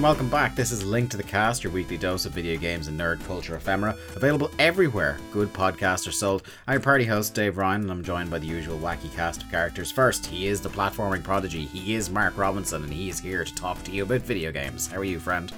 everyone, 0.00 0.16
welcome 0.16 0.30
back. 0.30 0.56
This 0.56 0.72
is 0.72 0.82
Link 0.82 1.10
to 1.10 1.18
the 1.18 1.22
Cast, 1.22 1.62
your 1.62 1.74
weekly 1.74 1.98
dose 1.98 2.24
of 2.24 2.32
video 2.32 2.58
games 2.58 2.88
and 2.88 2.98
nerd 2.98 3.22
culture 3.26 3.56
ephemera, 3.56 3.94
available 4.16 4.50
everywhere 4.58 5.18
good 5.30 5.52
podcasts 5.52 6.08
are 6.08 6.12
sold. 6.12 6.42
I'm 6.66 6.76
your 6.76 6.80
party 6.80 7.04
host, 7.04 7.34
Dave 7.34 7.58
Ryan, 7.58 7.82
and 7.82 7.90
I'm 7.90 8.02
joined 8.02 8.30
by 8.30 8.38
the 8.38 8.46
usual 8.46 8.78
wacky 8.78 9.14
cast 9.14 9.42
of 9.42 9.50
characters. 9.50 9.92
First, 9.92 10.24
he 10.24 10.46
is 10.46 10.62
the 10.62 10.70
platforming 10.70 11.22
prodigy, 11.22 11.66
he 11.66 11.94
is 11.94 12.08
Mark 12.08 12.38
Robinson, 12.38 12.82
and 12.82 12.90
he 12.90 13.10
is 13.10 13.20
here 13.20 13.44
to 13.44 13.54
talk 13.54 13.82
to 13.84 13.90
you 13.90 14.04
about 14.04 14.22
video 14.22 14.50
games. 14.50 14.86
How 14.86 15.00
are 15.00 15.04
you, 15.04 15.20
friend? 15.20 15.52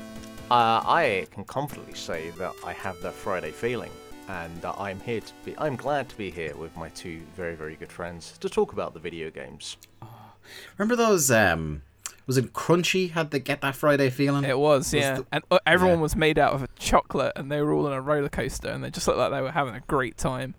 Uh, 0.51 0.83
I 0.85 1.29
can 1.31 1.45
confidently 1.45 1.95
say 1.95 2.31
that 2.31 2.53
I 2.67 2.73
have 2.73 3.01
that 3.03 3.15
Friday 3.15 3.53
feeling, 3.53 3.93
and 4.27 4.65
uh, 4.65 4.75
I'm 4.77 4.99
here 5.01 5.21
to 5.21 5.33
be. 5.45 5.55
I'm 5.57 5.77
glad 5.77 6.09
to 6.09 6.17
be 6.17 6.33
here 6.33 6.57
with 6.57 6.77
my 6.77 6.89
two 6.89 7.21
very, 7.37 7.55
very 7.55 7.77
good 7.77 7.93
friends 7.93 8.39
to 8.39 8.49
talk 8.49 8.73
about 8.73 8.93
the 8.93 9.01
video 9.01 9.31
games. 9.31 9.77
Remember 10.77 10.97
those, 10.97 11.31
um, 11.31 11.83
was 12.27 12.37
it 12.37 12.53
Crunchie 12.53 13.11
had 13.11 13.31
the 13.31 13.39
Get 13.39 13.61
That 13.63 13.75
Friday 13.77 14.11
feeling? 14.11 14.45
It 14.45 14.59
was, 14.59 14.93
yeah. 14.95 15.17
the- 15.17 15.27
and 15.33 15.45
uh, 15.51 15.59
everyone 15.67 15.99
yeah. 15.99 16.03
was 16.03 16.17
made 16.17 16.39
out 16.39 16.53
of 16.55 16.67
chocolate, 16.77 17.33
and 17.37 17.51
they 17.51 17.61
were 17.61 17.73
all 17.73 17.87
on 17.87 17.93
a 17.93 18.01
roller 18.01 18.29
coaster, 18.29 18.69
and 18.69 18.83
they 18.85 18.91
just 18.91 19.07
looked 19.07 19.19
like 19.19 19.31
they 19.31 19.41
were 19.43 19.51
having 19.51 19.75
a 19.75 19.81
great 19.81 20.17
time. 20.17 20.55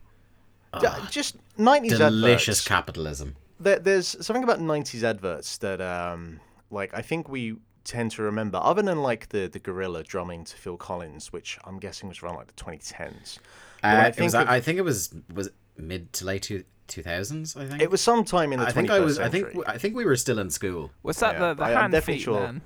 Ju- 0.79 0.87
Just 1.11 1.37
90s 1.57 1.97
Delicious 1.97 2.59
adverts. 2.59 2.67
capitalism. 2.67 3.35
There, 3.59 3.77
there's 3.79 4.07
something 4.25 4.43
about 4.43 4.59
90s 4.59 5.03
adverts 5.03 5.57
that, 5.59 5.79
um, 5.81 6.39
like, 6.71 6.93
I 6.93 7.01
think 7.03 7.29
we 7.29 7.57
tend 7.83 8.11
to 8.11 8.23
remember, 8.23 8.59
other 8.61 8.81
than 8.81 9.01
like 9.01 9.29
the 9.29 9.47
the 9.47 9.59
gorilla 9.59 10.03
drumming 10.03 10.45
to 10.45 10.55
Phil 10.55 10.77
Collins, 10.77 11.31
which 11.33 11.59
I'm 11.65 11.79
guessing 11.79 12.09
was 12.09 12.23
around 12.23 12.35
like 12.37 12.47
the 12.47 12.53
2010s. 12.63 13.37
Uh, 13.83 13.87
I 13.87 14.05
it 14.05 14.07
was, 14.07 14.15
think 14.15 14.33
of- 14.33 14.49
I 14.49 14.59
think 14.61 14.77
it 14.79 14.83
was 14.83 15.13
was 15.33 15.49
mid 15.77 16.11
to 16.13 16.25
late 16.25 16.43
two, 16.43 16.63
2000s, 17.01 17.57
I 17.57 17.65
think. 17.67 17.81
It 17.81 17.89
was 17.91 18.01
sometime 18.01 18.53
in 18.53 18.59
the 18.59 18.65
I 18.67 18.69
21st 18.71 18.73
think 18.73 18.89
I 18.91 18.99
was. 18.99 19.19
I 19.19 19.29
think. 19.29 19.47
I 19.67 19.77
think 19.77 19.95
we 19.95 20.05
were 20.05 20.15
still 20.15 20.39
in 20.39 20.49
school. 20.49 20.91
Was 21.03 21.17
that 21.19 21.33
Yeah, 21.33 21.39
the, 21.49 21.53
the 21.55 21.63
I- 21.63 21.71
hand 21.71 22.03
feet 22.03 22.21
sure. 22.21 22.39
man? 22.39 22.61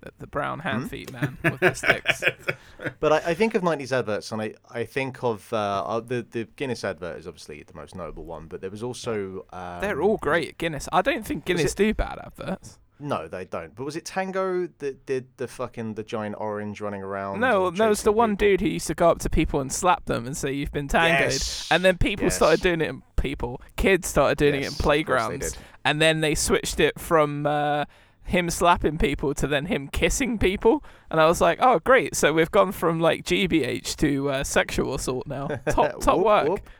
The, 0.00 0.10
the 0.18 0.26
brown 0.26 0.58
hand 0.60 0.82
Hmm? 0.82 0.88
feet 0.88 1.12
man 1.12 1.38
with 1.42 1.60
the 1.60 1.74
sticks. 1.74 2.22
But 3.00 3.12
I, 3.12 3.30
I 3.30 3.34
think 3.34 3.54
of 3.54 3.62
90s 3.62 3.90
adverts, 3.90 4.30
and 4.32 4.42
I, 4.42 4.52
I 4.70 4.84
think 4.84 5.22
of 5.24 5.50
uh, 5.52 5.56
uh, 5.56 6.00
the 6.00 6.26
the 6.30 6.44
Guinness 6.56 6.84
advert 6.84 7.18
is 7.18 7.26
obviously 7.26 7.62
the 7.62 7.72
most 7.74 7.94
notable 7.94 8.24
one, 8.24 8.46
but 8.46 8.60
there 8.60 8.68
was 8.70 8.82
also 8.82 9.46
um, 9.52 9.80
They're 9.80 10.02
all 10.02 10.18
great 10.18 10.48
at 10.50 10.58
Guinness. 10.58 10.86
I 10.92 11.00
don't 11.00 11.24
think 11.26 11.46
Guinness 11.46 11.72
it- 11.72 11.76
do 11.76 11.94
bad 11.94 12.18
adverts. 12.22 12.78
No, 13.00 13.26
they 13.26 13.44
don't. 13.44 13.74
But 13.74 13.84
was 13.84 13.96
it 13.96 14.04
Tango 14.04 14.68
that 14.78 15.04
did 15.04 15.26
the 15.38 15.48
fucking 15.48 15.94
the 15.94 16.04
giant 16.04 16.36
orange 16.38 16.80
running 16.80 17.02
around? 17.02 17.40
No, 17.40 17.66
and 17.68 17.76
no, 17.78 17.90
it's 17.90 18.02
the 18.02 18.10
chasing 18.10 18.16
one 18.18 18.36
dude 18.36 18.60
who 18.60 18.68
used 18.68 18.86
to 18.86 18.94
go 18.94 19.08
up 19.08 19.18
to 19.20 19.30
people 19.30 19.60
and 19.60 19.72
slap 19.72 20.04
them 20.04 20.26
and 20.26 20.36
say 20.36 20.52
you've 20.52 20.70
been 20.72 20.86
tangoed. 20.88 21.32
Yes. 21.32 21.66
And 21.72 21.84
then 21.84 21.98
people 21.98 22.24
Yes. 22.26 22.36
started 22.36 22.60
doing 22.60 22.80
it 22.82 22.88
in 22.90 23.02
people, 23.24 23.60
kids 23.76 24.06
started 24.08 24.38
doing 24.38 24.54
Yes, 24.62 24.64
it 24.72 24.78
in 24.78 24.82
playgrounds. 24.82 25.56
And 25.84 26.00
then 26.00 26.20
they 26.20 26.34
switched 26.34 26.78
it 26.80 26.98
from 27.00 27.46
uh, 27.46 27.84
him 28.22 28.48
slapping 28.50 28.98
people 28.98 29.34
to 29.34 29.46
then 29.46 29.66
him 29.66 29.88
kissing 29.88 30.38
people. 30.38 30.82
And 31.10 31.20
I 31.20 31.26
was 31.26 31.40
like, 31.40 31.58
oh, 31.60 31.78
great. 31.80 32.14
So 32.16 32.32
we've 32.32 32.50
gone 32.50 32.72
from 32.72 33.00
like 33.00 33.24
GBH 33.24 33.96
to 33.96 34.30
uh, 34.30 34.44
sexual 34.44 34.94
assault 34.94 35.26
now. 35.26 35.48
Top, 35.70 36.00
top 36.06 36.16
Whoop, 36.18 36.26
work. 36.26 36.48
whoop. 36.48 36.70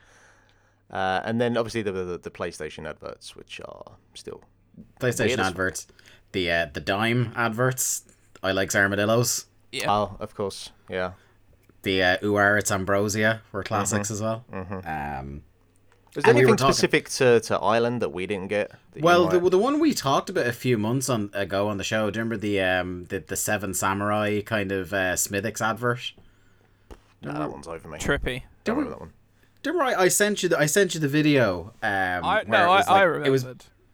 Uh, 0.91 1.20
and 1.25 1.41
then 1.41 1.56
obviously 1.56 1.83
the, 1.83 1.92
the 1.92 2.19
the 2.19 2.31
PlayStation 2.31 2.86
adverts, 2.89 3.34
which 3.34 3.61
are 3.64 3.92
still 4.14 4.41
PlayStation 5.01 5.39
adverts, 5.39 5.86
the 6.33 6.51
uh, 6.51 6.67
the 6.73 6.81
dime 6.81 7.33
adverts. 7.34 8.05
I 8.42 8.52
like 8.52 8.73
armadillos. 8.74 9.46
Yeah. 9.73 9.90
oh, 9.90 10.17
of 10.20 10.35
course, 10.35 10.70
yeah. 10.89 11.13
The 11.83 12.02
uh, 12.02 12.17
Uar 12.19 12.58
it's 12.61 12.70
Ambrosia 12.70 13.42
were 13.52 13.63
Mm-hmm. 13.63 13.69
classics 13.74 14.11
as 14.11 14.20
well. 14.23 14.45
Um, 14.52 15.42
Was 16.14 16.23
there 16.25 16.30
And 16.30 16.36
we 16.36 16.42
anything 16.42 16.57
talking- 16.57 16.73
specific 16.75 17.08
to, 17.11 17.41
to 17.41 17.58
Ireland 17.58 18.01
that 18.02 18.11
we 18.13 18.27
didn't 18.27 18.48
get? 18.48 18.70
well, 19.01 19.27
the, 19.27 19.41
the 19.51 19.58
one 19.58 19.80
we 19.80 19.92
talked 19.95 20.30
about 20.30 20.47
a 20.47 20.52
few 20.52 20.79
months 20.79 21.08
on 21.08 21.30
ago 21.35 21.67
on 21.69 21.77
the 21.79 21.85
show. 21.85 22.11
Do 22.11 22.19
you 22.19 22.23
remember 22.23 22.36
the 22.36 22.61
um 22.61 23.07
the, 23.07 23.19
the 23.19 23.36
Seven 23.36 23.75
Samurai 23.75 24.41
kind 24.42 24.70
of 24.70 24.92
uh, 24.92 25.17
Smithwick's 25.17 25.61
advert? 25.61 26.13
Nah, 27.23 27.39
that 27.39 27.51
one's 27.51 27.67
over 27.67 27.89
me. 27.89 27.98
Trippy. 27.98 28.42
Don't 28.64 28.77
remember 28.77 28.91
that 28.97 29.01
one. 29.01 29.13
Do 29.63 29.70
you 29.70 29.79
remember 29.79 29.98
I, 29.98 30.05
I 30.05 30.08
sent 30.08 30.42
you 30.42 30.48
the 30.51 30.58
I 30.58 30.67
sent 30.67 30.95
you 30.95 31.01
the 31.01 31.08
video. 31.08 31.73
Um, 31.83 32.25
I, 32.25 32.45
no, 32.46 32.58
I, 32.58 32.67
was 32.79 32.86
I 32.86 32.92
like- 32.92 33.05
remembered. 33.07 33.27
It 33.27 33.31
was 33.31 33.46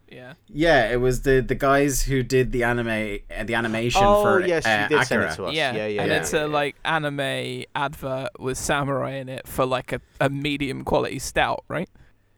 yeah. 0.09 0.33
yeah, 0.49 0.91
it 0.91 0.97
was 0.99 1.21
the 1.21 1.39
the 1.39 1.55
guys 1.55 2.01
who 2.03 2.21
did 2.21 2.51
the 2.51 2.65
anime 2.65 3.19
uh, 3.35 3.43
the 3.45 3.55
animation 3.55 4.01
Oh 4.03 4.21
for 4.21 4.45
yes, 4.45 4.65
uh, 4.65 4.87
you 4.89 4.97
did 4.97 5.07
send 5.07 5.23
it 5.23 5.35
to 5.35 5.45
us. 5.45 5.53
Yeah, 5.53 5.71
yeah, 5.73 5.87
yeah. 5.87 6.01
and 6.01 6.11
yeah, 6.11 6.17
it's 6.17 6.33
yeah, 6.33 6.39
a 6.39 6.47
yeah. 6.47 6.53
like 6.53 6.75
anime 6.83 7.63
advert 7.73 8.29
with 8.37 8.57
samurai 8.57 9.11
in 9.11 9.29
it 9.29 9.47
for 9.47 9.65
like 9.65 9.93
a, 9.93 10.01
a 10.19 10.29
medium 10.29 10.83
quality 10.83 11.17
stout, 11.17 11.63
right? 11.69 11.89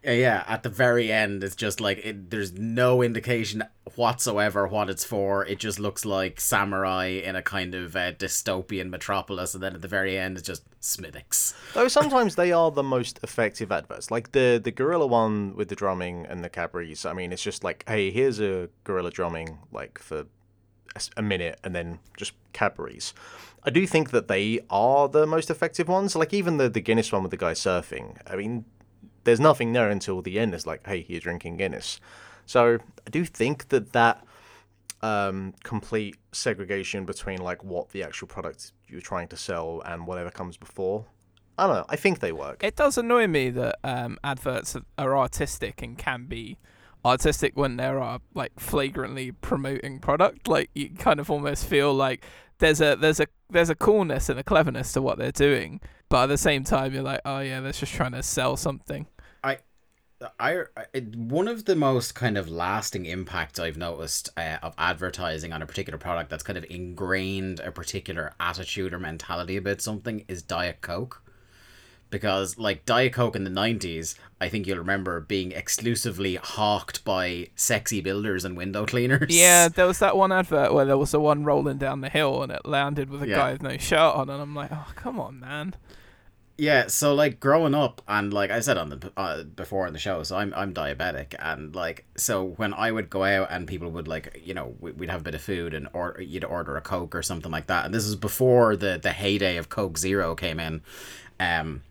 Yeah, 0.04 0.12
yeah. 0.12 0.44
At 0.46 0.62
the 0.62 0.68
very 0.68 1.10
end, 1.10 1.42
it's 1.42 1.56
just 1.56 1.80
like 1.80 1.98
it, 2.04 2.30
there's 2.30 2.52
no 2.52 3.02
indication 3.02 3.64
whatsoever 3.94 4.66
what 4.66 4.90
it's 4.90 5.04
for. 5.04 5.46
It 5.46 5.58
just 5.58 5.78
looks 5.78 6.04
like 6.04 6.40
samurai 6.40 7.06
in 7.06 7.36
a 7.36 7.42
kind 7.42 7.74
of 7.74 7.96
uh, 7.96 8.12
dystopian 8.12 8.90
metropolis, 8.90 9.54
and 9.54 9.62
then 9.62 9.74
at 9.74 9.80
the 9.80 9.88
very 9.88 10.18
end, 10.18 10.36
it's 10.36 10.46
just 10.46 10.64
Smithwick's. 10.80 11.54
Though 11.72 11.88
sometimes 11.98 12.34
they 12.34 12.52
are 12.52 12.70
the 12.70 12.82
most 12.82 13.18
effective 13.22 13.72
adverts. 13.72 14.10
Like 14.10 14.32
the 14.32 14.60
the 14.62 14.70
gorilla 14.70 15.06
one 15.06 15.56
with 15.56 15.68
the 15.68 15.76
drumming 15.76 16.26
and 16.26 16.44
the 16.44 16.50
Cadbury's. 16.50 17.06
I 17.06 17.14
mean, 17.14 17.32
it's 17.32 17.42
just 17.42 17.64
like, 17.64 17.84
hey, 17.88 18.10
here's 18.10 18.40
a 18.40 18.68
gorilla 18.84 19.10
drumming 19.10 19.58
like 19.72 19.98
for 19.98 20.26
a 21.16 21.22
minute, 21.22 21.58
and 21.64 21.74
then 21.74 21.98
just 22.18 22.34
Cadbury's. 22.52 23.14
I 23.66 23.70
do 23.70 23.86
think 23.86 24.10
that 24.10 24.28
they 24.28 24.60
are 24.68 25.08
the 25.08 25.26
most 25.26 25.48
effective 25.48 25.88
ones. 25.88 26.14
Like 26.14 26.34
even 26.34 26.58
the 26.58 26.68
the 26.68 26.82
Guinness 26.82 27.10
one 27.10 27.22
with 27.22 27.30
the 27.30 27.38
guy 27.38 27.52
surfing. 27.52 28.18
I 28.26 28.36
mean, 28.36 28.66
there's 29.24 29.40
nothing 29.40 29.72
there 29.72 29.90
until 29.90 30.22
the 30.22 30.38
end. 30.38 30.54
It's 30.54 30.66
like, 30.66 30.86
hey, 30.86 31.04
you're 31.08 31.20
drinking 31.20 31.56
Guinness. 31.56 32.00
So 32.46 32.78
I 33.06 33.10
do 33.10 33.24
think 33.24 33.68
that 33.68 33.92
that 33.92 34.24
um, 35.02 35.54
complete 35.62 36.16
segregation 36.32 37.04
between 37.04 37.42
like 37.42 37.62
what 37.62 37.90
the 37.90 38.02
actual 38.02 38.28
product 38.28 38.72
you're 38.88 39.00
trying 39.00 39.28
to 39.28 39.36
sell 39.36 39.82
and 39.84 40.06
whatever 40.06 40.30
comes 40.30 40.56
before. 40.56 41.06
I 41.58 41.66
don't 41.66 41.76
know. 41.76 41.86
I 41.88 41.96
think 41.96 42.20
they 42.20 42.32
work. 42.32 42.64
It 42.64 42.76
does 42.76 42.98
annoy 42.98 43.26
me 43.26 43.50
that 43.50 43.76
um, 43.84 44.18
adverts 44.24 44.76
are 44.98 45.16
artistic 45.16 45.82
and 45.82 45.96
can 45.96 46.24
be 46.26 46.58
artistic 47.04 47.56
when 47.56 47.76
they 47.76 47.84
are 47.84 48.20
like 48.34 48.58
flagrantly 48.58 49.30
promoting 49.30 50.00
product. 50.00 50.48
Like 50.48 50.70
you 50.74 50.90
kind 50.90 51.20
of 51.20 51.30
almost 51.30 51.66
feel 51.66 51.92
like 51.92 52.24
there's 52.58 52.80
a 52.80 52.96
there's 52.96 53.20
a 53.20 53.26
there's 53.50 53.70
a 53.70 53.74
coolness 53.74 54.28
and 54.28 54.38
a 54.40 54.42
cleverness 54.42 54.92
to 54.94 55.02
what 55.02 55.18
they're 55.18 55.32
doing, 55.32 55.80
but 56.08 56.24
at 56.24 56.26
the 56.26 56.38
same 56.38 56.64
time 56.64 56.94
you're 56.94 57.02
like, 57.02 57.20
oh 57.24 57.40
yeah, 57.40 57.60
they're 57.60 57.72
just 57.72 57.92
trying 57.92 58.12
to 58.12 58.22
sell 58.22 58.56
something. 58.56 59.06
I, 60.40 60.62
I 60.76 60.98
one 61.16 61.48
of 61.48 61.64
the 61.64 61.76
most 61.76 62.14
kind 62.14 62.36
of 62.38 62.48
lasting 62.48 63.06
impacts 63.06 63.58
I've 63.58 63.76
noticed 63.76 64.28
uh, 64.36 64.58
of 64.62 64.74
advertising 64.78 65.52
on 65.52 65.62
a 65.62 65.66
particular 65.66 65.98
product 65.98 66.30
that's 66.30 66.42
kind 66.42 66.56
of 66.58 66.64
ingrained 66.70 67.60
a 67.60 67.70
particular 67.72 68.32
attitude 68.40 68.92
or 68.94 68.98
mentality 68.98 69.56
about 69.56 69.80
something 69.80 70.24
is 70.28 70.42
Diet 70.42 70.80
Coke. 70.80 71.20
Because 72.10 72.58
like 72.58 72.86
Diet 72.86 73.12
Coke 73.12 73.34
in 73.34 73.42
the 73.44 73.50
nineties, 73.50 74.14
I 74.40 74.48
think 74.48 74.66
you'll 74.66 74.78
remember 74.78 75.20
being 75.20 75.50
exclusively 75.50 76.36
hawked 76.36 77.04
by 77.04 77.48
sexy 77.56 78.00
builders 78.00 78.44
and 78.44 78.56
window 78.56 78.86
cleaners. 78.86 79.34
Yeah, 79.36 79.66
there 79.74 79.86
was 79.86 79.98
that 79.98 80.16
one 80.16 80.30
advert 80.30 80.72
where 80.72 80.84
there 80.84 80.98
was 80.98 81.10
the 81.10 81.18
one 81.18 81.42
rolling 81.44 81.78
down 81.78 82.02
the 82.02 82.08
hill 82.08 82.42
and 82.44 82.52
it 82.52 82.64
landed 82.66 83.10
with 83.10 83.22
a 83.22 83.28
Yeah. 83.28 83.36
guy 83.36 83.52
with 83.52 83.62
no 83.62 83.76
shirt 83.78 83.98
on, 84.14 84.30
and 84.30 84.40
I'm 84.40 84.54
like, 84.54 84.70
oh 84.72 84.86
come 84.94 85.18
on, 85.18 85.40
man. 85.40 85.74
Yeah, 86.56 86.86
so 86.86 87.14
like 87.14 87.40
growing 87.40 87.74
up, 87.74 88.00
and 88.06 88.32
like 88.32 88.52
I 88.52 88.60
said 88.60 88.78
on 88.78 88.88
the 88.88 89.12
uh, 89.16 89.42
before 89.42 89.88
in 89.88 89.92
the 89.92 89.98
show, 89.98 90.22
so 90.22 90.36
I'm 90.36 90.54
I'm 90.54 90.72
diabetic, 90.72 91.34
and 91.40 91.74
like 91.74 92.04
so 92.16 92.44
when 92.44 92.72
I 92.72 92.92
would 92.92 93.10
go 93.10 93.24
out 93.24 93.48
and 93.50 93.66
people 93.66 93.90
would 93.90 94.06
like 94.06 94.40
you 94.44 94.54
know 94.54 94.76
we- 94.78 94.92
we'd 94.92 95.10
have 95.10 95.22
a 95.22 95.24
bit 95.24 95.34
of 95.34 95.42
food 95.42 95.74
and 95.74 95.88
or 95.92 96.16
you'd 96.20 96.44
order 96.44 96.76
a 96.76 96.80
Coke 96.80 97.14
or 97.16 97.22
something 97.22 97.50
like 97.50 97.66
that, 97.66 97.84
and 97.86 97.92
this 97.92 98.04
is 98.06 98.14
before 98.14 98.76
the 98.76 98.98
the 99.02 99.10
heyday 99.10 99.56
of 99.56 99.68
Coke 99.68 99.98
Zero 99.98 100.36
came 100.36 100.60
in, 100.60 100.82
um. 101.40 101.82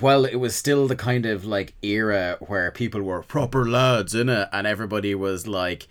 Well, 0.00 0.24
it 0.24 0.36
was 0.36 0.56
still 0.56 0.88
the 0.88 0.96
kind 0.96 1.24
of 1.26 1.44
like 1.44 1.74
era 1.82 2.36
where 2.40 2.70
people 2.72 3.02
were 3.02 3.22
proper 3.22 3.68
lads 3.68 4.14
in 4.14 4.28
it, 4.28 4.48
and 4.52 4.66
everybody 4.66 5.14
was 5.14 5.46
like, 5.46 5.86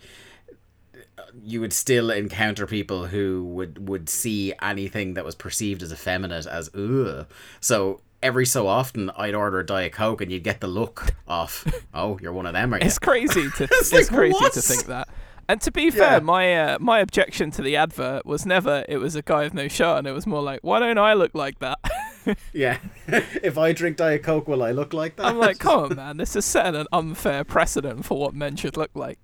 you 1.42 1.60
would 1.60 1.72
still 1.72 2.10
encounter 2.10 2.66
people 2.66 3.06
who 3.06 3.44
would 3.44 3.88
would 3.88 4.08
see 4.08 4.52
anything 4.60 5.14
that 5.14 5.24
was 5.24 5.34
perceived 5.34 5.82
as 5.82 5.92
effeminate 5.92 6.46
as 6.46 6.68
ugh. 6.74 7.26
So 7.60 8.00
every 8.22 8.46
so 8.46 8.66
often, 8.68 9.10
I'd 9.16 9.34
order 9.34 9.60
a 9.60 9.66
diet 9.66 9.92
coke, 9.92 10.20
and 10.20 10.30
you'd 10.30 10.44
get 10.44 10.60
the 10.60 10.66
look 10.68 11.14
off. 11.26 11.66
Oh, 11.94 12.18
you're 12.22 12.32
one 12.32 12.46
of 12.46 12.54
them, 12.54 12.72
are 12.72 12.78
you? 12.78 12.86
It's 12.86 12.98
crazy 12.98 13.50
to 13.50 13.64
It's 13.70 13.92
it's, 13.92 13.92
like, 13.92 14.08
crazy 14.08 14.32
what? 14.34 14.52
to 14.54 14.62
think 14.62 14.86
that. 14.86 15.08
And 15.48 15.60
to 15.62 15.70
be 15.70 15.84
Yeah. 15.84 15.90
fair, 15.90 16.20
my 16.20 16.54
uh, 16.56 16.78
my 16.80 17.00
objection 17.00 17.50
to 17.52 17.62
the 17.62 17.76
advert 17.76 18.24
was 18.24 18.46
never 18.46 18.84
it 18.88 18.96
was 18.98 19.14
a 19.16 19.22
guy 19.22 19.42
with 19.44 19.52
no 19.54 19.68
shirt, 19.68 19.98
and 19.98 20.06
it 20.06 20.12
was 20.12 20.26
more 20.26 20.40
like, 20.42 20.60
why 20.62 20.78
don't 20.78 20.96
I 20.98 21.14
look 21.14 21.34
like 21.34 21.58
that? 21.60 21.78
Yeah. 22.52 22.78
if 23.08 23.58
I 23.58 23.72
drink 23.72 23.96
diet 23.96 24.22
coke, 24.22 24.46
will 24.46 24.62
I 24.62 24.70
look 24.70 24.92
like 24.92 25.16
that? 25.16 25.26
I'm 25.26 25.38
like, 25.38 25.58
come 25.58 25.82
on, 25.90 25.96
man, 25.96 26.16
this 26.18 26.36
is 26.36 26.44
setting 26.44 26.80
an 26.80 26.86
unfair 26.92 27.42
precedent 27.42 28.04
for 28.04 28.16
what 28.16 28.32
men 28.32 28.54
should 28.54 28.76
look 28.76 28.92
like. 28.94 29.18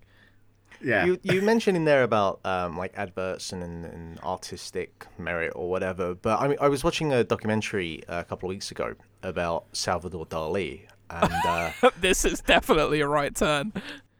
Yeah. 0.82 1.04
You 1.04 1.18
you 1.22 1.42
mentioned 1.42 1.76
in 1.76 1.84
there 1.84 2.02
about 2.02 2.40
um, 2.44 2.76
like 2.76 2.92
adverts 2.96 3.52
and, 3.52 3.62
and, 3.62 4.20
artistic 4.20 5.06
merit 5.18 5.52
or 5.54 5.68
whatever, 5.70 6.14
but 6.14 6.40
I 6.40 6.48
mean 6.48 6.58
I 6.60 6.68
was 6.68 6.84
watching 6.84 7.12
a 7.12 7.24
documentary 7.24 8.02
a 8.08 8.24
couple 8.24 8.48
of 8.48 8.50
weeks 8.50 8.70
ago 8.70 8.94
about 9.22 9.66
Salvador 9.72 10.26
Dali, 10.26 10.82
and 11.10 11.32
uh, 11.46 11.72
this 12.00 12.24
is 12.24 12.40
definitely 12.40 13.00
a 13.00 13.08
right 13.08 13.34
turn. 13.34 13.72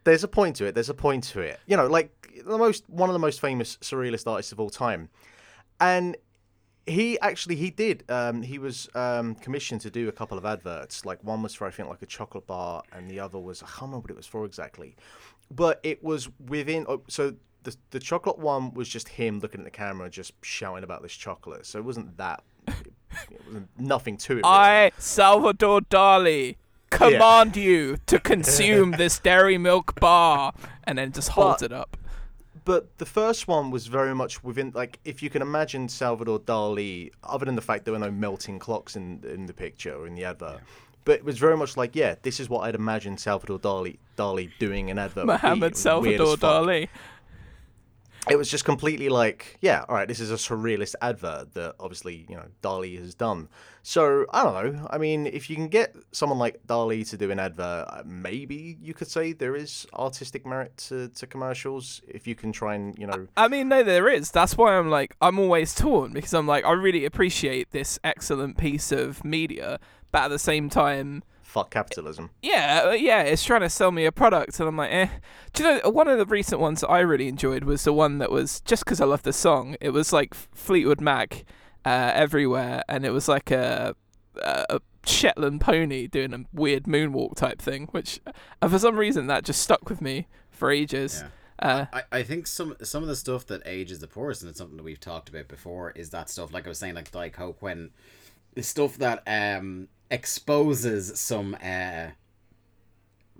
there's 0.03 0.23
a 0.23 0.27
point 0.27 0.55
to 0.57 0.65
it. 0.65 0.75
There's 0.75 0.89
a 0.89 0.93
point 0.93 1.23
to 1.25 1.41
it. 1.41 1.59
You 1.67 1.77
know, 1.77 1.87
like 1.87 2.11
the 2.45 2.57
most 2.57 2.83
one 2.89 3.09
of 3.09 3.13
the 3.13 3.19
most 3.19 3.39
famous 3.39 3.77
surrealist 3.77 4.27
artists 4.27 4.51
of 4.51 4.59
all 4.59 4.69
time, 4.69 5.09
and 5.79 6.17
he 6.89 7.19
actually 7.19 7.55
he 7.55 7.69
did. 7.69 8.03
Um, 8.09 8.41
he 8.41 8.57
was 8.57 8.89
um, 8.95 9.35
commissioned 9.35 9.81
to 9.81 9.89
do 9.89 10.09
a 10.09 10.11
couple 10.11 10.37
of 10.37 10.45
adverts. 10.45 11.05
Like 11.05 11.23
one 11.23 11.41
was 11.41 11.53
for 11.53 11.67
I 11.67 11.71
think 11.71 11.89
like 11.89 12.01
a 12.01 12.07
chocolate 12.07 12.47
bar, 12.47 12.83
and 12.91 13.09
the 13.09 13.19
other 13.19 13.39
was 13.39 13.63
I 13.63 13.67
can't 13.67 13.81
remember 13.83 13.99
what 13.99 14.11
it 14.11 14.17
was 14.17 14.27
for 14.27 14.45
exactly, 14.45 14.95
but 15.51 15.79
it 15.83 16.03
was 16.03 16.29
within. 16.47 16.85
Oh, 16.87 17.01
so 17.07 17.35
the 17.63 17.75
the 17.91 17.99
chocolate 17.99 18.37
one 18.39 18.73
was 18.73 18.87
just 18.89 19.09
him 19.09 19.39
looking 19.39 19.61
at 19.61 19.65
the 19.65 19.71
camera, 19.71 20.09
just 20.09 20.33
shouting 20.43 20.83
about 20.83 21.01
this 21.01 21.13
chocolate. 21.13 21.65
So 21.65 21.79
it 21.79 21.85
wasn't 21.85 22.17
that. 22.17 22.43
It 22.67 23.41
wasn't 23.47 23.69
nothing 23.79 24.17
to 24.17 24.33
it. 24.33 24.35
really. 24.37 24.43
I, 24.45 24.91
Salvador 24.99 25.81
Dali, 25.81 26.55
command 26.91 27.57
you 27.57 27.97
to 28.05 28.19
consume 28.19 28.91
this 28.91 29.19
dairy 29.19 29.57
milk 29.57 29.99
bar, 29.99 30.53
and 30.83 30.97
then 30.97 31.11
just 31.11 31.29
holds 31.29 31.61
But- 31.61 31.71
it 31.71 31.73
up. 31.73 31.97
but 32.65 32.97
the 32.99 33.05
first 33.05 33.47
one 33.47 33.71
was 33.71 33.87
very 33.87 34.13
much 34.13 34.43
within 34.43 34.71
like 34.75 34.99
if 35.03 35.23
you 35.23 35.29
can 35.31 35.41
imagine 35.41 35.89
Salvador 35.89 36.39
Dali, 36.39 37.11
other 37.23 37.45
than 37.45 37.55
the 37.55 37.61
fact 37.63 37.85
there 37.85 37.93
were 37.93 37.99
no 37.99 38.11
melting 38.11 38.59
clocks 38.59 38.95
in 38.95 39.23
in 39.23 39.47
the 39.47 39.53
picture 39.53 39.95
or 39.95 40.05
in 40.07 40.13
the 40.15 40.23
advert. 40.25 40.59
But 41.05 41.15
it 41.19 41.25
was 41.25 41.37
very 41.39 41.57
much 41.57 41.77
like, 41.77 41.95
yeah, 41.95 42.15
this 42.21 42.39
is 42.39 42.49
what 42.49 42.61
I'd 42.61 42.75
imagine 42.75 43.17
Salvador 43.17 43.59
Dali 43.59 43.97
Dali 44.17 44.51
doing 44.59 44.91
an 44.91 44.99
advert. 44.99 45.25
Mohammed 45.25 45.75
Salvador. 45.75 46.35
Dali. 46.35 46.89
It 48.29 48.37
was 48.37 48.51
just 48.51 48.65
completely 48.65 49.09
like, 49.09 49.57
yeah, 49.61 49.85
all 49.87 49.95
right, 49.95 50.07
this 50.07 50.19
is 50.19 50.29
a 50.29 50.35
surrealist 50.35 50.93
advert 51.01 51.53
that 51.53 51.75
obviously, 51.79 52.25
you 52.29 52.35
know, 52.35 52.45
Dali 52.61 52.99
has 52.99 53.15
done. 53.15 53.47
So, 53.81 54.25
I 54.31 54.43
don't 54.43 54.75
know. 54.75 54.87
I 54.91 54.97
mean, 54.97 55.25
if 55.25 55.49
you 55.49 55.55
can 55.55 55.69
get 55.69 55.95
someone 56.11 56.37
like 56.37 56.59
Dali 56.67 57.09
to 57.09 57.17
do 57.17 57.31
an 57.31 57.39
advert, 57.39 57.87
uh, 57.87 58.03
maybe 58.05 58.77
you 58.81 58.93
could 58.93 59.07
say 59.07 59.31
there 59.31 59.55
is 59.55 59.87
artistic 59.93 60.45
merit 60.45 60.75
to, 60.89 61.07
to 61.07 61.25
commercials. 61.25 62.01
If 62.07 62.27
you 62.27 62.35
can 62.35 62.51
try 62.51 62.75
and, 62.75 62.95
you 62.99 63.07
know, 63.07 63.25
I 63.37 63.47
mean, 63.47 63.69
no, 63.69 63.83
there 63.83 64.09
is. 64.09 64.31
That's 64.31 64.57
why 64.57 64.77
I'm 64.77 64.89
like, 64.89 65.15
I'm 65.21 65.39
always 65.39 65.73
torn 65.73 66.11
because 66.11 66.33
I'm 66.33 66.45
like, 66.45 66.65
I 66.65 66.73
really 66.73 67.05
appreciate 67.05 67.71
this 67.71 67.99
excellent 68.03 68.57
piece 68.57 68.91
of 68.91 69.23
media, 69.23 69.79
but 70.11 70.23
at 70.23 70.27
the 70.29 70.39
same 70.39 70.69
time, 70.69 71.23
fuck 71.41 71.71
capitalism. 71.71 72.29
yeah, 72.41 72.83
uh, 72.85 72.91
yeah, 72.91 73.21
it's 73.21 73.43
trying 73.43 73.61
to 73.61 73.69
sell 73.69 73.91
me 73.91 74.05
a 74.05 74.11
product, 74.11 74.59
and 74.59 74.69
I'm 74.69 74.77
like, 74.77 74.91
eh. 74.91 75.07
Do 75.53 75.63
you 75.63 75.81
know 75.83 75.89
one 75.89 76.07
of 76.07 76.17
the 76.17 76.25
recent 76.25 76.61
ones 76.61 76.81
that 76.81 76.89
I 76.89 76.99
really 76.99 77.27
enjoyed 77.27 77.63
was 77.63 77.83
the 77.83 77.93
one 77.93 78.19
that 78.19 78.31
was 78.31 78.61
just 78.61 78.85
because 78.85 79.01
I 79.01 79.05
love 79.05 79.23
the 79.23 79.33
song. 79.33 79.75
It 79.81 79.89
was 79.89 80.13
like 80.13 80.33
Fleetwood 80.33 81.01
Mac, 81.01 81.45
uh, 81.85 82.11
everywhere, 82.13 82.83
and 82.87 83.05
it 83.05 83.11
was 83.11 83.27
like 83.27 83.51
a, 83.51 83.95
a 84.41 84.65
a 84.69 84.81
Shetland 85.05 85.61
pony 85.61 86.07
doing 86.07 86.33
a 86.33 86.45
weird 86.53 86.83
moonwalk 86.83 87.35
type 87.35 87.61
thing, 87.61 87.87
which 87.91 88.19
uh, 88.61 88.67
for 88.67 88.79
some 88.79 88.97
reason 88.97 89.27
that 89.27 89.43
just 89.43 89.61
stuck 89.61 89.89
with 89.89 90.01
me 90.01 90.27
for 90.51 90.71
ages. 90.71 91.23
Yeah. 91.23 91.29
Uh, 91.61 91.85
I, 91.91 92.19
I 92.19 92.23
think 92.23 92.47
some 92.47 92.75
some 92.83 93.01
of 93.03 93.09
the 93.09 93.15
stuff 93.15 93.45
that 93.47 93.61
ages 93.65 93.99
the 93.99 94.07
poorest, 94.07 94.41
and 94.41 94.49
it's 94.49 94.59
something 94.59 94.77
that 94.77 94.83
we've 94.83 94.99
talked 94.99 95.29
about 95.29 95.47
before, 95.47 95.91
is 95.91 96.11
that 96.11 96.29
stuff 96.29 96.53
like 96.53 96.65
I 96.65 96.69
was 96.69 96.77
saying, 96.79 96.95
like 96.95 97.11
Diet 97.11 97.33
Coke, 97.33 97.61
when 97.61 97.91
the 98.55 98.63
stuff 98.63 98.97
that 98.97 99.23
um 99.27 99.87
exposes 100.11 101.19
some 101.19 101.55
uh 101.63 102.07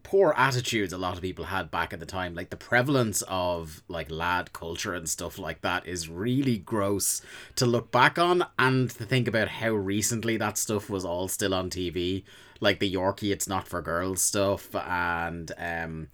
poor 0.03 0.33
attitudes 0.37 0.93
a 0.93 0.97
lot 0.97 1.15
of 1.15 1.21
people 1.21 1.45
had 1.45 1.69
back 1.69 1.93
at 1.93 1.99
the 1.99 2.05
time 2.05 2.33
like 2.33 2.49
the 2.49 2.57
prevalence 2.57 3.21
of 3.27 3.83
like 3.87 4.09
lad 4.09 4.51
culture 4.53 4.93
and 4.93 5.07
stuff 5.07 5.37
like 5.37 5.61
that 5.61 5.85
is 5.85 6.09
really 6.09 6.57
gross 6.57 7.21
to 7.55 7.65
look 7.65 7.91
back 7.91 8.17
on 8.17 8.43
and 8.57 8.89
to 8.89 9.05
think 9.05 9.27
about 9.27 9.47
how 9.47 9.69
recently 9.69 10.35
that 10.37 10.57
stuff 10.57 10.89
was 10.89 11.05
all 11.05 11.27
still 11.27 11.53
on 11.53 11.69
TV 11.69 12.23
like 12.59 12.79
the 12.79 12.91
Yorkie 12.91 13.31
it's 13.31 13.47
not 13.47 13.67
for 13.67 13.81
girls 13.81 14.21
stuff 14.21 14.73
and 14.75 15.51
um 15.57 16.07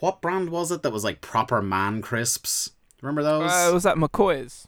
what 0.00 0.20
brand 0.20 0.50
was 0.50 0.72
it 0.72 0.82
that 0.82 0.92
was 0.92 1.04
like 1.04 1.20
proper 1.20 1.62
man 1.62 2.02
crisps 2.02 2.72
remember 3.02 3.22
those 3.22 3.50
uh, 3.50 3.70
was 3.72 3.84
that 3.84 3.96
McCoy's? 3.96 4.66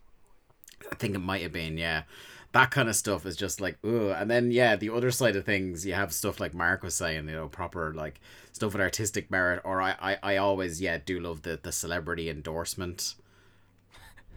I 0.91 0.94
think 0.94 1.15
it 1.15 1.21
might 1.21 1.43
have 1.43 1.53
been, 1.53 1.79
yeah. 1.79 2.03
That 2.52 2.70
kind 2.70 2.88
of 2.88 2.97
stuff 2.97 3.26
is 3.26 3.37
just 3.37 3.61
like, 3.61 3.79
ugh. 3.85 4.14
And 4.17 4.31
then, 4.31 4.50
yeah, 4.50 4.75
the 4.76 4.91
other 4.91 5.11
side 5.11 5.37
of 5.37 5.44
things, 5.44 5.87
you 5.87 5.93
have 5.94 6.12
stuff 6.12 6.41
like 6.41 6.52
Mark 6.52 6.82
was 6.82 6.94
saying, 6.94 7.29
you 7.29 7.35
know, 7.35 7.49
proper 7.49 7.94
like 7.94 8.20
stuff 8.52 8.73
with 8.73 8.82
artistic 8.82 9.31
merit. 9.31 9.62
Or 9.64 9.81
I, 9.81 9.94
I, 10.00 10.19
I 10.23 10.37
always, 10.38 10.81
yeah, 10.81 10.99
do 11.05 11.20
love 11.20 11.43
the, 11.43 11.61
the 11.62 11.70
celebrity 11.70 12.29
endorsement 12.29 13.14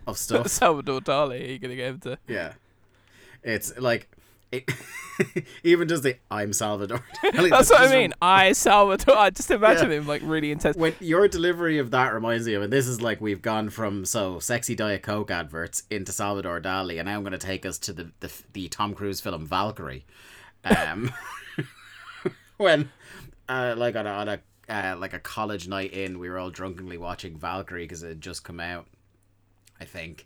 of 0.05 0.17
stuff. 0.25 0.47
Salvador 0.47 1.01
Dali. 1.01 1.41
Are 1.41 1.51
you 1.51 1.59
gonna 1.59 1.75
get 1.75 1.89
him 1.89 1.99
to? 2.01 2.17
yeah. 2.27 2.53
It's 3.41 3.77
like, 3.77 4.09
it, 4.53 5.45
even 5.63 5.87
just 5.87 6.03
the 6.03 6.15
I'm 6.31 6.53
Salvador. 6.53 7.03
Dali, 7.23 7.49
That's 7.49 7.69
what 7.69 7.81
I 7.81 7.91
mean. 7.91 8.13
I 8.21 8.51
Salvador. 8.53 9.17
I 9.17 9.29
just 9.29 9.51
imagine 9.51 9.91
Yeah. 9.91 9.97
him 9.97 10.07
like 10.07 10.21
really 10.23 10.51
intense. 10.51 10.77
when 10.77 10.93
your 10.99 11.27
delivery 11.27 11.79
of 11.79 11.91
that 11.91 12.13
reminds 12.13 12.45
me 12.47 12.53
of, 12.53 12.61
and 12.63 12.71
this 12.71 12.87
is 12.87 13.01
like 13.01 13.19
we've 13.21 13.41
gone 13.41 13.69
from 13.69 14.05
so 14.05 14.39
sexy 14.39 14.75
Diet 14.75 15.03
Coke 15.03 15.31
adverts 15.31 15.83
into 15.89 16.11
Salvador 16.11 16.61
Dali, 16.61 16.99
and 16.99 17.07
now 17.07 17.15
I'm 17.15 17.23
going 17.23 17.31
to 17.33 17.37
take 17.37 17.65
us 17.65 17.77
to 17.79 17.93
the 17.93 18.11
the, 18.21 18.31
the 18.53 18.67
Tom 18.69 18.93
Cruise 18.93 19.19
film 19.21 19.45
Valkyrie. 19.45 20.05
Um, 20.63 21.11
when, 22.57 22.89
uh, 23.49 23.75
like 23.77 23.95
on 23.95 24.07
a, 24.07 24.09
on 24.09 24.29
a 24.29 24.39
uh, 24.69 24.95
like 24.97 25.13
a 25.13 25.19
college 25.19 25.67
night 25.67 25.91
in, 25.93 26.19
we 26.19 26.29
were 26.29 26.37
all 26.39 26.49
drunkenly 26.49 26.97
watching 26.97 27.37
Valkyrie 27.37 27.83
because 27.83 28.01
it 28.03 28.07
had 28.09 28.21
just 28.21 28.43
come 28.43 28.59
out, 28.61 28.87
I 29.79 29.85
think, 29.85 30.25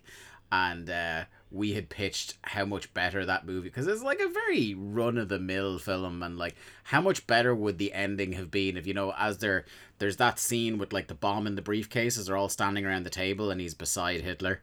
and 0.52 0.88
uh, 0.88 1.24
we 1.50 1.72
had 1.72 1.88
pitched 1.88 2.36
how 2.42 2.64
much 2.64 2.92
better 2.92 3.24
that 3.24 3.46
movie 3.46 3.68
because 3.68 3.86
it's 3.86 4.02
like 4.02 4.20
a 4.20 4.28
very 4.28 4.74
run 4.74 5.16
of 5.16 5.28
the 5.28 5.38
mill 5.38 5.78
film 5.78 6.22
and 6.22 6.36
like 6.36 6.54
how 6.84 7.00
much 7.00 7.26
better 7.26 7.54
would 7.54 7.78
the 7.78 7.92
ending 7.92 8.32
have 8.32 8.50
been 8.50 8.76
if 8.76 8.86
you 8.86 8.92
know 8.92 9.14
as 9.16 9.38
there 9.38 9.64
there's 9.98 10.18
that 10.18 10.38
scene 10.38 10.78
with 10.78 10.92
like 10.92 11.08
the 11.08 11.14
bomb 11.14 11.46
in 11.46 11.54
the 11.54 11.62
briefcases 11.62 12.26
they're 12.26 12.36
all 12.36 12.48
standing 12.48 12.84
around 12.84 13.04
the 13.04 13.10
table 13.10 13.50
and 13.50 13.60
he's 13.60 13.74
beside 13.74 14.20
Hitler. 14.20 14.62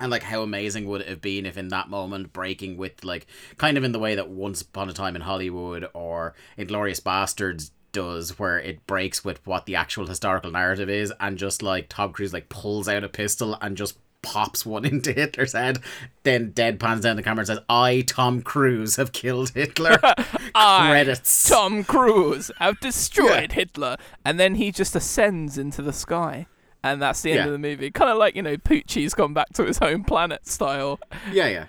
And 0.00 0.10
like 0.10 0.22
how 0.22 0.42
amazing 0.42 0.86
would 0.86 1.02
it 1.02 1.08
have 1.08 1.20
been 1.20 1.46
if 1.46 1.56
in 1.56 1.68
that 1.68 1.88
moment 1.88 2.32
breaking 2.32 2.76
with 2.76 3.04
like 3.04 3.26
kind 3.56 3.76
of 3.76 3.84
in 3.84 3.92
the 3.92 3.98
way 3.98 4.14
that 4.14 4.28
Once 4.28 4.62
Upon 4.62 4.88
a 4.88 4.92
Time 4.92 5.14
in 5.14 5.22
Hollywood 5.22 5.88
or 5.94 6.34
Inglorious 6.56 7.00
Bastards 7.00 7.70
does 7.92 8.38
where 8.38 8.58
it 8.58 8.86
breaks 8.86 9.24
with 9.24 9.46
what 9.46 9.66
the 9.66 9.76
actual 9.76 10.06
historical 10.06 10.50
narrative 10.50 10.88
is 10.88 11.12
and 11.20 11.36
just 11.36 11.62
like 11.62 11.88
Tom 11.88 12.12
Cruise 12.12 12.32
like 12.32 12.48
pulls 12.48 12.88
out 12.88 13.04
a 13.04 13.08
pistol 13.08 13.56
and 13.60 13.76
just 13.76 13.98
pops 14.22 14.64
one 14.64 14.84
into 14.86 15.12
Hitler's 15.12 15.52
head, 15.52 15.78
then 16.22 16.52
deadpans 16.52 17.02
down 17.02 17.16
the 17.16 17.22
camera 17.22 17.40
and 17.40 17.46
says, 17.48 17.58
I, 17.68 18.02
Tom 18.06 18.42
Cruise, 18.42 18.96
have 18.96 19.12
killed 19.12 19.50
Hitler. 19.50 19.98
I, 20.54 20.90
Credits. 20.90 21.48
Tom 21.48 21.84
Cruise, 21.84 22.50
have 22.58 22.78
destroyed 22.80 23.52
Hitler, 23.52 23.96
and 24.24 24.38
then 24.40 24.54
he 24.56 24.70
just 24.72 24.94
ascends 24.96 25.58
into 25.58 25.82
the 25.82 25.92
sky, 25.92 26.46
and 26.82 27.00
that's 27.02 27.22
the 27.22 27.30
end 27.32 27.38
Yeah. 27.38 27.46
of 27.46 27.52
the 27.52 27.58
movie. 27.58 27.90
Kind 27.90 28.10
of 28.10 28.18
like 28.18 28.34
you 28.36 28.42
know, 28.42 28.56
Poochie's 28.56 29.14
gone 29.14 29.34
back 29.34 29.50
to 29.54 29.64
his 29.64 29.78
home 29.78 30.04
planet 30.04 30.46
style. 30.46 30.98
Yeah, 31.32 31.48
yeah. 31.48 31.64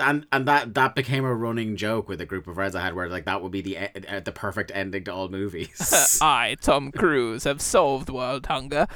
And 0.00 0.26
and 0.30 0.46
that 0.46 0.74
that 0.74 0.94
became 0.94 1.24
a 1.24 1.34
running 1.34 1.74
joke 1.76 2.08
with 2.08 2.20
a 2.20 2.24
group 2.26 2.46
of 2.46 2.54
friends 2.54 2.76
I 2.76 2.82
had, 2.82 2.94
where 2.94 3.08
like 3.08 3.24
that 3.24 3.42
would 3.42 3.50
be 3.50 3.62
the 3.62 3.78
uh, 3.78 4.20
the 4.20 4.30
perfect 4.30 4.70
ending 4.72 5.02
to 5.04 5.12
all 5.12 5.28
movies. 5.28 6.18
I, 6.22 6.56
Tom 6.60 6.92
Cruise, 6.92 7.42
have 7.44 7.60
solved 7.60 8.08
world 8.08 8.46
hunger. 8.46 8.86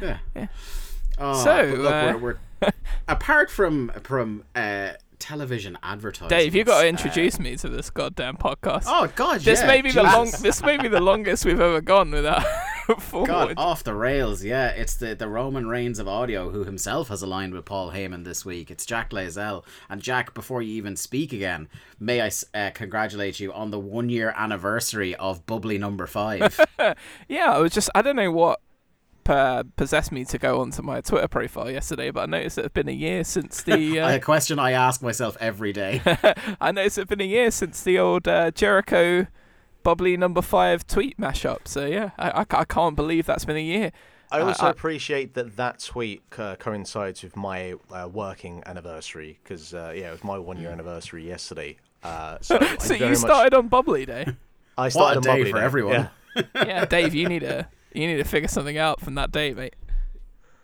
yeah. 0.00 0.18
Yeah. 0.36 0.46
Oh, 1.18 1.44
So, 1.44 1.62
look, 1.78 1.92
uh, 1.92 2.18
we're, 2.20 2.38
we're 2.62 2.72
apart 3.08 3.50
from 3.50 3.90
from 4.02 4.44
uh, 4.54 4.92
television 5.18 5.78
advertising. 5.82 6.28
Dave, 6.28 6.54
you 6.54 6.64
got 6.64 6.82
to 6.82 6.88
introduce 6.88 7.38
me 7.38 7.56
to 7.56 7.68
this 7.68 7.90
goddamn 7.90 8.36
podcast. 8.36 8.84
Oh 8.86 9.10
God, 9.14 9.40
this 9.40 9.60
yeah, 9.60 9.66
may 9.66 9.82
be 9.82 9.90
the 9.90 10.02
long. 10.02 10.30
This 10.40 10.62
may 10.62 10.76
be 10.76 10.88
the 10.88 11.00
longest 11.12 11.44
we've 11.44 11.60
ever 11.60 11.80
gone 11.80 12.10
without 12.10 12.44
forward. 12.98 13.26
God, 13.28 13.54
off 13.56 13.84
the 13.84 13.94
rails, 13.94 14.44
yeah. 14.44 14.68
It's 14.68 14.96
the, 14.96 15.14
the 15.14 15.28
Roman 15.28 15.66
Reigns 15.66 15.98
of 15.98 16.08
audio 16.08 16.50
who 16.50 16.64
himself 16.64 17.08
has 17.08 17.22
aligned 17.22 17.54
with 17.54 17.64
Paul 17.64 17.92
Heyman 17.92 18.24
this 18.24 18.44
week. 18.44 18.70
It's 18.70 18.84
Jack 18.84 19.10
Layzell. 19.10 19.64
And 19.88 20.02
Jack, 20.02 20.34
before 20.34 20.60
you 20.62 20.74
even 20.74 20.96
speak 20.96 21.32
again, 21.32 21.68
may 21.98 22.20
I 22.20 22.30
uh, 22.52 22.70
congratulate 22.74 23.40
you 23.40 23.52
on 23.52 23.70
the 23.70 23.78
one 23.78 24.08
year 24.10 24.34
anniversary 24.36 25.14
of 25.14 25.46
Bubbly 25.46 25.78
Number 25.78 26.06
Five. 26.06 26.60
Yeah, 27.28 27.52
I 27.52 27.58
was 27.58 27.72
just 27.72 27.88
I 27.94 28.02
don't 28.02 28.16
know 28.16 28.30
what 28.30 28.60
uh, 29.28 29.64
possessed 29.76 30.12
me 30.12 30.24
to 30.26 30.38
go 30.38 30.60
onto 30.60 30.82
my 30.82 31.00
Twitter 31.00 31.28
profile 31.28 31.70
yesterday, 31.70 32.10
but 32.10 32.22
I 32.22 32.26
noticed 32.26 32.58
it 32.58 32.62
had 32.64 32.74
been 32.74 32.88
a 32.88 32.92
year 32.92 33.24
since 33.24 33.62
the 33.62 33.96
a 33.98 34.16
uh, 34.16 34.18
question 34.18 34.58
I 34.58 34.72
ask 34.72 35.02
myself 35.02 35.36
every 35.40 35.72
day. 35.72 36.00
I 36.60 36.72
noticed 36.72 36.98
it 36.98 37.02
had 37.02 37.08
been 37.08 37.20
a 37.20 37.24
year 37.24 37.50
since 37.50 37.82
the 37.82 37.98
old 37.98 38.26
uh, 38.28 38.50
Jericho 38.52 39.26
bubbly 39.82 40.16
number 40.16 40.40
five 40.42 40.86
tweet 40.86 41.18
mashup. 41.18 41.66
So 41.68 41.86
yeah, 41.86 42.10
I, 42.18 42.30
I, 42.30 42.46
I 42.50 42.64
can't 42.64 42.96
believe 42.96 43.26
that's 43.26 43.44
been 43.44 43.56
a 43.56 43.60
year. 43.60 43.92
I 44.32 44.40
Uh, 44.40 44.46
also 44.46 44.66
I- 44.66 44.70
appreciate 44.70 45.34
that 45.34 45.56
that 45.56 45.78
tweet 45.80 46.22
uh, 46.38 46.56
coincides 46.56 47.22
with 47.22 47.36
my 47.36 47.74
uh, 47.92 48.08
working 48.10 48.62
anniversary 48.66 49.38
because 49.42 49.74
uh, 49.74 49.92
yeah, 49.94 50.08
it 50.08 50.12
was 50.12 50.24
my 50.24 50.38
one 50.38 50.58
year 50.58 50.70
anniversary 50.70 51.26
yesterday. 51.26 51.76
Uh, 52.02 52.38
so 52.42 52.58
So 52.78 52.88
very 52.88 53.00
you 53.00 53.06
much- 53.10 53.18
started 53.18 53.54
on 53.54 53.68
bubbly 53.68 54.06
day. 54.06 54.26
I 54.76 54.84
What 54.86 54.92
started 54.92 55.14
a 55.14 55.18
on 55.18 55.22
day 55.22 55.42
Bubbly 55.42 55.50
for 55.52 55.58
Day, 55.58 55.64
everyone. 55.64 56.10
yeah. 56.36 56.42
yeah, 56.56 56.84
Dave, 56.84 57.14
you 57.14 57.28
need 57.28 57.40
to 57.40 57.68
you 57.94 58.06
need 58.06 58.16
to 58.16 58.24
figure 58.24 58.48
something 58.48 58.76
out 58.78 59.00
from 59.00 59.14
that 59.14 59.32
date, 59.32 59.56
mate. 59.56 59.76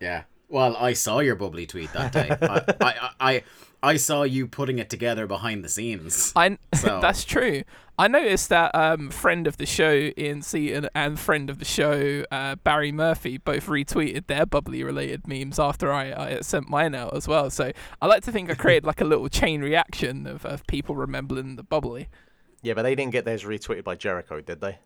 Yeah. 0.00 0.24
Well, 0.48 0.76
I 0.76 0.94
saw 0.94 1.20
your 1.20 1.36
bubbly 1.36 1.64
tweet 1.66 1.92
that 1.92 2.12
day. 2.12 2.28
I, 2.42 2.74
I, 2.80 3.10
I, 3.20 3.42
I 3.82 3.96
saw 3.96 4.24
you 4.24 4.48
putting 4.48 4.78
it 4.80 4.90
together 4.90 5.26
behind 5.28 5.64
the 5.64 5.68
scenes. 5.68 6.32
I 6.34 6.58
So- 6.74 7.00
that's 7.00 7.24
true. 7.24 7.62
I 7.98 8.08
noticed 8.08 8.48
that 8.48 8.74
um, 8.74 9.10
friend 9.10 9.46
of 9.46 9.58
the 9.58 9.66
show 9.66 10.10
Ian 10.16 10.40
Seaton 10.40 10.88
and 10.94 11.20
friend 11.20 11.50
of 11.50 11.58
the 11.58 11.66
show 11.66 12.24
uh, 12.30 12.56
Barry 12.56 12.92
Murphy 12.92 13.36
both 13.36 13.66
retweeted 13.66 14.26
their 14.26 14.46
bubbly 14.46 14.82
related 14.82 15.28
memes 15.28 15.58
after 15.58 15.92
I, 15.92 16.12
I 16.12 16.40
sent 16.40 16.70
mine 16.70 16.94
out 16.94 17.14
as 17.14 17.28
well. 17.28 17.50
So 17.50 17.72
I 18.00 18.06
like 18.06 18.22
to 18.24 18.32
think 18.32 18.50
I 18.50 18.54
created 18.54 18.86
like 18.86 19.02
a 19.02 19.04
little 19.04 19.28
chain 19.28 19.60
reaction 19.60 20.26
of, 20.26 20.46
of 20.46 20.66
people 20.66 20.96
remembering 20.96 21.56
the 21.56 21.62
bubbly. 21.62 22.08
Yeah, 22.62 22.72
but 22.72 22.82
they 22.84 22.94
didn't 22.94 23.12
get 23.12 23.26
theirs 23.26 23.44
retweeted 23.44 23.84
by 23.84 23.96
Jericho, 23.96 24.40
did 24.40 24.62
they? 24.62 24.78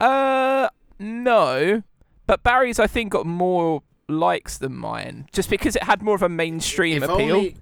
Uh, 0.00 0.68
no, 0.98 1.82
but 2.26 2.42
Barry's 2.42 2.78
I 2.78 2.86
think 2.86 3.12
got 3.12 3.26
more 3.26 3.82
likes 4.08 4.58
than 4.58 4.74
mine 4.74 5.28
just 5.32 5.50
because 5.50 5.76
it 5.76 5.82
had 5.82 6.02
more 6.02 6.14
of 6.14 6.22
a 6.22 6.28
mainstream 6.28 7.02
if 7.02 7.10
appeal. 7.10 7.36
only, 7.36 7.56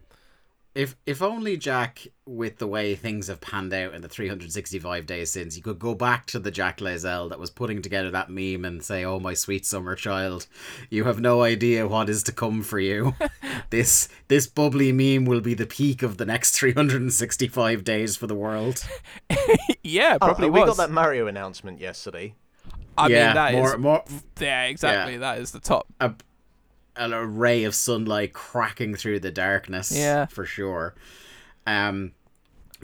if 0.76 0.94
if 1.06 1.22
only 1.22 1.56
Jack, 1.56 2.06
with 2.26 2.58
the 2.58 2.66
way 2.66 2.94
things 2.94 3.28
have 3.28 3.40
panned 3.40 3.72
out 3.72 3.94
in 3.94 4.02
the 4.02 4.08
365 4.08 5.06
days 5.06 5.30
since, 5.30 5.56
you 5.56 5.62
could 5.62 5.78
go 5.78 5.94
back 5.94 6.26
to 6.26 6.38
the 6.38 6.50
Jack 6.50 6.78
Layzell 6.78 7.30
that 7.30 7.38
was 7.40 7.50
putting 7.50 7.80
together 7.80 8.10
that 8.10 8.28
meme 8.28 8.64
and 8.64 8.84
say, 8.84 9.02
"Oh 9.02 9.18
my 9.18 9.32
sweet 9.32 9.64
summer 9.64 9.94
child, 9.94 10.46
you 10.90 11.04
have 11.04 11.18
no 11.18 11.42
idea 11.42 11.88
what 11.88 12.10
is 12.10 12.22
to 12.24 12.32
come 12.32 12.62
for 12.62 12.78
you. 12.78 13.14
this 13.70 14.08
this 14.28 14.46
bubbly 14.46 14.92
meme 14.92 15.24
will 15.24 15.40
be 15.40 15.54
the 15.54 15.66
peak 15.66 16.02
of 16.02 16.18
the 16.18 16.26
next 16.26 16.50
365 16.52 17.82
days 17.82 18.16
for 18.16 18.26
the 18.26 18.34
world." 18.34 18.86
yeah, 19.82 20.18
oh, 20.20 20.26
probably 20.26 20.48
oh, 20.48 20.52
we 20.52 20.60
was. 20.60 20.76
got 20.76 20.76
that 20.76 20.92
Mario 20.92 21.26
announcement 21.26 21.80
yesterday. 21.80 22.34
I 22.98 23.08
yeah, 23.08 23.26
mean, 23.26 23.34
that 23.34 23.54
is 23.54 23.58
more 23.58 23.78
more 23.78 24.04
yeah, 24.40 24.64
exactly. 24.64 25.18
That 25.18 25.38
is 25.38 25.52
the 25.52 25.60
top. 25.60 25.86
a, 26.00 26.14
an 26.96 27.12
array 27.12 27.64
of 27.64 27.74
sunlight 27.74 28.32
cracking 28.32 28.94
through 28.94 29.20
the 29.20 29.30
darkness. 29.30 29.96
Yeah. 29.96 30.26
for 30.26 30.44
sure. 30.44 30.94
Um, 31.66 32.12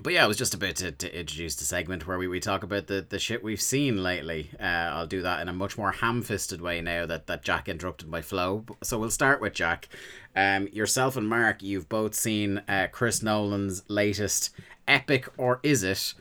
but 0.03 0.13
yeah, 0.15 0.25
I 0.25 0.27
was 0.27 0.39
just 0.39 0.55
about 0.55 0.77
to, 0.77 0.91
to 0.91 1.19
introduce 1.19 1.55
the 1.57 1.65
segment 1.65 2.07
where 2.07 2.19
we, 2.19 2.27
we 2.27 2.41
talk 2.41 2.63
about 2.63 2.87
the, 2.87 3.05
the 3.07 3.19
shit 3.19 3.43
we've 3.45 3.61
seen 3.61 4.03
lately. 4.03 4.51
Uh, 4.59 4.65
I'll 4.65 5.07
do 5.07 5.23
that 5.23 5.41
in 5.41 5.49
a 5.49 5.53
much 5.53 5.77
more 5.77 5.93
ham 5.93 6.23
fisted 6.23 6.61
way 6.61 6.81
now 6.81 7.05
that, 7.07 7.27
that 7.27 7.43
Jack 7.43 7.69
interrupted 7.69 8.09
my 8.09 8.23
flow. 8.23 8.65
So 8.83 8.99
we'll 8.99 9.11
start 9.11 9.41
with 9.41 9.53
Jack. 9.53 9.89
Um, 10.35 10.67
yourself 10.69 11.17
and 11.17 11.29
Mark, 11.29 11.63
you've 11.63 11.91
both 11.91 12.15
seen 12.15 12.63
uh, 12.69 12.89
Chris 12.91 13.23
Nolan's 13.23 13.83
latest 13.89 14.51
epic, 14.89 15.29
or 15.37 15.61
is 15.63 15.83
it? 15.83 16.15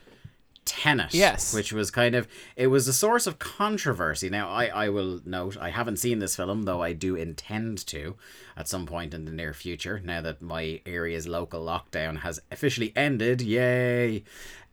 Tenet. 0.66 1.14
Yes. 1.14 1.54
Which 1.54 1.74
was 1.74 1.90
kind 1.92 2.16
of 2.16 2.28
it 2.56 2.68
was 2.68 2.88
a 2.88 2.94
source 2.94 3.28
of 3.28 3.40
controversy. 3.40 4.30
Now 4.30 4.50
I, 4.50 4.66
I 4.68 4.90
will 4.90 5.20
note 5.26 5.58
I 5.58 5.70
haven't 5.70 5.98
seen 5.98 6.20
this 6.20 6.36
film, 6.36 6.64
though 6.64 6.82
I 6.82 6.94
do 6.94 7.16
intend 7.16 7.86
to 7.88 8.16
at 8.56 8.68
some 8.68 8.86
point 8.86 9.14
in 9.14 9.26
the 9.26 9.32
near 9.32 9.54
future, 9.54 10.00
now 10.04 10.22
that 10.22 10.42
my 10.42 10.82
area's 10.86 11.28
local 11.28 11.66
lockdown 11.66 12.20
has 12.20 12.40
officially 12.52 12.94
ended. 12.96 13.42
Yay. 13.42 14.24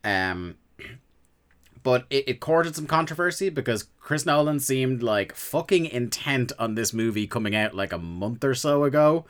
Um 0.03 0.55
but 1.83 2.05
it, 2.09 2.27
it 2.27 2.39
courted 2.39 2.75
some 2.75 2.87
controversy 2.87 3.49
because 3.49 3.87
Chris 3.99 4.25
Nolan 4.25 4.59
seemed 4.59 5.01
like 5.01 5.33
fucking 5.35 5.85
intent 5.85 6.51
on 6.59 6.75
this 6.75 6.93
movie 6.93 7.27
coming 7.27 7.55
out 7.55 7.73
like 7.73 7.93
a 7.93 7.97
month 7.97 8.43
or 8.43 8.53
so 8.53 8.83
ago, 8.83 9.25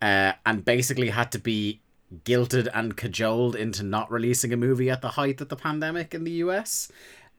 uh, 0.00 0.32
and 0.46 0.64
basically 0.64 1.10
had 1.10 1.32
to 1.32 1.38
be 1.38 1.80
guilted 2.24 2.68
and 2.72 2.96
cajoled 2.96 3.54
into 3.56 3.82
not 3.82 4.10
releasing 4.10 4.52
a 4.52 4.56
movie 4.56 4.90
at 4.90 5.02
the 5.02 5.10
height 5.10 5.40
of 5.40 5.48
the 5.48 5.56
pandemic 5.56 6.14
in 6.14 6.24
the 6.24 6.32
US. 6.32 6.90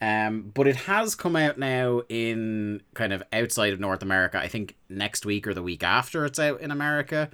Um, 0.01 0.51
but 0.53 0.67
it 0.67 0.75
has 0.75 1.15
come 1.15 1.35
out 1.35 1.57
now 1.57 2.03
in 2.07 2.81
kind 2.93 3.11
of 3.11 3.21
outside 3.33 3.73
of 3.73 3.79
North 3.79 4.01
America. 4.01 4.39
I 4.39 4.47
think 4.47 4.77
next 4.88 5.25
week 5.25 5.45
or 5.45 5.53
the 5.53 5.63
week 5.63 5.83
after 5.83 6.25
it's 6.25 6.39
out 6.39 6.61
in 6.61 6.71
America. 6.71 7.29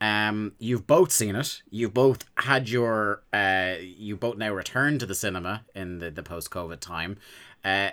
Um, 0.00 0.52
you've 0.58 0.86
both 0.86 1.10
seen 1.10 1.34
it. 1.34 1.62
You've 1.70 1.94
both 1.94 2.24
had 2.36 2.68
your 2.68 3.22
uh, 3.32 3.74
you 3.80 4.16
both 4.16 4.36
now 4.36 4.52
returned 4.52 5.00
to 5.00 5.06
the 5.06 5.14
cinema 5.14 5.64
in 5.74 5.98
the, 5.98 6.10
the 6.10 6.22
post 6.22 6.50
COVID 6.50 6.80
time. 6.80 7.16
Uh, 7.64 7.90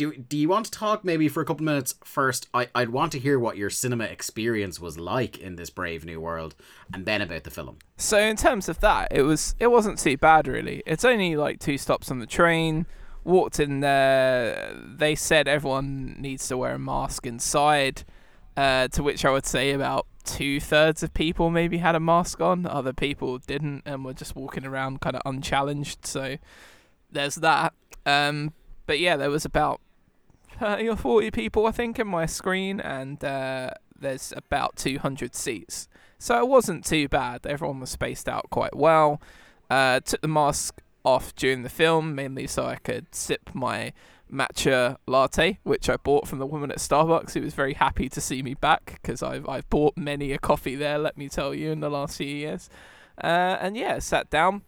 do 0.00 0.14
do 0.14 0.38
you 0.38 0.48
want 0.48 0.64
to 0.64 0.70
talk 0.70 1.04
maybe 1.04 1.28
for 1.28 1.42
a 1.42 1.44
couple 1.44 1.62
minutes 1.62 1.94
first? 2.04 2.48
I 2.54 2.68
I'd 2.74 2.88
want 2.88 3.12
to 3.12 3.18
hear 3.18 3.38
what 3.38 3.58
your 3.58 3.68
cinema 3.68 4.04
experience 4.04 4.80
was 4.80 4.98
like 4.98 5.36
in 5.38 5.56
this 5.56 5.68
brave 5.68 6.06
new 6.06 6.18
world, 6.18 6.54
and 6.94 7.04
then 7.04 7.20
about 7.20 7.44
the 7.44 7.50
film. 7.50 7.76
So 7.98 8.18
in 8.18 8.36
terms 8.36 8.70
of 8.70 8.80
that, 8.80 9.08
it 9.10 9.22
was 9.22 9.54
it 9.58 9.66
wasn't 9.66 9.98
too 9.98 10.16
bad 10.16 10.48
really. 10.48 10.82
It's 10.86 11.04
only 11.04 11.36
like 11.36 11.60
two 11.60 11.76
stops 11.76 12.10
on 12.10 12.18
the 12.18 12.26
train. 12.26 12.86
Walked 13.24 13.60
in 13.60 13.80
there. 13.80 14.74
They 14.82 15.14
said 15.14 15.46
everyone 15.46 16.16
needs 16.18 16.48
to 16.48 16.56
wear 16.56 16.76
a 16.76 16.78
mask 16.78 17.26
inside. 17.26 18.04
Uh, 18.56 18.88
to 18.88 19.02
which 19.02 19.24
I 19.24 19.30
would 19.30 19.46
say 19.46 19.72
about 19.72 20.06
two 20.24 20.60
thirds 20.60 21.02
of 21.02 21.12
people 21.14 21.50
maybe 21.50 21.78
had 21.78 21.94
a 21.94 22.00
mask 22.00 22.40
on. 22.40 22.64
Other 22.66 22.94
people 22.94 23.36
didn't 23.38 23.82
and 23.84 24.04
were 24.04 24.14
just 24.14 24.34
walking 24.34 24.64
around 24.64 25.02
kind 25.02 25.16
of 25.16 25.22
unchallenged. 25.26 26.06
So 26.06 26.38
there's 27.10 27.36
that. 27.36 27.74
Um, 28.06 28.54
but 28.86 28.98
yeah, 28.98 29.16
there 29.16 29.30
was 29.30 29.44
about 29.44 29.80
30 30.60 30.90
or 30.90 30.96
40 30.96 31.30
people 31.30 31.66
I 31.66 31.70
think 31.70 31.98
in 31.98 32.06
my 32.06 32.26
screen, 32.26 32.80
and 32.80 33.24
uh, 33.24 33.70
there's 33.98 34.32
about 34.36 34.76
200 34.76 35.34
seats. 35.34 35.88
So 36.18 36.38
it 36.38 36.48
wasn't 36.48 36.84
too 36.84 37.08
bad. 37.08 37.46
Everyone 37.46 37.80
was 37.80 37.88
spaced 37.88 38.28
out 38.28 38.50
quite 38.50 38.76
well. 38.76 39.22
Uh, 39.70 40.00
took 40.00 40.20
the 40.20 40.28
mask 40.28 40.82
off 41.02 41.34
during 41.34 41.62
the 41.62 41.70
film, 41.70 42.14
mainly 42.14 42.46
so 42.46 42.66
I 42.66 42.76
could 42.76 43.14
sip 43.14 43.48
my 43.54 43.94
matcha 44.30 44.98
latte, 45.06 45.58
which 45.62 45.88
I 45.88 45.96
bought 45.96 46.28
from 46.28 46.38
the 46.38 46.46
woman 46.46 46.70
at 46.70 46.76
Starbucks, 46.76 47.32
who 47.32 47.40
was 47.40 47.54
very 47.54 47.72
happy 47.72 48.10
to 48.10 48.20
see 48.20 48.42
me 48.42 48.52
back 48.52 48.98
because 49.00 49.22
I've 49.22 49.48
I've 49.48 49.68
bought 49.70 49.96
many 49.96 50.32
a 50.32 50.38
coffee 50.38 50.76
there. 50.76 50.98
Let 50.98 51.16
me 51.16 51.30
tell 51.30 51.54
you, 51.54 51.70
in 51.70 51.80
the 51.80 51.90
last 51.90 52.18
few 52.18 52.26
years. 52.26 52.68
Uh, 53.22 53.56
and 53.60 53.78
yeah, 53.78 53.98
sat 53.98 54.28
down, 54.28 54.60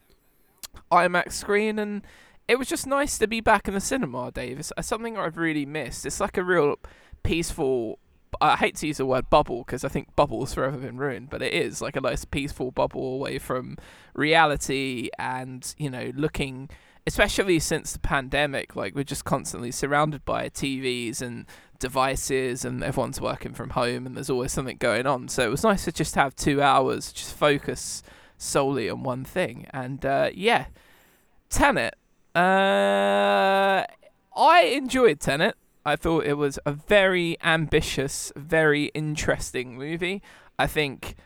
IMAX 0.90 1.32
screen, 1.32 1.78
and 1.78 2.02
it 2.48 2.58
was 2.58 2.68
just 2.68 2.86
nice 2.86 3.18
to 3.18 3.26
be 3.26 3.40
back 3.40 3.68
in 3.68 3.74
the 3.74 3.80
cinema, 3.80 4.30
Dave. 4.30 4.58
It's 4.58 4.72
uh, 4.76 4.82
something 4.82 5.16
I've 5.16 5.36
really 5.36 5.66
missed. 5.66 6.04
It's 6.06 6.20
like 6.20 6.36
a 6.36 6.44
real 6.44 6.76
peaceful. 7.22 7.98
I 8.40 8.56
hate 8.56 8.76
to 8.76 8.86
use 8.86 8.96
the 8.96 9.06
word 9.06 9.28
bubble 9.30 9.62
because 9.64 9.84
I 9.84 9.88
think 9.88 10.14
bubble's 10.16 10.54
forever 10.54 10.78
been 10.78 10.96
ruined, 10.96 11.30
but 11.30 11.42
it 11.42 11.52
is 11.52 11.80
like 11.80 11.96
a 11.96 12.00
nice 12.00 12.24
peaceful 12.24 12.70
bubble 12.70 13.14
away 13.14 13.38
from 13.38 13.76
reality 14.14 15.10
and, 15.18 15.74
you 15.76 15.90
know, 15.90 16.10
looking, 16.14 16.70
especially 17.06 17.58
since 17.58 17.92
the 17.92 17.98
pandemic, 17.98 18.74
like 18.74 18.94
we're 18.94 19.04
just 19.04 19.24
constantly 19.24 19.70
surrounded 19.70 20.24
by 20.24 20.48
TVs 20.48 21.20
and 21.20 21.44
devices 21.78 22.64
and 22.64 22.82
everyone's 22.82 23.20
working 23.20 23.52
from 23.52 23.70
home 23.70 24.06
and 24.06 24.16
there's 24.16 24.30
always 24.30 24.52
something 24.52 24.78
going 24.78 25.06
on. 25.06 25.28
So 25.28 25.44
it 25.44 25.50
was 25.50 25.62
nice 25.62 25.84
to 25.84 25.92
just 25.92 26.14
have 26.14 26.34
two 26.34 26.62
hours, 26.62 27.12
just 27.12 27.34
focus 27.36 28.02
solely 28.38 28.88
on 28.88 29.02
one 29.02 29.24
thing. 29.24 29.66
And 29.72 30.04
uh, 30.06 30.30
yeah, 30.32 30.66
Tenet. 31.50 31.94
Uh, 32.34 33.84
I 34.36 34.62
enjoyed 34.74 35.20
Tenet. 35.20 35.56
I 35.84 35.96
thought 35.96 36.24
it 36.24 36.34
was 36.34 36.58
a 36.64 36.72
very 36.72 37.36
ambitious, 37.42 38.32
very 38.36 38.86
interesting 38.94 39.76
movie. 39.76 40.22
I 40.58 40.66
think 40.66 41.16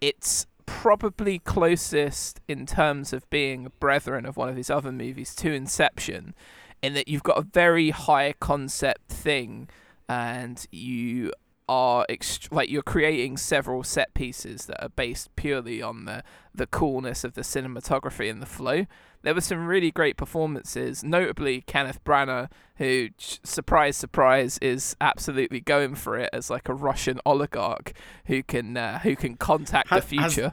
it's 0.00 0.46
probably 0.66 1.38
closest 1.40 2.40
in 2.46 2.64
terms 2.64 3.12
of 3.12 3.28
being 3.30 3.66
a 3.66 3.70
brethren 3.70 4.24
of 4.24 4.36
one 4.36 4.48
of 4.48 4.56
his 4.56 4.70
other 4.70 4.92
movies 4.92 5.34
to 5.36 5.52
Inception, 5.52 6.34
in 6.82 6.94
that 6.94 7.08
you've 7.08 7.22
got 7.22 7.38
a 7.38 7.42
very 7.42 7.90
high 7.90 8.34
concept 8.38 9.08
thing 9.10 9.68
and 10.08 10.66
you 10.70 11.32
are 11.68 12.06
ext- 12.08 12.52
like 12.52 12.70
you're 12.70 12.82
creating 12.82 13.36
several 13.36 13.82
set 13.82 14.14
pieces 14.14 14.66
that 14.66 14.82
are 14.82 14.88
based 14.90 15.34
purely 15.36 15.82
on 15.82 16.06
the 16.06 16.22
the 16.54 16.66
coolness 16.66 17.24
of 17.24 17.34
the 17.34 17.42
cinematography 17.42 18.30
and 18.30 18.40
the 18.40 18.46
flow. 18.46 18.86
There 19.22 19.34
were 19.34 19.40
some 19.40 19.66
really 19.66 19.90
great 19.90 20.16
performances, 20.16 21.02
notably 21.02 21.62
Kenneth 21.62 22.02
Branagh, 22.04 22.50
who, 22.76 23.08
surprise, 23.18 23.96
surprise, 23.96 24.58
is 24.62 24.96
absolutely 25.00 25.60
going 25.60 25.96
for 25.96 26.16
it 26.16 26.30
as 26.32 26.50
like 26.50 26.68
a 26.68 26.74
Russian 26.74 27.20
oligarch 27.26 27.92
who 28.26 28.42
can 28.42 28.76
uh, 28.76 29.00
who 29.00 29.16
can 29.16 29.36
contact 29.36 29.88
Ha- 29.88 29.96
the 29.96 30.02
future. 30.02 30.52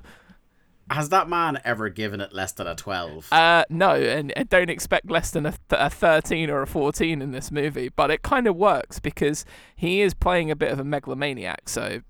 Has 0.90 1.10
that 1.10 1.28
man 1.28 1.60
ever 1.66 1.90
given 1.90 2.22
it 2.22 2.32
less 2.32 2.52
than 2.52 2.68
a 2.68 2.76
twelve? 2.76 3.28
Uh, 3.32 3.66
no, 3.70 3.96
and 3.96 4.32
I 4.38 4.44
don't 4.44 4.70
expect 4.70 5.10
less 5.10 5.32
than 5.32 5.46
a, 5.48 5.52
th- 5.52 5.60
a 5.72 5.90
13 5.90 6.50
or 6.52 6.62
a 6.62 6.68
14 6.68 7.24
in 7.24 7.32
this 7.32 7.50
movie, 7.50 7.90
but 7.90 8.12
it 8.12 8.22
kind 8.22 8.46
of 8.46 8.56
works 8.56 9.00
because 9.00 9.46
he 9.76 10.02
is 10.02 10.14
playing 10.14 10.52
a 10.52 10.56
bit 10.56 10.72
of 10.72 10.80
a 10.80 10.84
megalomaniac, 10.84 11.70
so, 11.70 12.02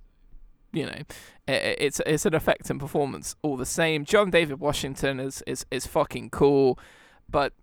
you 0.75 0.85
know, 0.85 1.01
it's 1.47 2.01
it's 2.05 2.25
an 2.25 2.35
effective 2.35 2.77
performance 2.79 3.35
all 3.41 3.57
the 3.57 3.65
same. 3.65 4.03
John 4.05 4.29
David 4.29 4.59
Washington 4.59 5.19
is, 5.19 5.41
is, 5.47 5.65
is 5.71 5.87
fucking 5.87 6.29
cool, 6.31 6.77
but 7.29 7.53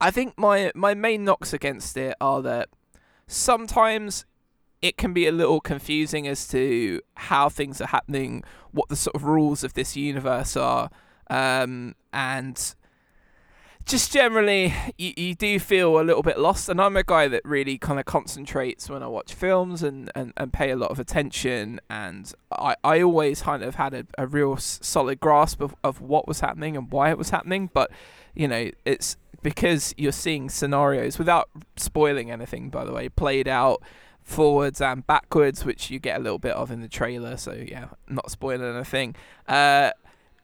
I 0.00 0.10
think 0.10 0.38
my, 0.38 0.72
my 0.74 0.94
main 0.94 1.24
knocks 1.24 1.52
against 1.52 1.96
it 1.96 2.16
are 2.20 2.40
that 2.42 2.70
sometimes 3.26 4.24
it 4.80 4.96
can 4.96 5.12
be 5.12 5.26
a 5.26 5.32
little 5.32 5.60
confusing 5.60 6.26
as 6.26 6.48
to 6.48 7.02
how 7.14 7.50
things 7.50 7.82
are 7.82 7.88
happening, 7.88 8.42
what 8.72 8.88
the 8.88 8.96
sort 8.96 9.14
of 9.14 9.24
rules 9.24 9.62
of 9.62 9.74
this 9.74 9.94
universe 9.96 10.56
are, 10.56 10.90
um, 11.28 11.94
and 12.14 12.74
just 13.90 14.12
generally, 14.12 14.72
you, 14.96 15.12
you 15.16 15.34
do 15.34 15.58
feel 15.58 16.00
a 16.00 16.02
little 16.02 16.22
bit 16.22 16.38
lost. 16.38 16.68
And 16.68 16.80
I'm 16.80 16.96
a 16.96 17.02
guy 17.02 17.26
that 17.28 17.42
really 17.44 17.76
kind 17.76 17.98
of 17.98 18.06
concentrates 18.06 18.88
when 18.88 19.02
I 19.02 19.08
watch 19.08 19.34
films 19.34 19.82
and, 19.82 20.10
and, 20.14 20.32
and 20.36 20.52
pay 20.52 20.70
a 20.70 20.76
lot 20.76 20.90
of 20.90 21.00
attention. 21.00 21.80
And 21.90 22.32
I, 22.52 22.76
I 22.84 23.02
always 23.02 23.42
kind 23.42 23.64
of 23.64 23.74
had 23.74 23.92
a, 23.92 24.06
a 24.16 24.26
real 24.26 24.56
solid 24.56 25.18
grasp 25.18 25.60
of, 25.60 25.74
of 25.82 26.00
what 26.00 26.28
was 26.28 26.40
happening 26.40 26.76
and 26.76 26.90
why 26.90 27.10
it 27.10 27.18
was 27.18 27.30
happening. 27.30 27.68
But, 27.72 27.90
you 28.34 28.46
know, 28.46 28.70
it's 28.84 29.16
because 29.42 29.92
you're 29.98 30.12
seeing 30.12 30.48
scenarios 30.48 31.18
without 31.18 31.50
spoiling 31.76 32.30
anything, 32.30 32.70
by 32.70 32.84
the 32.84 32.92
way, 32.92 33.08
played 33.08 33.48
out 33.48 33.82
forwards 34.22 34.80
and 34.80 35.04
backwards, 35.06 35.64
which 35.64 35.90
you 35.90 35.98
get 35.98 36.20
a 36.20 36.22
little 36.22 36.38
bit 36.38 36.52
of 36.52 36.70
in 36.70 36.80
the 36.80 36.88
trailer. 36.88 37.36
So, 37.36 37.52
yeah, 37.52 37.88
not 38.08 38.30
spoiling 38.30 38.72
anything. 38.72 39.16
Uh, 39.48 39.90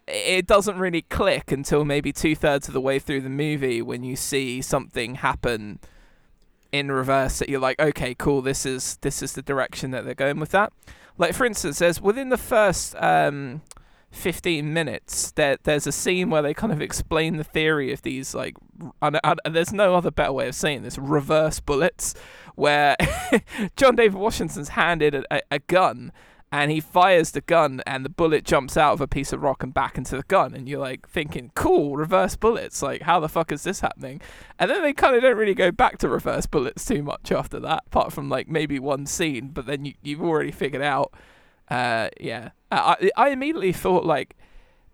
it 0.09 0.47
doesn't 0.47 0.79
really 0.79 1.03
click 1.03 1.51
until 1.51 1.85
maybe 1.85 2.13
two 2.13 2.37
thirds 2.37 2.69
of 2.69 2.75
the 2.75 2.81
way 2.81 2.99
through 2.99 3.21
the 3.21 3.29
movie 3.29 3.83
when 3.83 4.05
you 4.05 4.17
see 4.17 4.63
something 4.63 5.17
happen 5.17 5.81
in 6.73 6.91
reverse 6.91 7.39
that 7.39 7.49
you're 7.49 7.61
like, 7.61 7.79
okay, 7.81 8.15
cool, 8.15 8.43
this 8.43 8.65
is 8.67 8.99
this 9.01 9.23
is 9.23 9.33
the 9.33 9.43
direction 9.43 9.91
that 9.91 10.05
they're 10.05 10.15
going 10.15 10.39
with 10.39 10.51
that. 10.51 10.73
Like 11.19 11.35
for 11.35 11.45
instance, 11.45 11.79
there's 11.79 12.01
within 12.01 12.29
the 12.29 12.37
first 12.37 12.95
um, 12.97 13.63
15 14.11 14.73
minutes, 14.73 15.33
there 15.33 15.57
there's 15.65 15.87
a 15.87 15.93
scene 15.93 16.31
where 16.31 16.43
they 16.43 16.55
kind 16.55 16.73
of 16.73 16.81
explain 16.81 17.37
the 17.37 17.45
theory 17.45 17.93
of 17.93 18.03
these 18.03 18.35
like, 18.35 18.57
and, 19.03 19.19
and 19.23 19.55
there's 19.55 19.73
no 19.73 19.95
other 19.95 20.11
better 20.11 20.33
way 20.33 20.49
of 20.49 20.55
saying 20.55 20.83
this, 20.83 20.99
reverse 20.99 21.61
bullets, 21.61 22.15
where 22.55 22.97
John 23.77 23.97
David 23.97 24.19
Washington's 24.19 24.71
handed 24.71 25.15
a, 25.15 25.25
a, 25.35 25.41
a 25.53 25.59
gun 25.61 26.13
and 26.53 26.71
he 26.71 26.81
fires 26.81 27.33
the 27.33 27.41
gun 27.41 27.83
and 27.87 28.05
the 28.05 28.09
bullet 28.09 28.45
jumps 28.45 28.77
out 28.77 28.93
of 28.93 29.01
a 29.01 29.09
piece 29.09 29.33
of 29.33 29.43
rock 29.43 29.63
and 29.63 29.75
back 29.75 29.99
into 29.99 30.17
the 30.17 30.23
gun 30.25 30.55
and 30.55 30.69
you're 30.69 30.81
like 30.81 31.09
thinking 31.09 31.51
cool 31.55 31.97
reverse 31.97 32.37
bullets 32.37 32.83
like 32.83 33.03
how 33.03 33.19
the 33.19 33.29
fuck 33.29 33.51
is 33.51 33.65
this 33.65 33.81
happening? 33.81 34.21
And 34.59 34.71
then 34.71 34.83
they 34.83 34.93
kind 34.93 35.17
of 35.17 35.23
don't 35.23 35.37
really 35.37 35.55
go 35.55 35.73
back 35.73 35.99
to 35.99 36.09
reverse 36.09 36.47
bullets 36.47 36.85
too 36.85 37.03
much 37.03 37.33
after 37.33 37.59
that 37.61 37.85
apart 37.87 38.13
from 38.13 38.29
like 38.29 38.49
maybe 38.49 38.79
one 38.79 39.07
scene 39.07 39.49
but 39.49 39.67
then 39.67 39.85
you, 39.85 39.95
you've 40.03 40.23
already 40.23 40.53
figured 40.53 40.83
out 40.83 41.13
uh 41.69 42.09
yeah. 42.21 42.51
I, 42.71 43.11
I 43.17 43.31
immediately 43.31 43.73
thought 43.73 44.05
like 44.05 44.37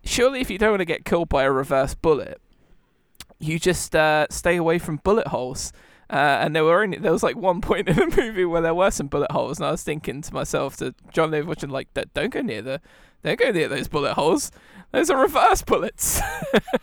surely 0.03 0.41
if 0.41 0.49
you 0.49 0.57
don't 0.57 0.71
want 0.71 0.81
to 0.81 0.85
get 0.85 1.05
killed 1.05 1.29
by 1.29 1.43
a 1.43 1.51
reverse 1.51 1.93
bullet 1.93 2.41
you 3.39 3.59
just 3.59 3.95
uh, 3.95 4.25
stay 4.29 4.55
away 4.55 4.79
from 4.79 4.97
bullet 4.97 5.27
holes 5.27 5.73
uh, 6.13 6.37
and 6.41 6.55
there 6.55 6.63
were 6.63 6.83
only 6.83 6.99
there 6.99 7.11
was 7.11 7.23
like 7.23 7.35
one 7.35 7.59
point 7.59 7.89
in 7.89 7.95
the 7.95 8.05
movie 8.21 8.45
where 8.45 8.61
there 8.61 8.75
were 8.75 8.91
some 8.91 9.07
bullet 9.07 9.31
holes, 9.31 9.57
and 9.57 9.65
I 9.65 9.71
was 9.71 9.81
thinking 9.81 10.21
to 10.21 10.31
myself, 10.31 10.77
to 10.77 10.93
John 11.11 11.31
David 11.31 11.47
Washington, 11.47 11.71
like, 11.71 11.87
don't 12.13 12.29
go 12.29 12.41
near 12.41 12.61
the, 12.61 12.81
don't 13.23 13.39
go 13.39 13.49
near 13.49 13.67
those 13.67 13.87
bullet 13.87 14.13
holes. 14.13 14.51
Those 14.91 15.09
are 15.09 15.19
reverse 15.19 15.63
bullets. 15.63 16.21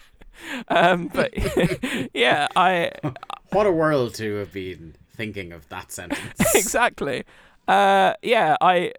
um, 0.69 1.07
but 1.15 1.33
yeah, 2.13 2.49
I. 2.57 2.91
What 3.53 3.69
a 3.69 3.73
world 3.73 4.15
to 4.17 4.35
have 4.37 4.53
been 4.53 4.97
thinking 5.15 5.53
of 5.53 5.69
that 5.69 5.93
sentence. 5.93 6.55
exactly. 6.57 7.23
Uh, 7.69 8.15
yeah, 8.23 8.57
I 8.61 8.95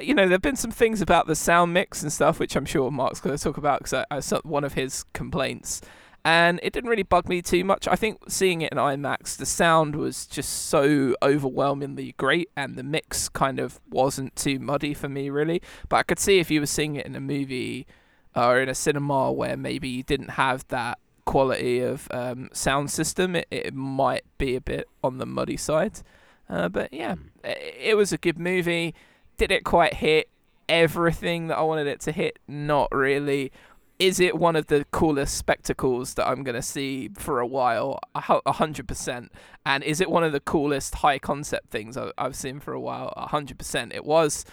you 0.00 0.14
know, 0.14 0.26
there've 0.26 0.40
been 0.40 0.56
some 0.56 0.70
things 0.70 1.02
about 1.02 1.26
the 1.26 1.34
sound 1.34 1.74
mix 1.74 2.02
and 2.02 2.10
stuff, 2.10 2.38
which 2.38 2.56
I'm 2.56 2.64
sure 2.64 2.90
Mark's 2.90 3.20
going 3.20 3.36
to 3.36 3.42
talk 3.42 3.58
about 3.58 3.80
because 3.80 3.92
I, 3.92 4.06
I, 4.10 4.20
saw 4.20 4.40
one 4.44 4.64
of 4.64 4.74
his 4.74 5.04
complaints 5.12 5.82
and 6.24 6.60
it 6.62 6.72
didn't 6.72 6.90
really 6.90 7.02
bug 7.02 7.28
me 7.28 7.42
too 7.42 7.64
much. 7.64 7.88
I 7.88 7.96
think 7.96 8.18
seeing 8.28 8.60
it 8.60 8.72
in 8.72 8.78
IMAX, 8.78 9.36
the 9.36 9.46
sound 9.46 9.96
was 9.96 10.26
just 10.26 10.66
so 10.68 11.14
overwhelmingly 11.22 12.14
great, 12.16 12.50
and 12.56 12.76
the 12.76 12.82
mix 12.82 13.28
kind 13.28 13.58
of 13.58 13.80
wasn't 13.88 14.36
too 14.36 14.58
muddy 14.58 14.94
for 14.94 15.08
me, 15.08 15.30
really. 15.30 15.62
But 15.88 15.96
I 15.96 16.02
could 16.02 16.18
see 16.18 16.38
if 16.38 16.50
you 16.50 16.60
were 16.60 16.66
seeing 16.66 16.96
it 16.96 17.06
in 17.06 17.14
a 17.14 17.20
movie 17.20 17.86
or 18.34 18.60
in 18.60 18.68
a 18.68 18.74
cinema 18.74 19.32
where 19.32 19.56
maybe 19.56 19.88
you 19.88 20.02
didn't 20.02 20.30
have 20.30 20.66
that 20.68 20.98
quality 21.28 21.80
of 21.80 22.08
um, 22.10 22.48
sound 22.52 22.90
system, 22.90 23.36
it, 23.36 23.46
it 23.50 23.74
might 23.74 24.24
be 24.38 24.56
a 24.56 24.60
bit 24.60 24.88
on 25.04 25.18
the 25.18 25.26
muddy 25.26 25.58
side. 25.58 26.00
Uh, 26.48 26.70
but 26.70 26.90
yeah, 26.92 27.16
it, 27.44 27.74
it 27.78 27.96
was 27.96 28.12
a 28.12 28.18
good 28.18 28.38
movie. 28.38 28.94
Did 29.36 29.50
it 29.50 29.62
quite 29.62 29.94
hit 29.94 30.30
everything 30.70 31.48
that 31.48 31.58
I 31.58 31.62
wanted 31.62 31.86
it 31.86 32.00
to 32.00 32.12
hit? 32.12 32.38
Not 32.48 32.88
really 32.92 33.52
is 33.98 34.20
it 34.20 34.36
one 34.36 34.54
of 34.54 34.68
the 34.68 34.86
coolest 34.92 35.36
spectacles 35.36 36.14
that 36.14 36.28
I'm 36.28 36.44
gonna 36.44 36.62
see 36.62 37.10
for 37.16 37.40
a 37.40 37.46
while? 37.46 37.98
A 38.14 38.52
hundred 38.52 38.86
percent. 38.86 39.32
And 39.66 39.82
is 39.82 40.00
it 40.00 40.10
one 40.10 40.22
of 40.22 40.32
the 40.32 40.40
coolest 40.40 40.96
high 40.96 41.18
concept 41.18 41.70
things 41.70 41.96
I've 41.96 42.36
seen 42.36 42.60
for 42.60 42.72
a 42.72 42.80
while? 42.80 43.12
A 43.16 43.28
hundred 43.28 43.58
percent. 43.58 43.92
It 43.92 44.04
was. 44.04 44.44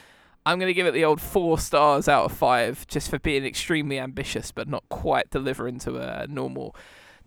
I'm 0.48 0.60
gonna 0.60 0.74
give 0.74 0.88
it 0.88 0.94
the 0.94 1.06
old 1.06 1.22
four 1.22 1.60
stars 1.60 2.08
out 2.08 2.26
of 2.26 2.32
five, 2.32 2.88
just 2.88 3.10
for 3.10 3.20
being 3.20 3.46
extremely 3.46 4.00
ambitious, 4.00 4.52
but 4.52 4.68
not 4.68 4.84
quite 4.90 5.30
delivering 5.30 5.80
to 5.80 5.98
a 5.98 6.28
normal, 6.28 6.76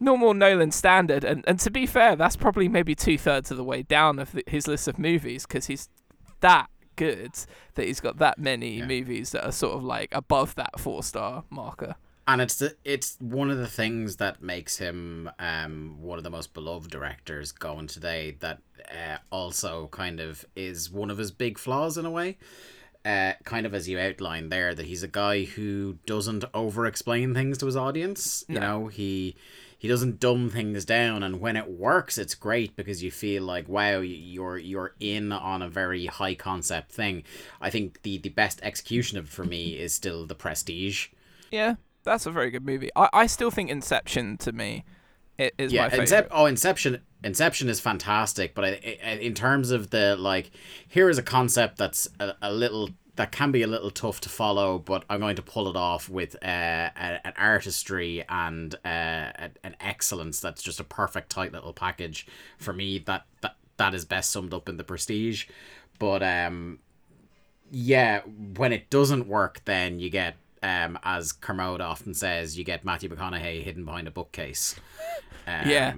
normal 0.01 0.35
Nolan 0.35 0.73
standard. 0.73 1.23
And 1.23 1.45
and 1.47 1.61
to 1.61 1.71
be 1.71 1.87
fair, 1.87 2.17
that's 2.17 2.37
probably 2.37 2.69
maybe 2.69 2.97
two 2.97 3.19
thirds 3.19 3.53
of 3.53 3.57
the 3.57 3.65
way 3.65 3.83
down 3.83 4.19
of 4.19 4.33
the, 4.33 4.43
his 4.47 4.67
list 4.67 4.89
of 4.89 4.99
movies 4.99 5.47
because 5.47 5.67
he's 5.67 5.89
that 6.41 6.69
good 6.97 7.33
that 7.75 7.87
he's 7.87 8.01
got 8.01 8.19
that 8.19 8.39
many 8.39 8.79
yeah. 8.79 8.87
movies 8.87 9.31
that 9.31 9.47
are 9.47 9.53
sort 9.53 9.77
of 9.77 9.85
like 9.85 10.09
above 10.11 10.57
that 10.57 10.81
four 10.81 11.01
star 11.03 11.45
marker 11.49 11.95
and 12.29 12.43
it's 12.43 12.57
the, 12.57 12.77
it's 12.85 13.17
one 13.21 13.51
of 13.51 13.57
the 13.57 13.67
things 13.67 14.17
that 14.17 14.43
makes 14.43 14.77
him 14.77 15.31
um, 15.39 15.97
one 15.99 16.19
of 16.19 16.25
the 16.25 16.31
most 16.31 16.53
beloved 16.53 16.91
directors 16.91 17.53
going 17.53 17.87
today. 17.87 18.37
That 18.41 18.61
uh, 18.91 19.17
also 19.33 19.89
kind 19.89 20.21
of 20.21 20.45
is 20.55 20.91
one 20.91 21.11
of 21.11 21.17
his 21.17 21.33
big 21.33 21.59
flaws 21.59 21.97
in 21.97 22.05
a 22.05 22.11
way. 22.11 22.37
Uh, 23.03 23.33
kind 23.45 23.65
of 23.65 23.73
as 23.73 23.89
you 23.89 23.99
outlined 23.99 24.53
there, 24.53 24.75
that 24.75 24.85
he's 24.85 25.03
a 25.03 25.09
guy 25.09 25.45
who 25.45 25.97
doesn't 26.05 26.45
over 26.53 26.85
explain 26.85 27.33
things 27.33 27.57
to 27.59 27.67
his 27.67 27.77
audience. 27.77 28.45
No. 28.47 28.55
You 28.55 28.61
know, 28.61 28.87
he 28.89 29.35
he 29.79 29.89
doesn't 29.89 30.21
dumb 30.21 30.51
things 30.51 30.85
down, 30.85 31.23
and 31.23 31.41
when 31.41 31.57
it 31.57 31.71
works, 31.71 32.19
it's 32.19 32.35
great 32.35 32.77
because 32.77 33.03
you 33.03 33.11
feel 33.11 33.43
like 33.43 33.69
wow, 33.69 34.01
you're 34.01 34.59
you're 34.59 34.95
in 35.01 35.33
on 35.33 35.63
a 35.63 35.69
very 35.71 36.05
high 36.05 36.35
concept 36.35 36.93
thing. 36.93 37.23
I 37.59 37.71
think 37.71 38.03
the 38.03 38.19
the 38.19 38.29
best 38.29 38.61
execution 38.63 39.17
of 39.17 39.25
it 39.25 39.31
for 39.31 39.45
me 39.45 39.79
is 39.79 39.95
still 39.95 40.27
the 40.27 40.35
Prestige. 40.35 41.07
Yeah, 41.51 41.77
that's 42.09 42.27
a 42.27 42.31
very 42.31 42.51
good 42.51 42.65
movie. 42.65 42.91
I, 42.97 43.09
I 43.13 43.27
still 43.27 43.51
think 43.51 43.71
Inception 43.71 44.39
to 44.39 44.53
me 44.53 44.85
is 45.39 45.73
yeah, 45.73 45.83
my 45.83 45.91
favorite. 45.91 46.09
Incep- 46.09 46.29
oh, 46.31 46.47
Inception. 46.47 47.03
Inception 47.23 47.69
is 47.69 47.81
fantastic, 47.81 48.55
but 48.55 48.65
I, 48.65 48.99
I, 49.05 49.11
in 49.15 49.35
terms 49.35 49.71
of 49.71 49.91
the 49.91 50.17
like, 50.17 50.51
here 50.87 51.09
is 51.09 51.19
a 51.19 51.23
concept 51.23 51.77
that's 51.77 52.09
a, 52.21 52.35
a 52.43 52.53
little 52.53 52.91
that 53.17 53.33
can 53.33 53.51
be 53.51 53.63
a 53.63 53.67
little 53.67 53.91
tough 53.91 54.21
to 54.21 54.29
follow, 54.29 54.79
but 54.79 55.05
I'm 55.11 55.19
going 55.19 55.35
to 55.37 55.43
pull 55.43 55.69
it 55.69 55.77
off 55.77 56.09
with 56.09 56.37
uh, 56.37 56.91
a, 56.97 57.27
an 57.27 57.33
artistry 57.37 58.25
and 58.29 58.73
uh, 58.85 59.49
an 59.65 59.75
excellence 59.81 60.39
that's 60.39 60.63
just 60.63 60.79
a 60.79 60.85
perfect 60.85 61.29
tight 61.29 61.53
little 61.53 61.73
package 61.73 62.29
for 62.59 62.73
me. 62.73 62.99
That 63.01 63.25
that 63.43 63.57
that 63.77 63.95
is 63.95 64.05
best 64.05 64.31
summed 64.31 64.55
up 64.55 64.69
in 64.69 64.77
the 64.77 64.85
Prestige, 64.85 65.47
but 65.99 66.23
um, 66.23 66.79
yeah, 67.71 68.21
when 68.57 68.73
it 68.73 68.89
doesn't 68.91 69.27
work, 69.27 69.63
then 69.65 69.99
you 70.01 70.11
get 70.11 70.37
um, 70.63 70.99
as 71.03 71.33
Kermode 71.33 71.81
often 71.81 72.15
says, 72.15 72.59
you 72.59 72.65
get 72.65 72.85
Matthew 72.85 73.09
McConaughey 73.09 73.63
hidden 73.63 73.85
behind 73.85 74.09
a 74.09 74.11
bookcase. 74.11 74.75
Um, 75.47 75.69
yeah. 75.69 75.95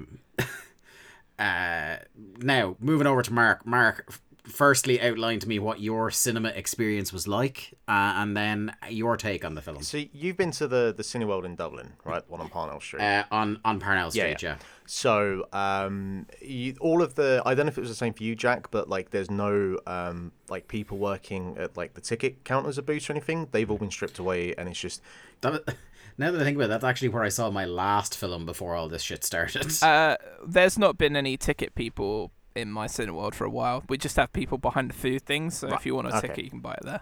uh, 1.38 2.04
now, 2.38 2.76
moving 2.80 3.06
over 3.06 3.22
to 3.22 3.32
Mark. 3.32 3.66
Mark, 3.66 4.12
firstly 4.50 5.00
outline 5.00 5.38
to 5.40 5.48
me 5.48 5.58
what 5.58 5.80
your 5.80 6.10
cinema 6.10 6.48
experience 6.50 7.12
was 7.12 7.26
like, 7.26 7.74
uh, 7.88 8.14
and 8.16 8.36
then 8.36 8.74
your 8.88 9.16
take 9.16 9.44
on 9.44 9.54
the 9.54 9.62
film. 9.62 9.82
So 9.82 10.02
you've 10.12 10.36
been 10.36 10.50
to 10.52 10.68
the 10.68 10.92
the 10.96 11.02
Cineworld 11.02 11.44
in 11.44 11.56
Dublin, 11.56 11.92
right? 12.04 12.28
One 12.28 12.40
on 12.40 12.48
Parnell 12.48 12.80
Street. 12.80 13.02
Uh, 13.02 13.24
on 13.30 13.60
on 13.64 13.80
Parnell 13.80 14.10
Street, 14.10 14.42
yeah. 14.42 14.50
yeah. 14.50 14.56
yeah. 14.56 14.56
So 14.86 15.46
um, 15.52 16.26
you, 16.42 16.74
all 16.80 17.00
of 17.02 17.14
the 17.14 17.42
I 17.46 17.54
don't 17.54 17.66
know 17.66 17.70
if 17.70 17.78
it 17.78 17.82
was 17.82 17.90
the 17.90 17.96
same 17.96 18.12
for 18.12 18.24
you, 18.24 18.34
Jack, 18.34 18.70
but 18.70 18.88
like 18.88 19.10
there's 19.10 19.30
no 19.30 19.78
um 19.86 20.32
like 20.48 20.68
people 20.68 20.98
working 20.98 21.56
at 21.58 21.76
like 21.76 21.94
the 21.94 22.00
ticket 22.00 22.44
counters 22.44 22.78
or 22.78 22.82
booths 22.82 23.08
or 23.08 23.12
anything. 23.12 23.48
They've 23.52 23.70
all 23.70 23.78
been 23.78 23.90
stripped 23.90 24.18
away, 24.18 24.54
and 24.56 24.68
it's 24.68 24.80
just. 24.80 25.00
That, 25.42 25.62
now 26.18 26.32
that 26.32 26.40
I 26.40 26.44
think 26.44 26.56
about 26.56 26.64
it, 26.64 26.68
that's 26.68 26.84
actually 26.84 27.08
where 27.08 27.22
I 27.22 27.28
saw 27.28 27.50
my 27.50 27.64
last 27.64 28.16
film 28.16 28.44
before 28.44 28.74
all 28.74 28.88
this 28.88 29.02
shit 29.02 29.24
started. 29.24 29.72
Uh, 29.82 30.16
there's 30.46 30.78
not 30.78 30.98
been 30.98 31.16
any 31.16 31.36
ticket 31.36 31.74
people 31.74 32.32
in 32.54 32.70
my 32.70 32.86
cinema 32.86 33.18
world 33.18 33.34
for 33.34 33.44
a 33.44 33.50
while. 33.50 33.84
We 33.88 33.98
just 33.98 34.16
have 34.16 34.32
people 34.32 34.58
behind 34.58 34.90
the 34.90 34.94
food 34.94 35.22
things, 35.22 35.58
so 35.58 35.68
right. 35.68 35.78
if 35.78 35.86
you 35.86 35.94
want 35.94 36.08
a 36.08 36.16
okay. 36.16 36.28
ticket, 36.28 36.44
you 36.44 36.50
can 36.50 36.60
buy 36.60 36.74
it 36.74 36.84
there. 36.84 37.00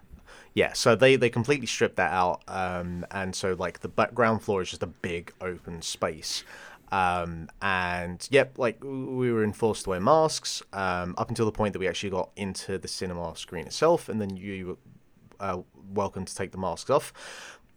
Yeah, 0.55 0.73
so 0.73 0.95
they 0.95 1.17
they 1.17 1.31
completely 1.31 1.67
stripped 1.67 1.97
that 1.97 2.13
out, 2.13 2.43
um, 2.49 3.07
and 3.11 3.35
so 3.35 3.55
like 3.59 3.81
the 3.81 3.89
ground 3.89 4.43
floor 4.43 4.63
is 4.63 4.71
just 4.71 4.83
a 4.83 4.87
big 4.89 5.33
open 5.41 5.83
space. 5.83 6.45
Um, 6.91 7.51
and 7.61 8.27
yep, 8.31 8.59
like 8.59 8.83
we 8.83 9.31
were 9.31 9.45
enforced 9.45 9.85
to 9.85 9.91
wear 9.91 10.01
masks 10.01 10.63
um, 10.73 11.15
up 11.19 11.29
until 11.29 11.45
the 11.45 11.53
point 11.53 11.75
that 11.75 11.79
we 11.79 11.87
actually 11.87 12.11
got 12.11 12.31
into 12.37 12.79
the 12.79 12.89
cinema 12.89 13.37
screen 13.37 13.67
itself, 13.67 14.09
and 14.09 14.21
then 14.21 14.37
you 14.37 14.67
were 14.67 14.77
uh, 15.41 15.59
welcome 15.93 16.25
to 16.25 16.35
take 16.35 16.53
the 16.53 16.59
masks 16.59 16.91
off. 16.91 17.13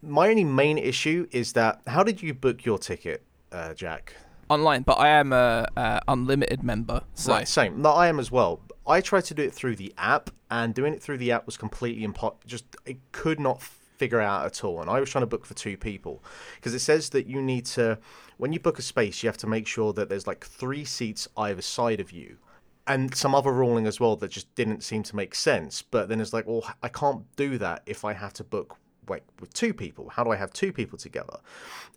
My 0.02 0.28
only 0.28 0.44
main 0.44 0.78
issue 0.78 1.28
is 1.30 1.52
that 1.52 1.80
how 1.86 2.02
did 2.02 2.22
you 2.22 2.34
book 2.34 2.64
your 2.64 2.78
ticket, 2.78 3.22
uh, 3.52 3.74
Jack? 3.74 4.14
Online, 4.48 4.82
but 4.82 4.98
I 4.98 5.08
am 5.08 5.32
a, 5.32 5.66
a 5.76 6.00
unlimited 6.08 6.62
member. 6.62 7.02
So. 7.14 7.32
Right, 7.32 7.48
same. 7.48 7.82
No, 7.82 7.90
I 7.90 8.08
am 8.08 8.18
as 8.18 8.30
well. 8.30 8.60
I 8.86 9.00
tried 9.00 9.24
to 9.26 9.34
do 9.34 9.42
it 9.42 9.52
through 9.52 9.76
the 9.76 9.94
app, 9.96 10.30
and 10.50 10.74
doing 10.74 10.92
it 10.92 11.02
through 11.02 11.18
the 11.18 11.32
app 11.32 11.46
was 11.46 11.56
completely 11.56 12.04
impossible. 12.04 12.40
Just 12.46 12.64
it 12.84 12.98
could 13.12 13.40
not 13.40 13.62
figure 14.02 14.20
out 14.20 14.44
at 14.44 14.64
all. 14.64 14.80
And 14.80 14.90
I 14.90 14.98
was 14.98 15.10
trying 15.10 15.22
to 15.22 15.28
book 15.28 15.46
for 15.46 15.54
two 15.54 15.76
people 15.76 16.24
because 16.56 16.74
it 16.74 16.80
says 16.80 17.10
that 17.10 17.28
you 17.28 17.40
need 17.40 17.66
to, 17.66 17.98
when 18.36 18.52
you 18.52 18.58
book 18.58 18.80
a 18.80 18.82
space, 18.82 19.22
you 19.22 19.28
have 19.28 19.36
to 19.38 19.46
make 19.46 19.68
sure 19.68 19.92
that 19.92 20.08
there's 20.08 20.26
like 20.26 20.44
three 20.44 20.84
seats 20.84 21.28
either 21.36 21.62
side 21.62 22.00
of 22.00 22.10
you. 22.10 22.38
And 22.84 23.14
some 23.14 23.32
other 23.32 23.52
ruling 23.52 23.86
as 23.86 24.00
well 24.00 24.16
that 24.16 24.32
just 24.32 24.52
didn't 24.56 24.82
seem 24.82 25.04
to 25.04 25.14
make 25.14 25.36
sense. 25.36 25.82
But 25.82 26.08
then 26.08 26.20
it's 26.20 26.32
like, 26.32 26.48
well, 26.48 26.64
I 26.82 26.88
can't 26.88 27.24
do 27.36 27.58
that 27.58 27.84
if 27.86 28.04
I 28.04 28.12
have 28.12 28.32
to 28.34 28.44
book 28.44 28.76
like 29.08 29.22
with 29.38 29.54
two 29.54 29.72
people. 29.72 30.08
How 30.08 30.24
do 30.24 30.30
I 30.30 30.36
have 30.36 30.52
two 30.52 30.72
people 30.72 30.98
together? 30.98 31.38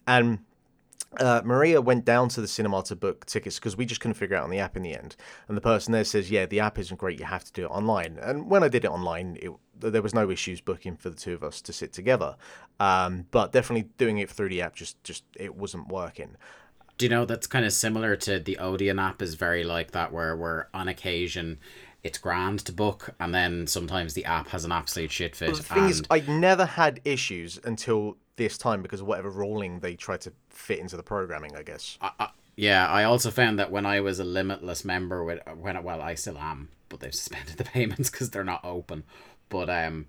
And 0.05 0.39
uh, 1.19 1.41
Maria 1.43 1.81
went 1.81 2.05
down 2.05 2.29
to 2.29 2.41
the 2.41 2.47
cinema 2.47 2.84
to 2.84 2.95
book 2.95 3.25
tickets 3.25 3.58
because 3.58 3.77
we 3.77 3.86
just 3.86 4.01
couldn't 4.01 4.15
figure 4.15 4.36
out 4.36 4.43
on 4.43 4.49
the 4.49 4.60
app 4.60 4.75
in 4.75 4.84
the 4.84 4.95
end. 4.95 5.15
And 5.47 5.55
the 5.55 5.62
person 5.62 5.93
there 5.93 6.03
says, 6.03 6.29
"Yeah, 6.29 6.45
the 6.45 6.60
app 6.60 6.77
isn't 6.77 6.97
great. 6.97 7.19
You 7.19 7.25
have 7.25 7.43
to 7.45 7.53
do 7.53 7.65
it 7.65 7.69
online." 7.69 8.17
And 8.21 8.49
when 8.49 8.63
I 8.63 8.67
did 8.67 8.86
it 8.86 8.91
online, 8.91 9.38
it, 9.41 9.51
there 9.79 10.01
was 10.01 10.13
no 10.13 10.29
issues 10.29 10.62
booking 10.62 10.95
for 10.95 11.10
the 11.10 11.15
two 11.15 11.34
of 11.34 11.43
us 11.43 11.62
to 11.62 11.73
sit 11.73 11.93
together. 11.93 12.36
Um, 12.79 13.27
but 13.31 13.51
definitely 13.51 13.89
doing 13.97 14.17
it 14.17 14.29
through 14.29 14.49
the 14.49 14.62
app 14.62 14.75
just 14.75 15.01
just 15.03 15.23
it 15.38 15.55
wasn't 15.55 15.88
working. 15.88 16.36
Do 16.97 17.05
you 17.05 17.10
know 17.10 17.25
that's 17.25 17.47
kind 17.47 17.65
of 17.65 17.73
similar 17.73 18.15
to 18.17 18.39
the 18.39 18.58
Odeon 18.58 18.99
app 18.99 19.21
is 19.21 19.36
very 19.36 19.63
like 19.63 19.91
that 19.91 20.12
where 20.12 20.36
we're 20.36 20.67
on 20.73 20.88
occasion 20.88 21.60
it's 22.03 22.19
grand 22.19 22.60
to 22.60 22.71
book 22.71 23.15
and 23.19 23.34
then 23.34 23.65
sometimes 23.65 24.13
the 24.13 24.23
app 24.25 24.49
has 24.49 24.63
an 24.63 24.71
absolute 24.71 25.12
shit 25.12 25.36
fit. 25.36 25.47
Well, 25.47 25.58
the 25.58 25.63
thing 25.63 25.77
and 25.79 25.89
is, 25.89 26.03
I 26.12 26.19
never 26.19 26.63
had 26.63 27.01
issues 27.03 27.60
until 27.63 28.15
this 28.38 28.58
time 28.58 28.82
because 28.82 29.02
of 29.02 29.08
whatever 29.08 29.30
ruling 29.30 29.80
they 29.80 29.95
tried 29.95 30.21
to 30.21 30.34
fit 30.50 30.80
into 30.80 30.98
the 30.98 31.04
programming. 31.04 31.56
I 31.56 31.63
guess. 31.63 31.98
I, 32.02 32.12
I, 32.19 32.30
yeah, 32.56 32.88
I 32.88 33.04
also 33.04 33.32
found 33.32 33.60
that 33.60 33.71
when 33.71 33.86
I 33.86 34.00
was 34.00 34.19
a 34.19 34.24
limitless 34.24 34.86
member 34.86 35.24
with 35.24 35.39
when 35.58 35.82
well 35.84 36.02
I 36.02 36.15
still 36.15 36.38
am, 36.38 36.69
but 36.89 37.00
they've 37.00 37.13
suspended 37.13 37.58
the 37.58 37.63
payments 37.63 38.10
because 38.10 38.30
they're 38.30 38.43
not 38.43 38.63
open. 38.63 39.04
But 39.50 39.69
um, 39.69 40.08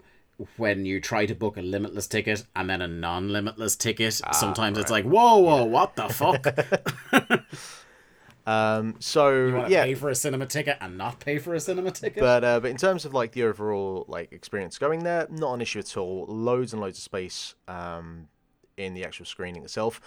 when 0.57 0.87
you 0.87 1.01
try 1.01 1.27
to 1.27 1.35
book 1.35 1.57
a 1.57 1.63
limitless 1.63 2.07
ticket 2.07 2.45
and 2.55 2.71
then 2.71 2.83
a 2.83 2.89
non-limitless 2.89 3.77
ticket, 3.77 4.21
sometimes 4.33 4.79
it's 4.79 4.91
like 4.91 5.05
whoa 5.05 5.39
whoa 5.39 5.65
what 5.65 5.97
the 5.97 6.09
fuck. 6.09 6.47
Um, 8.47 8.95
so 9.01 9.47
you 9.47 9.55
want 9.55 9.67
to 9.67 9.73
yeah, 9.73 9.85
pay 9.85 9.95
for 9.95 10.09
a 10.09 10.15
cinema 10.15 10.47
ticket 10.47 10.79
and 10.81 10.97
not 10.97 11.19
pay 11.19 11.39
for 11.39 11.55
a 11.55 11.61
cinema 11.61 11.91
ticket. 11.91 12.21
But 12.21 12.45
uh, 12.45 12.61
but 12.61 12.71
in 12.71 12.77
terms 12.77 13.05
of 13.05 13.13
like 13.13 13.33
the 13.33 13.43
overall 13.43 14.05
like 14.09 14.33
experience 14.33 14.79
going 14.79 15.03
there, 15.03 15.27
not 15.31 15.55
an 15.55 15.61
issue 15.61 15.81
at 15.81 15.97
all. 15.97 16.27
Loads 16.29 16.73
and 16.73 16.81
loads 16.81 16.99
of 16.99 17.03
space 17.03 17.57
um, 17.67 18.29
in 18.77 18.95
the 18.95 19.05
actual 19.05 19.27
screening 19.27 19.65
itself. 19.65 20.01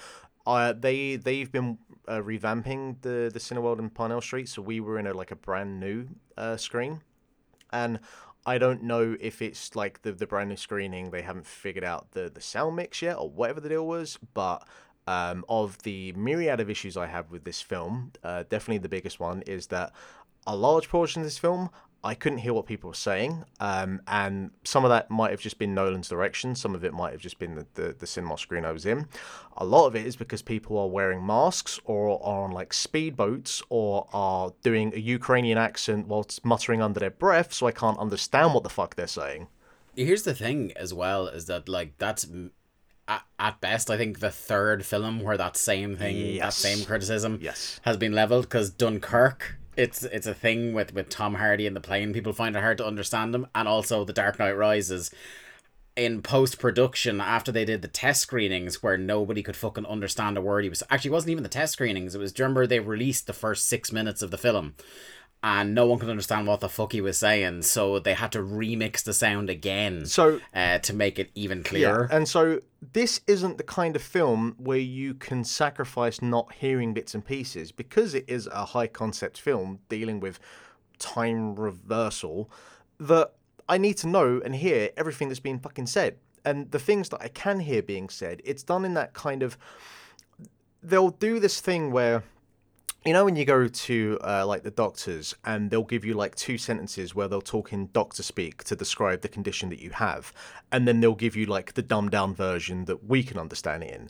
Uh, 0.48 0.74
they 0.74 1.18
they've 1.18 1.52
been 1.52 1.78
uh, 2.08 2.22
revamping 2.22 3.02
the 3.02 3.30
the 3.32 3.40
Cineworld 3.40 3.78
in 3.80 3.90
Parnell 3.90 4.22
Street, 4.22 4.48
so 4.48 4.62
we 4.62 4.80
were 4.80 4.98
in 4.98 5.06
a 5.06 5.14
like 5.14 5.32
a 5.32 5.36
brand 5.36 5.80
new 5.80 6.08
uh, 6.38 6.56
screen, 6.56 7.02
and 7.74 8.00
I 8.46 8.58
don't 8.58 8.84
know 8.84 9.18
if 9.20 9.42
it's 9.42 9.76
like 9.76 10.02
the 10.02 10.14
the 10.14 10.26
brand 10.26 10.50
new 10.50 10.56
screening 10.56 11.12
they 11.12 11.22
haven't 11.24 11.46
figured 11.46 11.84
out 11.84 12.12
the 12.12 12.32
the 12.34 12.42
sound 12.42 12.78
mix 12.78 13.02
yet 13.02 13.18
or 13.18 13.30
whatever 13.30 13.60
the 13.60 13.70
deal 13.70 13.86
was, 13.86 14.18
but 14.34 14.66
um, 15.10 15.44
of 15.50 15.82
the 15.82 16.12
myriad 16.14 16.60
of 16.60 16.70
issues 16.70 16.96
I 16.96 17.08
have 17.08 17.32
with 17.32 17.44
this 17.44 17.64
film, 17.64 18.12
uh, 18.24 18.44
definitely 18.48 18.78
the 18.78 18.90
biggest 18.90 19.20
one 19.20 19.42
is 19.48 19.68
that 19.68 19.92
a 20.46 20.56
large 20.56 20.88
portion 20.88 21.24
of 21.24 21.26
this 21.26 21.40
film, 21.40 21.72
I 22.04 22.14
couldn't 22.14 22.38
hear 22.38 22.54
what 22.54 22.68
people 22.68 22.92
were 22.92 22.94
saying. 22.94 23.44
Um, 23.60 24.04
and 24.08 24.52
some 24.64 24.86
of 24.86 24.90
that 24.90 25.10
might 25.10 25.32
have 25.32 25.42
just 25.42 25.58
been 25.58 25.74
Nolan's 25.74 26.10
direction, 26.10 26.54
some 26.54 26.76
of 26.76 26.84
it 26.84 26.94
might 26.94 27.12
have 27.12 27.22
just 27.22 27.40
been 27.40 27.56
the, 27.56 27.66
the, 27.74 27.96
the 27.98 28.06
cinema 28.06 28.38
screen 28.38 28.66
I 28.66 28.72
was 28.72 28.86
in. 28.86 29.08
A 29.58 29.66
lot 29.66 29.88
of 29.88 29.96
it 29.96 30.06
is 30.06 30.16
because 30.16 30.44
people 30.44 30.78
are 30.78 30.88
wearing 30.88 31.26
masks 31.26 31.80
or 31.86 32.12
are 32.24 32.44
on 32.44 32.52
like 32.52 32.70
speedboats 32.70 33.64
or 33.70 34.08
are 34.14 34.54
doing 34.62 34.94
a 34.94 35.00
Ukrainian 35.00 35.58
accent 35.58 36.08
whilst 36.08 36.46
muttering 36.46 36.84
under 36.84 37.00
their 37.00 37.10
breath, 37.10 37.52
so 37.52 37.66
I 37.66 37.72
can't 37.72 37.98
understand 37.98 38.54
what 38.54 38.62
the 38.62 38.70
fuck 38.70 38.94
they're 38.94 39.08
saying. 39.08 39.48
Here's 39.96 40.24
the 40.24 40.36
thing 40.36 40.72
as 40.76 40.94
well 40.94 41.28
is 41.28 41.48
that 41.48 41.68
like 41.68 41.98
that's 41.98 42.28
at, 43.10 43.24
at 43.38 43.60
best 43.60 43.90
I 43.90 43.98
think 43.98 44.20
the 44.20 44.32
third 44.32 44.86
film 44.86 45.20
where 45.22 45.36
that 45.38 45.58
same 45.58 45.98
thing 45.98 46.38
that 46.40 46.54
same 46.54 46.86
criticism 46.86 47.40
Yes. 47.42 47.82
has 47.84 47.98
been 47.98 48.14
leveled 48.14 48.46
because 48.46 48.70
Dunkirk 48.70 49.58
it's 49.76 50.04
it's 50.04 50.28
a 50.28 50.34
thing 50.34 50.74
with 50.74 50.94
with 50.94 51.10
Tom 51.10 51.36
Hardy 51.36 51.66
in 51.66 51.74
the 51.74 51.80
plane. 51.82 52.14
People 52.14 52.34
find 52.34 52.56
it 52.56 52.60
hard 52.62 52.78
to 52.80 52.86
understand 52.86 53.34
him. 53.34 53.48
And 53.56 53.68
also 53.68 54.04
The 54.04 54.14
Dark 54.14 54.38
Knight 54.38 54.58
Rises. 54.58 55.10
In 55.96 56.22
post 56.22 56.60
production 56.60 57.20
after 57.20 57.52
they 57.52 57.66
did 57.66 57.82
the 57.82 57.88
test 57.90 58.22
screenings 58.22 58.82
where 58.82 58.98
nobody 58.98 59.44
could 59.44 59.58
fucking 59.58 59.86
understand 59.86 60.38
a 60.38 60.42
word 60.42 60.64
he 60.64 60.70
was 60.70 60.82
actually 60.90 61.10
it 61.10 61.14
wasn't 61.14 61.32
even 61.32 61.44
the 61.44 61.50
test 61.50 61.74
screenings. 61.74 62.16
It 62.16 62.20
was 62.20 62.32
do 62.32 62.42
you 62.42 62.46
remember 62.46 62.68
they 62.68 62.80
released 62.80 63.28
the 63.28 63.34
first 63.34 63.68
six 63.68 63.92
minutes 63.92 64.22
of 64.22 64.32
the 64.32 64.38
film 64.38 64.76
and 65.42 65.74
no 65.74 65.86
one 65.86 66.00
could 66.00 66.10
understand 66.10 66.48
what 66.48 66.60
the 66.60 66.70
fuck 66.70 66.92
he 66.92 67.02
was 67.02 67.18
saying 67.18 67.62
so 67.62 68.00
they 68.00 68.14
had 68.14 68.32
to 68.32 68.40
remix 68.40 69.04
the 69.04 69.14
sound 69.14 69.50
again 69.50 70.06
So 70.06 70.40
uh, 70.54 70.80
to 70.80 70.94
make 70.94 71.18
it 71.18 71.32
even 71.36 71.64
clearer 71.64 72.08
Yeah, 72.10 72.18
and 72.18 72.28
so 72.28 72.60
this 72.94 73.22
isn't 73.28 73.58
the 73.58 73.64
kind 73.64 73.96
of 73.96 74.02
film 74.02 74.56
where 74.58 74.78
you 74.78 75.14
can 75.14 75.44
sacrifice 75.44 76.22
not 76.22 76.54
hearing 76.54 76.94
bits 76.94 77.14
and 77.14 77.26
pieces 77.26 77.72
because 77.72 78.14
it 78.14 78.26
is 78.28 78.48
a 78.48 78.66
high 78.66 78.88
concept 78.88 79.40
film 79.40 79.80
dealing 79.90 80.20
with 80.20 80.40
time 80.98 81.56
reversal 81.56 82.50
that 83.00 83.34
I 83.68 83.78
need 83.78 83.98
to 83.98 84.08
know 84.08 84.42
and 84.44 84.56
hear 84.56 84.90
everything 84.98 85.30
that's 85.30 85.40
being 85.40 85.60
fucking 85.60 85.88
said. 85.88 86.18
And 86.44 86.72
the 86.72 86.80
things 86.80 87.10
that 87.10 87.22
I 87.22 87.28
can 87.28 87.60
hear 87.60 87.82
being 87.82 88.10
said, 88.10 88.42
it's 88.44 88.64
done 88.64 88.86
in 88.86 88.94
that 88.96 89.14
kind 89.14 89.44
of 89.44 89.58
they'll 90.82 91.12
do 91.12 91.40
this 91.40 91.60
thing 91.60 91.92
where 91.92 92.24
you 93.06 93.14
know 93.14 93.24
when 93.24 93.36
you 93.36 93.46
go 93.46 93.68
to 93.68 94.20
uh, 94.24 94.46
like 94.46 94.64
the 94.64 94.72
doctors 94.72 95.34
and 95.46 95.70
they'll 95.70 95.84
give 95.84 96.04
you 96.04 96.14
like 96.14 96.36
two 96.36 96.58
sentences 96.58 97.16
where 97.16 97.28
they'll 97.28 97.42
talk 97.42 97.72
in 97.72 97.90
doctor 97.94 98.24
speak 98.24 98.64
to 98.66 98.76
describe 98.76 99.22
the 99.22 99.30
condition 99.30 99.70
that 99.70 99.80
you 99.80 99.92
have 99.92 100.34
and 100.72 100.88
then 100.88 101.00
they'll 101.00 101.16
give 101.16 101.36
you 101.36 101.46
like 101.46 101.74
the 101.74 101.82
dumbed 101.82 102.12
down 102.12 102.34
version 102.34 102.86
that 102.86 103.06
we 103.06 103.24
can 103.24 103.38
understand 103.38 103.84
it 103.84 103.94
in. 103.94 104.10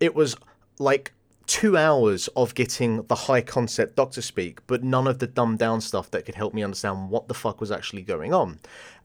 It 0.00 0.14
was 0.14 0.36
like 0.78 1.12
two 1.46 1.76
hours 1.76 2.28
of 2.28 2.54
getting 2.54 3.02
the 3.04 3.14
high 3.14 3.40
concept 3.40 3.96
doctor 3.96 4.22
speak 4.22 4.66
but 4.66 4.82
none 4.82 5.06
of 5.06 5.20
the 5.20 5.26
dumbed 5.26 5.58
down 5.58 5.80
stuff 5.80 6.10
that 6.10 6.24
could 6.24 6.34
help 6.34 6.54
me 6.54 6.64
understand 6.64 7.10
what 7.10 7.28
the 7.28 7.34
fuck 7.34 7.60
was 7.60 7.70
actually 7.70 8.02
going 8.02 8.34
on. 8.34 8.58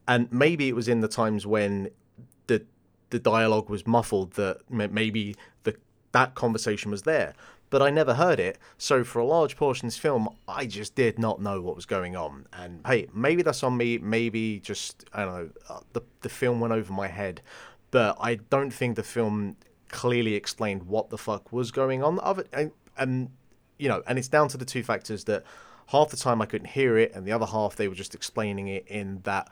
And 0.08 0.30
maybe 0.32 0.68
it 0.68 0.74
was 0.74 0.88
in 0.88 1.00
the 1.00 1.08
times 1.08 1.46
when 1.46 1.90
the 2.48 2.64
the 3.10 3.20
dialogue 3.20 3.68
was 3.68 3.86
muffled 3.86 4.32
that 4.32 4.58
maybe 4.68 5.36
the 5.62 5.76
that 6.12 6.34
conversation 6.34 6.90
was 6.90 7.02
there 7.02 7.34
but 7.70 7.80
I 7.80 7.90
never 7.90 8.14
heard 8.14 8.38
it. 8.40 8.58
So 8.76 9.04
for 9.04 9.20
a 9.20 9.24
large 9.24 9.56
portion 9.56 9.86
of 9.86 9.92
this 9.92 9.98
film, 9.98 10.28
I 10.46 10.66
just 10.66 10.94
did 10.94 11.18
not 11.18 11.40
know 11.40 11.60
what 11.62 11.76
was 11.76 11.86
going 11.86 12.16
on. 12.16 12.46
And 12.52 12.80
hey, 12.86 13.08
maybe 13.14 13.42
that's 13.42 13.62
on 13.62 13.76
me. 13.76 13.98
Maybe 13.98 14.60
just 14.60 15.04
I 15.12 15.24
don't 15.24 15.34
know. 15.34 15.50
uh, 15.68 15.80
The 15.92 16.02
the 16.22 16.28
film 16.28 16.60
went 16.60 16.72
over 16.72 16.92
my 16.92 17.08
head, 17.08 17.40
but 17.90 18.16
I 18.20 18.36
don't 18.36 18.72
think 18.72 18.96
the 18.96 19.02
film 19.02 19.56
clearly 19.88 20.34
explained 20.34 20.84
what 20.84 21.10
the 21.10 21.18
fuck 21.18 21.52
was 21.52 21.70
going 21.70 22.02
on. 22.02 22.20
It, 22.38 22.48
and, 22.52 22.70
and 22.96 23.30
you 23.78 23.88
know, 23.88 24.02
and 24.06 24.18
it's 24.18 24.28
down 24.28 24.48
to 24.48 24.58
the 24.58 24.64
two 24.64 24.82
factors 24.82 25.24
that 25.24 25.44
half 25.86 26.10
the 26.10 26.16
time 26.16 26.42
I 26.42 26.46
couldn't 26.46 26.68
hear 26.68 26.98
it, 26.98 27.12
and 27.14 27.26
the 27.26 27.32
other 27.32 27.46
half 27.46 27.76
they 27.76 27.88
were 27.88 27.94
just 27.94 28.14
explaining 28.14 28.68
it 28.68 28.86
in 28.86 29.20
that 29.22 29.48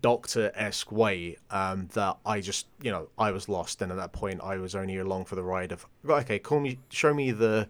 doctor 0.00 0.52
esque 0.54 0.92
way 0.92 1.36
um, 1.50 1.88
that 1.94 2.16
I 2.24 2.40
just 2.40 2.66
you 2.82 2.90
know 2.90 3.08
I 3.18 3.30
was 3.32 3.48
lost. 3.48 3.82
And 3.82 3.90
at 3.90 3.96
that 3.98 4.12
point 4.12 4.40
I 4.42 4.56
was 4.58 4.74
only 4.74 4.98
along 4.98 5.24
for 5.24 5.34
the 5.34 5.42
ride 5.42 5.72
of 5.72 5.86
okay 6.08 6.38
call 6.38 6.60
me 6.60 6.78
show 6.88 7.12
me 7.12 7.30
the 7.32 7.68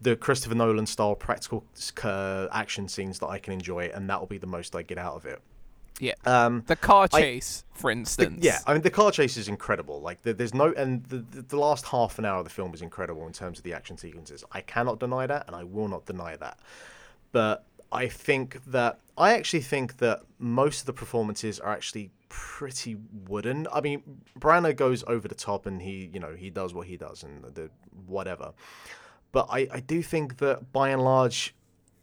the 0.00 0.14
Christopher 0.16 0.54
Nolan 0.54 0.84
style 0.86 1.14
practical 1.14 1.64
uh, 2.04 2.48
action 2.52 2.86
scenes 2.88 3.18
that 3.20 3.28
I 3.28 3.38
can 3.38 3.54
enjoy 3.54 3.90
and 3.94 4.08
that 4.10 4.20
will 4.20 4.26
be 4.26 4.38
the 4.38 4.46
most 4.46 4.76
I 4.76 4.82
get 4.82 4.98
out 4.98 5.14
of 5.14 5.24
it. 5.24 5.40
Yeah. 5.98 6.12
um 6.26 6.62
The 6.66 6.76
car 6.76 7.08
I- 7.14 7.20
chase, 7.22 7.64
for 7.72 7.90
instance. 7.90 8.44
yeah 8.44 8.58
I 8.66 8.74
mean 8.74 8.82
the 8.82 8.90
car 8.90 9.10
chase 9.10 9.38
is 9.38 9.48
incredible. 9.48 10.02
Like 10.02 10.20
the, 10.22 10.34
there's 10.34 10.52
no 10.52 10.74
and 10.76 11.02
the, 11.04 11.24
the 11.30 11.40
the 11.42 11.58
last 11.58 11.86
half 11.86 12.18
an 12.18 12.26
hour 12.26 12.40
of 12.40 12.44
the 12.44 12.50
film 12.50 12.74
is 12.74 12.82
incredible 12.82 13.26
in 13.26 13.32
terms 13.32 13.56
of 13.58 13.64
the 13.64 13.72
action 13.72 13.96
sequences. 13.96 14.44
I 14.52 14.60
cannot 14.60 15.00
deny 15.00 15.26
that 15.26 15.46
and 15.46 15.56
I 15.56 15.64
will 15.64 15.88
not 15.88 16.04
deny 16.04 16.36
that. 16.36 16.58
But 17.32 17.64
I 17.90 18.08
think 18.08 18.60
that 18.66 19.00
I 19.18 19.32
actually 19.34 19.60
think 19.62 19.98
that 19.98 20.20
most 20.38 20.80
of 20.80 20.86
the 20.86 20.92
performances 20.92 21.58
are 21.60 21.72
actually 21.72 22.10
pretty 22.28 22.96
wooden. 23.28 23.66
I 23.72 23.80
mean, 23.80 24.02
Branagh 24.38 24.76
goes 24.76 25.04
over 25.06 25.26
the 25.28 25.34
top 25.34 25.66
and 25.66 25.80
he, 25.80 26.10
you 26.12 26.20
know, 26.20 26.34
he 26.34 26.50
does 26.50 26.74
what 26.74 26.86
he 26.86 26.96
does 26.96 27.22
and 27.22 27.44
the 27.54 27.70
whatever. 28.06 28.52
But 29.32 29.46
I, 29.50 29.68
I 29.72 29.80
do 29.80 30.02
think 30.02 30.38
that 30.38 30.72
by 30.72 30.90
and 30.90 31.02
large, 31.02 31.54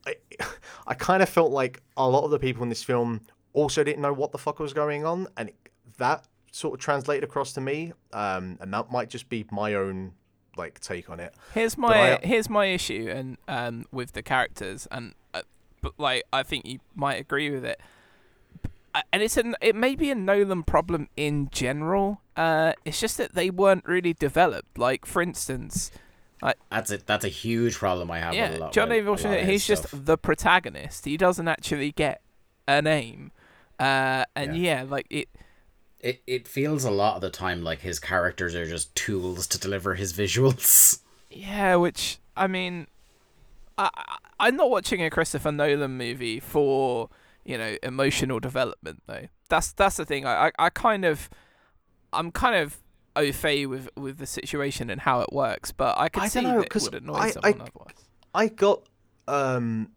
I, 0.08 0.16
I 0.88 0.94
kind 0.94 1.22
of 1.22 1.30
felt 1.30 1.52
like 1.52 1.82
a 1.98 2.08
lot 2.08 2.24
of 2.24 2.32
the 2.32 2.40
people 2.40 2.64
in 2.64 2.70
this 2.70 2.84
film 2.84 3.22
also 3.54 3.84
didn't 3.84 4.02
know 4.02 4.14
what 4.14 4.32
the 4.32 4.38
fuck 4.38 4.60
was 4.60 4.74
going 4.74 5.06
on, 5.06 5.28
and 5.38 5.52
that 6.00 6.26
sort 6.52 6.74
of 6.74 6.80
translated 6.80 7.24
across 7.24 7.54
to 7.54 7.62
me. 7.62 7.94
Um, 8.12 8.58
and 8.62 8.74
that 8.74 8.92
might 8.92 9.10
just 9.10 9.30
be 9.30 9.46
my 9.52 9.76
own 9.76 10.14
like 10.56 10.80
take 10.80 11.10
on 11.10 11.20
it. 11.20 11.34
Here's 11.54 11.78
my 11.78 12.14
I- 12.18 12.20
here's 12.26 12.48
my 12.50 12.66
issue 12.68 13.12
and 13.12 13.38
um 13.48 13.86
with 13.92 14.12
the 14.12 14.22
characters 14.22 14.88
and 14.92 15.16
but 15.84 15.94
like 16.00 16.24
I 16.34 16.42
think 16.42 16.66
you 16.66 16.80
might 16.96 17.20
agree 17.20 17.52
with 17.52 17.64
it. 17.64 17.80
And 19.12 19.22
it's 19.22 19.38
an 19.38 19.56
it 19.62 19.76
may 19.76 19.96
be 19.96 20.10
a 20.10 20.16
Nolan 20.16 20.64
problem 20.64 21.10
in 21.16 21.50
general. 21.52 22.22
Uh, 22.36 22.74
it's 22.86 23.00
just 23.00 23.18
that 23.18 23.36
they 23.36 23.52
weren't 23.52 23.86
really 23.86 24.14
developed. 24.14 24.78
Like 24.78 25.06
for 25.06 25.22
instance, 25.22 25.92
that's 26.72 26.90
it 26.90 27.06
that's 27.06 27.26
a 27.26 27.30
huge 27.30 27.76
problem 27.76 28.10
I 28.10 28.20
have 28.20 28.34
with 28.34 28.40
a 28.40 28.54
yeah, 28.54 28.60
lot 28.60 28.74
John 28.74 28.90
with 28.90 28.98
David 28.98 29.10
Washington. 29.10 29.46
He's 29.46 29.68
his 29.68 29.82
just 29.82 30.06
the 30.06 30.18
protagonist. 30.18 31.06
He 31.06 31.18
doesn't 31.18 31.48
actually 31.48 31.92
get 31.92 32.22
a 32.68 32.82
name. 32.82 33.32
Uh, 33.80 34.24
and 34.36 34.56
yeah, 34.58 34.86
like 34.88 35.08
it. 35.10 35.28
it, 36.00 36.22
it 36.28 36.48
feels 36.48 36.86
a 36.86 36.92
lot 36.92 37.16
of 37.16 37.22
the 37.22 37.30
time 37.30 37.64
like 37.64 37.82
his 37.82 38.00
characters 38.00 38.56
are 38.56 38.66
just 38.66 38.96
tools 38.96 39.48
to 39.48 39.60
deliver 39.60 39.96
his 39.96 40.14
visuals. 40.14 41.00
Yeah, 41.36 41.78
which 41.78 42.20
I 42.38 42.46
mean, 42.46 42.86
I 43.78 43.90
I'm 44.44 44.58
not 44.58 44.70
watching 44.70 45.02
a 45.02 45.10
Christopher 45.10 45.52
Nolan 45.52 45.98
movie 45.98 46.40
for 46.40 47.10
you 47.46 47.58
know 47.58 47.78
emotional 47.82 48.40
development 48.40 49.04
though. 49.08 49.28
That's 49.50 49.72
that's 49.74 49.98
the 49.98 50.06
thing. 50.06 50.26
I 50.26 50.48
I, 50.48 50.52
I 50.60 50.70
kind 50.70 51.06
of 51.06 51.30
I'm 52.12 52.32
kind 52.32 52.56
of 52.56 52.78
au 53.16 53.32
fait 53.32 53.68
with 53.68 53.90
with 53.96 54.18
the 54.18 54.26
situation 54.26 54.90
and 54.90 55.02
how 55.02 55.22
it 55.22 55.32
works, 55.32 55.72
but 55.72 55.98
I 55.98 56.10
could 56.10 56.24
I 56.24 56.28
see 56.28 56.42
know, 56.42 56.60
that 56.62 56.76
it 56.76 56.82
would 56.82 56.96
annoy 56.96 57.14
I- 57.14 57.26
I- 57.26 57.30
someone 57.32 57.62
otherwise. 57.62 57.96
I 58.36 58.48
got 58.48 58.82
um, 59.28 59.92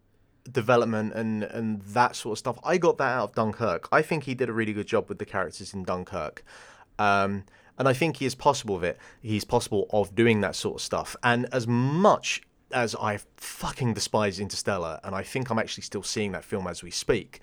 development 0.50 1.14
and 1.14 1.42
and 1.42 1.82
that 1.82 2.14
sort 2.14 2.34
of 2.34 2.38
stuff. 2.38 2.58
I 2.62 2.78
got 2.78 2.98
that 2.98 3.10
out 3.12 3.30
of 3.30 3.34
Dunkirk. 3.34 3.88
I 3.90 4.02
think 4.02 4.24
he 4.24 4.34
did 4.34 4.48
a 4.48 4.52
really 4.52 4.72
good 4.72 4.86
job 4.86 5.08
with 5.08 5.18
the 5.18 5.24
characters 5.24 5.74
in 5.74 5.82
Dunkirk. 5.82 6.44
Um, 6.98 7.44
and 7.78 7.88
I 7.88 7.92
think 7.92 8.18
he 8.18 8.26
is 8.26 8.34
possible 8.34 8.76
of 8.76 8.84
it. 8.84 8.96
He's 9.22 9.44
possible 9.44 9.86
of 9.92 10.14
doing 10.14 10.40
that 10.42 10.54
sort 10.54 10.76
of 10.76 10.82
stuff. 10.82 11.16
And 11.22 11.46
as 11.52 11.66
much 11.66 12.42
as 12.72 12.94
I 12.94 13.18
fucking 13.36 13.94
despise 13.94 14.40
Interstellar, 14.40 15.00
and 15.04 15.14
I 15.14 15.22
think 15.22 15.50
I'm 15.50 15.58
actually 15.58 15.84
still 15.84 16.02
seeing 16.02 16.32
that 16.32 16.44
film 16.44 16.66
as 16.66 16.82
we 16.82 16.90
speak, 16.90 17.40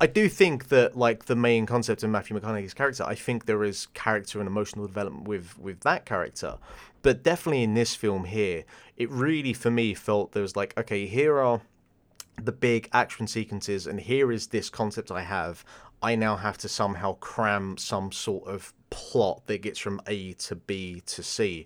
I 0.00 0.06
do 0.06 0.28
think 0.28 0.68
that 0.68 0.96
like 0.96 1.26
the 1.26 1.36
main 1.36 1.66
concept 1.66 2.02
of 2.02 2.10
Matthew 2.10 2.38
McConaughey's 2.38 2.74
character, 2.74 3.04
I 3.04 3.14
think 3.14 3.46
there 3.46 3.62
is 3.62 3.86
character 3.94 4.40
and 4.40 4.48
emotional 4.48 4.86
development 4.86 5.28
with 5.28 5.58
with 5.58 5.80
that 5.80 6.04
character. 6.04 6.58
But 7.02 7.22
definitely 7.22 7.62
in 7.62 7.74
this 7.74 7.94
film 7.94 8.24
here, 8.24 8.64
it 8.96 9.10
really 9.10 9.52
for 9.52 9.70
me 9.70 9.94
felt 9.94 10.32
there 10.32 10.42
was 10.42 10.56
like, 10.56 10.76
okay, 10.78 11.06
here 11.06 11.38
are 11.38 11.60
the 12.42 12.52
big 12.52 12.88
action 12.92 13.26
sequences, 13.26 13.86
and 13.86 14.00
here 14.00 14.32
is 14.32 14.48
this 14.48 14.68
concept 14.68 15.10
I 15.10 15.22
have. 15.22 15.64
I 16.02 16.16
now 16.16 16.36
have 16.36 16.58
to 16.58 16.68
somehow 16.68 17.14
cram 17.14 17.78
some 17.78 18.12
sort 18.12 18.46
of 18.46 18.74
plot 18.90 19.46
that 19.46 19.62
gets 19.62 19.78
from 19.78 20.00
A 20.06 20.32
to 20.34 20.56
B 20.56 21.02
to 21.06 21.22
C. 21.22 21.64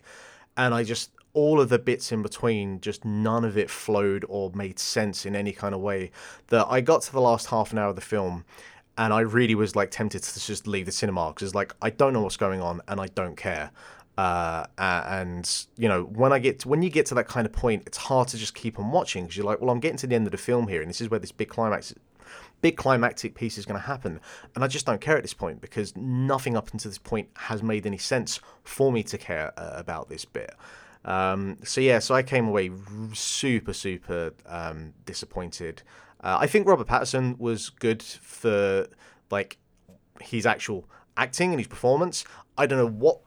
And 0.56 0.74
I 0.74 0.84
just, 0.84 1.10
all 1.34 1.60
of 1.60 1.68
the 1.68 1.78
bits 1.78 2.10
in 2.10 2.22
between, 2.22 2.80
just 2.80 3.04
none 3.04 3.44
of 3.44 3.56
it 3.56 3.70
flowed 3.70 4.24
or 4.28 4.50
made 4.54 4.78
sense 4.78 5.26
in 5.26 5.36
any 5.36 5.52
kind 5.52 5.74
of 5.74 5.80
way. 5.80 6.10
That 6.48 6.66
I 6.68 6.80
got 6.80 7.02
to 7.02 7.12
the 7.12 7.20
last 7.20 7.46
half 7.48 7.72
an 7.72 7.78
hour 7.78 7.90
of 7.90 7.96
the 7.96 8.02
film 8.02 8.44
and 8.98 9.12
I 9.12 9.20
really 9.20 9.54
was 9.54 9.76
like 9.76 9.90
tempted 9.90 10.22
to 10.24 10.40
just 10.40 10.66
leave 10.66 10.84
the 10.86 10.92
cinema 10.92 11.28
because 11.28 11.54
like, 11.54 11.74
I 11.80 11.90
don't 11.90 12.12
know 12.12 12.22
what's 12.22 12.36
going 12.36 12.60
on 12.60 12.82
and 12.88 13.00
I 13.00 13.06
don't 13.06 13.36
care. 13.36 13.70
Uh, 14.18 14.66
and 14.76 15.66
you 15.76 15.88
know 15.88 16.02
when 16.02 16.32
I 16.32 16.40
get 16.40 16.58
to, 16.60 16.68
when 16.68 16.82
you 16.82 16.90
get 16.90 17.06
to 17.06 17.14
that 17.14 17.28
kind 17.28 17.46
of 17.46 17.52
point, 17.52 17.84
it's 17.86 17.96
hard 17.96 18.26
to 18.28 18.36
just 18.36 18.52
keep 18.52 18.80
on 18.80 18.90
watching 18.90 19.24
because 19.24 19.36
you're 19.36 19.46
like, 19.46 19.60
well, 19.60 19.70
I'm 19.70 19.78
getting 19.78 19.96
to 19.98 20.08
the 20.08 20.16
end 20.16 20.26
of 20.26 20.32
the 20.32 20.38
film 20.38 20.66
here, 20.66 20.80
and 20.80 20.90
this 20.90 21.00
is 21.00 21.08
where 21.08 21.20
this 21.20 21.30
big 21.30 21.48
climax, 21.48 21.94
big 22.60 22.76
climactic 22.76 23.36
piece 23.36 23.56
is 23.58 23.64
going 23.64 23.80
to 23.80 23.86
happen, 23.86 24.18
and 24.56 24.64
I 24.64 24.66
just 24.66 24.86
don't 24.86 25.00
care 25.00 25.16
at 25.16 25.22
this 25.22 25.34
point 25.34 25.60
because 25.60 25.96
nothing 25.96 26.56
up 26.56 26.72
until 26.72 26.90
this 26.90 26.98
point 26.98 27.28
has 27.36 27.62
made 27.62 27.86
any 27.86 27.96
sense 27.96 28.40
for 28.64 28.90
me 28.90 29.04
to 29.04 29.18
care 29.18 29.52
uh, 29.56 29.74
about 29.76 30.08
this 30.08 30.24
bit. 30.24 30.52
Um, 31.04 31.58
so 31.64 31.80
yeah, 31.80 31.98
so 32.00 32.14
I 32.14 32.22
came 32.22 32.48
away 32.48 32.70
super 33.14 33.72
super 33.72 34.32
um, 34.46 34.94
disappointed. 35.06 35.82
Uh, 36.20 36.38
I 36.40 36.46
think 36.46 36.66
Robert 36.66 36.88
Pattinson 36.88 37.38
was 37.38 37.70
good 37.70 38.02
for 38.02 38.88
like 39.30 39.58
his 40.20 40.46
actual 40.46 40.88
acting 41.16 41.50
and 41.50 41.60
his 41.60 41.68
performance. 41.68 42.24
I 42.56 42.66
don't 42.66 42.78
know 42.78 42.90
what 42.90 43.20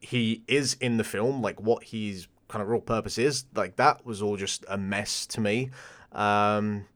he 0.00 0.42
is 0.48 0.76
in 0.80 0.96
the 0.96 1.04
film, 1.04 1.40
like 1.40 1.60
what 1.60 1.84
his 1.84 2.26
kind 2.48 2.62
of 2.62 2.68
real 2.68 2.80
purpose 2.80 3.18
is. 3.18 3.44
Like 3.54 3.76
that 3.76 4.04
was 4.04 4.20
all 4.20 4.36
just 4.36 4.64
a 4.68 4.76
mess 4.76 5.26
to 5.26 5.40
me. 5.40 5.70
Um, 6.12 6.86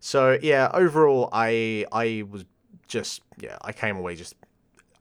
so 0.00 0.38
yeah, 0.42 0.70
overall, 0.72 1.28
I 1.32 1.86
I 1.92 2.24
was 2.28 2.44
just 2.88 3.22
yeah, 3.38 3.58
I 3.62 3.72
came 3.72 3.96
away 3.96 4.16
just 4.16 4.34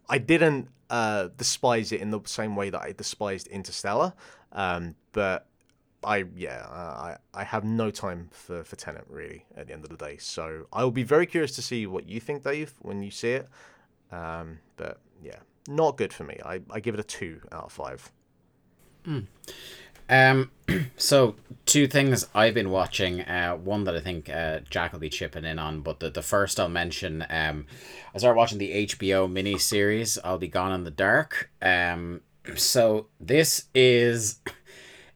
I 0.10 0.17
didn't 0.17 0.67
uh, 0.89 1.30
despise 1.38 1.91
it 1.91 2.02
in 2.02 2.12
the 2.12 2.20
same 2.26 2.56
way 2.56 2.70
that 2.70 2.82
I 2.82 2.91
despised 2.91 3.48
Interstellar, 3.48 4.13
um, 4.52 4.96
but 5.12 5.48
I 6.04 6.26
yeah 6.36 6.66
I 6.68 7.18
I 7.34 7.44
have 7.44 7.64
no 7.64 7.92
time 7.92 8.30
for 8.32 8.64
for 8.64 8.76
Tenet 8.76 9.06
really 9.08 9.46
at 9.56 9.68
the 9.68 9.74
end 9.74 9.84
of 9.84 9.90
the 9.90 9.98
day. 9.98 10.18
So 10.18 10.68
I 10.74 10.84
will 10.84 10.92
be 10.92 11.04
very 11.04 11.26
curious 11.26 11.52
to 11.56 11.62
see 11.62 11.86
what 11.86 12.08
you 12.08 12.20
think, 12.20 12.44
Dave, 12.44 12.74
when 12.80 13.04
you 13.04 13.12
see 13.12 13.32
it. 13.32 13.50
Um, 14.12 14.60
but 14.78 15.00
yeah, 15.22 15.40
not 15.68 15.98
good 15.98 16.14
for 16.14 16.24
me. 16.24 16.40
I, 16.46 16.62
I 16.70 16.80
give 16.80 16.94
it 16.94 17.00
a 17.00 17.04
two 17.04 17.42
out 17.52 17.66
of 17.66 17.72
five. 17.72 18.12
Um, 20.10 20.52
so 20.98 21.36
two 21.66 21.88
things 21.88 22.28
I've 22.36 22.54
been 22.54 22.70
watching. 22.70 23.22
Uh, 23.22 23.56
one 23.56 23.86
that 23.86 23.96
I 23.96 24.02
think 24.02 24.30
uh, 24.30 24.60
Jack 24.70 24.92
will 24.92 25.00
be 25.00 25.10
chipping 25.10 25.46
in 25.46 25.58
on, 25.60 25.82
but 25.82 26.00
the, 26.00 26.10
the 26.10 26.22
first 26.22 26.60
I'll 26.60 26.70
mention. 26.70 27.26
Um, 27.30 27.66
I 28.14 28.18
started 28.18 28.38
watching 28.38 28.58
the 28.58 28.88
HBO 28.88 29.32
mini 29.32 29.58
series. 29.58 30.18
I'll 30.24 30.38
be 30.38 30.50
gone 30.50 30.74
in 30.74 30.84
the 30.84 30.92
dark. 30.92 31.50
Um, 31.62 32.22
so 32.56 33.08
this 33.19 33.65
is 33.73 34.39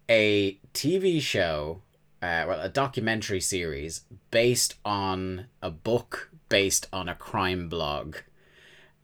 a 0.10 0.60
TV 0.74 1.22
show, 1.22 1.82
uh, 2.22 2.46
well, 2.48 2.62
a 2.62 2.70
documentary 2.70 3.42
series 3.42 4.02
based 4.32 4.76
on 4.84 5.48
a 5.62 5.72
book 5.72 6.32
based 6.50 6.88
on 6.94 7.10
a 7.10 7.16
crime 7.16 7.70
blog. 7.70 8.18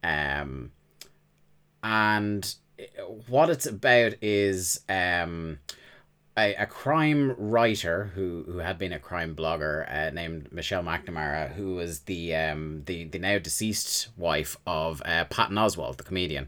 Um, 0.03 0.71
and 1.83 2.55
what 3.27 3.49
it's 3.49 3.65
about 3.65 4.13
is 4.21 4.81
um, 4.89 5.59
a, 6.37 6.53
a 6.55 6.65
crime 6.65 7.35
writer 7.37 8.11
who, 8.15 8.43
who 8.47 8.59
had 8.59 8.77
been 8.77 8.93
a 8.93 8.99
crime 8.99 9.35
blogger 9.35 9.91
uh, 9.91 10.11
named 10.11 10.51
Michelle 10.51 10.83
McNamara, 10.83 11.53
who 11.53 11.75
was 11.75 12.01
the 12.01 12.35
um, 12.35 12.83
the, 12.85 13.05
the 13.05 13.19
now 13.19 13.39
deceased 13.39 14.09
wife 14.17 14.57
of 14.65 15.01
uh, 15.05 15.25
Patton 15.25 15.57
Oswalt, 15.57 15.97
the 15.97 16.03
comedian. 16.03 16.47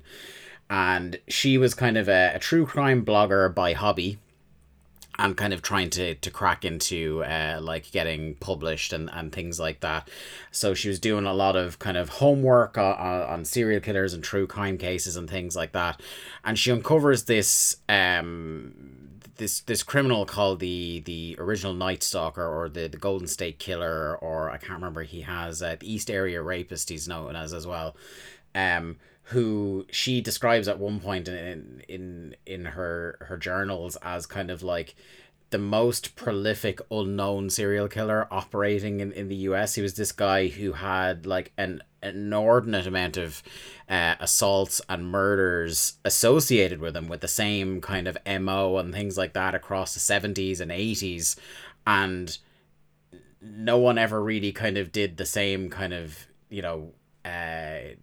And 0.70 1.20
she 1.28 1.58
was 1.58 1.74
kind 1.74 1.98
of 1.98 2.08
a, 2.10 2.34
a 2.36 2.40
true 2.40 2.66
crime 2.66 3.06
blogger 3.06 3.54
by 3.54 3.74
hobby 3.74 4.18
and 5.20 5.38
kind 5.38 5.54
of 5.54 5.62
trying 5.62 5.90
to, 5.92 6.16
to 6.16 6.32
crack 6.32 6.66
into 6.66 7.24
uh, 7.24 7.60
like 7.62 7.92
getting 7.92 8.36
published 8.36 8.92
and, 8.94 9.10
and 9.14 9.32
things 9.32 9.60
like 9.60 9.82
that. 9.82 10.10
So 10.52 10.74
she 10.74 10.90
was 10.90 11.00
doing 11.00 11.26
a 11.26 11.34
lot 11.34 11.56
of 11.56 11.78
kind 11.78 11.98
of 11.98 12.10
homework 12.10 12.78
on, 12.78 12.96
on 12.98 13.46
serial 13.46 13.80
killers 13.80 14.14
and 14.14 14.24
true 14.24 14.48
crime 14.48 14.78
cases 14.78 15.16
and 15.16 15.30
things 15.30 15.56
like 15.56 15.72
that. 15.74 16.02
And 16.44 16.58
she 16.58 16.72
uncovers 16.72 17.26
this 17.26 17.78
um 17.88 18.74
this 19.38 19.62
this 19.62 19.84
criminal 19.84 20.26
called 20.26 20.60
the 20.60 21.02
the 21.06 21.36
original 21.40 21.74
Night 21.74 22.04
Stalker 22.04 22.46
or 22.46 22.70
the, 22.70 22.88
the 22.88 22.98
Golden 22.98 23.28
State 23.28 23.60
Killer 23.60 24.18
or 24.18 24.50
I 24.50 24.58
can't 24.58 24.74
remember 24.74 25.04
he 25.04 25.22
has 25.22 25.62
uh, 25.62 25.76
the 25.80 25.92
East 25.92 26.10
Area 26.10 26.42
Rapist 26.42 26.90
he's 26.90 27.08
known 27.08 27.36
as 27.36 27.54
as 27.54 27.68
well. 27.68 27.96
Um 28.56 28.98
who 29.28 29.86
she 29.90 30.22
describes 30.22 30.68
at 30.68 30.80
one 30.80 31.00
point 31.00 31.28
in 31.28 31.82
in 31.88 32.36
in 32.46 32.66
her 32.66 33.18
her 33.22 33.38
journals 33.38 33.98
as 34.02 34.26
kind 34.26 34.52
of 34.52 34.62
like 34.64 34.96
the 35.50 35.58
most 35.60 36.16
prolific 36.16 36.80
unknown 36.90 37.48
serial 37.48 37.88
killer 37.88 38.28
operating 38.32 39.00
in, 39.00 39.12
in 39.12 39.28
the 39.28 39.36
US. 39.36 39.76
He 39.76 39.84
was 39.84 39.94
this 39.94 40.12
guy 40.12 40.48
who 40.48 40.74
had 40.74 41.28
like 41.28 41.52
an 41.58 41.84
inordinate 42.02 42.88
amount 42.88 43.18
of 43.18 43.44
uh, 43.88 44.16
assaults 44.20 44.82
and 44.90 45.08
murders 45.12 45.94
associated 46.04 46.80
with 46.80 46.98
him 46.98 47.08
with 47.08 47.22
the 47.22 47.28
same 47.28 47.82
kind 47.82 48.08
of 48.08 48.18
MO 48.42 48.78
and 48.78 48.94
things 48.94 49.16
like 49.16 49.34
that 49.34 49.54
across 49.54 49.94
the 49.94 50.00
70s 50.00 50.60
and 50.60 50.72
80s 50.72 51.36
and 51.86 52.40
no 53.42 53.78
one 53.78 53.98
ever 53.98 54.24
really 54.24 54.52
kind 54.52 54.78
of 54.78 54.92
did 54.92 55.18
the 55.18 55.26
same 55.26 55.70
kind 55.70 55.94
of, 55.94 56.26
you 56.50 56.64
know, 56.64 56.94
uh, 57.26 57.94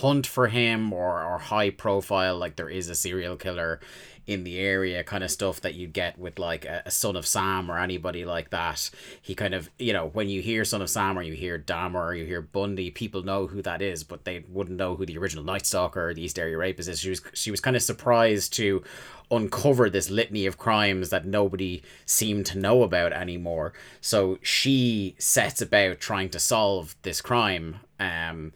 hunt 0.00 0.26
for 0.26 0.48
him 0.48 0.92
or, 0.92 1.22
or 1.22 1.38
high 1.38 1.70
profile 1.70 2.36
like 2.36 2.56
there 2.56 2.68
is 2.68 2.88
a 2.88 2.94
serial 2.94 3.36
killer 3.36 3.80
in 4.26 4.44
the 4.44 4.58
area 4.58 5.04
kind 5.04 5.22
of 5.22 5.30
stuff 5.30 5.60
that 5.60 5.74
you 5.74 5.86
get 5.86 6.18
with 6.18 6.38
like 6.38 6.64
a, 6.64 6.82
a 6.86 6.90
son 6.90 7.16
of 7.16 7.26
sam 7.26 7.70
or 7.70 7.78
anybody 7.78 8.24
like 8.24 8.50
that. 8.50 8.90
He 9.20 9.34
kind 9.34 9.54
of 9.54 9.70
you 9.78 9.92
know 9.92 10.08
when 10.08 10.28
you 10.28 10.40
hear 10.40 10.64
son 10.64 10.80
of 10.82 10.88
sam 10.88 11.18
or 11.18 11.22
you 11.22 11.34
hear 11.34 11.58
dahmer 11.58 12.06
or 12.06 12.14
you 12.14 12.24
hear 12.24 12.40
bundy 12.40 12.90
people 12.90 13.22
know 13.22 13.46
who 13.46 13.60
that 13.62 13.82
is 13.82 14.02
but 14.02 14.24
they 14.24 14.44
wouldn't 14.48 14.78
know 14.78 14.96
who 14.96 15.04
the 15.04 15.18
original 15.18 15.44
night 15.44 15.66
stalker 15.66 16.08
or 16.08 16.14
the 16.14 16.22
east 16.22 16.38
area 16.38 16.56
rapist 16.56 16.88
is. 16.88 17.00
She 17.00 17.10
was 17.10 17.22
she 17.34 17.50
was 17.50 17.60
kind 17.60 17.76
of 17.76 17.82
surprised 17.82 18.52
to 18.54 18.82
uncover 19.30 19.90
this 19.90 20.10
litany 20.10 20.46
of 20.46 20.58
crimes 20.58 21.10
that 21.10 21.26
nobody 21.26 21.82
seemed 22.06 22.46
to 22.46 22.58
know 22.58 22.82
about 22.82 23.12
anymore. 23.12 23.72
So 24.00 24.38
she 24.42 25.16
sets 25.18 25.60
about 25.60 26.00
trying 26.00 26.30
to 26.30 26.38
solve 26.38 26.96
this 27.02 27.20
crime 27.20 27.80
um 28.00 28.52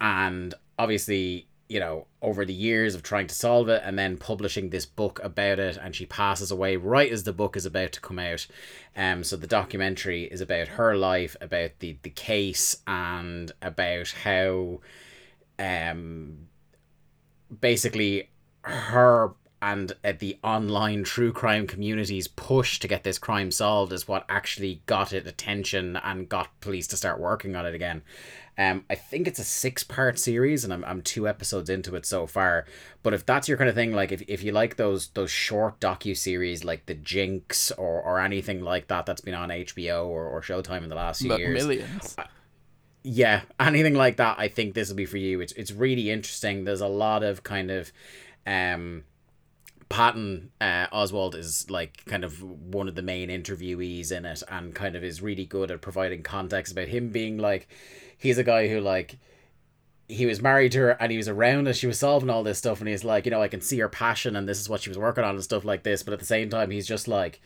and 0.00 0.54
obviously 0.82 1.46
you 1.68 1.80
know 1.80 2.06
over 2.20 2.44
the 2.44 2.52
years 2.52 2.94
of 2.94 3.02
trying 3.02 3.26
to 3.26 3.34
solve 3.34 3.68
it 3.68 3.80
and 3.84 3.98
then 3.98 4.16
publishing 4.16 4.68
this 4.68 4.84
book 4.84 5.20
about 5.22 5.58
it 5.58 5.78
and 5.80 5.94
she 5.94 6.04
passes 6.04 6.50
away 6.50 6.76
right 6.76 7.10
as 7.12 7.22
the 7.22 7.32
book 7.32 7.56
is 7.56 7.64
about 7.64 7.92
to 7.92 8.00
come 8.00 8.18
out. 8.18 8.46
Um 8.96 9.24
so 9.24 9.36
the 9.36 9.46
documentary 9.46 10.24
is 10.24 10.40
about 10.40 10.68
her 10.68 10.96
life 10.96 11.36
about 11.40 11.70
the 11.78 11.96
the 12.02 12.10
case 12.10 12.76
and 12.86 13.52
about 13.62 14.10
how 14.24 14.80
um 15.58 16.48
basically 17.60 18.30
her 18.62 19.34
and 19.62 19.92
uh, 20.04 20.12
the 20.18 20.38
online 20.42 21.04
true 21.04 21.32
crime 21.32 21.68
community's 21.68 22.26
push 22.26 22.80
to 22.80 22.88
get 22.88 23.04
this 23.04 23.16
crime 23.18 23.52
solved 23.52 23.92
is 23.92 24.08
what 24.08 24.26
actually 24.28 24.82
got 24.86 25.12
it 25.12 25.26
attention 25.26 25.96
and 25.96 26.28
got 26.28 26.60
police 26.60 26.88
to 26.88 26.96
start 26.96 27.20
working 27.20 27.54
on 27.54 27.64
it 27.64 27.74
again. 27.74 28.02
Um, 28.58 28.84
I 28.90 28.96
think 28.96 29.26
it's 29.26 29.38
a 29.38 29.44
six 29.44 29.84
part 29.84 30.18
series, 30.18 30.64
and 30.64 30.72
I'm, 30.72 30.84
I'm 30.84 31.00
two 31.00 31.26
episodes 31.26 31.70
into 31.70 31.94
it 31.94 32.04
so 32.04 32.26
far. 32.26 32.66
But 33.02 33.14
if 33.14 33.24
that's 33.24 33.48
your 33.48 33.56
kind 33.56 33.70
of 33.70 33.76
thing, 33.76 33.92
like 33.92 34.10
if, 34.12 34.22
if 34.28 34.42
you 34.42 34.50
like 34.52 34.76
those 34.76 35.08
those 35.10 35.30
short 35.30 35.80
docu 35.80 36.16
series 36.16 36.64
like 36.64 36.86
The 36.86 36.94
Jinx 36.94 37.70
or, 37.70 38.02
or 38.02 38.18
anything 38.20 38.62
like 38.62 38.88
that 38.88 39.06
that's 39.06 39.22
been 39.22 39.34
on 39.34 39.48
HBO 39.48 40.06
or, 40.06 40.26
or 40.26 40.42
Showtime 40.42 40.82
in 40.82 40.88
the 40.90 40.96
last 40.96 41.20
few 41.20 41.28
But 41.30 41.38
years, 41.38 41.64
millions. 41.64 42.16
yeah, 43.04 43.42
anything 43.60 43.94
like 43.94 44.16
that, 44.16 44.38
I 44.38 44.48
think 44.48 44.74
this 44.74 44.88
will 44.88 44.96
be 44.96 45.06
for 45.06 45.18
you. 45.18 45.40
It's 45.40 45.52
it's 45.52 45.70
really 45.70 46.10
interesting. 46.10 46.64
There's 46.64 46.80
a 46.80 46.88
lot 46.88 47.22
of 47.22 47.44
kind 47.44 47.70
of, 47.70 47.92
um, 48.46 49.04
Patton 49.92 50.50
uh, 50.58 50.86
Oswalt 50.86 51.34
is 51.34 51.68
like 51.68 52.02
kind 52.06 52.24
of 52.24 52.42
one 52.42 52.88
of 52.88 52.94
the 52.94 53.02
main 53.02 53.28
interviewees 53.28 54.10
in 54.10 54.24
it, 54.24 54.42
and 54.48 54.74
kind 54.74 54.96
of 54.96 55.04
is 55.04 55.20
really 55.20 55.44
good 55.44 55.70
at 55.70 55.82
providing 55.82 56.22
context 56.22 56.72
about 56.72 56.88
him 56.88 57.10
being 57.10 57.36
like, 57.36 57.68
he's 58.16 58.38
a 58.38 58.44
guy 58.44 58.68
who 58.68 58.80
like. 58.80 59.18
He 60.08 60.26
was 60.26 60.42
married 60.42 60.72
to 60.72 60.78
her 60.78 60.90
and 60.90 61.10
he 61.10 61.16
was 61.16 61.28
around 61.28 61.68
as 61.68 61.78
she 61.78 61.86
was 61.86 61.98
solving 61.98 62.28
all 62.28 62.42
this 62.42 62.58
stuff, 62.58 62.80
and 62.80 62.88
he's 62.88 63.04
like, 63.04 63.24
you 63.24 63.30
know, 63.30 63.42
I 63.42 63.48
can 63.48 63.60
see 63.60 63.78
her 63.78 63.88
passion 63.88 64.34
and 64.34 64.48
this 64.48 64.60
is 64.60 64.68
what 64.68 64.80
she 64.80 64.90
was 64.90 64.98
working 64.98 65.24
on 65.24 65.34
and 65.34 65.44
stuff 65.44 65.64
like 65.64 65.84
this. 65.84 66.02
But 66.02 66.12
at 66.12 66.20
the 66.20 66.26
same 66.26 66.50
time, 66.50 66.70
he's 66.70 66.86
just 66.86 67.06
like, 67.06 67.40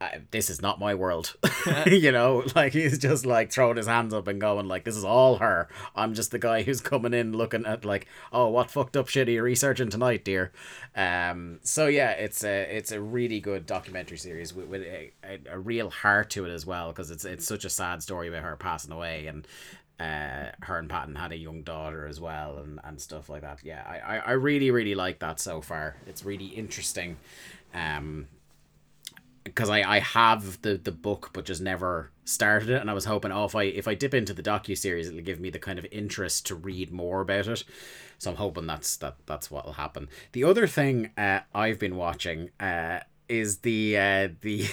I, 0.00 0.20
this 0.30 0.48
is 0.48 0.62
not 0.62 0.78
my 0.78 0.94
world 0.94 1.36
you 1.86 2.12
know 2.12 2.44
like 2.54 2.72
he's 2.72 2.98
just 2.98 3.26
like 3.26 3.50
throwing 3.50 3.76
his 3.76 3.86
hands 3.86 4.14
up 4.14 4.28
and 4.28 4.40
going 4.40 4.68
like 4.68 4.84
this 4.84 4.96
is 4.96 5.04
all 5.04 5.38
her 5.38 5.68
i'm 5.96 6.14
just 6.14 6.30
the 6.30 6.38
guy 6.38 6.62
who's 6.62 6.80
coming 6.80 7.14
in 7.14 7.32
looking 7.32 7.66
at 7.66 7.84
like 7.84 8.06
oh 8.32 8.48
what 8.48 8.70
fucked 8.70 8.96
up 8.96 9.08
shit 9.08 9.28
are 9.28 9.32
you 9.32 9.42
researching 9.42 9.90
tonight 9.90 10.24
dear 10.24 10.52
um 10.94 11.58
so 11.62 11.86
yeah 11.86 12.10
it's 12.10 12.44
a 12.44 12.76
it's 12.76 12.92
a 12.92 13.00
really 13.00 13.40
good 13.40 13.66
documentary 13.66 14.18
series 14.18 14.54
with, 14.54 14.66
with 14.68 14.82
a, 14.82 15.12
a, 15.24 15.40
a 15.50 15.58
real 15.58 15.90
heart 15.90 16.30
to 16.30 16.44
it 16.44 16.50
as 16.50 16.64
well 16.64 16.88
because 16.88 17.10
it's 17.10 17.24
it's 17.24 17.46
such 17.46 17.64
a 17.64 17.70
sad 17.70 18.02
story 18.02 18.28
about 18.28 18.44
her 18.44 18.56
passing 18.56 18.92
away 18.92 19.26
and 19.26 19.46
uh, 20.00 20.52
her 20.60 20.78
and 20.78 20.88
Patton 20.88 21.16
had 21.16 21.32
a 21.32 21.36
young 21.36 21.62
daughter 21.62 22.06
as 22.06 22.20
well 22.20 22.58
and, 22.58 22.78
and 22.84 23.00
stuff 23.00 23.28
like 23.28 23.42
that. 23.42 23.64
Yeah, 23.64 23.82
I, 23.84 23.98
I, 23.98 24.16
I 24.18 24.30
really, 24.32 24.70
really 24.70 24.94
like 24.94 25.18
that 25.18 25.40
so 25.40 25.60
far. 25.60 25.96
It's 26.06 26.24
really 26.24 26.46
interesting. 26.46 27.16
Um, 27.74 28.28
because 29.44 29.70
I, 29.70 29.82
I 29.82 29.98
have 30.00 30.60
the, 30.62 30.76
the 30.76 30.92
book 30.92 31.30
but 31.32 31.44
just 31.44 31.60
never 31.60 32.10
started 32.24 32.70
it. 32.70 32.80
And 32.80 32.90
I 32.90 32.94
was 32.94 33.06
hoping 33.06 33.32
oh 33.32 33.44
if 33.44 33.54
I 33.54 33.64
if 33.64 33.88
I 33.88 33.94
dip 33.94 34.14
into 34.14 34.34
the 34.34 34.42
docu 34.42 34.76
series 34.76 35.08
it'll 35.08 35.20
give 35.20 35.40
me 35.40 35.50
the 35.50 35.58
kind 35.58 35.78
of 35.78 35.86
interest 35.90 36.46
to 36.46 36.54
read 36.54 36.90
more 36.90 37.20
about 37.20 37.48
it. 37.48 37.64
So 38.18 38.30
I'm 38.30 38.36
hoping 38.36 38.66
that's 38.66 38.96
that 38.96 39.16
that's 39.26 39.50
what'll 39.50 39.74
happen. 39.74 40.08
The 40.32 40.44
other 40.44 40.66
thing 40.66 41.10
uh, 41.16 41.40
I've 41.54 41.78
been 41.78 41.96
watching 41.96 42.50
uh, 42.60 43.00
is 43.28 43.58
the 43.58 43.96
uh, 43.96 44.28
the 44.40 44.66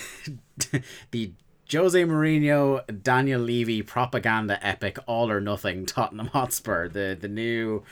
the 1.12 1.34
Jose 1.71 2.04
Mourinho 2.04 3.04
Daniel 3.04 3.41
Levy 3.41 3.82
propaganda 3.82 4.63
epic 4.65 4.99
All 5.08 5.32
or 5.32 5.41
Nothing 5.41 5.86
Tottenham 5.86 6.28
Hotspur 6.28 6.89
the 6.89 7.17
the 7.19 7.28
new 7.28 7.84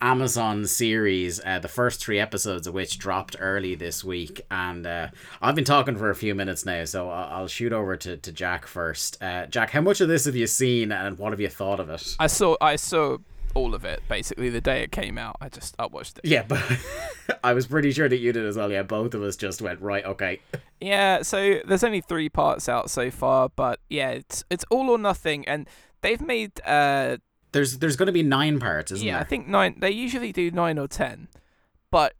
Amazon 0.00 0.66
series, 0.66 1.40
uh, 1.44 1.58
the 1.58 1.68
first 1.68 2.00
three 2.00 2.18
episodes 2.18 2.66
of 2.66 2.74
which 2.74 2.98
dropped 2.98 3.36
early 3.38 3.74
this 3.74 4.04
week. 4.04 4.40
And 4.50 4.86
uh, 4.86 5.08
I've 5.42 5.54
been 5.54 5.64
talking 5.64 5.96
for 5.96 6.10
a 6.10 6.14
few 6.14 6.34
minutes 6.34 6.64
now, 6.64 6.84
so 6.84 7.10
I'll, 7.10 7.40
I'll 7.40 7.48
shoot 7.48 7.72
over 7.72 7.96
to, 7.96 8.16
to 8.16 8.32
Jack 8.32 8.66
first. 8.66 9.22
Uh, 9.22 9.46
Jack, 9.46 9.70
how 9.70 9.80
much 9.80 10.00
of 10.00 10.08
this 10.08 10.24
have 10.26 10.36
you 10.36 10.46
seen 10.46 10.92
and 10.92 11.18
what 11.18 11.32
have 11.32 11.40
you 11.40 11.48
thought 11.48 11.80
of 11.80 11.90
it? 11.90 12.16
I 12.18 12.26
saw 12.26 12.56
I 12.60 12.76
saw 12.76 13.18
all 13.54 13.74
of 13.74 13.84
it 13.84 14.02
basically 14.08 14.50
the 14.50 14.60
day 14.60 14.82
it 14.82 14.92
came 14.92 15.18
out. 15.18 15.36
I 15.40 15.48
just 15.48 15.74
I 15.78 15.86
watched 15.86 16.18
it. 16.18 16.24
Yeah, 16.24 16.44
but 16.46 16.62
I 17.44 17.54
was 17.54 17.66
pretty 17.66 17.92
sure 17.92 18.08
that 18.08 18.18
you 18.18 18.32
did 18.32 18.44
as 18.44 18.56
well. 18.56 18.70
Yeah, 18.70 18.82
both 18.82 19.14
of 19.14 19.22
us 19.22 19.36
just 19.36 19.60
went, 19.60 19.80
right, 19.80 20.04
okay. 20.04 20.40
Yeah, 20.80 21.22
so 21.22 21.60
there's 21.66 21.84
only 21.84 22.00
three 22.00 22.28
parts 22.28 22.68
out 22.68 22.90
so 22.90 23.10
far, 23.10 23.50
but 23.54 23.80
yeah, 23.88 24.10
it's 24.10 24.44
it's 24.50 24.64
all 24.70 24.90
or 24.90 24.98
nothing, 24.98 25.46
and 25.48 25.68
they've 26.02 26.20
made 26.20 26.60
uh 26.64 27.16
There's 27.52 27.78
there's 27.78 27.96
going 27.96 28.06
to 28.06 28.12
be 28.12 28.22
nine 28.22 28.60
parts, 28.60 28.92
isn't 28.92 29.04
it? 29.04 29.08
yeah, 29.08 29.14
there? 29.14 29.22
I 29.22 29.24
think 29.24 29.48
nine. 29.48 29.76
They 29.78 29.90
usually 29.90 30.32
do 30.32 30.50
nine 30.50 30.78
or 30.78 30.88
ten, 30.88 31.28
but 31.90 32.14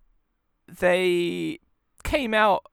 they 0.67 1.59
came 2.05 2.35
out 2.35 2.64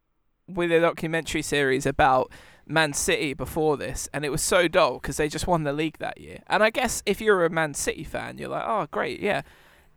with 0.48 0.72
a 0.72 0.80
documentary 0.80 1.42
series 1.42 1.86
about 1.86 2.32
Man 2.68 2.94
City 2.94 3.34
before 3.34 3.78
this, 3.78 4.10
and 4.14 4.26
it 4.26 4.30
was 4.30 4.42
so 4.42 4.68
dull 4.68 4.96
because 4.96 5.18
they 5.18 5.28
just 5.28 5.48
won 5.48 5.64
the 5.64 5.74
league 5.74 5.98
that 6.00 6.20
year. 6.20 6.40
And 6.48 6.64
I 6.64 6.70
guess 6.70 7.04
if 7.06 7.22
you're 7.22 7.46
a 7.46 7.50
Man 7.50 7.74
City 7.74 8.04
fan, 8.04 8.38
you're 8.38 8.50
like, 8.50 8.66
oh, 8.66 8.88
great, 8.92 9.20
yeah. 9.20 9.42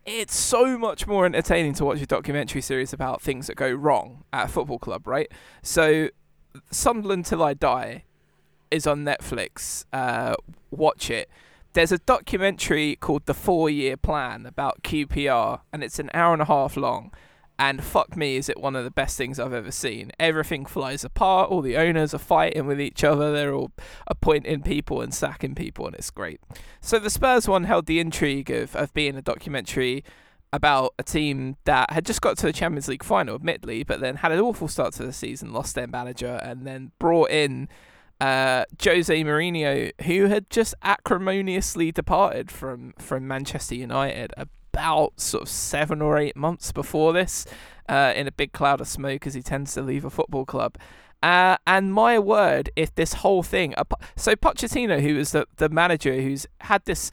It's 0.05 0.35
so 0.35 0.77
much 0.77 1.05
more 1.05 1.25
entertaining 1.25 1.73
to 1.75 1.85
watch 1.85 2.01
a 2.01 2.05
documentary 2.05 2.61
series 2.61 2.93
about 2.93 3.21
things 3.21 3.47
that 3.47 3.55
go 3.55 3.69
wrong 3.71 4.23
at 4.31 4.45
a 4.45 4.47
football 4.47 4.79
club, 4.79 5.07
right? 5.07 5.31
So, 5.61 6.09
Sunderland 6.71 7.25
Till 7.25 7.43
I 7.43 7.53
Die 7.53 8.05
is 8.71 8.87
on 8.87 9.03
Netflix. 9.03 9.85
Uh, 9.91 10.35
watch 10.71 11.09
it. 11.09 11.29
There's 11.73 11.91
a 11.91 11.99
documentary 11.99 12.95
called 12.95 13.27
The 13.27 13.35
Four 13.35 13.69
Year 13.69 13.95
Plan 13.95 14.47
about 14.47 14.81
QPR, 14.81 15.61
and 15.71 15.83
it's 15.83 15.99
an 15.99 16.09
hour 16.15 16.33
and 16.33 16.41
a 16.41 16.45
half 16.45 16.75
long. 16.75 17.13
And 17.59 17.83
fuck 17.83 18.17
me, 18.17 18.37
is 18.37 18.49
it 18.49 18.59
one 18.59 18.75
of 18.75 18.85
the 18.85 18.89
best 18.89 19.17
things 19.17 19.39
I've 19.39 19.53
ever 19.53 19.69
seen. 19.69 20.11
Everything 20.19 20.65
flies 20.65 21.03
apart, 21.03 21.51
all 21.51 21.61
the 21.61 21.77
owners 21.77 22.15
are 22.15 22.17
fighting 22.17 22.65
with 22.65 22.81
each 22.81 23.03
other, 23.03 23.31
they're 23.31 23.53
all 23.53 23.71
appointing 24.07 24.63
people 24.63 25.01
and 25.01 25.13
sacking 25.13 25.53
people, 25.53 25.85
and 25.85 25.93
it's 25.93 26.09
great. 26.09 26.41
So 26.81 26.97
the 26.97 27.11
Spurs 27.11 27.47
one 27.47 27.65
held 27.65 27.85
the 27.85 27.99
intrigue 27.99 28.49
of, 28.49 28.75
of 28.75 28.91
being 28.95 29.15
a 29.15 29.21
documentary 29.21 30.03
about 30.51 30.95
a 30.97 31.03
team 31.03 31.55
that 31.65 31.91
had 31.91 32.03
just 32.03 32.21
got 32.21 32.35
to 32.39 32.47
the 32.47 32.53
Champions 32.53 32.87
League 32.87 33.03
final, 33.03 33.35
admittedly, 33.35 33.83
but 33.83 33.99
then 33.99 34.15
had 34.15 34.31
an 34.31 34.39
awful 34.39 34.67
start 34.67 34.93
to 34.93 35.05
the 35.05 35.13
season, 35.13 35.53
lost 35.53 35.75
their 35.75 35.85
manager, 35.85 36.39
and 36.41 36.65
then 36.65 36.93
brought 36.97 37.29
in 37.29 37.69
uh, 38.19 38.65
Jose 38.83 39.23
Mourinho, 39.23 39.91
who 40.03 40.25
had 40.25 40.49
just 40.49 40.73
acrimoniously 40.81 41.91
departed 41.91 42.51
from, 42.51 42.93
from 42.97 43.27
Manchester 43.27 43.75
United 43.75 44.33
about 44.37 45.19
sort 45.19 45.43
of 45.43 45.49
seven 45.49 46.01
or 46.01 46.17
eight 46.17 46.35
months 46.35 46.71
before 46.71 47.13
this, 47.13 47.45
uh, 47.87 48.13
in 48.15 48.27
a 48.27 48.31
big 48.31 48.51
cloud 48.51 48.81
of 48.81 48.87
smoke 48.87 49.25
as 49.25 49.33
he 49.33 49.41
tends 49.41 49.73
to 49.73 49.81
leave 49.81 50.05
a 50.05 50.09
football 50.09 50.45
club. 50.45 50.77
Uh, 51.21 51.57
and 51.67 51.93
my 51.93 52.17
word, 52.17 52.69
if 52.75 52.93
this 52.95 53.13
whole 53.13 53.43
thing, 53.43 53.73
so 54.15 54.35
Pochettino, 54.35 55.01
who 55.01 55.17
is 55.17 55.31
the, 55.31 55.45
the 55.57 55.69
manager 55.69 56.21
who's 56.21 56.45
had 56.61 56.85
this, 56.85 57.11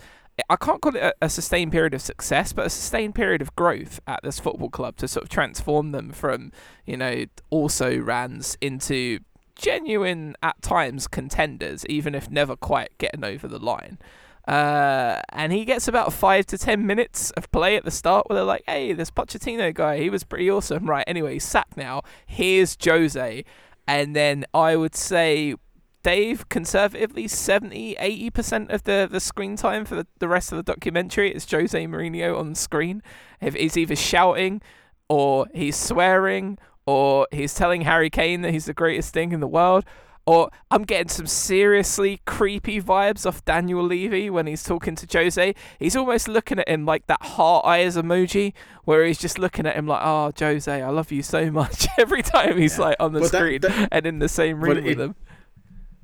I 0.48 0.56
can't 0.56 0.80
call 0.80 0.94
it 0.94 1.02
a, 1.02 1.14
a 1.22 1.28
sustained 1.28 1.72
period 1.72 1.94
of 1.94 2.02
success, 2.02 2.52
but 2.52 2.66
a 2.66 2.70
sustained 2.70 3.14
period 3.14 3.42
of 3.42 3.56
growth 3.56 4.00
at 4.06 4.20
this 4.22 4.38
football 4.38 4.70
club 4.70 4.96
to 4.98 5.08
sort 5.08 5.24
of 5.24 5.28
transform 5.28 5.92
them 5.92 6.12
from, 6.12 6.52
you 6.84 6.96
know, 6.96 7.24
also 7.50 7.98
rans 7.98 8.56
into 8.60 9.20
genuine, 9.56 10.36
at 10.42 10.60
times, 10.62 11.08
contenders, 11.08 11.84
even 11.86 12.14
if 12.14 12.30
never 12.30 12.56
quite 12.56 12.96
getting 12.98 13.24
over 13.24 13.48
the 13.48 13.58
line. 13.58 13.98
Uh, 14.46 15.20
and 15.30 15.52
he 15.52 15.64
gets 15.64 15.88
about 15.88 16.12
five 16.12 16.46
to 16.46 16.56
ten 16.56 16.86
minutes 16.86 17.32
of 17.32 17.50
play 17.50 17.76
at 17.76 17.84
the 17.84 17.90
start 17.90 18.28
where 18.28 18.36
they're 18.36 18.44
like, 18.44 18.62
hey, 18.66 18.92
this 18.92 19.10
Pochettino 19.10 19.74
guy, 19.74 19.98
he 19.98 20.08
was 20.08 20.22
pretty 20.22 20.48
awesome. 20.48 20.88
Right, 20.88 21.04
anyway, 21.08 21.34
he's 21.34 21.44
sacked 21.44 21.76
now. 21.76 22.02
Here's 22.26 22.76
Jose. 22.82 23.44
And 23.88 24.14
then 24.14 24.44
I 24.54 24.76
would 24.76 24.94
say 24.94 25.54
Dave, 26.02 26.48
conservatively 26.48 27.26
70, 27.26 27.96
80% 27.96 28.72
of 28.72 28.84
the, 28.84 29.08
the 29.10 29.18
screen 29.18 29.56
time 29.56 29.84
for 29.84 29.96
the, 29.96 30.06
the 30.20 30.28
rest 30.28 30.52
of 30.52 30.56
the 30.56 30.62
documentary 30.62 31.34
is 31.34 31.50
Jose 31.50 31.84
Mourinho 31.84 32.38
on 32.38 32.50
the 32.50 32.56
screen. 32.56 33.02
If 33.40 33.54
he's 33.54 33.76
either 33.76 33.96
shouting 33.96 34.62
or 35.08 35.46
he's 35.52 35.76
swearing 35.76 36.58
or 36.86 37.26
he's 37.32 37.54
telling 37.54 37.82
Harry 37.82 38.10
Kane 38.10 38.42
that 38.42 38.52
he's 38.52 38.66
the 38.66 38.74
greatest 38.74 39.12
thing 39.12 39.32
in 39.32 39.40
the 39.40 39.48
world. 39.48 39.84
Or 40.28 40.50
I'm 40.72 40.82
getting 40.82 41.08
some 41.08 41.28
seriously 41.28 42.20
creepy 42.26 42.82
vibes 42.82 43.24
off 43.26 43.44
Daniel 43.44 43.84
Levy 43.84 44.28
when 44.28 44.48
he's 44.48 44.64
talking 44.64 44.96
to 44.96 45.06
Jose. 45.18 45.54
He's 45.78 45.94
almost 45.94 46.26
looking 46.26 46.58
at 46.58 46.68
him 46.68 46.84
like 46.84 47.06
that 47.06 47.22
heart 47.22 47.64
eyes 47.64 47.96
emoji, 47.96 48.52
where 48.84 49.04
he's 49.04 49.18
just 49.18 49.38
looking 49.38 49.66
at 49.66 49.76
him 49.76 49.86
like, 49.86 50.00
"Oh, 50.02 50.32
Jose, 50.36 50.82
I 50.82 50.88
love 50.90 51.12
you 51.12 51.22
so 51.22 51.48
much." 51.52 51.86
Every 51.98 52.22
time 52.22 52.56
he's 52.58 52.76
Yeah. 52.76 52.84
like 52.86 52.96
on 52.98 53.12
the 53.12 53.20
But 53.20 53.28
screen 53.28 53.60
that- 53.60 53.88
and 53.92 54.04
in 54.06 54.18
the 54.18 54.28
same 54.28 54.60
room 54.64 54.82
with 54.82 54.86
it- 54.86 54.98
him. 54.98 55.14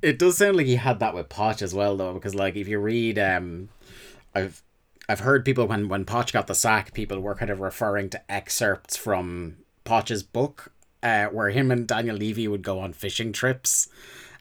It 0.01 0.19
does 0.19 0.37
sound 0.37 0.57
like 0.57 0.65
he 0.65 0.75
had 0.75 0.99
that 0.99 1.13
with 1.13 1.29
Poch 1.29 1.61
as 1.61 1.73
well, 1.73 1.95
though, 1.95 2.13
because 2.13 2.35
like 2.35 2.55
if 2.57 2.67
you 2.67 2.79
read, 2.79 3.17
um, 3.19 3.69
I've 4.35 4.61
I've 5.09 5.21
heard 5.21 5.43
people 5.45 5.65
when 5.65 5.87
when 5.89 6.03
Poch 6.05 6.31
got 6.33 6.47
the 6.47 6.55
sack, 6.55 6.93
people 6.93 7.19
were 7.19 7.35
kind 7.35 7.51
of 7.51 7.59
referring 7.61 8.09
to 8.11 8.21
excerpts 8.31 8.95
from 8.97 9.57
Poch's 9.85 10.21
book, 10.23 10.72
uh, 11.03 11.25
where 11.27 11.49
him 11.49 11.69
and 11.69 11.85
Daniel 11.85 12.15
Levy 12.15 12.47
would 12.47 12.63
go 12.63 12.79
on 12.79 12.93
fishing 12.93 13.33
trips 13.33 13.89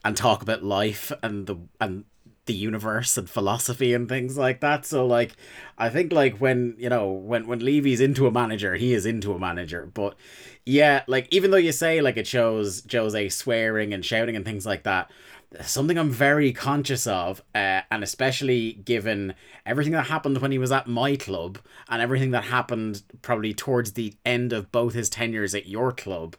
and 0.04 0.16
talk 0.16 0.42
about 0.42 0.62
life 0.62 1.12
and 1.22 1.46
the 1.46 1.56
and 1.80 2.04
the 2.46 2.54
universe 2.54 3.16
and 3.16 3.30
philosophy 3.30 3.94
and 3.94 4.08
things 4.08 4.36
like 4.36 4.60
that. 4.60 4.84
So 4.84 5.06
like 5.06 5.36
I 5.78 5.90
think 5.90 6.12
like 6.12 6.38
when 6.38 6.74
you 6.78 6.88
know 6.88 7.10
when 7.10 7.46
when 7.46 7.60
Levy's 7.60 8.00
into 8.00 8.26
a 8.26 8.32
manager, 8.32 8.74
he 8.76 8.94
is 8.94 9.06
into 9.06 9.32
a 9.32 9.38
manager. 9.38 9.90
But 9.92 10.16
yeah, 10.64 11.02
like 11.06 11.28
even 11.30 11.50
though 11.50 11.56
you 11.56 11.72
say 11.72 12.00
like 12.00 12.16
it 12.16 12.26
shows 12.26 12.82
Jose 12.90 13.28
swearing 13.28 13.92
and 13.92 14.04
shouting 14.04 14.36
and 14.36 14.44
things 14.44 14.66
like 14.66 14.84
that, 14.84 15.10
something 15.60 15.98
I'm 15.98 16.10
very 16.10 16.52
conscious 16.52 17.06
of, 17.06 17.42
uh, 17.54 17.82
and 17.90 18.02
especially 18.02 18.74
given 18.84 19.34
everything 19.66 19.92
that 19.92 20.06
happened 20.06 20.38
when 20.38 20.52
he 20.52 20.58
was 20.58 20.72
at 20.72 20.86
my 20.86 21.16
club 21.16 21.58
and 21.88 22.00
everything 22.00 22.30
that 22.30 22.44
happened 22.44 23.02
probably 23.20 23.52
towards 23.52 23.92
the 23.92 24.14
end 24.24 24.52
of 24.52 24.72
both 24.72 24.94
his 24.94 25.10
tenures 25.10 25.54
at 25.54 25.66
your 25.66 25.92
club 25.92 26.36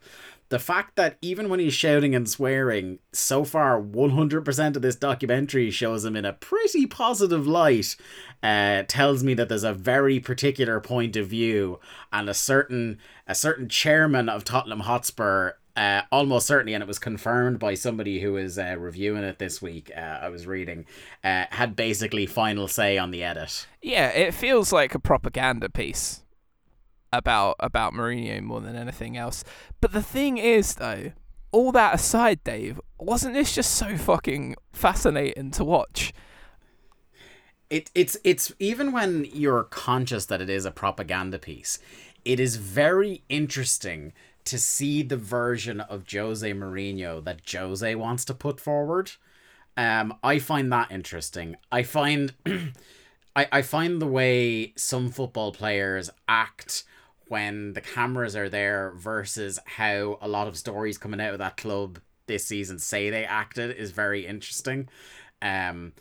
the 0.54 0.58
fact 0.58 0.96
that 0.96 1.16
even 1.22 1.48
when 1.48 1.58
he's 1.58 1.74
shouting 1.74 2.14
and 2.14 2.28
swearing, 2.28 2.98
so 3.12 3.44
far 3.44 3.80
100% 3.80 4.76
of 4.76 4.82
this 4.82 4.94
documentary 4.94 5.70
shows 5.70 6.04
him 6.04 6.14
in 6.14 6.24
a 6.24 6.32
pretty 6.32 6.86
positive 6.86 7.46
light, 7.46 7.96
uh, 8.42 8.84
tells 8.86 9.24
me 9.24 9.34
that 9.34 9.48
there's 9.48 9.64
a 9.64 9.72
very 9.72 10.20
particular 10.20 10.80
point 10.80 11.16
of 11.16 11.26
view 11.26 11.80
and 12.12 12.28
a 12.28 12.34
certain 12.34 12.98
a 13.26 13.34
certain 13.34 13.68
chairman 13.68 14.28
of 14.28 14.44
Tottenham 14.44 14.80
Hotspur. 14.80 15.54
Uh, 15.76 16.02
almost 16.12 16.46
certainly, 16.46 16.72
and 16.72 16.82
it 16.82 16.86
was 16.86 17.00
confirmed 17.00 17.58
by 17.58 17.74
somebody 17.74 18.20
who 18.20 18.34
was 18.34 18.58
uh, 18.58 18.76
reviewing 18.78 19.24
it 19.24 19.40
this 19.40 19.60
week. 19.60 19.90
Uh, 19.96 20.18
I 20.22 20.28
was 20.28 20.46
reading, 20.46 20.86
uh, 21.24 21.46
had 21.50 21.74
basically 21.74 22.26
final 22.26 22.68
say 22.68 22.96
on 22.96 23.10
the 23.10 23.24
edit. 23.24 23.66
Yeah, 23.82 24.08
it 24.10 24.34
feels 24.34 24.72
like 24.72 24.94
a 24.94 25.00
propaganda 25.00 25.68
piece 25.68 26.22
about 27.12 27.56
about 27.60 27.92
Mourinho 27.92 28.42
more 28.42 28.60
than 28.60 28.76
anything 28.76 29.16
else. 29.16 29.42
But 29.80 29.92
the 29.92 30.02
thing 30.02 30.38
is, 30.38 30.76
though, 30.76 31.12
all 31.52 31.72
that 31.72 31.94
aside, 31.94 32.42
Dave, 32.44 32.80
wasn't 32.98 33.34
this 33.34 33.54
just 33.54 33.72
so 33.72 33.96
fucking 33.96 34.56
fascinating 34.72 35.50
to 35.52 35.64
watch? 35.64 36.12
It 37.70 37.90
it's 37.94 38.16
it's 38.24 38.52
even 38.58 38.92
when 38.92 39.26
you're 39.32 39.64
conscious 39.64 40.26
that 40.26 40.40
it 40.40 40.50
is 40.50 40.64
a 40.64 40.70
propaganda 40.70 41.38
piece, 41.38 41.78
it 42.24 42.38
is 42.38 42.56
very 42.56 43.22
interesting 43.28 44.12
to 44.44 44.58
see 44.58 45.02
the 45.02 45.16
version 45.16 45.80
of 45.80 46.04
Jose 46.10 46.52
Mourinho 46.52 47.24
that 47.24 47.40
Jose 47.50 47.94
wants 47.94 48.24
to 48.26 48.34
put 48.34 48.60
forward. 48.60 49.12
Um, 49.76 50.14
I 50.22 50.38
find 50.38 50.72
that 50.72 50.90
interesting. 50.90 51.56
I 51.72 51.82
find 51.82 52.34
I, 53.36 53.48
I 53.50 53.62
find 53.62 54.00
the 54.00 54.06
way 54.06 54.72
some 54.76 55.10
football 55.10 55.52
players 55.52 56.10
act 56.28 56.84
when 57.28 57.72
the 57.72 57.80
cameras 57.80 58.36
are 58.36 58.48
there 58.48 58.92
versus 58.96 59.58
how 59.64 60.18
a 60.20 60.28
lot 60.28 60.46
of 60.46 60.56
stories 60.56 60.98
coming 60.98 61.20
out 61.20 61.32
of 61.32 61.38
that 61.38 61.56
club 61.56 61.98
this 62.26 62.46
season 62.46 62.78
say 62.78 63.10
they 63.10 63.24
acted 63.24 63.74
is 63.76 63.90
very 63.90 64.26
interesting. 64.26 64.88
Um, 65.42 65.92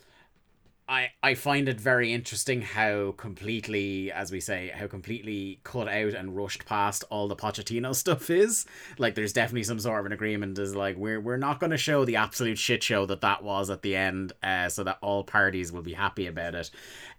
I 0.93 1.11
I 1.23 1.33
find 1.33 1.67
it 1.67 1.79
very 1.79 2.13
interesting 2.13 2.61
how 2.61 3.13
completely, 3.13 4.11
as 4.11 4.31
we 4.31 4.39
say, 4.39 4.71
how 4.73 4.85
completely 4.85 5.59
cut 5.63 5.87
out 5.87 6.13
and 6.13 6.35
rushed 6.37 6.65
past 6.65 7.03
all 7.09 7.27
the 7.27 7.35
Pochettino 7.35 7.95
stuff 8.03 8.29
is. 8.29 8.65
Like, 8.99 9.15
there's 9.15 9.33
definitely 9.33 9.63
some 9.63 9.79
sort 9.79 9.99
of 9.99 10.05
an 10.05 10.11
agreement. 10.11 10.59
Is 10.59 10.75
like 10.75 10.95
we're 10.95 11.19
we're 11.19 11.37
not 11.37 11.59
going 11.59 11.71
to 11.71 11.77
show 11.77 12.05
the 12.05 12.17
absolute 12.17 12.59
shit 12.59 12.83
show 12.83 13.07
that 13.07 13.21
that 13.21 13.43
was 13.43 13.71
at 13.71 13.81
the 13.81 13.95
end, 13.95 14.33
uh, 14.43 14.69
so 14.69 14.83
that 14.83 14.99
all 15.01 15.23
parties 15.23 15.71
will 15.71 15.81
be 15.81 15.93
happy 15.93 16.27
about 16.27 16.53
it. 16.53 16.69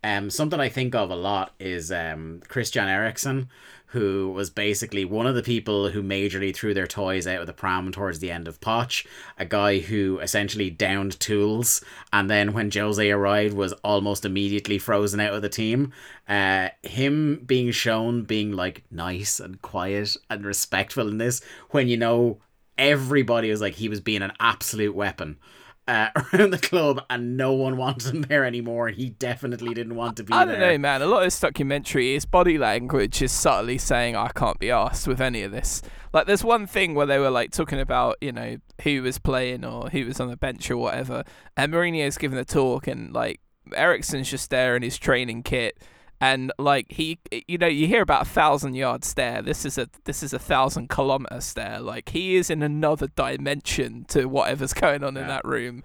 Um, 0.04 0.28
something 0.28 0.60
I 0.60 0.68
think 0.68 0.94
of 0.94 1.10
a 1.10 1.16
lot 1.16 1.54
is 1.58 1.90
um 1.90 2.42
Christian 2.46 2.86
Eriksen, 2.86 3.48
who 3.86 4.30
was 4.32 4.50
basically 4.50 5.06
one 5.06 5.26
of 5.26 5.34
the 5.34 5.42
people 5.42 5.88
who 5.88 6.02
majorly 6.02 6.54
threw 6.54 6.74
their 6.74 6.86
toys 6.86 7.26
out 7.26 7.40
of 7.40 7.46
the 7.46 7.54
pram 7.54 7.90
towards 7.90 8.18
the 8.18 8.30
end 8.30 8.46
of 8.46 8.60
Poch, 8.60 9.06
a 9.38 9.46
guy 9.46 9.78
who 9.78 10.18
essentially 10.18 10.68
downed 10.68 11.18
tools, 11.20 11.82
and 12.12 12.28
then 12.28 12.52
when 12.52 12.70
Jose 12.70 13.10
arrived 13.10 13.54
was 13.54 13.72
almost 13.82 14.26
immediately 14.26 14.78
frozen 14.78 15.20
out 15.20 15.32
of 15.32 15.40
the 15.40 15.48
team. 15.48 15.90
Uh, 16.28 16.68
him 16.82 17.42
being 17.46 17.70
shown 17.70 18.24
being 18.24 18.52
like 18.52 18.84
nice 18.90 19.40
and 19.40 19.62
quiet 19.62 20.16
and 20.28 20.44
respectful 20.44 21.08
in 21.08 21.16
this, 21.16 21.40
when 21.70 21.88
you 21.88 21.96
know 21.96 22.40
everybody 22.76 23.48
was 23.48 23.62
like 23.62 23.76
he 23.76 23.88
was 23.88 24.00
being 24.00 24.20
an 24.20 24.32
absolute 24.38 24.94
weapon 24.94 25.38
uh, 25.86 26.08
around 26.32 26.50
the 26.50 26.58
club, 26.58 27.02
and 27.10 27.36
no 27.36 27.52
one 27.52 27.76
wants 27.76 28.06
him 28.06 28.22
there 28.22 28.44
anymore. 28.44 28.88
And 28.88 28.96
He 28.96 29.10
definitely 29.10 29.74
didn't 29.74 29.94
want 29.94 30.16
to 30.16 30.24
be 30.24 30.32
I 30.32 30.44
don't 30.44 30.60
know, 30.60 30.78
man. 30.78 31.02
A 31.02 31.06
lot 31.06 31.18
of 31.18 31.24
this 31.24 31.40
documentary, 31.40 32.14
his 32.14 32.26
body 32.26 32.58
language 32.58 33.20
is 33.22 33.32
subtly 33.32 33.78
saying, 33.78 34.16
"I 34.16 34.28
can't 34.34 34.58
be 34.58 34.70
asked 34.70 35.06
with 35.06 35.20
any 35.20 35.42
of 35.42 35.52
this." 35.52 35.82
Like, 36.12 36.26
there's 36.26 36.44
one 36.44 36.66
thing 36.66 36.94
where 36.94 37.06
they 37.06 37.18
were 37.18 37.30
like 37.30 37.50
talking 37.50 37.80
about, 37.80 38.16
you 38.20 38.32
know, 38.32 38.58
who 38.82 39.02
was 39.02 39.18
playing 39.18 39.64
or 39.64 39.88
who 39.90 40.06
was 40.06 40.20
on 40.20 40.30
the 40.30 40.36
bench 40.36 40.70
or 40.70 40.76
whatever, 40.76 41.24
and 41.56 41.72
Mourinho's 41.72 42.18
giving 42.18 42.38
a 42.38 42.44
talk, 42.44 42.86
and 42.86 43.12
like 43.12 43.40
Eriksen's 43.74 44.30
just 44.30 44.50
there 44.50 44.76
in 44.76 44.82
his 44.82 44.98
training 44.98 45.42
kit 45.42 45.78
and 46.24 46.50
like 46.58 46.90
he 46.90 47.18
you 47.46 47.58
know 47.58 47.66
you 47.66 47.86
hear 47.86 48.00
about 48.00 48.22
a 48.22 48.28
thousand 48.28 48.74
yard 48.74 49.04
stare. 49.04 49.42
This 49.42 49.66
is 49.66 49.76
a 49.76 49.90
this 50.04 50.22
is 50.22 50.32
a 50.32 50.38
thousand 50.38 50.88
kilometer 50.88 51.38
stare. 51.42 51.80
Like 51.80 52.08
he 52.08 52.36
is 52.36 52.48
in 52.48 52.62
another 52.62 53.08
dimension 53.08 54.06
to 54.08 54.24
whatever's 54.24 54.72
going 54.84 55.04
on 55.04 55.16
yeah. 55.16 55.20
in 55.20 55.28
that 55.28 55.44
room. 55.44 55.82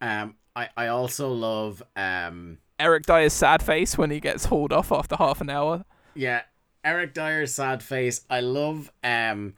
Um 0.00 0.36
i 0.54 0.70
i 0.76 0.86
also 0.86 1.30
love 1.30 1.82
um 1.96 2.56
eric 2.78 3.04
dier's 3.04 3.34
sad 3.34 3.62
face 3.62 3.98
when 3.98 4.10
he 4.10 4.20
gets 4.20 4.46
hauled 4.46 4.72
off 4.72 4.90
after 4.90 5.16
half 5.16 5.42
an 5.42 5.50
hour. 5.50 5.84
Yeah 6.14 6.42
eric 6.82 7.12
dier's 7.12 7.52
sad 7.52 7.82
face. 7.82 8.22
I 8.30 8.40
love 8.40 8.90
um 9.04 9.52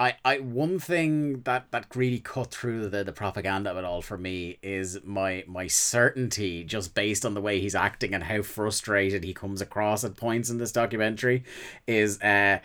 I, 0.00 0.16
I 0.24 0.38
one 0.38 0.78
thing 0.78 1.42
that 1.42 1.70
that 1.72 1.94
really 1.94 2.20
cut 2.20 2.52
through 2.52 2.88
the, 2.88 3.04
the 3.04 3.12
propaganda 3.12 3.70
of 3.70 3.76
it 3.76 3.84
all 3.84 4.00
for 4.00 4.16
me 4.16 4.58
is 4.62 4.98
my 5.04 5.44
my 5.46 5.66
certainty 5.66 6.64
just 6.64 6.94
based 6.94 7.26
on 7.26 7.34
the 7.34 7.40
way 7.42 7.60
he's 7.60 7.74
acting 7.74 8.14
and 8.14 8.24
how 8.24 8.40
frustrated 8.40 9.24
he 9.24 9.34
comes 9.34 9.60
across 9.60 10.02
at 10.02 10.16
points 10.16 10.48
in 10.48 10.56
this 10.56 10.72
documentary 10.72 11.44
is 11.86 12.18
uh 12.22 12.60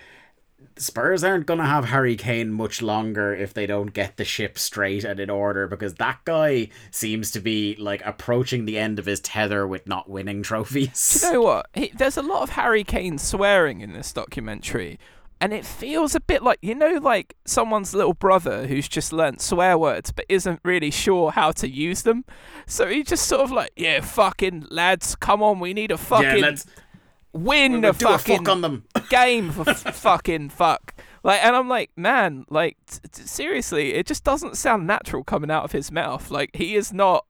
Spurs 0.78 1.24
aren't 1.26 1.46
going 1.46 1.60
to 1.60 1.66
have 1.66 1.86
Harry 1.86 2.16
Kane 2.16 2.52
much 2.52 2.82
longer 2.82 3.36
if 3.36 3.54
they 3.54 3.68
don't 3.68 3.94
get 3.94 4.16
the 4.16 4.24
ship 4.24 4.58
straight 4.58 5.04
and 5.04 5.20
in 5.20 5.30
order 5.30 5.68
because 5.68 5.96
that 5.96 6.20
guy 6.24 6.70
seems 6.90 7.32
to 7.32 7.42
be 7.42 7.76
like 7.76 8.02
approaching 8.06 8.66
the 8.66 8.80
end 8.80 8.98
of 8.98 9.06
his 9.06 9.20
tether 9.20 9.68
with 9.68 9.86
not 9.86 10.10
winning 10.10 10.42
trophies. 10.42 11.22
You 11.24 11.34
know 11.34 11.42
what? 11.42 11.68
He, 11.74 11.92
there's 11.96 12.18
a 12.18 12.22
lot 12.22 12.44
of 12.44 12.52
Harry 12.52 12.86
Kane 12.86 13.18
swearing 13.18 13.82
in 13.82 13.92
this 13.94 14.14
documentary, 14.14 14.98
and 15.46 15.54
it 15.54 15.64
feels 15.64 16.16
a 16.16 16.20
bit 16.20 16.42
like 16.42 16.58
you 16.64 16.74
know 16.74 16.98
like 16.98 17.36
someone's 17.46 17.94
little 17.94 18.16
brother 18.16 18.66
who's 18.66 18.88
just 18.88 19.14
learnt 19.14 19.40
swear 19.40 19.78
words 19.78 20.12
but 20.12 20.26
isn't 20.28 20.60
really 20.64 20.90
sure 20.90 21.30
how 21.30 21.52
to 21.52 21.70
use 21.70 22.02
them? 22.02 22.26
So 22.66 22.88
he 22.88 23.04
just 23.04 23.28
sort 23.28 23.42
of 23.42 23.52
like 23.52 23.72
yeah 23.76 24.02
fucking 24.02 24.66
lads 24.72 25.16
come 25.16 25.44
on 25.44 25.60
we 25.60 25.76
need 25.76 25.92
a 25.92 26.00
fucking 26.00 26.44
yeah, 26.44 26.56
win 27.32 27.86
a 27.86 27.94
fucking 27.94 28.40
fuck 28.40 28.50
on 28.50 28.62
them. 28.62 28.86
game 29.12 29.52
for 29.52 29.70
f- 29.70 29.96
fucking 29.96 30.50
fuck. 30.50 30.96
Like 31.24 31.44
and 31.46 31.56
i'm 31.56 31.70
like 31.70 31.92
man 31.96 32.46
like 32.50 32.78
t- 32.90 33.08
t- 33.12 33.22
seriously 33.22 33.94
it 33.94 34.08
just 34.08 34.24
doesn't 34.24 34.58
sound 34.58 34.88
natural 34.88 35.24
coming 35.24 35.52
out 35.52 35.64
of 35.64 35.74
his 35.74 35.92
mouth. 35.92 36.32
Like 36.32 36.56
he 36.56 36.76
is 36.76 36.92
not 36.92 37.28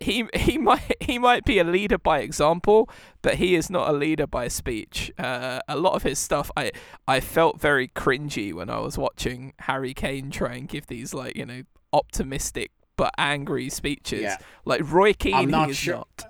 he 0.00 0.26
he 0.34 0.58
might 0.58 0.96
he 1.00 1.18
might 1.18 1.44
be 1.44 1.58
a 1.58 1.64
leader 1.64 1.98
by 1.98 2.20
example, 2.20 2.88
but 3.22 3.34
he 3.34 3.54
is 3.54 3.70
not 3.70 3.88
a 3.88 3.92
leader 3.92 4.26
by 4.26 4.48
speech. 4.48 5.12
Uh, 5.18 5.60
a 5.68 5.76
lot 5.76 5.94
of 5.94 6.02
his 6.02 6.18
stuff, 6.18 6.50
I 6.56 6.72
I 7.06 7.20
felt 7.20 7.60
very 7.60 7.88
cringy 7.88 8.52
when 8.52 8.70
I 8.70 8.80
was 8.80 8.98
watching 8.98 9.54
Harry 9.60 9.94
Kane 9.94 10.30
try 10.30 10.54
and 10.54 10.68
give 10.68 10.86
these 10.86 11.14
like 11.14 11.36
you 11.36 11.46
know 11.46 11.62
optimistic 11.92 12.72
but 12.96 13.12
angry 13.18 13.68
speeches. 13.68 14.22
Yeah. 14.22 14.36
Like 14.64 14.80
Roy 14.90 15.12
Keane, 15.12 15.52
he 15.52 15.70
is 15.70 15.76
sure. 15.76 15.96
not. 15.96 16.24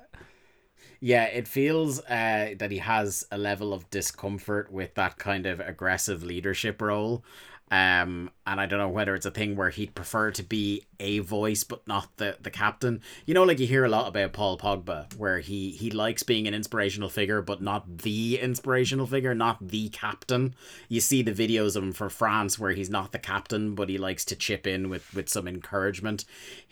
Yeah, 1.00 1.24
it 1.24 1.46
feels 1.46 2.00
uh, 2.00 2.54
that 2.58 2.70
he 2.70 2.78
has 2.78 3.24
a 3.30 3.38
level 3.38 3.72
of 3.72 3.88
discomfort 3.90 4.72
with 4.72 4.94
that 4.94 5.18
kind 5.18 5.46
of 5.46 5.60
aggressive 5.60 6.22
leadership 6.22 6.80
role. 6.80 7.22
Um, 7.68 8.30
and 8.46 8.60
I 8.60 8.66
don't 8.66 8.78
know 8.78 8.88
whether 8.88 9.16
it's 9.16 9.26
a 9.26 9.30
thing 9.32 9.56
where 9.56 9.70
he'd 9.70 9.96
prefer 9.96 10.30
to 10.30 10.42
be 10.44 10.84
a 11.00 11.18
voice 11.18 11.64
but 11.64 11.86
not 11.88 12.16
the 12.16 12.36
the 12.40 12.50
captain. 12.50 13.02
You 13.26 13.34
know, 13.34 13.42
like 13.42 13.58
you 13.58 13.66
hear 13.66 13.84
a 13.84 13.88
lot 13.88 14.06
about 14.06 14.32
Paul 14.32 14.56
Pogba, 14.56 15.12
where 15.16 15.40
he 15.40 15.70
he 15.70 15.90
likes 15.90 16.22
being 16.22 16.46
an 16.46 16.54
inspirational 16.54 17.08
figure 17.08 17.42
but 17.42 17.60
not 17.60 17.98
the 17.98 18.38
inspirational 18.40 19.06
figure, 19.06 19.34
not 19.34 19.68
the 19.68 19.88
captain. 19.88 20.54
You 20.88 21.00
see 21.00 21.22
the 21.22 21.32
videos 21.32 21.74
of 21.74 21.82
him 21.82 21.92
for 21.92 22.08
France 22.08 22.56
where 22.56 22.70
he's 22.70 22.90
not 22.90 23.10
the 23.10 23.18
captain, 23.18 23.74
but 23.74 23.88
he 23.88 23.98
likes 23.98 24.24
to 24.26 24.36
chip 24.36 24.64
in 24.66 24.88
with 24.88 25.12
with 25.12 25.28
some 25.28 25.48
encouragement 25.48 26.24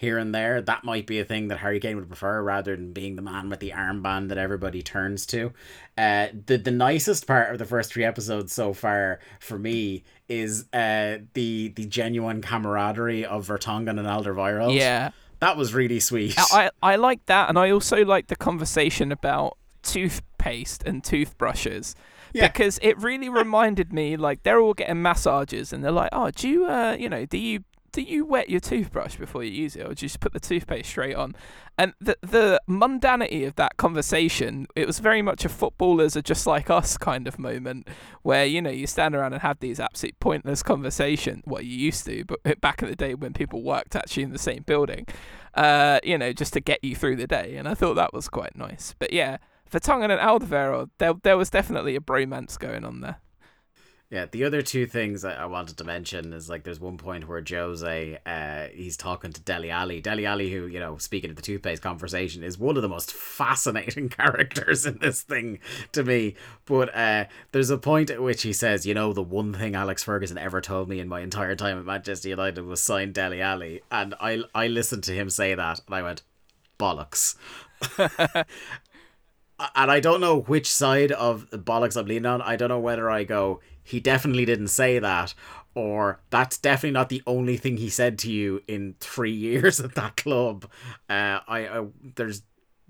here 0.04 0.18
and 0.18 0.34
there. 0.34 0.62
That 0.62 0.84
might 0.84 1.06
be 1.06 1.18
a 1.18 1.24
thing 1.24 1.48
that 1.48 1.58
Harry 1.58 1.80
Kane 1.80 1.96
would 1.96 2.08
prefer 2.08 2.42
rather 2.42 2.76
than 2.76 2.92
being 2.92 3.16
the 3.16 3.22
man 3.22 3.48
with 3.48 3.60
the 3.60 3.70
armband 3.70 4.28
that 4.28 4.38
everybody 4.38 4.82
turns 4.82 5.26
to. 5.26 5.52
Uh, 5.98 6.28
the 6.46 6.56
the 6.56 6.70
nicest 6.70 7.26
part 7.26 7.50
of 7.50 7.58
the 7.58 7.64
first 7.64 7.92
three 7.92 8.04
episodes 8.04 8.52
so 8.52 8.72
far 8.72 9.18
for 9.40 9.58
me 9.58 10.04
is 10.28 10.66
uh 10.72 11.18
the 11.34 11.68
the 11.76 11.86
genuine 11.86 12.40
camaraderie 12.40 13.24
of 13.24 13.46
Vertonghen 13.46 13.98
and 13.98 14.06
Alderweireld. 14.06 14.76
Yeah. 14.76 15.10
That 15.40 15.56
was 15.56 15.74
really 15.74 16.00
sweet. 16.00 16.34
I, 16.38 16.70
I 16.82 16.96
like 16.96 17.26
that, 17.26 17.48
and 17.48 17.58
I 17.58 17.70
also 17.70 18.04
like 18.04 18.28
the 18.28 18.36
conversation 18.36 19.12
about 19.12 19.58
toothpaste 19.82 20.82
and 20.84 21.04
toothbrushes. 21.04 21.94
Yeah. 22.32 22.48
Because 22.48 22.78
it 22.82 22.98
really 22.98 23.28
reminded 23.28 23.92
me, 23.92 24.16
like 24.16 24.42
they're 24.42 24.60
all 24.60 24.74
getting 24.74 25.02
massages, 25.02 25.72
and 25.72 25.84
they're 25.84 25.92
like, 25.92 26.08
"Oh, 26.12 26.30
do 26.30 26.48
you, 26.48 26.66
uh, 26.66 26.96
you 26.98 27.08
know, 27.08 27.26
do 27.26 27.38
you 27.38 27.62
do 27.94 28.02
you 28.02 28.24
wet 28.24 28.50
your 28.50 28.58
toothbrush 28.58 29.14
before 29.16 29.44
you 29.44 29.52
use 29.52 29.76
it, 29.76 29.82
or 29.82 29.94
do 29.94 30.04
you 30.04 30.08
just 30.08 30.18
put 30.18 30.32
the 30.32 30.40
toothpaste 30.40 30.90
straight 30.90 31.14
on? 31.14 31.36
And 31.78 31.94
the 32.00 32.18
the 32.22 32.60
mundanity 32.68 33.46
of 33.46 33.54
that 33.54 33.76
conversation, 33.76 34.66
it 34.74 34.84
was 34.88 34.98
very 34.98 35.22
much 35.22 35.44
a 35.44 35.48
footballers 35.48 36.16
are 36.16 36.22
just 36.22 36.44
like 36.44 36.70
us 36.70 36.98
kind 36.98 37.28
of 37.28 37.38
moment, 37.38 37.88
where 38.22 38.44
you 38.44 38.60
know 38.60 38.70
you 38.70 38.88
stand 38.88 39.14
around 39.14 39.32
and 39.32 39.42
have 39.42 39.60
these 39.60 39.78
absolute 39.78 40.18
pointless 40.18 40.60
conversation. 40.60 41.40
What 41.44 41.66
you 41.66 41.76
used 41.76 42.04
to, 42.06 42.24
but 42.24 42.60
back 42.60 42.82
in 42.82 42.88
the 42.88 42.96
day 42.96 43.14
when 43.14 43.32
people 43.32 43.62
worked 43.62 43.94
actually 43.94 44.24
in 44.24 44.32
the 44.32 44.38
same 44.38 44.64
building, 44.64 45.06
uh, 45.54 46.00
you 46.02 46.18
know, 46.18 46.32
just 46.32 46.52
to 46.54 46.60
get 46.60 46.82
you 46.82 46.96
through 46.96 47.14
the 47.14 47.28
day. 47.28 47.54
And 47.54 47.68
I 47.68 47.74
thought 47.74 47.94
that 47.94 48.12
was 48.12 48.28
quite 48.28 48.56
nice. 48.56 48.96
But 48.98 49.12
yeah, 49.12 49.36
Vertonghen 49.70 50.10
and 50.10 50.20
Alderweireld, 50.20 50.90
there 50.98 51.14
there 51.22 51.38
was 51.38 51.48
definitely 51.48 51.94
a 51.94 52.00
bromance 52.00 52.58
going 52.58 52.84
on 52.84 53.02
there. 53.02 53.20
Yeah, 54.14 54.26
the 54.30 54.44
other 54.44 54.62
two 54.62 54.86
things 54.86 55.24
I, 55.24 55.32
I 55.32 55.46
wanted 55.46 55.76
to 55.76 55.82
mention 55.82 56.32
is 56.32 56.48
like 56.48 56.62
there's 56.62 56.78
one 56.78 56.98
point 56.98 57.26
where 57.26 57.42
Jose, 57.44 58.18
uh, 58.24 58.66
he's 58.72 58.96
talking 58.96 59.32
to 59.32 59.40
Dele 59.40 59.72
Alli. 59.72 60.00
Dele 60.00 60.24
Alli, 60.24 60.52
who, 60.52 60.68
you 60.68 60.78
know, 60.78 60.98
speaking 60.98 61.30
of 61.30 61.36
the 61.36 61.42
toothpaste 61.42 61.82
conversation, 61.82 62.44
is 62.44 62.56
one 62.56 62.76
of 62.76 62.82
the 62.82 62.88
most 62.88 63.12
fascinating 63.12 64.08
characters 64.20 64.86
in 64.86 64.98
this 64.98 65.22
thing 65.22 65.58
to 65.90 66.04
me. 66.04 66.36
But 66.64 66.94
uh, 66.94 67.24
there's 67.50 67.70
a 67.70 67.76
point 67.76 68.08
at 68.08 68.22
which 68.22 68.42
he 68.42 68.52
says, 68.52 68.86
you 68.86 68.94
know, 68.94 69.12
the 69.12 69.20
one 69.20 69.52
thing 69.52 69.74
Alex 69.74 70.04
Ferguson 70.04 70.38
ever 70.38 70.60
told 70.60 70.88
me 70.88 71.00
in 71.00 71.08
my 71.08 71.18
entire 71.18 71.56
time 71.56 71.76
at 71.76 71.84
Manchester 71.84 72.28
United 72.28 72.64
was 72.64 72.80
sign 72.80 73.10
Dele 73.10 73.42
Alli. 73.42 73.82
And 73.90 74.14
I, 74.20 74.44
I 74.54 74.68
listened 74.68 75.02
to 75.04 75.12
him 75.12 75.28
say 75.28 75.56
that 75.56 75.80
and 75.88 75.94
I 75.96 76.02
went, 76.02 76.22
bollocks. 76.78 77.34
and 79.74 79.90
I 79.90 79.98
don't 79.98 80.20
know 80.20 80.40
which 80.40 80.72
side 80.72 81.10
of 81.10 81.50
the 81.50 81.58
bollocks 81.58 81.96
I'm 81.96 82.06
leaning 82.06 82.26
on. 82.26 82.42
I 82.42 82.54
don't 82.54 82.68
know 82.68 82.78
whether 82.78 83.10
I 83.10 83.24
go, 83.24 83.60
he 83.84 84.00
definitely 84.00 84.44
didn't 84.44 84.68
say 84.68 84.98
that, 84.98 85.34
or 85.74 86.20
that's 86.30 86.56
definitely 86.56 86.92
not 86.92 87.08
the 87.08 87.22
only 87.26 87.56
thing 87.56 87.76
he 87.76 87.90
said 87.90 88.18
to 88.20 88.32
you 88.32 88.62
in 88.66 88.96
three 89.00 89.32
years 89.34 89.80
at 89.80 89.94
that 89.94 90.16
club. 90.16 90.66
Uh, 91.08 91.40
I, 91.46 91.68
I 91.68 91.86
there's 92.16 92.42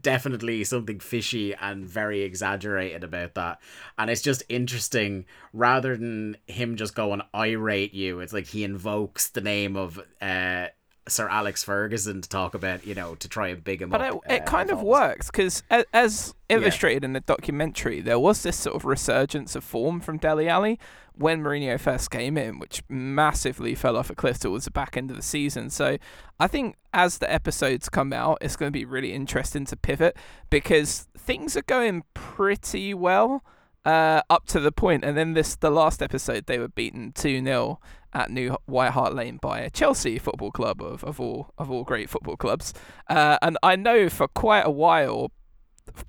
definitely 0.04 0.62
something 0.62 1.00
fishy 1.00 1.54
and 1.54 1.88
very 1.88 2.22
exaggerated 2.22 3.02
about 3.02 3.34
that. 3.34 3.58
And 3.98 4.10
it's 4.10 4.20
just 4.20 4.44
interesting 4.48 5.24
rather 5.52 5.96
than 5.96 6.36
him 6.46 6.76
just 6.76 6.94
going 6.94 7.22
irate 7.34 7.94
you, 7.94 8.20
it's 8.20 8.32
like 8.32 8.46
he 8.46 8.62
invokes 8.62 9.30
the 9.30 9.40
name 9.40 9.76
of 9.76 9.98
uh 10.20 10.66
Sir 11.06 11.28
Alex 11.28 11.62
Ferguson 11.62 12.22
to 12.22 12.28
talk 12.28 12.54
about, 12.54 12.86
you 12.86 12.94
know, 12.94 13.14
to 13.16 13.28
try 13.28 13.48
and 13.48 13.62
big 13.62 13.82
him 13.82 13.90
but 13.90 14.00
up. 14.00 14.22
But 14.24 14.32
it, 14.32 14.36
it 14.36 14.42
uh, 14.42 14.44
kind 14.46 14.70
of 14.70 14.82
works 14.82 15.30
because, 15.30 15.62
as 15.92 16.34
illustrated 16.48 17.02
yeah. 17.02 17.06
in 17.06 17.12
the 17.12 17.20
documentary, 17.20 18.00
there 18.00 18.18
was 18.18 18.42
this 18.42 18.56
sort 18.56 18.74
of 18.76 18.84
resurgence 18.84 19.54
of 19.54 19.64
form 19.64 20.00
from 20.00 20.16
Dele 20.16 20.48
Alli 20.48 20.78
when 21.16 21.42
Mourinho 21.42 21.78
first 21.78 22.10
came 22.10 22.36
in, 22.38 22.58
which 22.58 22.82
massively 22.88 23.74
fell 23.74 23.96
off 23.96 24.10
a 24.10 24.14
cliff 24.14 24.38
towards 24.38 24.64
the 24.64 24.70
back 24.70 24.96
end 24.96 25.10
of 25.10 25.16
the 25.16 25.22
season. 25.22 25.70
So 25.70 25.98
I 26.40 26.46
think 26.46 26.76
as 26.92 27.18
the 27.18 27.32
episodes 27.32 27.88
come 27.88 28.12
out, 28.12 28.38
it's 28.40 28.56
going 28.56 28.72
to 28.72 28.76
be 28.76 28.84
really 28.84 29.12
interesting 29.12 29.64
to 29.66 29.76
pivot 29.76 30.16
because 30.50 31.06
things 31.16 31.56
are 31.56 31.62
going 31.62 32.02
pretty 32.14 32.94
well 32.94 33.44
uh, 33.84 34.22
up 34.30 34.46
to 34.46 34.60
the 34.60 34.72
point, 34.72 35.04
and 35.04 35.16
then 35.16 35.34
this 35.34 35.56
the 35.56 35.70
last 35.70 36.02
episode 36.02 36.46
they 36.46 36.58
were 36.58 36.68
beaten 36.68 37.12
two 37.12 37.42
0 37.42 37.80
at 38.12 38.30
New 38.30 38.56
White 38.66 38.92
Hart 38.92 39.14
Lane 39.14 39.38
by 39.38 39.68
Chelsea 39.68 40.18
football 40.18 40.50
club 40.50 40.80
of, 40.80 41.04
of 41.04 41.20
all 41.20 41.50
of 41.58 41.70
all 41.70 41.84
great 41.84 42.08
football 42.08 42.36
clubs. 42.36 42.72
Uh, 43.08 43.38
and 43.42 43.58
I 43.62 43.76
know 43.76 44.08
for 44.08 44.28
quite 44.28 44.64
a 44.64 44.70
while, 44.70 45.32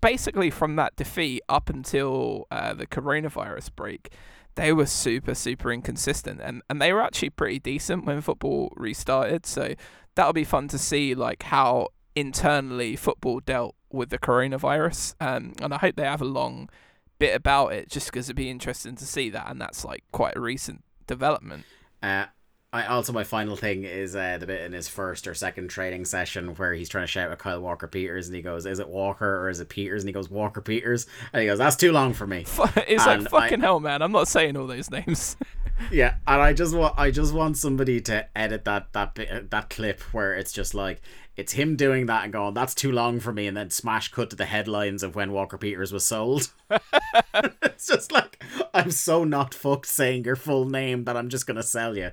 basically 0.02 0.50
from 0.50 0.76
that 0.78 0.96
defeat 0.96 1.42
up 1.50 1.70
until 1.70 2.48
uh, 2.52 2.74
the 2.74 2.88
coronavirus 2.88 3.76
break, 3.76 4.14
they 4.56 4.72
were 4.72 4.86
super 4.86 5.36
super 5.36 5.72
inconsistent, 5.72 6.40
and 6.42 6.62
and 6.70 6.82
they 6.82 6.94
were 6.94 7.02
actually 7.02 7.32
pretty 7.32 7.60
decent 7.60 8.06
when 8.06 8.22
football 8.22 8.72
restarted. 8.78 9.46
So 9.46 9.74
that'll 10.16 10.34
be 10.34 10.46
fun 10.46 10.68
to 10.70 10.78
see 10.78 11.14
like 11.14 11.44
how 11.44 11.90
internally 12.16 12.96
football 12.96 13.42
dealt 13.42 13.76
with 13.92 14.10
the 14.10 14.18
coronavirus. 14.18 15.16
Um, 15.20 15.54
and 15.62 15.74
I 15.74 15.78
hope 15.78 15.96
they 15.96 16.04
have 16.04 16.22
a 16.22 16.26
long 16.26 16.70
bit 17.20 17.36
about 17.36 17.74
it 17.74 17.90
just 17.90 18.08
because 18.08 18.28
it'd 18.28 18.36
be 18.36 18.50
interesting 18.50 18.96
to 18.96 19.06
see 19.06 19.30
that, 19.30 19.50
and 19.50 19.60
that's 19.60 19.86
like 19.86 20.04
quite 20.12 20.36
a 20.36 20.40
recent 20.40 20.84
development. 21.08 21.66
Uh, 22.02 22.26
I 22.76 22.88
also 22.88 23.14
my 23.14 23.24
final 23.24 23.56
thing 23.56 23.86
is 23.86 24.18
uh, 24.18 24.38
the 24.38 24.46
bit 24.46 24.62
in 24.62 24.74
his 24.74 24.90
first 24.90 25.28
or 25.28 25.34
second 25.34 25.70
training 25.70 26.04
session 26.04 26.56
where 26.56 26.74
he's 26.74 26.90
trying 26.90 27.04
to 27.04 27.08
shout 27.08 27.32
at 27.32 27.40
Kyle 27.40 27.62
Walker 27.62 27.88
Peters 27.88 28.28
and 28.28 28.36
he 28.36 28.42
goes, 28.42 28.66
"Is 28.66 28.80
it 28.80 28.90
Walker 28.90 29.44
or 29.44 29.50
is 29.50 29.62
it 29.62 29.70
Peters?" 29.70 30.04
And 30.04 30.10
he 30.10 30.14
goes, 30.14 30.30
"Walker 30.30 30.60
Peters," 30.60 31.08
and 31.32 31.40
he 31.40 31.48
goes, 31.48 31.58
"That's 31.58 31.78
too 31.78 31.94
long 31.94 32.12
for 32.12 32.28
me." 32.28 32.40
it's 32.88 33.08
and 33.08 33.24
like 33.24 33.30
fucking 33.30 33.62
I, 33.62 33.66
hell, 33.66 33.80
man. 33.80 34.02
I'm 34.02 34.12
not 34.12 34.28
saying 34.28 34.58
all 34.58 34.68
those 34.68 34.92
names. 34.92 35.38
yeah, 35.92 36.16
and 36.28 36.42
I 36.42 36.52
just 36.52 36.76
want 36.76 36.96
I 36.98 37.12
just 37.12 37.34
want 37.34 37.56
somebody 37.56 38.02
to 38.02 38.28
edit 38.38 38.66
that 38.66 38.92
that 38.92 39.16
that 39.52 39.70
clip 39.70 40.02
where 40.14 40.34
it's 40.34 40.52
just 40.52 40.74
like 40.74 41.02
it's 41.38 41.54
him 41.54 41.76
doing 41.76 42.06
that 42.06 42.24
and 42.24 42.34
going, 42.34 42.54
that's 42.54 42.74
too 42.74 42.92
long 42.92 43.20
for 43.20 43.34
me, 43.34 43.48
and 43.48 43.58
then 43.58 43.70
smash 43.70 44.10
cut 44.10 44.30
to 44.30 44.36
the 44.36 44.46
headlines 44.46 45.04
of 45.04 45.16
when 45.16 45.32
Walker 45.32 45.58
Peters 45.58 45.92
was 45.92 46.06
sold. 46.06 46.52
it's 47.62 47.88
just 47.88 48.12
like, 48.12 48.44
I'm 48.74 48.92
so 48.92 49.24
not 49.24 49.54
fucked 49.54 49.88
saying 49.88 50.24
your 50.24 50.38
full 50.38 50.66
name 50.66 51.04
that 51.06 51.18
I'm 51.18 51.30
just 51.30 51.46
going 51.46 51.58
to 51.58 51.64
sell 51.64 51.98
you. 51.98 52.12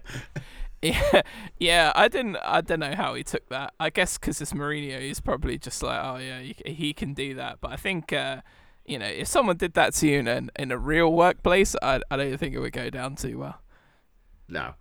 Yeah, 0.82 1.22
yeah. 1.60 1.92
I 1.94 2.08
didn't. 2.08 2.38
I 2.42 2.60
don't 2.60 2.80
know 2.80 2.96
how 2.96 3.14
he 3.14 3.22
took 3.22 3.48
that. 3.50 3.72
I 3.78 3.88
guess 3.88 4.18
because 4.18 4.40
it's 4.40 4.52
Mourinho, 4.52 5.00
he's 5.00 5.20
probably 5.20 5.56
just 5.56 5.80
like, 5.80 6.00
oh 6.02 6.16
yeah, 6.16 6.40
he, 6.40 6.56
he 6.66 6.92
can 6.92 7.14
do 7.14 7.34
that. 7.34 7.60
But 7.60 7.70
I 7.70 7.76
think, 7.76 8.12
uh, 8.12 8.40
you 8.84 8.98
know, 8.98 9.06
if 9.06 9.28
someone 9.28 9.56
did 9.56 9.74
that 9.74 9.94
to 9.94 10.08
you 10.08 10.18
in 10.18 10.26
a, 10.26 10.42
in 10.58 10.72
a 10.72 10.78
real 10.78 11.12
workplace, 11.12 11.76
I 11.82 12.00
I 12.10 12.16
don't 12.16 12.36
think 12.36 12.56
it 12.56 12.58
would 12.58 12.72
go 12.72 12.90
down 12.90 13.14
too 13.14 13.38
well. 13.38 13.60
No, 14.48 14.74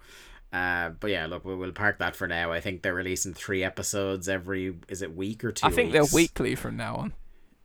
uh, 0.53 0.89
but 0.99 1.11
yeah, 1.11 1.25
look, 1.27 1.45
we'll, 1.45 1.57
we'll 1.57 1.71
park 1.71 1.99
that 1.99 2.15
for 2.15 2.27
now. 2.27 2.51
I 2.51 2.59
think 2.59 2.81
they're 2.81 2.93
releasing 2.93 3.33
three 3.33 3.63
episodes 3.63 4.27
every 4.27 4.75
is 4.89 5.01
it 5.01 5.15
week 5.15 5.43
or 5.43 5.51
two. 5.51 5.65
I 5.65 5.71
think 5.71 5.93
weeks? 5.93 6.11
they're 6.11 6.15
weekly 6.15 6.55
from 6.55 6.77
now 6.77 6.95
on. 6.95 7.13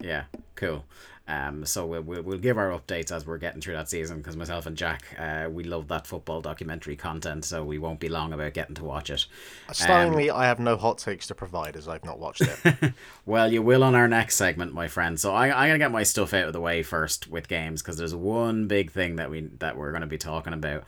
Yeah, 0.00 0.24
cool. 0.54 0.84
Um, 1.28 1.64
so 1.64 1.84
we'll, 1.86 2.02
we'll, 2.02 2.22
we'll 2.22 2.38
give 2.38 2.56
our 2.56 2.70
updates 2.70 3.10
as 3.10 3.26
we're 3.26 3.38
getting 3.38 3.60
through 3.60 3.74
that 3.74 3.90
season 3.90 4.18
because 4.18 4.36
myself 4.36 4.66
and 4.66 4.76
Jack, 4.76 5.02
uh, 5.18 5.48
we 5.50 5.64
love 5.64 5.88
that 5.88 6.06
football 6.06 6.40
documentary 6.40 6.94
content, 6.94 7.44
so 7.44 7.64
we 7.64 7.78
won't 7.78 7.98
be 7.98 8.08
long 8.08 8.32
about 8.32 8.54
getting 8.54 8.76
to 8.76 8.84
watch 8.84 9.10
it. 9.10 9.26
Stunningly, 9.72 10.30
um, 10.30 10.36
I 10.36 10.46
have 10.46 10.60
no 10.60 10.76
hot 10.76 10.98
takes 10.98 11.26
to 11.26 11.34
provide 11.34 11.76
as 11.76 11.88
I've 11.88 12.04
not 12.04 12.20
watched 12.20 12.42
it. 12.42 12.92
well, 13.26 13.52
you 13.52 13.60
will 13.60 13.82
on 13.82 13.96
our 13.96 14.06
next 14.06 14.36
segment, 14.36 14.72
my 14.72 14.86
friend. 14.86 15.18
So 15.18 15.34
I, 15.34 15.46
I'm 15.46 15.68
gonna 15.68 15.78
get 15.78 15.90
my 15.90 16.04
stuff 16.04 16.32
out 16.32 16.46
of 16.46 16.52
the 16.52 16.60
way 16.60 16.84
first 16.84 17.28
with 17.28 17.48
games 17.48 17.82
because 17.82 17.96
there's 17.96 18.14
one 18.14 18.68
big 18.68 18.92
thing 18.92 19.16
that 19.16 19.28
we 19.28 19.40
that 19.58 19.76
we're 19.76 19.90
gonna 19.90 20.06
be 20.06 20.18
talking 20.18 20.52
about. 20.52 20.84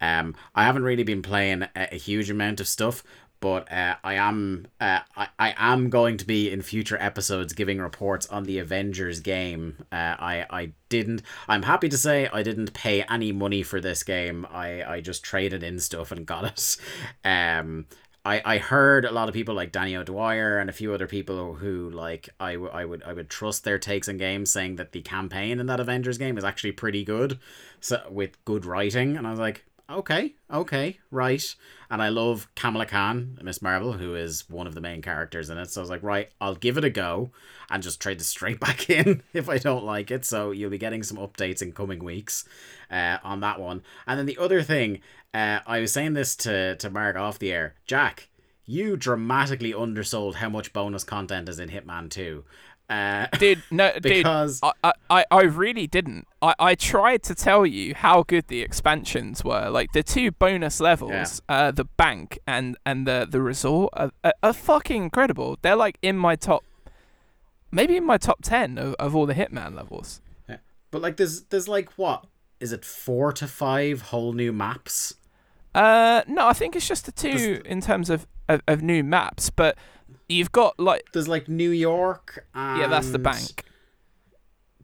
Um, 0.00 0.34
I 0.54 0.64
haven't 0.64 0.84
really 0.84 1.04
been 1.04 1.22
playing 1.22 1.62
a, 1.62 1.88
a 1.92 1.96
huge 1.96 2.30
amount 2.30 2.60
of 2.60 2.68
stuff, 2.68 3.02
but 3.40 3.70
uh, 3.70 3.96
I 4.02 4.14
am 4.14 4.66
uh, 4.80 5.00
I, 5.16 5.28
I 5.38 5.54
am 5.56 5.90
going 5.90 6.16
to 6.18 6.26
be 6.26 6.50
in 6.50 6.62
future 6.62 6.96
episodes 7.00 7.52
giving 7.52 7.78
reports 7.78 8.26
on 8.26 8.44
the 8.44 8.58
Avengers 8.58 9.20
game. 9.20 9.84
Uh, 9.92 10.16
I 10.18 10.46
I 10.50 10.72
didn't. 10.88 11.22
I'm 11.48 11.62
happy 11.62 11.88
to 11.88 11.98
say 11.98 12.28
I 12.32 12.42
didn't 12.42 12.74
pay 12.74 13.02
any 13.04 13.32
money 13.32 13.62
for 13.62 13.80
this 13.80 14.02
game. 14.02 14.46
I 14.50 14.82
I 14.82 15.00
just 15.00 15.22
traded 15.22 15.62
in 15.62 15.78
stuff 15.78 16.10
and 16.12 16.26
got 16.26 16.44
it. 16.44 16.76
Um, 17.24 17.86
I, 18.24 18.42
I 18.44 18.58
heard 18.58 19.04
a 19.04 19.10
lot 19.12 19.28
of 19.28 19.34
people 19.34 19.54
like 19.54 19.72
Danny 19.72 19.96
O'Dwyer 19.96 20.58
and 20.58 20.68
a 20.68 20.72
few 20.72 20.92
other 20.92 21.06
people 21.06 21.54
who 21.54 21.88
like 21.88 22.28
I, 22.38 22.54
w- 22.54 22.70
I 22.72 22.84
would 22.84 23.02
I 23.02 23.12
would 23.12 23.30
trust 23.30 23.64
their 23.64 23.78
takes 23.78 24.08
on 24.08 24.18
games 24.18 24.52
saying 24.52 24.76
that 24.76 24.92
the 24.92 25.00
campaign 25.00 25.60
in 25.60 25.66
that 25.66 25.80
Avengers 25.80 26.18
game 26.18 26.36
is 26.36 26.44
actually 26.44 26.72
pretty 26.72 27.04
good 27.04 27.38
so 27.80 28.02
with 28.10 28.44
good 28.44 28.66
writing 28.66 29.16
and 29.16 29.26
I 29.26 29.30
was 29.30 29.38
like 29.38 29.64
okay, 29.90 30.34
okay, 30.50 30.98
right. 31.10 31.54
And 31.90 32.02
I 32.02 32.08
love 32.08 32.48
Kamala 32.54 32.86
Khan, 32.86 33.38
Miss 33.42 33.62
Marvel, 33.62 33.94
who 33.94 34.14
is 34.14 34.48
one 34.48 34.66
of 34.66 34.74
the 34.74 34.80
main 34.80 35.02
characters 35.02 35.50
in 35.50 35.58
it. 35.58 35.70
So 35.70 35.80
I 35.80 35.82
was 35.82 35.90
like, 35.90 36.02
right, 36.02 36.30
I'll 36.40 36.54
give 36.54 36.76
it 36.76 36.84
a 36.84 36.90
go 36.90 37.30
and 37.70 37.82
just 37.82 38.00
trade 38.00 38.20
it 38.20 38.24
straight 38.24 38.60
back 38.60 38.90
in 38.90 39.22
if 39.32 39.48
I 39.48 39.58
don't 39.58 39.84
like 39.84 40.10
it. 40.10 40.24
So 40.24 40.50
you'll 40.50 40.70
be 40.70 40.78
getting 40.78 41.02
some 41.02 41.18
updates 41.18 41.62
in 41.62 41.72
coming 41.72 42.04
weeks 42.04 42.44
uh, 42.90 43.18
on 43.22 43.40
that 43.40 43.60
one. 43.60 43.82
And 44.06 44.18
then 44.18 44.26
the 44.26 44.38
other 44.38 44.62
thing, 44.62 45.00
uh, 45.32 45.60
I 45.66 45.80
was 45.80 45.92
saying 45.92 46.14
this 46.14 46.36
to, 46.36 46.76
to 46.76 46.90
Mark 46.90 47.16
off 47.16 47.38
the 47.38 47.52
air. 47.52 47.74
Jack, 47.86 48.28
you 48.68 48.98
dramatically 48.98 49.72
undersold 49.72 50.36
how 50.36 50.50
much 50.50 50.74
bonus 50.74 51.02
content 51.02 51.48
is 51.48 51.58
in 51.58 51.70
Hitman 51.70 52.10
2. 52.10 52.44
Uh, 52.88 53.26
dude, 53.38 53.62
no, 53.70 53.92
because... 54.00 54.60
dude, 54.60 54.72
I, 54.82 54.92
I, 55.10 55.24
I 55.30 55.42
really 55.42 55.86
didn't. 55.86 56.26
I, 56.40 56.54
I 56.58 56.74
tried 56.74 57.22
to 57.24 57.34
tell 57.34 57.66
you 57.66 57.94
how 57.94 58.22
good 58.22 58.48
the 58.48 58.62
expansions 58.62 59.44
were. 59.44 59.68
Like 59.68 59.92
the 59.92 60.02
two 60.02 60.30
bonus 60.30 60.80
levels, 60.80 61.10
yeah. 61.48 61.56
uh, 61.56 61.70
the 61.70 61.84
bank 61.84 62.38
and 62.46 62.76
and 62.86 63.06
the 63.06 63.26
the 63.28 63.42
resort, 63.42 63.92
are, 63.94 64.10
are, 64.24 64.32
are, 64.42 64.52
fucking 64.52 65.02
incredible. 65.02 65.58
They're 65.60 65.76
like 65.76 65.98
in 66.00 66.16
my 66.16 66.34
top, 66.36 66.64
maybe 67.70 67.96
in 67.96 68.04
my 68.04 68.16
top 68.16 68.38
ten 68.42 68.78
of, 68.78 68.94
of 68.94 69.14
all 69.14 69.26
the 69.26 69.34
Hitman 69.34 69.76
levels. 69.76 70.22
Yeah. 70.48 70.58
But 70.90 71.02
like, 71.02 71.18
there's 71.18 71.42
there's 71.44 71.68
like 71.68 71.92
what 71.98 72.24
is 72.58 72.72
it 72.72 72.84
four 72.84 73.32
to 73.32 73.46
five 73.46 74.02
whole 74.02 74.32
new 74.32 74.52
maps? 74.52 75.14
Uh, 75.74 76.22
no, 76.26 76.48
I 76.48 76.54
think 76.54 76.74
it's 76.74 76.88
just 76.88 77.06
the 77.06 77.12
two 77.12 77.60
in 77.64 77.80
terms 77.80 78.10
of, 78.10 78.26
of, 78.48 78.62
of 78.66 78.82
new 78.82 79.04
maps, 79.04 79.50
but 79.50 79.76
You've 80.28 80.52
got 80.52 80.78
like 80.78 81.12
there's 81.12 81.28
like 81.28 81.48
New 81.48 81.70
York. 81.70 82.46
yeah, 82.54 82.86
that's 82.86 83.10
the 83.10 83.18
bank. 83.18 83.64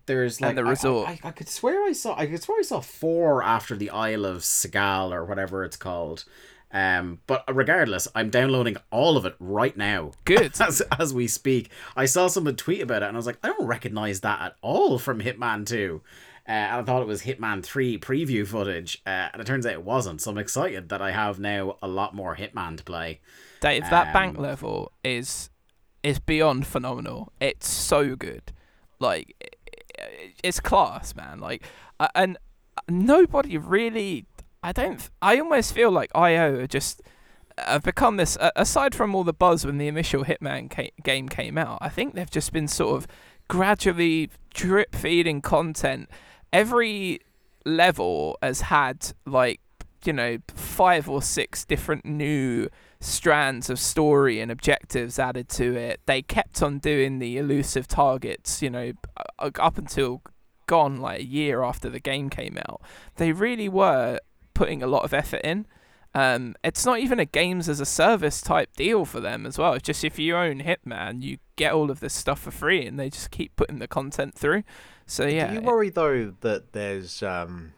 There's 0.06 0.40
like 0.40 0.50
and 0.50 0.58
the 0.58 0.64
resort. 0.64 1.08
I, 1.08 1.12
I, 1.12 1.20
I, 1.24 1.30
could 1.30 1.48
swear 1.48 1.84
I 1.84 1.92
saw. 1.92 2.18
I 2.18 2.26
could 2.26 2.42
swear 2.42 2.58
I 2.60 2.62
saw 2.62 2.80
four 2.80 3.42
after 3.42 3.76
the 3.76 3.90
Isle 3.90 4.26
of 4.26 4.38
Sgail 4.42 5.12
or 5.12 5.24
whatever 5.24 5.64
it's 5.64 5.76
called. 5.76 6.24
Um, 6.74 7.20
but 7.28 7.44
regardless, 7.54 8.08
I'm 8.16 8.30
downloading 8.30 8.76
all 8.90 9.16
of 9.16 9.24
it 9.24 9.36
right 9.38 9.76
now. 9.76 10.10
Good. 10.24 10.52
as, 10.60 10.82
as 10.98 11.14
we 11.14 11.28
speak. 11.28 11.70
I 11.96 12.04
saw 12.04 12.26
someone 12.26 12.56
tweet 12.56 12.82
about 12.82 13.02
it 13.02 13.06
and 13.06 13.16
I 13.16 13.18
was 13.18 13.26
like, 13.26 13.38
I 13.44 13.48
don't 13.48 13.66
recognize 13.66 14.20
that 14.20 14.40
at 14.40 14.56
all 14.60 14.98
from 14.98 15.20
Hitman 15.20 15.66
2. 15.66 16.02
Uh, 16.46 16.50
and 16.50 16.80
I 16.80 16.82
thought 16.82 17.00
it 17.00 17.08
was 17.08 17.22
Hitman 17.22 17.62
3 17.64 17.98
preview 18.00 18.46
footage, 18.46 19.00
uh, 19.06 19.28
and 19.32 19.40
it 19.40 19.46
turns 19.46 19.64
out 19.64 19.72
it 19.72 19.84
wasn't. 19.84 20.20
So 20.20 20.30
I'm 20.30 20.36
excited 20.36 20.90
that 20.90 21.00
I 21.00 21.12
have 21.12 21.38
now 21.38 21.78
a 21.80 21.88
lot 21.88 22.14
more 22.14 22.36
Hitman 22.36 22.76
to 22.76 22.84
play. 22.84 23.20
Dave, 23.64 23.88
that 23.88 24.12
bank 24.12 24.36
level 24.38 24.92
is 25.02 25.48
is 26.02 26.18
beyond 26.18 26.66
phenomenal. 26.66 27.32
It's 27.40 27.66
so 27.66 28.14
good. 28.14 28.52
Like 29.00 29.34
it's 30.42 30.60
class, 30.60 31.16
man. 31.16 31.38
Like 31.40 31.64
uh, 31.98 32.08
and 32.14 32.36
nobody 32.90 33.56
really 33.56 34.26
I 34.62 34.72
don't 34.72 35.08
I 35.22 35.38
almost 35.38 35.72
feel 35.72 35.90
like 35.90 36.10
IO 36.14 36.66
just 36.66 37.00
have 37.56 37.82
become 37.82 38.18
this 38.18 38.36
aside 38.54 38.94
from 38.94 39.14
all 39.14 39.24
the 39.24 39.32
buzz 39.32 39.64
when 39.64 39.78
the 39.78 39.88
initial 39.88 40.24
Hitman 40.24 40.70
ca- 40.70 40.92
game 41.02 41.30
came 41.30 41.56
out. 41.56 41.78
I 41.80 41.88
think 41.88 42.14
they've 42.14 42.30
just 42.30 42.52
been 42.52 42.68
sort 42.68 42.98
of 42.98 43.06
gradually 43.48 44.28
drip 44.52 44.94
feeding 44.94 45.40
content. 45.40 46.10
Every 46.52 47.20
level 47.64 48.36
has 48.42 48.60
had 48.62 49.12
like 49.24 49.60
you 50.04 50.12
know 50.12 50.36
five 50.54 51.08
or 51.08 51.22
six 51.22 51.64
different 51.64 52.04
new 52.04 52.68
strands 53.04 53.68
of 53.68 53.78
story 53.78 54.40
and 54.40 54.50
objectives 54.50 55.18
added 55.18 55.48
to 55.50 55.74
it. 55.76 56.00
They 56.06 56.22
kept 56.22 56.62
on 56.62 56.78
doing 56.78 57.18
the 57.18 57.38
elusive 57.38 57.86
targets, 57.86 58.62
you 58.62 58.70
know, 58.70 58.92
up 59.38 59.78
until 59.78 60.22
gone 60.66 60.96
like 60.96 61.20
a 61.20 61.24
year 61.24 61.62
after 61.62 61.90
the 61.90 62.00
game 62.00 62.30
came 62.30 62.58
out. 62.68 62.80
They 63.16 63.32
really 63.32 63.68
were 63.68 64.20
putting 64.54 64.82
a 64.82 64.86
lot 64.86 65.04
of 65.04 65.12
effort 65.12 65.42
in. 65.44 65.66
Um, 66.14 66.54
it's 66.62 66.86
not 66.86 67.00
even 67.00 67.18
a 67.18 67.24
games 67.24 67.68
as 67.68 67.80
a 67.80 67.86
service 67.86 68.40
type 68.40 68.74
deal 68.76 69.04
for 69.04 69.20
them 69.20 69.46
as 69.46 69.58
well. 69.58 69.72
It's 69.74 69.84
just 69.84 70.04
if 70.04 70.18
you 70.18 70.36
own 70.36 70.60
Hitman, 70.62 71.22
you 71.22 71.38
get 71.56 71.72
all 71.72 71.90
of 71.90 71.98
this 71.98 72.14
stuff 72.14 72.40
for 72.40 72.52
free, 72.52 72.86
and 72.86 72.98
they 72.98 73.10
just 73.10 73.32
keep 73.32 73.56
putting 73.56 73.80
the 73.80 73.88
content 73.88 74.34
through. 74.34 74.62
So 75.06 75.26
yeah, 75.26 75.48
Do 75.48 75.54
you 75.54 75.60
worry 75.60 75.90
though 75.90 76.34
that 76.40 76.72
there's 76.72 77.22
um, 77.22 77.72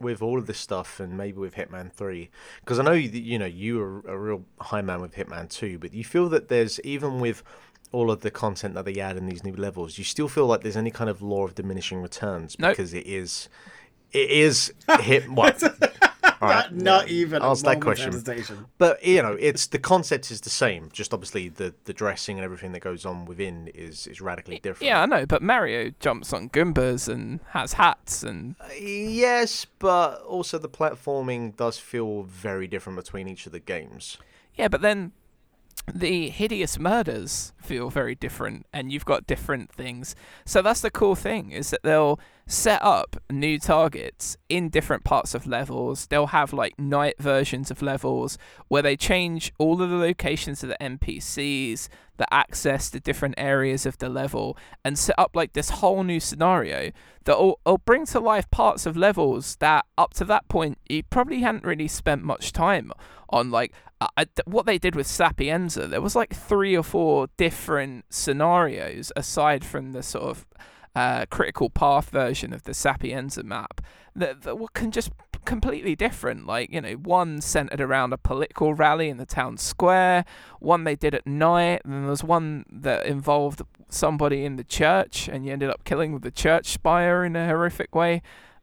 with 0.00 0.22
all 0.22 0.38
of 0.38 0.46
this 0.46 0.58
stuff 0.58 1.00
and 1.00 1.16
maybe 1.16 1.38
with 1.38 1.54
Hitman 1.54 1.92
Three, 1.92 2.30
because 2.60 2.78
I 2.78 2.82
know 2.84 2.92
you, 2.92 3.08
you 3.08 3.38
know 3.38 3.46
you 3.46 3.80
are 3.80 4.00
a 4.06 4.18
real 4.18 4.44
high 4.60 4.82
man 4.82 5.00
with 5.00 5.14
Hitman 5.14 5.48
Two, 5.50 5.78
but 5.78 5.92
you 5.92 6.04
feel 6.04 6.28
that 6.28 6.48
there's 6.48 6.78
even 6.80 7.20
with 7.20 7.42
all 7.90 8.10
of 8.10 8.20
the 8.20 8.30
content 8.30 8.74
that 8.74 8.84
they 8.84 9.00
add 9.00 9.16
in 9.16 9.26
these 9.26 9.44
new 9.44 9.54
levels, 9.56 9.96
you 9.98 10.04
still 10.04 10.28
feel 10.28 10.46
like 10.46 10.60
there's 10.62 10.76
any 10.76 10.90
kind 10.90 11.08
of 11.08 11.22
law 11.22 11.44
of 11.44 11.54
diminishing 11.54 12.02
returns 12.02 12.56
Nope. 12.58 12.72
because 12.72 12.92
it 12.92 13.06
is, 13.06 13.48
it 14.12 14.30
is 14.30 14.72
hit 15.00 15.28
what. 15.30 15.62
All 16.42 16.48
right, 16.48 16.72
Not 16.72 17.08
yeah, 17.08 17.14
even. 17.14 17.42
Ask 17.42 17.64
that 17.64 17.80
question. 17.80 18.12
hesitation. 18.12 18.66
But 18.78 19.04
you 19.04 19.22
know, 19.22 19.36
it's 19.38 19.66
the 19.66 19.78
concept 19.78 20.30
is 20.30 20.40
the 20.40 20.50
same. 20.50 20.88
Just 20.92 21.12
obviously 21.12 21.48
the 21.48 21.74
the 21.84 21.92
dressing 21.92 22.36
and 22.38 22.44
everything 22.44 22.72
that 22.72 22.80
goes 22.80 23.04
on 23.04 23.24
within 23.24 23.68
is 23.74 24.06
is 24.06 24.20
radically 24.20 24.58
different. 24.60 24.86
yeah, 24.86 25.02
I 25.02 25.06
know. 25.06 25.26
But 25.26 25.42
Mario 25.42 25.92
jumps 26.00 26.32
on 26.32 26.48
Goombas 26.50 27.08
and 27.08 27.40
has 27.50 27.74
hats 27.74 28.22
and 28.22 28.54
uh, 28.60 28.68
Yes, 28.78 29.66
but 29.78 30.22
also 30.22 30.58
the 30.58 30.68
platforming 30.68 31.56
does 31.56 31.78
feel 31.78 32.22
very 32.22 32.66
different 32.66 32.96
between 32.96 33.26
each 33.28 33.46
of 33.46 33.52
the 33.52 33.60
games. 33.60 34.18
Yeah, 34.54 34.68
but 34.68 34.80
then 34.80 35.12
the 35.94 36.28
hideous 36.28 36.78
murders 36.78 37.52
feel 37.62 37.88
very 37.88 38.14
different 38.14 38.66
and 38.72 38.92
you've 38.92 39.04
got 39.04 39.26
different 39.26 39.72
things. 39.72 40.14
So 40.44 40.60
that's 40.60 40.80
the 40.80 40.90
cool 40.90 41.14
thing 41.14 41.50
is 41.50 41.70
that 41.70 41.82
they'll 41.82 42.20
set 42.50 42.82
up 42.82 43.16
new 43.30 43.58
targets 43.58 44.36
in 44.48 44.70
different 44.70 45.04
parts 45.04 45.34
of 45.34 45.46
levels. 45.46 46.06
They'll 46.06 46.28
have 46.28 46.52
like 46.54 46.78
night 46.78 47.16
versions 47.20 47.70
of 47.70 47.82
levels 47.82 48.38
where 48.68 48.80
they 48.82 48.96
change 48.96 49.52
all 49.58 49.82
of 49.82 49.90
the 49.90 49.96
locations 49.96 50.62
of 50.62 50.70
the 50.70 50.76
NPCs, 50.80 51.88
the 52.16 52.32
access 52.34 52.88
to 52.90 53.00
different 53.00 53.34
areas 53.36 53.84
of 53.84 53.98
the 53.98 54.08
level 54.08 54.56
and 54.82 54.98
set 54.98 55.14
up 55.18 55.36
like 55.36 55.52
this 55.52 55.68
whole 55.70 56.02
new 56.02 56.18
scenario 56.18 56.90
that 57.24 57.38
will, 57.38 57.60
will 57.66 57.78
bring 57.78 58.06
to 58.06 58.18
life 58.18 58.50
parts 58.50 58.86
of 58.86 58.96
levels 58.96 59.56
that 59.56 59.84
up 59.98 60.14
to 60.14 60.24
that 60.24 60.48
point 60.48 60.78
you 60.88 61.02
probably 61.04 61.40
hadn't 61.40 61.64
really 61.64 61.86
spent 61.86 62.24
much 62.24 62.52
time 62.52 62.90
on 63.28 63.50
like 63.50 63.72
I, 64.00 64.08
I- 64.16 64.26
what 64.46 64.64
they 64.66 64.78
did 64.78 64.96
with 64.96 65.06
Sapienza 65.06 65.86
there 65.86 66.00
was 66.00 66.16
like 66.16 66.34
three 66.34 66.76
or 66.76 66.82
four 66.82 67.28
different 67.36 68.06
scenarios 68.10 69.12
aside 69.14 69.64
from 69.64 69.92
the 69.92 70.02
sort 70.02 70.24
of 70.24 70.46
uh, 70.94 71.26
critical 71.30 71.70
path 71.70 72.10
version 72.10 72.52
of 72.52 72.64
the 72.64 72.74
Sapienza 72.74 73.42
map 73.42 73.80
that, 74.14 74.42
that 74.42 74.58
were 74.58 74.68
can 74.68 74.90
just 74.90 75.10
completely 75.44 75.96
different 75.96 76.46
like 76.46 76.70
you 76.70 76.80
know 76.80 76.92
one 76.92 77.40
centered 77.40 77.80
around 77.80 78.12
a 78.12 78.18
political 78.18 78.74
rally 78.74 79.08
in 79.08 79.16
the 79.16 79.24
town 79.24 79.56
square 79.56 80.24
one 80.60 80.84
they 80.84 80.96
did 80.96 81.14
at 81.14 81.26
night 81.26 81.80
and 81.84 81.94
then 81.94 82.02
there 82.02 82.10
was 82.10 82.22
one 82.22 82.66
that 82.70 83.06
involved 83.06 83.62
somebody 83.88 84.44
in 84.44 84.56
the 84.56 84.64
church 84.64 85.26
and 85.26 85.46
you 85.46 85.52
ended 85.52 85.70
up 85.70 85.84
killing 85.84 86.12
with 86.12 86.22
the 86.22 86.30
church 86.30 86.66
spire 86.66 87.24
in 87.24 87.34
a 87.34 87.46
horrific 87.46 87.94
way 87.94 88.20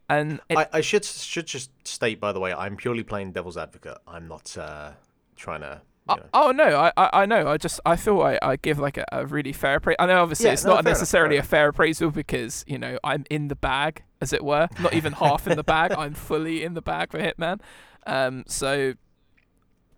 and 0.09 0.39
it, 0.49 0.57
I, 0.57 0.67
I 0.73 0.82
should 0.82 1.03
should 1.03 1.47
just 1.47 1.71
state, 1.88 2.19
by 2.19 2.32
the 2.32 2.39
way, 2.39 2.53
I'm 2.53 2.76
purely 2.76 3.03
playing 3.03 3.32
devil's 3.32 3.57
advocate. 3.57 3.97
I'm 4.07 4.28
not 4.28 4.55
uh, 4.57 4.91
trying 5.36 5.61
to. 5.61 5.82
You 6.10 6.16
Oh, 6.34 6.51
no, 6.51 6.78
I, 6.78 6.91
I 6.97 7.10
I 7.14 7.26
know. 7.26 7.47
I 7.47 7.58
just 7.58 7.80
I 7.86 7.95
feel 7.95 8.22
I, 8.22 8.38
I 8.41 8.56
give 8.58 8.78
like 8.80 8.97
a, 8.97 9.06
a 9.12 9.26
really 9.26 9.53
fair 9.53 9.76
appraisal. 9.76 9.97
I 9.99 10.06
know 10.08 10.22
obviously 10.22 10.47
Yeah, 10.47 10.53
it's 10.53 10.64
no, 10.64 10.72
not 10.72 10.84
fair 10.84 10.91
enough, 10.91 10.99
necessarily 10.99 11.36
fair 11.38 11.43
a 11.43 11.47
fair 11.47 11.68
appraisal 11.70 12.12
because 12.12 12.64
you 12.68 12.78
know 12.78 12.99
I'm 13.03 13.26
in 13.30 13.47
the 13.47 13.56
bag 13.56 14.03
as 14.22 14.34
it 14.34 14.43
were, 14.43 14.68
not 14.80 14.93
even 14.93 15.14
half 15.14 15.47
in 15.47 15.58
the 15.58 15.64
bag. 15.64 15.91
I'm 15.97 16.14
fully 16.14 16.64
in 16.64 16.74
the 16.74 16.82
bag 16.82 17.12
for 17.12 17.20
Hitman. 17.20 17.60
Um, 18.06 18.43
so 18.47 18.93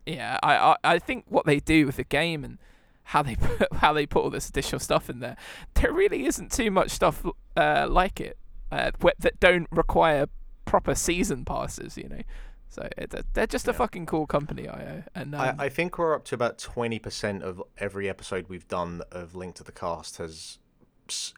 yeah, 0.05 0.39
I, 0.41 0.55
I 0.57 0.75
I 0.83 0.99
think 0.99 1.25
what 1.27 1.45
they 1.45 1.59
do 1.59 1.85
with 1.85 1.97
the 1.97 2.05
game 2.05 2.43
and 2.43 2.57
how 3.03 3.21
they 3.21 3.35
put 3.57 3.73
how 3.73 3.93
they 3.93 4.05
put 4.05 4.23
all 4.23 4.29
this 4.29 4.47
additional 4.49 4.79
stuff 4.79 5.09
in 5.09 5.19
there, 5.19 5.35
there 5.75 5.91
really 5.91 6.25
isn't 6.25 6.51
too 6.51 6.71
much 6.71 6.91
stuff 6.91 7.25
uh, 7.57 7.87
like 7.89 8.21
it 8.21 8.37
uh, 8.71 8.91
that 9.19 9.39
don't 9.39 9.67
require 9.71 10.27
proper 10.65 10.95
season 10.95 11.43
passes. 11.43 11.97
You 11.97 12.09
know. 12.09 12.21
So 12.69 12.87
it, 12.97 13.13
they're 13.33 13.47
just 13.47 13.67
a 13.67 13.71
Yeah. 13.71 13.77
fucking 13.77 14.05
cool 14.07 14.27
company, 14.27 14.67
IO. 14.67 15.03
And 15.15 15.33
um, 15.35 15.41
I, 15.41 15.65
I 15.65 15.69
think 15.69 15.97
we're 15.97 16.13
up 16.15 16.25
to 16.25 16.35
about 16.35 16.57
twenty 16.57 16.99
percent 16.99 17.43
of 17.43 17.61
every 17.77 18.09
episode 18.09 18.47
we've 18.49 18.67
done 18.67 19.01
of 19.11 19.35
Link 19.35 19.55
to 19.55 19.63
the 19.63 19.71
Cast 19.71 20.17
has 20.17 20.59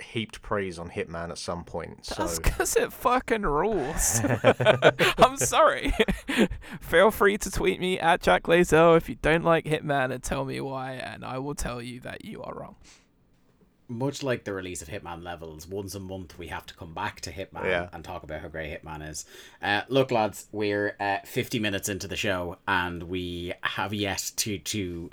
heaped 0.01 0.41
praise 0.41 0.79
on 0.79 0.89
Hitman 0.89 1.29
at 1.29 1.37
some 1.37 1.63
point. 1.63 2.03
So 2.03 2.15
That's 2.23 2.39
because 2.39 2.75
it 2.75 2.91
fucking 2.91 3.43
rules. 3.43 4.19
I'm 5.19 5.37
sorry. 5.37 5.93
Feel 6.81 7.11
free 7.11 7.37
to 7.37 7.51
tweet 7.51 7.79
me 7.79 7.99
at 7.99 8.21
Jack 8.21 8.43
Layzell 8.43 8.97
if 8.97 9.07
you 9.09 9.15
don't 9.21 9.43
like 9.43 9.65
Hitman 9.65 10.11
and 10.11 10.23
tell 10.23 10.43
me 10.43 10.59
why, 10.59 10.93
and 10.93 11.23
I 11.23 11.37
will 11.37 11.53
tell 11.53 11.81
you 11.83 11.99
that 12.01 12.25
you 12.25 12.41
are 12.41 12.53
wrong. 12.55 12.77
Much 13.89 14.21
like 14.21 14.43
the 14.43 14.53
release 14.53 14.81
of 14.83 14.87
Hitman 14.87 15.23
Levels, 15.23 15.67
once 15.67 15.95
a 15.95 15.99
month 15.99 16.37
we 16.37 16.47
have 16.47 16.65
to 16.67 16.75
come 16.75 16.93
back 16.93 17.21
to 17.21 17.31
Hitman 17.31 17.65
Yeah. 17.65 17.89
and 17.91 18.03
talk 18.05 18.21
about 18.23 18.39
how 18.41 18.47
great 18.47 18.71
Hitman 18.83 19.09
is. 19.09 19.25
Uh, 19.61 19.81
look, 19.89 20.11
lads, 20.11 20.47
we're 20.51 20.95
uh, 20.99 21.17
50 21.25 21.57
minutes 21.59 21.89
into 21.89 22.07
the 22.07 22.15
show 22.15 22.57
and 22.67 23.03
we 23.03 23.53
have 23.61 23.91
yet 23.93 24.31
to 24.37 24.59
to 24.59 25.09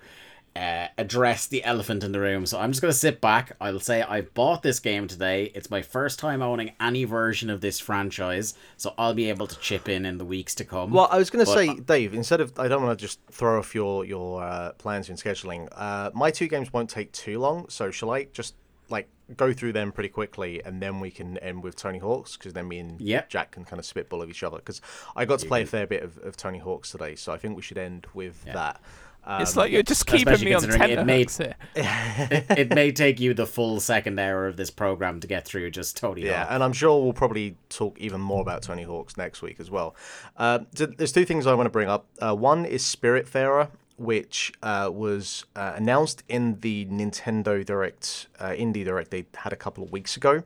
uh, 0.55 0.89
address 0.97 1.47
the 1.47 1.63
elephant 1.65 2.03
in 2.03 2.13
the 2.13 2.21
room. 2.21 2.47
So 2.47 2.59
I'm 2.59 2.71
just 2.73 2.81
going 2.81 2.93
to 2.93 2.99
sit 2.99 3.21
back. 3.21 3.53
I'll 3.61 3.79
say 3.81 4.01
I 4.03 4.23
bought 4.23 4.63
this 4.63 4.79
game 4.81 5.07
today. 5.07 5.53
It's 5.55 5.71
my 5.71 5.83
first 5.83 6.19
time 6.19 6.41
owning 6.41 6.73
any 6.81 7.05
version 7.05 7.51
of 7.51 7.61
this 7.61 7.79
franchise, 7.79 8.55
so 8.79 8.95
I'll 8.97 9.13
be 9.13 9.29
able 9.29 9.47
to 9.49 9.59
chip 9.61 9.87
in 9.89 10.07
in 10.07 10.17
the 10.17 10.25
weeks 10.25 10.55
to 10.55 10.65
come. 10.65 10.93
Well, 10.93 11.09
I 11.11 11.19
was 11.19 11.29
going 11.29 11.45
to 11.45 11.51
say, 11.53 11.75
Dave, 11.75 12.15
instead 12.15 12.41
of 12.41 12.59
I 12.59 12.69
don't 12.69 12.83
want 12.83 12.99
to 12.99 13.03
just 13.05 13.21
throw 13.31 13.59
off 13.59 13.75
your 13.75 14.05
your 14.07 14.43
uh, 14.43 14.73
plans 14.73 15.09
and 15.11 15.19
scheduling. 15.19 15.69
Uh, 15.73 16.11
my 16.15 16.31
two 16.31 16.49
games 16.49 16.73
won't 16.73 16.89
take 16.89 17.13
too 17.13 17.39
long, 17.39 17.69
so 17.69 17.91
shall 17.91 18.11
I 18.11 18.25
just 18.25 18.55
like 18.89 19.09
go 19.37 19.53
through 19.53 19.73
them 19.73 19.91
pretty 19.93 20.09
quickly, 20.09 20.63
and 20.65 20.81
then 20.81 21.01
we 21.01 21.11
can 21.11 21.37
end 21.39 21.63
with 21.63 21.75
Tony 21.77 21.99
Hawk's 21.99 22.37
because 22.37 22.53
then 22.53 22.69
me 22.69 22.79
and 22.79 23.01
Yeah. 23.01 23.23
Jack 23.29 23.51
can 23.53 23.65
kind 23.65 23.79
of 23.81 23.85
spitball 23.87 24.23
of 24.23 24.31
each 24.31 24.43
other. 24.43 24.59
Because 24.59 24.81
I 25.17 25.25
got 25.25 25.41
to 25.41 25.47
play 25.47 25.63
a 25.63 25.67
fair 25.67 25.87
bit 25.87 26.03
of, 26.03 26.19
of 26.19 26.37
Tony 26.37 26.59
Hawk's 26.59 26.91
today, 26.93 27.15
so 27.17 27.33
I 27.33 27.39
think 27.39 27.57
we 27.57 27.63
should 27.63 27.79
end 27.79 28.07
with 28.15 28.45
that. 28.45 28.81
Um, 29.29 29.43
it's 29.43 29.57
like 29.57 29.73
you're 29.73 29.83
just 29.83 30.07
keeping 30.07 30.39
me 30.45 30.55
on 30.55 30.61
considering 30.63 30.91
it 30.93 31.05
made- 31.05 31.31
it, 31.75 32.47
it 32.57 32.75
may 32.75 32.93
take 32.93 33.19
you 33.19 33.35
the 33.35 33.45
full 33.45 33.81
second 33.81 34.21
hour 34.21 34.47
of 34.47 34.57
this 34.57 34.71
program 34.71 35.19
to 35.19 35.27
get 35.27 35.45
through 35.45 35.69
just 35.73 35.97
Tony 35.97 36.23
Yeah, 36.27 36.45
Hawk. 36.45 36.49
and 36.53 36.63
I'm 36.63 36.73
sure 36.73 37.03
we'll 37.03 37.13
probably 37.13 37.57
talk 37.69 37.99
even 37.99 38.21
more 38.21 38.41
about 38.41 38.63
Tony 38.63 38.85
Hawk's 38.85 39.17
next 39.17 39.43
week 39.43 39.59
as 39.59 39.69
well. 39.69 39.97
Uh, 40.37 40.61
th- 40.77 40.91
there's 40.97 41.11
two 41.11 41.25
things 41.25 41.45
I 41.49 41.55
want 41.55 41.67
to 41.67 41.71
bring 41.71 41.89
up. 41.89 42.07
Uh, 42.23 42.37
one 42.37 42.65
is 42.65 42.87
Spirit 42.87 43.27
Spiritfarer, 43.27 43.71
which 43.97 44.53
uh, 44.63 44.91
was 44.93 45.45
uh, 45.55 45.73
announced 45.77 46.23
in 46.29 46.61
the 46.61 46.87
Nintendo 46.87 47.65
Direct, 47.65 48.27
uh, 48.39 48.51
Indie 48.51 48.85
Direct 48.85 49.11
they 49.11 49.27
had 49.35 49.53
a 49.53 49.57
couple 49.57 49.85
of 49.85 49.93
weeks 49.93 50.17
ago. 50.17 50.43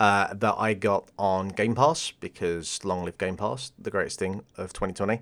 uh, 0.00 0.32
that 0.34 0.54
I 0.58 0.74
got 0.74 1.08
on 1.18 1.48
Game 1.48 1.74
Pass 1.74 2.12
because 2.12 2.84
long 2.84 3.04
live 3.04 3.18
Game 3.18 3.36
Pass, 3.36 3.72
the 3.78 3.90
greatest 3.90 4.18
thing 4.18 4.42
of 4.56 4.72
2020. 4.72 5.20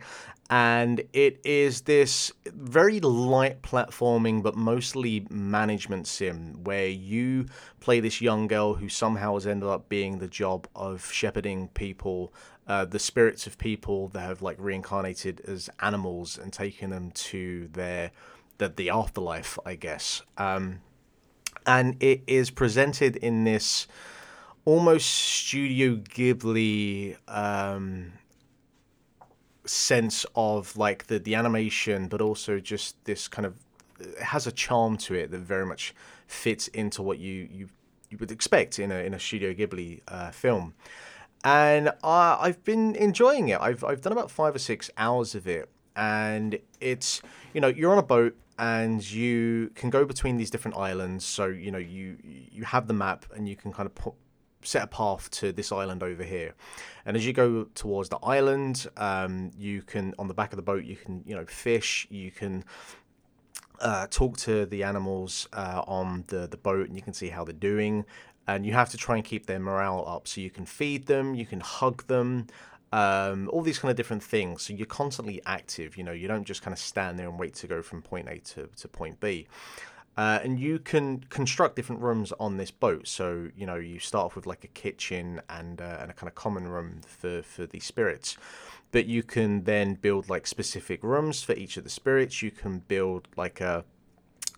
And 0.48 1.02
it 1.12 1.40
is 1.44 1.82
this 1.82 2.32
very 2.46 3.00
light 3.00 3.62
platforming, 3.62 4.42
but 4.42 4.54
mostly 4.54 5.26
management 5.30 6.06
sim 6.06 6.62
where 6.62 6.88
you 6.88 7.46
play 7.80 8.00
this 8.00 8.20
young 8.20 8.46
girl 8.46 8.74
who 8.74 8.88
somehow 8.88 9.34
has 9.34 9.46
ended 9.46 9.68
up 9.68 9.88
being 9.88 10.18
the 10.18 10.28
job 10.28 10.68
of 10.76 11.10
shepherding 11.10 11.68
people, 11.68 12.32
uh, 12.66 12.84
the 12.84 12.98
spirits 12.98 13.46
of 13.46 13.58
people 13.58 14.08
that 14.08 14.20
have 14.20 14.42
like 14.42 14.56
reincarnated 14.58 15.40
as 15.46 15.70
animals 15.80 16.36
and 16.38 16.52
taken 16.52 16.90
them 16.90 17.10
to 17.12 17.68
their 17.72 18.10
the, 18.58 18.68
the 18.68 18.90
afterlife, 18.90 19.58
I 19.64 19.74
guess. 19.74 20.22
Um, 20.38 20.80
and 21.66 22.02
it 22.02 22.22
is 22.26 22.50
presented 22.50 23.16
in 23.16 23.44
this 23.44 23.86
almost 24.64 25.06
Studio 25.08 25.96
Ghibli 25.96 27.16
um, 27.28 28.12
sense 29.64 30.24
of 30.34 30.76
like 30.76 31.06
the 31.06 31.18
the 31.18 31.34
animation, 31.34 32.08
but 32.08 32.20
also 32.20 32.58
just 32.60 33.02
this 33.04 33.28
kind 33.28 33.46
of 33.46 33.54
it 33.98 34.18
has 34.18 34.46
a 34.46 34.52
charm 34.52 34.96
to 34.98 35.14
it 35.14 35.30
that 35.30 35.38
very 35.38 35.66
much 35.66 35.94
fits 36.26 36.68
into 36.68 37.02
what 37.02 37.18
you 37.18 37.48
you, 37.50 37.68
you 38.10 38.18
would 38.18 38.30
expect 38.30 38.78
in 38.78 38.90
a 38.92 38.96
in 38.96 39.14
a 39.14 39.20
Studio 39.20 39.52
Ghibli 39.52 40.02
uh, 40.08 40.30
film. 40.30 40.74
And 41.46 41.92
I've 42.02 42.64
been 42.64 42.96
enjoying 42.96 43.50
it. 43.50 43.60
I've 43.60 43.84
I've 43.84 44.00
done 44.00 44.12
about 44.12 44.32
five 44.32 44.56
or 44.56 44.58
six 44.58 44.90
hours 44.98 45.36
of 45.36 45.46
it, 45.46 45.70
and 45.94 46.58
it's 46.80 47.22
you 47.54 47.60
know 47.60 47.68
you're 47.68 47.92
on 47.92 47.98
a 47.98 48.02
boat 48.02 48.36
and 48.58 49.08
you 49.08 49.70
can 49.76 49.88
go 49.88 50.04
between 50.04 50.38
these 50.38 50.50
different 50.50 50.76
islands. 50.76 51.24
So 51.24 51.46
you 51.46 51.70
know 51.70 51.78
you 51.78 52.16
you 52.24 52.64
have 52.64 52.88
the 52.88 52.94
map 52.94 53.26
and 53.32 53.48
you 53.48 53.54
can 53.54 53.72
kind 53.72 53.86
of 53.86 53.94
put, 53.94 54.14
set 54.62 54.82
a 54.82 54.88
path 54.88 55.30
to 55.30 55.52
this 55.52 55.70
island 55.70 56.02
over 56.02 56.24
here. 56.24 56.52
And 57.04 57.16
as 57.16 57.24
you 57.24 57.32
go 57.32 57.68
towards 57.76 58.08
the 58.08 58.18
island, 58.24 58.88
um, 58.96 59.52
you 59.56 59.82
can 59.82 60.14
on 60.18 60.26
the 60.26 60.34
back 60.34 60.52
of 60.52 60.56
the 60.56 60.62
boat 60.62 60.82
you 60.82 60.96
can 60.96 61.22
you 61.24 61.36
know 61.36 61.46
fish. 61.46 62.08
You 62.10 62.32
can 62.32 62.64
uh, 63.80 64.08
talk 64.10 64.36
to 64.38 64.66
the 64.66 64.82
animals 64.82 65.48
uh, 65.52 65.82
on 65.86 66.24
the 66.26 66.48
the 66.48 66.56
boat, 66.56 66.88
and 66.88 66.96
you 66.96 67.02
can 67.02 67.12
see 67.12 67.28
how 67.28 67.44
they're 67.44 67.52
doing. 67.52 68.04
And 68.48 68.64
you 68.64 68.72
have 68.72 68.90
to 68.90 68.96
try 68.96 69.16
and 69.16 69.24
keep 69.24 69.46
their 69.46 69.58
morale 69.58 70.04
up. 70.06 70.28
So 70.28 70.40
you 70.40 70.50
can 70.50 70.66
feed 70.66 71.06
them, 71.06 71.34
you 71.34 71.46
can 71.46 71.60
hug 71.60 72.06
them, 72.06 72.46
um, 72.92 73.48
all 73.52 73.62
these 73.62 73.78
kind 73.78 73.90
of 73.90 73.96
different 73.96 74.22
things. 74.22 74.62
So 74.62 74.72
you're 74.72 74.86
constantly 74.86 75.40
active. 75.46 75.96
You 75.96 76.04
know, 76.04 76.12
you 76.12 76.28
don't 76.28 76.44
just 76.44 76.62
kind 76.62 76.72
of 76.72 76.78
stand 76.78 77.18
there 77.18 77.28
and 77.28 77.38
wait 77.38 77.54
to 77.56 77.66
go 77.66 77.82
from 77.82 78.02
point 78.02 78.28
A 78.28 78.38
to, 78.38 78.68
to 78.76 78.88
point 78.88 79.20
B. 79.20 79.46
Uh, 80.16 80.40
and 80.42 80.58
you 80.58 80.78
can 80.78 81.18
construct 81.28 81.76
different 81.76 82.00
rooms 82.00 82.32
on 82.40 82.56
this 82.56 82.70
boat. 82.70 83.06
So 83.06 83.50
you 83.54 83.66
know, 83.66 83.76
you 83.76 83.98
start 83.98 84.26
off 84.26 84.36
with 84.36 84.46
like 84.46 84.64
a 84.64 84.68
kitchen 84.68 85.42
and 85.50 85.80
uh, 85.80 85.98
and 86.00 86.10
a 86.10 86.14
kind 86.14 86.28
of 86.28 86.34
common 86.34 86.68
room 86.68 87.00
for 87.06 87.42
for 87.42 87.66
the 87.66 87.80
spirits. 87.80 88.38
But 88.92 89.06
you 89.06 89.22
can 89.22 89.64
then 89.64 89.94
build 89.94 90.30
like 90.30 90.46
specific 90.46 91.02
rooms 91.02 91.42
for 91.42 91.52
each 91.52 91.76
of 91.76 91.84
the 91.84 91.90
spirits. 91.90 92.40
You 92.40 92.50
can 92.50 92.78
build 92.78 93.28
like 93.36 93.60
a 93.60 93.84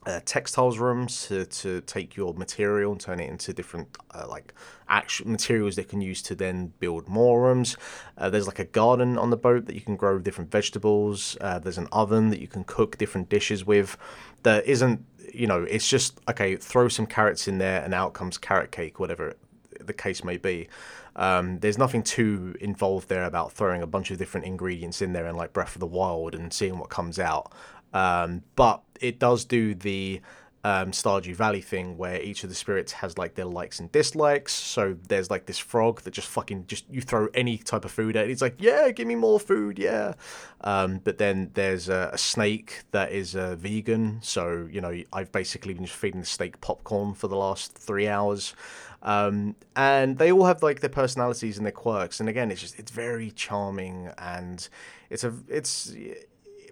uh, 0.07 0.21
textiles 0.25 0.79
rooms 0.79 1.27
to, 1.27 1.45
to 1.47 1.81
take 1.83 2.17
your 2.17 2.33
material 2.35 2.93
and 2.93 3.01
turn 3.01 3.21
it 3.21 3.29
into 3.29 3.53
different 3.53 3.89
uh, 4.15 4.27
like 4.29 4.55
actual 4.89 5.29
materials 5.29 5.77
they 5.77 5.85
can 5.85 6.01
use 6.01 6.23
to 6.23 6.35
then 6.35 6.73
build 6.79 7.09
more 7.09 7.43
rooms. 7.43 7.77
Uh, 8.17 8.31
there's 8.31 8.47
like 8.47 8.59
a 8.59 8.65
garden 8.65 9.19
on 9.19 9.31
the 9.31 9.37
boat 9.37 9.67
that 9.67 9.75
you 9.75 9.81
can 9.81 9.97
grow 9.97 10.19
different 10.19 10.51
vegetables. 10.51 11.37
Uh, 11.41 11.59
there's 11.59 11.79
an 11.79 11.89
oven 11.93 12.31
that 12.31 12.41
you 12.41 12.49
can 12.49 12.65
cook 12.65 12.97
different 12.97 13.29
dishes 13.29 13.67
with. 13.67 13.97
There 14.45 14.63
isn't, 14.63 15.05
you 15.35 15.47
know, 15.47 15.65
it's 15.65 15.89
just 15.89 16.21
okay. 16.29 16.57
Throw 16.57 16.89
some 16.89 17.07
carrots 17.07 17.49
in 17.49 17.59
there 17.59 17.83
and 17.83 17.93
out 17.93 18.15
comes 18.15 18.39
carrot 18.39 18.71
cake, 18.71 18.99
whatever 18.99 19.35
the 19.81 19.93
case 19.93 20.25
may 20.25 20.37
be. 20.37 20.69
Um, 21.17 21.59
there's 21.59 21.79
nothing 21.79 22.05
too 22.05 22.55
involved 22.61 23.09
there 23.09 23.25
about 23.25 23.53
throwing 23.53 23.83
a 23.83 23.87
bunch 23.87 24.13
of 24.13 24.19
different 24.19 24.47
ingredients 24.47 25.03
in 25.03 25.13
there 25.13 25.27
and 25.27 25.37
like 25.37 25.53
Breath 25.53 25.75
of 25.75 25.81
the 25.81 25.87
Wild 25.87 26.35
and 26.35 26.53
seeing 26.53 26.79
what 26.79 26.91
comes 26.91 27.19
out. 27.19 27.53
Um, 27.93 28.43
but 28.57 28.83
it 29.01 29.19
does 29.19 29.45
do 29.45 29.75
the 29.75 30.21
um, 30.65 30.91
Stardew 30.91 31.35
Valley 31.35 31.61
thing 31.61 31.97
where 31.97 32.21
each 32.21 32.43
of 32.43 32.51
the 32.51 32.55
spirits 32.55 32.93
has 32.93 33.17
like 33.17 33.35
their 33.35 33.45
likes 33.45 33.79
and 33.79 33.91
dislikes. 33.93 34.53
So 34.53 34.97
there's 35.09 35.31
like 35.31 35.47
this 35.47 35.59
frog 35.59 36.03
that 36.03 36.11
just 36.11 36.29
fucking 36.29 36.67
just 36.67 36.85
you 36.91 37.01
throw 37.01 37.29
any 37.33 37.59
type 37.59 37.85
of 37.85 37.91
food 37.91 38.17
at 38.17 38.27
it. 38.27 38.31
It's 38.31 38.43
like, 38.43 38.57
yeah, 38.59 38.91
give 38.91 39.07
me 39.07 39.15
more 39.15 39.39
food, 39.39 39.79
yeah. 39.79 40.15
Um, 40.63 40.99
but 41.05 41.19
then 41.19 41.51
there's 41.55 41.89
a, 41.89 42.11
a 42.13 42.19
snake 42.19 42.83
that 42.91 43.13
is 43.13 43.35
a 43.35 43.57
vegan. 43.57 44.19
So 44.23 44.69
you 44.71 44.81
know 44.81 45.03
I've 45.13 45.33
basically 45.33 45.75
been 45.75 45.85
just 45.85 45.97
feeding 45.97 46.21
the 46.21 46.27
snake 46.27 46.61
popcorn 46.61 47.15
for 47.15 47.29
the 47.29 47.37
last 47.37 47.73
three 47.73 48.09
hours. 48.09 48.55
Um, 49.01 49.55
and 49.77 50.19
they 50.19 50.33
all 50.33 50.45
have 50.47 50.63
like 50.63 50.81
their 50.81 50.91
personalities 50.91 51.57
and 51.57 51.65
their 51.65 51.73
quirks. 51.73 52.19
And 52.19 52.29
again, 52.29 52.51
it's 52.51 52.61
just 52.61 52.79
it's 52.79 52.91
very 52.91 53.31
charming 53.31 54.11
and 54.19 54.69
it's 55.09 55.23
a 55.23 55.33
it's 55.49 55.95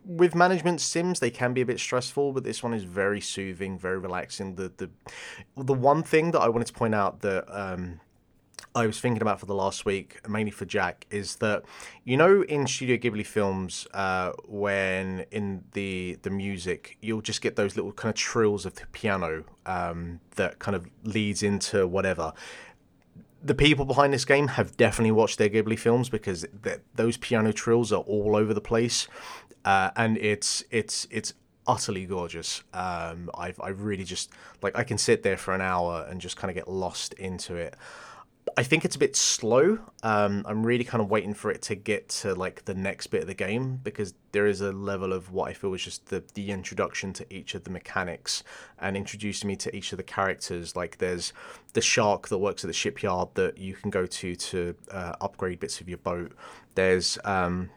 with 0.07 0.35
management 0.35 0.81
sims 0.81 1.21
they 1.21 1.31
can 1.31 1.53
be 1.53 1.61
a 1.61 1.67
bit 1.67 1.81
stressful 1.81 2.33
but 2.33 2.45
this 2.45 2.63
one 2.63 2.73
is 2.73 2.85
very 2.85 3.21
soothing 3.21 3.79
very 3.79 3.99
relaxing 3.99 4.55
the 4.55 4.73
the 4.77 4.89
the 5.57 5.75
one 5.75 6.03
thing 6.03 6.31
that 6.31 6.41
i 6.41 6.49
wanted 6.49 6.67
to 6.67 6.73
point 6.73 6.95
out 6.95 7.21
that 7.21 7.45
um 7.51 8.01
I 8.77 8.87
was 8.87 9.01
thinking 9.01 9.23
about 9.23 9.41
for 9.41 9.47
the 9.47 9.55
last 9.55 9.87
week, 9.87 10.21
mainly 10.29 10.51
for 10.51 10.67
Jack, 10.67 11.07
is 11.11 11.37
that 11.37 11.65
you 12.05 12.19
know 12.19 12.43
in 12.43 12.67
Studio 12.67 12.99
Ghibli 12.99 13.25
films, 13.25 13.87
uh, 13.95 14.33
when 14.47 15.25
in 15.31 15.65
the 15.73 16.19
the 16.23 16.29
music 16.29 16.99
you'll 17.01 17.23
just 17.23 17.41
get 17.41 17.57
those 17.57 17.75
little 17.77 17.93
kind 17.93 18.11
of 18.11 18.17
trills 18.17 18.67
of 18.67 18.75
the 18.75 18.87
piano 18.89 19.45
um, 19.65 20.21
that 20.35 20.59
kind 20.59 20.75
of 20.77 20.87
leads 21.05 21.43
into 21.43 21.87
whatever. 21.87 22.35
The 23.43 23.55
people 23.55 23.87
behind 23.87 24.13
this 24.13 24.27
game 24.27 24.49
have 24.49 24.77
definitely 24.77 25.13
watched 25.13 25.39
their 25.39 25.49
Ghibli 25.49 25.79
films 25.79 26.11
because 26.11 26.45
th- 26.63 26.81
those 26.95 27.17
piano 27.17 27.53
trills 27.55 27.93
are 27.93 28.03
all 28.03 28.37
over 28.37 28.53
the 28.53 28.61
place 28.61 29.09
uh, 29.67 29.91
and 29.97 30.17
it's 30.19 30.65
it's 30.71 31.07
it's 31.11 31.35
utterly 31.67 32.07
gorgeous. 32.07 32.63
Um, 32.73 33.29
I've 33.37 33.61
I 33.61 33.71
really 33.71 34.05
just 34.05 34.31
like 34.63 34.79
I 34.79 34.85
can 34.85 34.97
sit 34.97 35.23
there 35.23 35.37
for 35.37 35.53
an 35.53 35.61
hour 35.61 36.07
and 36.09 36.21
just 36.21 36.37
kind 36.37 36.51
of 36.51 36.55
get 36.55 36.69
lost 36.69 37.13
into 37.15 37.57
it. 37.57 37.75
I 38.57 38.63
think 38.63 38.85
it's 38.85 38.95
a 38.95 38.99
bit 39.01 39.17
slow. 39.17 39.81
Um, 40.05 40.45
I'm 40.47 40.65
really 40.65 40.85
kind 40.85 41.03
of 41.03 41.11
waiting 41.11 41.35
for 41.35 41.51
it 41.51 41.63
to 41.63 41.75
get 41.75 42.09
to 42.21 42.33
like 42.33 42.65
the 42.65 42.75
next 42.75 43.09
bit 43.09 43.23
of 43.23 43.27
the 43.27 43.35
game 43.35 43.81
because 43.83 44.15
there 44.31 44.47
is 44.47 44.61
a 44.61 44.71
level 44.71 45.13
of 45.13 45.33
what 45.33 45.51
I 45.51 45.53
feel 45.53 45.71
was 45.71 45.83
just 45.83 46.07
the 46.07 46.23
the 46.35 46.53
introduction 46.53 47.13
to 47.15 47.35
each 47.35 47.57
of 47.57 47.65
the 47.65 47.71
mechanics 47.71 48.45
and 48.79 48.97
introducing 48.97 49.49
me 49.49 49.57
to 49.57 49.75
each 49.75 49.93
of 49.93 49.97
the 49.97 50.05
characters. 50.05 50.77
Like 50.77 50.99
there's 50.99 51.33
the 51.73 51.81
shark 51.81 52.29
that 52.29 52.39
works 52.39 52.63
at 52.63 52.69
the 52.69 52.73
shipyard 52.73 53.31
that 53.35 53.59
you 53.59 53.75
can 53.75 53.91
go 53.91 54.07
to 54.07 54.37
to 54.37 54.77
uh, 54.93 55.15
upgrade 55.21 55.59
bits 55.59 55.81
of 55.81 55.89
your 55.89 55.99
boat. 55.99 56.31
There's 56.77 57.19
um, 57.25 57.71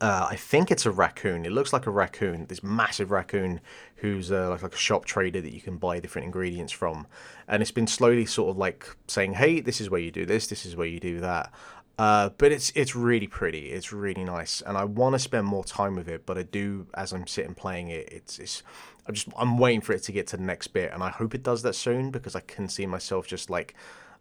uh, 0.00 0.28
I 0.30 0.36
think 0.36 0.70
it's 0.70 0.86
a 0.86 0.90
raccoon. 0.90 1.44
It 1.44 1.52
looks 1.52 1.72
like 1.72 1.86
a 1.86 1.90
raccoon. 1.90 2.46
This 2.46 2.62
massive 2.62 3.10
raccoon 3.10 3.60
who's 3.96 4.32
uh, 4.32 4.48
like 4.48 4.62
like 4.62 4.74
a 4.74 4.78
shop 4.78 5.04
trader 5.04 5.40
that 5.40 5.52
you 5.52 5.60
can 5.60 5.76
buy 5.76 6.00
different 6.00 6.24
ingredients 6.24 6.72
from, 6.72 7.06
and 7.46 7.60
it's 7.60 7.70
been 7.70 7.86
slowly 7.86 8.24
sort 8.24 8.50
of 8.50 8.56
like 8.56 8.96
saying, 9.08 9.34
"Hey, 9.34 9.60
this 9.60 9.80
is 9.80 9.90
where 9.90 10.00
you 10.00 10.10
do 10.10 10.24
this. 10.24 10.46
This 10.46 10.64
is 10.64 10.74
where 10.74 10.86
you 10.86 11.00
do 11.00 11.20
that." 11.20 11.52
Uh, 11.98 12.30
but 12.38 12.50
it's 12.50 12.72
it's 12.74 12.96
really 12.96 13.26
pretty. 13.26 13.72
It's 13.72 13.92
really 13.92 14.24
nice, 14.24 14.62
and 14.62 14.78
I 14.78 14.84
want 14.84 15.14
to 15.16 15.18
spend 15.18 15.46
more 15.46 15.64
time 15.64 15.96
with 15.96 16.08
it. 16.08 16.24
But 16.24 16.38
I 16.38 16.44
do, 16.44 16.86
as 16.94 17.12
I'm 17.12 17.26
sitting 17.26 17.54
playing 17.54 17.90
it, 17.90 18.08
it's 18.10 18.38
it's 18.38 18.62
I'm 19.06 19.12
just 19.12 19.28
I'm 19.36 19.58
waiting 19.58 19.82
for 19.82 19.92
it 19.92 20.02
to 20.04 20.12
get 20.12 20.26
to 20.28 20.38
the 20.38 20.42
next 20.42 20.68
bit, 20.68 20.92
and 20.94 21.02
I 21.02 21.10
hope 21.10 21.34
it 21.34 21.42
does 21.42 21.60
that 21.60 21.74
soon 21.74 22.10
because 22.10 22.34
I 22.34 22.40
can 22.40 22.68
see 22.68 22.86
myself 22.86 23.26
just 23.26 23.50
like 23.50 23.74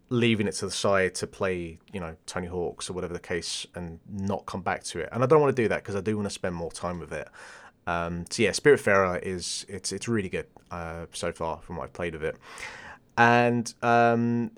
leaving 0.10 0.48
it 0.48 0.54
to 0.54 0.66
the 0.66 0.72
side 0.72 1.14
to 1.16 1.28
play, 1.28 1.78
you 1.94 2.00
know, 2.00 2.16
Tony 2.26 2.48
Hawks 2.48 2.90
or 2.90 2.94
whatever 2.94 3.14
the 3.14 3.20
case, 3.20 3.66
and 3.76 4.00
not 4.10 4.46
come 4.46 4.62
back 4.62 4.84
to 4.86 5.00
it. 5.00 5.10
And 5.12 5.24
I 5.24 5.28
don't 5.28 5.40
want 5.42 5.56
to 5.56 5.62
do 5.62 5.68
that 5.70 5.84
because 5.84 5.96
I 5.96 6.02
do 6.02 6.16
want 6.18 6.28
to 6.28 6.34
spend 6.34 6.56
more 6.56 6.72
time 6.72 7.00
with 7.00 7.12
it. 7.14 7.28
Um, 7.88 8.26
so 8.30 8.44
yeah, 8.44 8.52
Spiritfarer 8.52 9.22
is 9.24 9.66
it's 9.70 9.92
it's 9.92 10.08
really 10.08 10.30
good 10.30 10.48
uh, 10.72 11.06
so 11.14 11.32
far 11.32 11.60
from 11.62 11.76
what 11.78 11.86
I've 11.86 11.94
played 11.94 12.16
of 12.16 12.24
it. 12.24 12.38
And 13.18 13.74
um, 13.82 14.52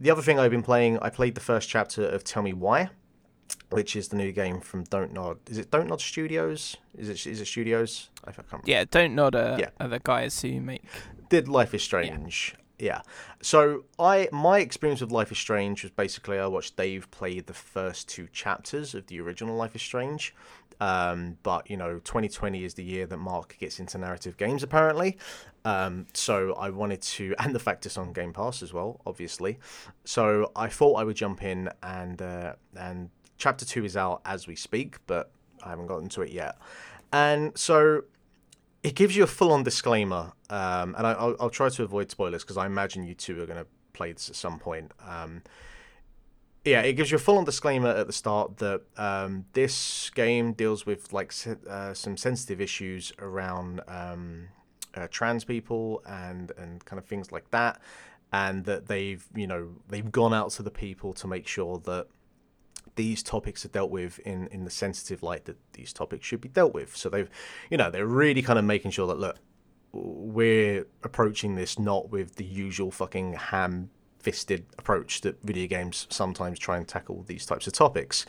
the 0.00 0.10
other 0.10 0.22
thing 0.22 0.38
I've 0.38 0.50
been 0.50 0.62
playing, 0.62 0.98
I 1.00 1.10
played 1.10 1.34
the 1.34 1.40
first 1.40 1.68
chapter 1.68 2.04
of 2.06 2.24
Tell 2.24 2.42
Me 2.42 2.52
Why, 2.52 2.90
which 3.70 3.94
is 3.96 4.08
the 4.08 4.16
new 4.16 4.32
game 4.32 4.60
from 4.60 4.84
Don't 4.84 5.12
Nod. 5.12 5.38
Is 5.48 5.58
it 5.58 5.70
Don't 5.70 5.88
Nod 5.88 6.00
Studios? 6.00 6.76
Is 6.96 7.08
it 7.08 7.26
is 7.26 7.40
it 7.40 7.46
Studios? 7.46 8.10
I 8.24 8.32
can't 8.32 8.46
remember. 8.50 8.70
Yeah, 8.70 8.84
Don't 8.90 9.14
Nod 9.14 9.34
are, 9.34 9.58
Yeah. 9.58 9.70
are 9.80 9.88
the 9.88 10.00
guys 10.00 10.40
who 10.42 10.60
make. 10.60 10.82
did 11.28 11.48
Life 11.48 11.74
is 11.74 11.82
Strange. 11.82 12.54
Yeah. 12.82 13.02
So 13.42 13.84
I 13.96 14.28
my 14.32 14.58
experience 14.58 15.00
with 15.00 15.12
Life 15.12 15.30
is 15.30 15.38
Strange 15.38 15.84
was 15.84 15.92
basically 15.92 16.40
I 16.40 16.48
watched 16.48 16.76
Dave 16.76 17.08
play 17.12 17.38
the 17.38 17.54
first 17.54 18.08
two 18.08 18.26
chapters 18.32 18.92
of 18.92 19.06
the 19.06 19.20
original 19.20 19.54
Life 19.54 19.76
is 19.76 19.82
Strange. 19.82 20.34
Um, 20.80 21.38
but 21.44 21.70
you 21.70 21.76
know, 21.76 22.00
2020 22.00 22.64
is 22.64 22.74
the 22.74 22.82
year 22.82 23.06
that 23.06 23.18
Mark 23.18 23.56
gets 23.60 23.78
into 23.78 23.98
narrative 23.98 24.36
games 24.36 24.64
apparently. 24.64 25.16
Um, 25.64 26.08
so 26.12 26.54
I 26.54 26.70
wanted 26.70 27.02
to, 27.02 27.36
and 27.38 27.54
the 27.54 27.60
fact 27.60 27.86
it's 27.86 27.96
on 27.96 28.12
Game 28.12 28.32
Pass 28.32 28.64
as 28.64 28.72
well, 28.72 29.00
obviously. 29.06 29.60
So 30.04 30.50
I 30.56 30.66
thought 30.66 30.94
I 30.94 31.04
would 31.04 31.14
jump 31.14 31.44
in 31.44 31.70
and 31.84 32.20
uh, 32.20 32.54
and 32.76 33.10
chapter 33.38 33.64
two 33.64 33.84
is 33.84 33.96
out 33.96 34.22
as 34.24 34.48
we 34.48 34.56
speak, 34.56 34.96
but 35.06 35.30
I 35.62 35.68
haven't 35.68 35.86
gotten 35.86 36.08
to 36.08 36.22
it 36.22 36.32
yet. 36.32 36.58
And 37.12 37.56
so 37.56 38.02
it 38.82 38.94
gives 38.94 39.16
you 39.16 39.22
a 39.22 39.28
full-on 39.28 39.62
disclaimer, 39.62 40.32
um, 40.50 40.94
and 40.96 41.06
I, 41.06 41.12
I'll, 41.12 41.36
I'll 41.38 41.50
try 41.50 41.68
to 41.68 41.82
avoid 41.84 42.10
spoilers 42.10 42.42
because 42.42 42.56
I 42.56 42.66
imagine 42.66 43.04
you 43.04 43.14
two 43.14 43.40
are 43.40 43.46
going 43.46 43.58
to 43.58 43.66
play 43.92 44.12
this 44.12 44.28
at 44.28 44.36
some 44.36 44.58
point. 44.58 44.92
Um, 45.06 45.42
yeah, 46.64 46.82
it 46.82 46.94
gives 46.94 47.10
you 47.10 47.16
a 47.16 47.20
full-on 47.20 47.44
disclaimer 47.44 47.88
at 47.88 48.06
the 48.06 48.12
start 48.12 48.58
that 48.58 48.82
um, 48.96 49.46
this 49.52 50.10
game 50.10 50.52
deals 50.52 50.86
with 50.86 51.12
like 51.12 51.32
uh, 51.68 51.94
some 51.94 52.16
sensitive 52.16 52.60
issues 52.60 53.12
around 53.18 53.80
um, 53.88 54.48
uh, 54.94 55.08
trans 55.10 55.44
people 55.44 56.02
and 56.06 56.52
and 56.56 56.84
kind 56.84 56.98
of 56.98 57.06
things 57.06 57.32
like 57.32 57.50
that, 57.50 57.80
and 58.32 58.64
that 58.64 58.86
they've 58.86 59.24
you 59.34 59.46
know 59.46 59.70
they've 59.88 60.12
gone 60.12 60.34
out 60.34 60.50
to 60.50 60.62
the 60.62 60.70
people 60.70 61.12
to 61.14 61.26
make 61.26 61.46
sure 61.48 61.78
that 61.78 62.06
these 62.94 63.22
topics 63.22 63.64
are 63.64 63.68
dealt 63.68 63.90
with 63.90 64.18
in 64.20 64.46
in 64.48 64.64
the 64.64 64.70
sensitive 64.70 65.22
light 65.22 65.44
that 65.46 65.56
these 65.72 65.92
topics 65.92 66.26
should 66.26 66.40
be 66.40 66.48
dealt 66.48 66.74
with. 66.74 66.96
So 66.96 67.08
they've 67.08 67.30
you 67.70 67.76
know 67.76 67.90
they're 67.90 68.06
really 68.06 68.42
kind 68.42 68.58
of 68.58 68.64
making 68.64 68.90
sure 68.90 69.06
that 69.06 69.18
look 69.18 69.38
we're 69.92 70.86
approaching 71.02 71.54
this 71.54 71.78
not 71.78 72.10
with 72.10 72.36
the 72.36 72.44
usual 72.44 72.90
fucking 72.90 73.34
ham 73.34 73.90
fisted 74.20 74.64
approach 74.78 75.20
that 75.22 75.42
video 75.42 75.66
games 75.66 76.06
sometimes 76.08 76.58
try 76.58 76.76
and 76.76 76.88
tackle 76.88 77.24
these 77.26 77.44
types 77.44 77.66
of 77.66 77.72
topics. 77.72 78.24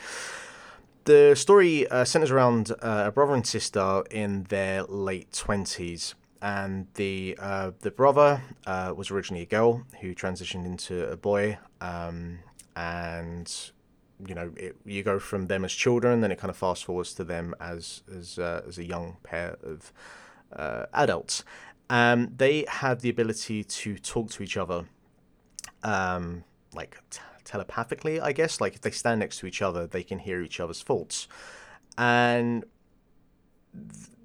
The 1.06 1.36
story 1.36 1.88
uh, 1.88 2.06
centers 2.06 2.32
around 2.32 2.72
uh, 2.82 3.06
a 3.08 3.12
brother 3.12 3.34
and 3.34 3.46
sister 3.46 4.04
in 4.10 4.44
their 4.44 4.84
late 4.84 5.32
20s. 5.32 6.16
And 6.42 6.88
the 6.96 7.38
uh, 7.40 7.72
the 7.80 7.92
brother 7.92 8.42
uh, 8.66 8.94
was 8.94 9.12
originally 9.12 9.44
a 9.44 9.46
girl 9.46 9.84
who 10.02 10.14
transitioned 10.14 10.66
into 10.66 11.10
a 11.10 11.16
boy, 11.16 11.58
um, 11.80 12.40
and 12.76 13.72
you 14.28 14.36
know 14.36 14.52
it, 14.56 14.76
you 14.86 15.04
go 15.04 15.20
from 15.20 15.48
them 15.48 15.66
as 15.66 15.72
children, 15.74 16.22
then 16.22 16.32
it 16.32 16.40
kind 16.40 16.50
of 16.50 16.58
fast 16.58 16.86
forwards 16.86 17.14
to 17.16 17.24
them 17.24 17.56
as 17.60 18.04
as 18.16 18.40
uh, 18.40 18.62
as 18.68 18.78
a 18.78 18.86
young 18.86 19.18
pair 19.24 19.58
of 19.64 19.94
uh, 20.56 20.86
adults. 20.94 21.44
Um, 21.90 22.34
they 22.36 22.66
have 22.68 23.02
the 23.02 23.10
ability 23.10 23.64
to 23.64 23.98
talk 23.98 24.32
to 24.32 24.44
each 24.44 24.58
other 24.58 24.86
um, 25.84 26.44
like 26.74 26.98
t- 27.10 27.20
telepathically, 27.44 28.20
I 28.20 28.32
guess. 28.32 28.62
Like 28.62 28.76
if 28.76 28.82
they 28.82 28.92
stand 28.92 29.20
next 29.20 29.40
to 29.40 29.46
each 29.46 29.62
other, 29.62 29.88
they 29.88 30.04
can 30.04 30.20
hear 30.20 30.42
each 30.42 30.60
other's 30.60 30.82
thoughts, 30.82 31.28
and 31.98 32.66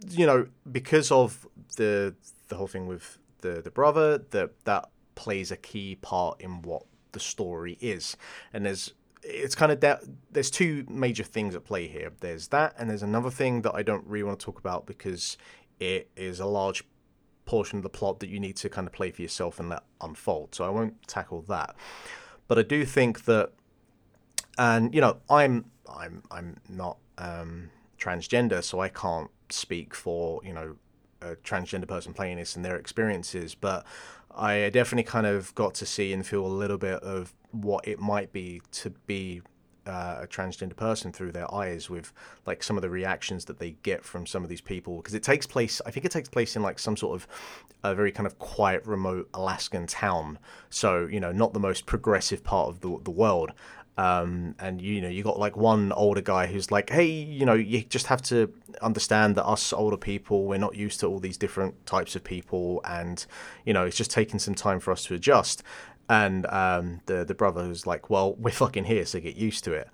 you 0.09 0.27
know 0.27 0.47
because 0.71 1.11
of 1.11 1.47
the 1.77 2.15
the 2.49 2.57
whole 2.57 2.67
thing 2.67 2.87
with 2.87 3.19
the 3.41 3.61
the 3.63 3.71
brother, 3.71 4.19
that 4.19 4.65
that 4.65 4.89
plays 5.15 5.51
a 5.51 5.57
key 5.57 5.97
part 5.97 6.41
in 6.41 6.63
what 6.63 6.85
the 7.13 7.21
story 7.21 7.77
is, 7.81 8.17
and 8.53 8.67
there's 8.67 8.93
it's 9.23 9.55
kind 9.55 9.73
of 9.73 9.81
that 9.81 10.03
there's 10.31 10.51
two 10.51 10.85
major 10.89 11.25
things 11.25 11.55
at 11.55 11.65
play 11.65 11.89
here. 11.89 12.13
There's 12.21 12.49
that, 12.49 12.75
and 12.79 12.89
there's 12.89 13.03
another 13.03 13.31
thing 13.31 13.63
that 13.63 13.75
I 13.75 13.83
don't 13.83 14.07
really 14.07 14.25
want 14.25 14.39
to 14.41 14.45
talk 14.45 14.59
about 14.59 14.87
because 14.87 15.37
it 15.81 16.11
is 16.17 16.41
a 16.41 16.47
large 16.47 16.85
portion 17.45 17.79
of 17.79 17.83
the 17.83 17.89
plot 17.89 18.21
that 18.21 18.29
you 18.29 18.39
need 18.39 18.57
to 18.57 18.69
kind 18.69 18.87
of 18.87 18.93
play 18.93 19.11
for 19.11 19.23
yourself 19.23 19.59
and 19.59 19.71
let 19.71 19.83
unfold. 20.01 20.55
So 20.55 20.65
I 20.65 20.69
won't 20.69 21.07
tackle 21.09 21.43
that. 21.43 21.75
But 22.47 22.59
I 22.59 22.63
do 22.63 22.85
think 22.85 23.25
that, 23.25 23.53
and 24.57 24.95
you 24.95 25.01
know, 25.01 25.19
I'm 25.29 25.67
I'm 25.93 26.23
I'm 26.31 26.57
not 26.69 26.99
um, 27.17 27.71
transgender, 27.99 28.63
so 28.63 28.81
I 28.81 28.89
can't 28.89 29.31
speak 29.51 29.95
for 29.95 30.41
you 30.45 30.53
know 30.53 30.77
a 31.21 31.35
transgender 31.37 31.89
person 31.89 32.13
playing 32.13 32.37
this 32.37 32.57
and 32.57 32.65
their 32.65 32.77
experiences. 32.77 33.55
But 33.55 33.85
I 34.39 34.71
definitely 34.71 35.05
kind 35.05 35.27
of 35.27 35.55
got 35.55 35.75
to 35.77 35.87
see 35.87 36.13
and 36.13 36.25
feel 36.25 36.47
a 36.47 36.49
little 36.49 36.79
bit 36.79 37.03
of 37.03 37.35
what 37.51 37.87
it 37.89 37.99
might 37.99 38.33
be 38.33 38.63
to 38.73 38.91
be 38.91 39.43
uh, 39.89 40.19
a 40.23 40.27
transgender 40.27 40.77
person 40.77 41.13
through 41.13 41.33
their 41.33 41.53
eyes 41.53 41.89
with 41.89 42.13
like 42.47 42.63
some 42.63 42.77
of 42.77 42.83
the 42.83 42.91
reactions 42.91 43.47
that 43.47 43.59
they 43.59 43.71
get 43.83 44.05
from 44.05 44.27
some 44.27 44.43
of 44.43 44.51
these 44.51 44.61
people. 44.61 44.99
Because 44.99 45.15
it 45.15 45.23
takes 45.23 45.47
place 45.47 45.81
i 45.87 45.91
think 45.91 46.05
it 46.05 46.13
takes 46.13 46.29
place 46.29 46.57
in 46.57 46.63
like 46.63 46.79
some 46.79 46.97
sort 46.97 47.17
of 47.17 47.27
a 47.83 47.95
very 47.95 48.13
kind 48.13 48.27
of 48.27 48.39
quiet 48.39 48.85
remote 48.85 49.29
alaskan 49.35 49.87
town. 49.87 50.39
So 50.71 51.07
you 51.07 51.21
know 51.21 51.33
not 51.33 51.53
the 51.53 51.61
most 51.61 51.87
progressive 51.87 52.45
part 52.45 52.69
of 52.69 52.81
the, 52.81 52.99
the 53.03 53.11
world 53.11 53.53
um, 53.99 54.55
and 54.59 54.81
you 54.81 55.01
know 55.03 55.09
you 55.09 55.23
got 55.23 55.39
like 55.39 55.57
one 55.57 55.93
older 55.93 56.23
guy 56.23 56.47
who's 56.47 56.71
like 56.71 56.89
hey 56.89 57.07
you 57.07 57.45
know 57.45 57.55
you 57.55 57.83
just 57.83 58.07
have 58.07 58.23
to 58.23 58.51
understand 58.81 59.35
that 59.37 59.45
us 59.45 59.73
older 59.73 59.97
people 59.97 60.47
we're 60.47 60.57
not 60.57 60.75
used 60.75 61.01
to 61.01 61.07
all 61.07 61.19
these 61.19 61.37
different 61.37 61.85
types 61.85 62.17
of 62.17 62.25
people 62.25 62.81
and 62.85 63.27
you 63.67 63.73
know 63.73 63.85
it's 63.85 63.97
just 63.97 64.11
taking 64.11 64.39
some 64.39 64.55
time 64.55 64.81
for 64.81 64.93
us 64.93 65.05
to 65.05 65.15
adjust 65.15 65.63
and 66.09 66.47
um, 66.47 67.01
the 67.07 67.25
the 67.25 67.35
brother 67.35 67.69
was 67.69 67.87
like, 67.87 68.09
"Well, 68.09 68.35
we're 68.35 68.51
fucking 68.51 68.85
here, 68.85 69.05
so 69.05 69.21
get 69.21 69.37
used 69.37 69.65
to 69.65 69.73
it." 69.73 69.89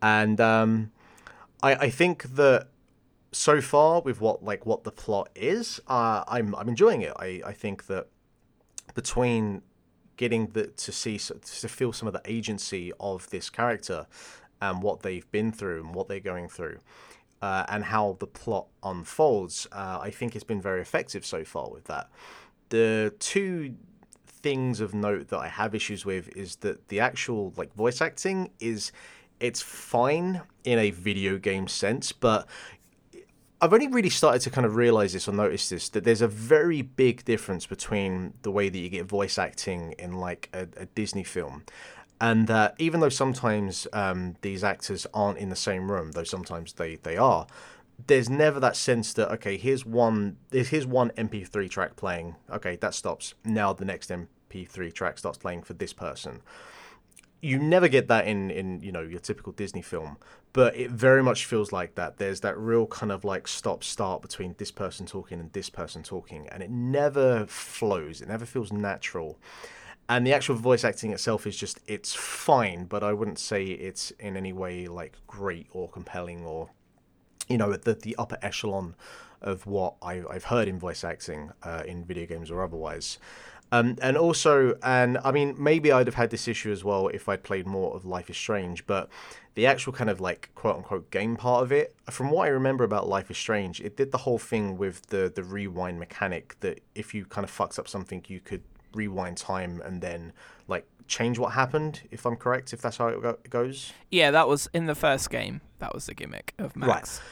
And 0.00 0.40
um, 0.40 0.90
I 1.62 1.74
I 1.74 1.90
think 1.90 2.22
that 2.36 2.68
so 3.32 3.60
far 3.60 4.00
with 4.00 4.20
what 4.20 4.42
like 4.42 4.64
what 4.64 4.84
the 4.84 4.90
plot 4.90 5.28
is, 5.34 5.80
uh, 5.86 6.24
I'm 6.26 6.54
I'm 6.54 6.68
enjoying 6.68 7.02
it. 7.02 7.12
I 7.18 7.42
I 7.44 7.52
think 7.52 7.86
that 7.86 8.06
between 8.94 9.62
getting 10.18 10.48
the 10.48 10.66
to 10.66 10.92
see 10.92 11.16
to 11.16 11.68
feel 11.68 11.94
some 11.94 12.06
of 12.06 12.12
the 12.12 12.20
agency 12.26 12.92
of 13.00 13.30
this 13.30 13.48
character 13.48 14.06
and 14.60 14.82
what 14.82 15.00
they've 15.00 15.30
been 15.30 15.50
through 15.50 15.80
and 15.80 15.94
what 15.94 16.08
they're 16.08 16.20
going 16.20 16.48
through. 16.48 16.78
Uh, 17.40 17.64
and 17.68 17.84
how 17.84 18.16
the 18.18 18.26
plot 18.26 18.66
unfolds, 18.82 19.68
uh, 19.70 20.00
I 20.02 20.10
think 20.10 20.34
it's 20.34 20.44
been 20.44 20.60
very 20.60 20.80
effective 20.80 21.24
so 21.24 21.44
far 21.44 21.70
with 21.70 21.84
that. 21.84 22.10
The 22.70 23.14
two 23.20 23.76
things 24.26 24.80
of 24.80 24.92
note 24.92 25.28
that 25.28 25.38
I 25.38 25.46
have 25.46 25.72
issues 25.72 26.04
with 26.04 26.36
is 26.36 26.56
that 26.56 26.88
the 26.88 26.98
actual 26.98 27.52
like 27.56 27.72
voice 27.74 28.00
acting 28.00 28.50
is 28.58 28.90
it's 29.38 29.62
fine 29.62 30.42
in 30.64 30.80
a 30.80 30.90
video 30.90 31.38
game 31.38 31.68
sense, 31.68 32.10
but 32.10 32.48
I've 33.60 33.72
only 33.72 33.88
really 33.88 34.10
started 34.10 34.40
to 34.42 34.50
kind 34.50 34.64
of 34.64 34.76
realize 34.76 35.12
this 35.12 35.26
or 35.26 35.32
notice 35.32 35.68
this 35.68 35.88
that 35.90 36.04
there's 36.04 36.22
a 36.22 36.28
very 36.28 36.82
big 36.82 37.24
difference 37.24 37.66
between 37.66 38.34
the 38.42 38.52
way 38.52 38.68
that 38.68 38.78
you 38.78 38.88
get 38.88 39.04
voice 39.04 39.36
acting 39.36 39.94
in 39.98 40.12
like 40.12 40.48
a, 40.52 40.68
a 40.76 40.86
Disney 40.86 41.24
film. 41.24 41.64
And 42.20 42.46
that 42.48 42.74
even 42.78 43.00
though 43.00 43.08
sometimes 43.08 43.86
um, 43.92 44.36
these 44.42 44.62
actors 44.62 45.06
aren't 45.12 45.38
in 45.38 45.50
the 45.50 45.56
same 45.56 45.90
room, 45.90 46.12
though 46.12 46.24
sometimes 46.24 46.72
they, 46.72 46.96
they 46.96 47.16
are, 47.16 47.46
there's 48.06 48.30
never 48.30 48.60
that 48.60 48.76
sense 48.76 49.12
that 49.14 49.30
okay, 49.32 49.56
here's 49.56 49.84
one 49.84 50.36
here's 50.52 50.86
one 50.86 51.10
MP3 51.10 51.68
track 51.68 51.96
playing. 51.96 52.36
Okay, 52.50 52.76
that 52.76 52.94
stops. 52.94 53.34
Now 53.44 53.72
the 53.72 53.84
next 53.84 54.10
MP3 54.10 54.92
track 54.92 55.18
starts 55.18 55.38
playing 55.38 55.62
for 55.62 55.74
this 55.74 55.92
person. 55.92 56.42
You 57.40 57.58
never 57.58 57.88
get 57.88 58.08
that 58.08 58.26
in 58.26 58.50
in 58.50 58.80
you 58.80 58.90
know 58.90 59.02
your 59.02 59.20
typical 59.20 59.52
Disney 59.52 59.82
film, 59.82 60.16
but 60.52 60.76
it 60.76 60.90
very 60.90 61.22
much 61.22 61.46
feels 61.46 61.70
like 61.72 61.94
that. 61.94 62.18
There's 62.18 62.40
that 62.40 62.58
real 62.58 62.86
kind 62.86 63.12
of 63.12 63.24
like 63.24 63.46
stop 63.46 63.84
start 63.84 64.22
between 64.22 64.54
this 64.58 64.70
person 64.70 65.06
talking 65.06 65.38
and 65.38 65.52
this 65.52 65.70
person 65.70 66.02
talking, 66.02 66.48
and 66.48 66.62
it 66.62 66.70
never 66.70 67.46
flows. 67.46 68.20
It 68.20 68.28
never 68.28 68.44
feels 68.44 68.72
natural. 68.72 69.38
And 70.10 70.26
the 70.26 70.32
actual 70.32 70.54
voice 70.54 70.84
acting 70.84 71.12
itself 71.12 71.46
is 71.46 71.56
just 71.56 71.80
it's 71.86 72.14
fine, 72.14 72.86
but 72.86 73.04
I 73.04 73.12
wouldn't 73.12 73.38
say 73.38 73.64
it's 73.66 74.10
in 74.12 74.36
any 74.36 74.52
way 74.52 74.86
like 74.86 75.18
great 75.26 75.68
or 75.70 75.88
compelling 75.88 76.44
or 76.44 76.70
you 77.48 77.58
know, 77.58 77.72
the, 77.72 77.94
the 77.94 78.14
upper 78.16 78.38
echelon 78.42 78.94
of 79.40 79.66
what 79.66 79.94
I, 80.02 80.22
I've 80.30 80.44
heard 80.44 80.68
in 80.68 80.78
voice 80.78 81.04
acting 81.04 81.50
uh, 81.62 81.82
in 81.86 82.04
video 82.04 82.26
games 82.26 82.50
or 82.50 82.62
otherwise. 82.62 83.18
Um, 83.70 83.96
and 84.00 84.16
also, 84.16 84.78
and 84.82 85.18
I 85.24 85.30
mean, 85.32 85.54
maybe 85.58 85.92
I'd 85.92 86.06
have 86.06 86.14
had 86.14 86.30
this 86.30 86.48
issue 86.48 86.72
as 86.72 86.84
well 86.84 87.08
if 87.08 87.28
I'd 87.28 87.42
played 87.42 87.66
more 87.66 87.94
of 87.94 88.04
Life 88.04 88.30
is 88.30 88.36
Strange, 88.36 88.86
but 88.86 89.08
the 89.54 89.66
actual 89.66 89.92
kind 89.92 90.08
of 90.08 90.20
like 90.20 90.50
quote 90.54 90.76
unquote 90.76 91.10
game 91.10 91.36
part 91.36 91.62
of 91.62 91.72
it, 91.72 91.94
from 92.10 92.30
what 92.30 92.46
I 92.46 92.48
remember 92.48 92.84
about 92.84 93.08
Life 93.08 93.30
is 93.30 93.36
Strange, 93.36 93.80
it 93.80 93.96
did 93.96 94.10
the 94.10 94.18
whole 94.18 94.38
thing 94.38 94.78
with 94.78 95.06
the, 95.08 95.30
the 95.34 95.42
rewind 95.42 95.98
mechanic 95.98 96.56
that 96.60 96.80
if 96.94 97.14
you 97.14 97.24
kind 97.24 97.44
of 97.44 97.50
fucked 97.50 97.78
up 97.78 97.88
something, 97.88 98.24
you 98.28 98.40
could 98.40 98.62
rewind 98.94 99.36
time 99.36 99.82
and 99.84 100.00
then 100.00 100.32
like 100.66 100.86
change 101.06 101.38
what 101.38 101.52
happened, 101.52 102.02
if 102.10 102.24
I'm 102.26 102.36
correct, 102.36 102.72
if 102.72 102.80
that's 102.80 102.96
how 102.96 103.08
it 103.08 103.50
goes. 103.50 103.92
Yeah, 104.10 104.30
that 104.30 104.48
was 104.48 104.68
in 104.72 104.86
the 104.86 104.94
first 104.94 105.30
game. 105.30 105.60
That 105.78 105.94
was 105.94 106.06
the 106.06 106.14
gimmick 106.14 106.54
of 106.58 106.76
Max. 106.76 106.88
Right. 107.18 107.26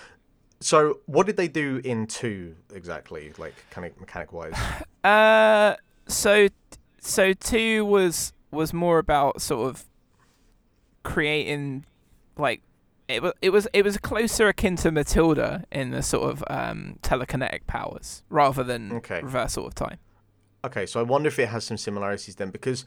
So, 0.61 1.01
what 1.05 1.27
did 1.27 1.37
they 1.37 1.49
do 1.49 1.83
in 1.85 2.07
two 2.07 2.57
exactly, 2.75 3.33
like 3.37 3.55
kind 3.71 3.87
of 3.87 3.99
mechanic 4.01 4.33
wise? 4.33 4.55
Uh, 5.05 5.77
so 6.07 6.49
so 7.01 7.33
two 7.33 7.85
was 7.85 8.33
was 8.51 8.73
more 8.73 8.99
about 8.99 9.41
sort 9.41 9.69
of 9.69 9.85
creating 11.03 11.85
like 12.37 12.63
it 13.09 13.23
was 13.23 13.33
it 13.41 13.51
was 13.51 13.69
it 13.73 13.85
was 13.85 13.99
closer 13.99 14.49
akin 14.49 14.77
to 14.77 14.91
Matilda 14.91 15.65
in 15.71 15.91
the 15.91 16.03
sort 16.03 16.31
of 16.31 16.45
um, 16.49 16.99
telekinetic 17.03 17.67
powers 17.67 18.23
rather 18.29 18.65
than 18.65 18.93
okay. 18.93 19.21
reversal 19.23 19.67
of 19.67 19.75
time. 19.75 19.99
Okay, 20.65 20.87
so 20.87 20.99
I 20.99 21.05
wonder 21.05 21.29
if 21.29 21.39
it 21.39 21.49
has 21.49 21.65
some 21.65 21.77
similarities 21.77 22.35
then 22.35 22.51
because 22.51 22.85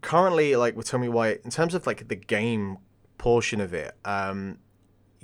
currently, 0.00 0.54
like, 0.54 0.76
well, 0.76 0.84
tell 0.84 1.00
me 1.00 1.08
why. 1.08 1.38
In 1.44 1.50
terms 1.50 1.74
of 1.74 1.86
like 1.86 2.06
the 2.08 2.14
game 2.14 2.78
portion 3.18 3.60
of 3.60 3.74
it, 3.74 3.96
um, 4.04 4.58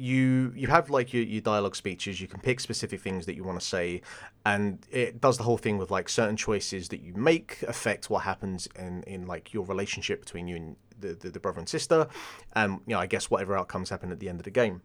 you 0.01 0.53
you 0.57 0.67
have 0.69 0.91
like 0.91 1.13
your, 1.13 1.23
your 1.23 1.41
dialogue 1.41 1.77
speeches 1.77 2.21
you 2.21 2.27
can 2.27 2.41
pick 2.41 2.61
specific 2.61 3.01
things 3.01 3.27
that 3.27 3.35
you 3.35 3.45
want 3.45 3.61
to 3.61 3.65
say 3.65 4.01
and 4.47 4.87
it 4.91 5.21
does 5.21 5.37
the 5.37 5.43
whole 5.43 5.59
thing 5.59 5.79
with 5.79 5.91
like 5.91 6.09
certain 6.09 6.37
choices 6.37 6.89
that 6.89 7.01
you 7.01 7.13
make 7.15 7.63
affect 7.69 8.09
what 8.09 8.23
happens 8.23 8.69
in 8.77 9.03
in 9.05 9.27
like 9.27 9.53
your 9.53 9.65
relationship 9.67 10.21
between 10.21 10.49
you 10.49 10.57
and 10.57 10.77
the, 10.99 11.15
the, 11.15 11.31
the 11.31 11.41
brother 11.41 11.59
and 11.59 11.69
sister 11.69 12.07
and 12.55 12.81
you 12.87 12.95
know 12.95 12.99
i 13.01 13.07
guess 13.07 13.31
whatever 13.31 13.57
outcomes 13.57 13.91
happen 13.91 14.11
at 14.11 14.21
the 14.21 14.29
end 14.29 14.41
of 14.41 14.45
the 14.45 14.51
game. 14.51 14.83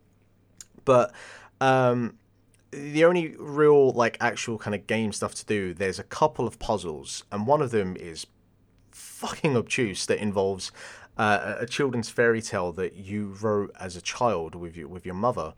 But 0.83 1.13
um 1.61 2.17
the 2.71 3.05
only 3.05 3.35
real 3.39 3.91
like 3.91 4.17
actual 4.19 4.57
kind 4.57 4.75
of 4.75 4.85
game 4.85 5.13
stuff 5.13 5.33
to 5.35 5.45
do 5.45 5.73
there's 5.73 5.97
a 5.97 6.03
couple 6.03 6.45
of 6.45 6.59
puzzles 6.59 7.23
and 7.31 7.47
one 7.47 7.61
of 7.61 7.71
them 7.71 7.95
is 7.95 8.27
fucking 8.91 9.55
obtuse 9.55 10.05
that 10.05 10.19
involves 10.19 10.71
uh, 11.17 11.55
a 11.59 11.65
children's 11.65 12.09
fairy 12.09 12.41
tale 12.41 12.71
that 12.73 12.95
you 12.95 13.35
wrote 13.41 13.71
as 13.79 13.95
a 13.95 14.01
child 14.01 14.55
with 14.55 14.75
your 14.75 14.87
with 14.87 15.05
your 15.05 15.15
mother. 15.15 15.53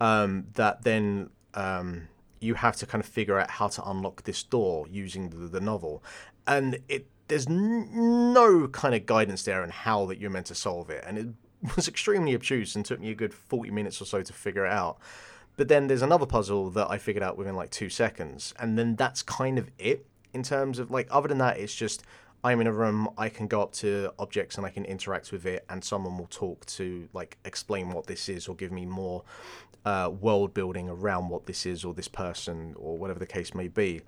Um, 0.00 0.46
that 0.54 0.82
then 0.82 1.30
um, 1.54 2.08
you 2.40 2.54
have 2.54 2.76
to 2.76 2.86
kind 2.86 3.02
of 3.02 3.08
figure 3.08 3.38
out 3.38 3.50
how 3.50 3.68
to 3.68 3.88
unlock 3.88 4.24
this 4.24 4.42
door 4.42 4.86
using 4.90 5.30
the, 5.30 5.36
the 5.48 5.60
novel, 5.60 6.02
and 6.46 6.78
it 6.88 7.06
there's 7.28 7.46
n- 7.46 8.32
no 8.32 8.66
kind 8.68 8.94
of 8.94 9.06
guidance 9.06 9.44
there 9.44 9.62
on 9.62 9.70
how 9.70 10.06
that 10.06 10.18
you're 10.18 10.30
meant 10.30 10.46
to 10.46 10.54
solve 10.54 10.90
it, 10.90 11.04
and 11.06 11.18
it 11.18 11.28
was 11.76 11.88
extremely 11.88 12.34
obtuse 12.34 12.74
and 12.74 12.84
took 12.84 13.00
me 13.00 13.10
a 13.10 13.14
good 13.14 13.34
forty 13.34 13.70
minutes 13.70 14.00
or 14.00 14.04
so 14.04 14.22
to 14.22 14.32
figure 14.32 14.66
it 14.66 14.72
out. 14.72 14.98
But 15.56 15.68
then 15.68 15.88
there's 15.88 16.02
another 16.02 16.26
puzzle 16.26 16.70
that 16.70 16.90
I 16.90 16.96
figured 16.96 17.22
out 17.22 17.36
within 17.36 17.56
like 17.56 17.70
two 17.70 17.90
seconds, 17.90 18.54
and 18.58 18.78
then 18.78 18.96
that's 18.96 19.22
kind 19.22 19.58
of 19.58 19.70
it 19.78 20.06
in 20.32 20.42
terms 20.42 20.78
of 20.78 20.90
like 20.90 21.08
other 21.10 21.28
than 21.28 21.38
that, 21.38 21.58
it's 21.58 21.74
just 21.74 22.02
I'm 22.42 22.60
in 22.60 22.66
a 22.66 22.72
room, 22.72 23.08
I 23.18 23.28
can 23.28 23.46
go 23.46 23.60
up 23.62 23.72
to 23.74 24.12
objects 24.18 24.56
and 24.56 24.66
I 24.66 24.70
can 24.70 24.84
interact 24.84 25.30
with 25.30 25.44
it, 25.46 25.64
and 25.68 25.84
someone 25.84 26.16
will 26.16 26.26
talk 26.26 26.64
to 26.66 27.08
like 27.12 27.36
explain 27.44 27.90
what 27.90 28.06
this 28.06 28.28
is 28.28 28.48
or 28.48 28.56
give 28.56 28.72
me 28.72 28.86
more 28.86 29.24
uh, 29.84 30.10
world 30.20 30.54
building 30.54 30.88
around 30.88 31.28
what 31.28 31.46
this 31.46 31.66
is 31.66 31.84
or 31.84 31.94
this 31.94 32.08
person 32.08 32.74
or 32.76 32.96
whatever 32.98 33.18
the 33.18 33.26
case 33.26 33.54
may 33.54 33.68
be. 33.68 34.00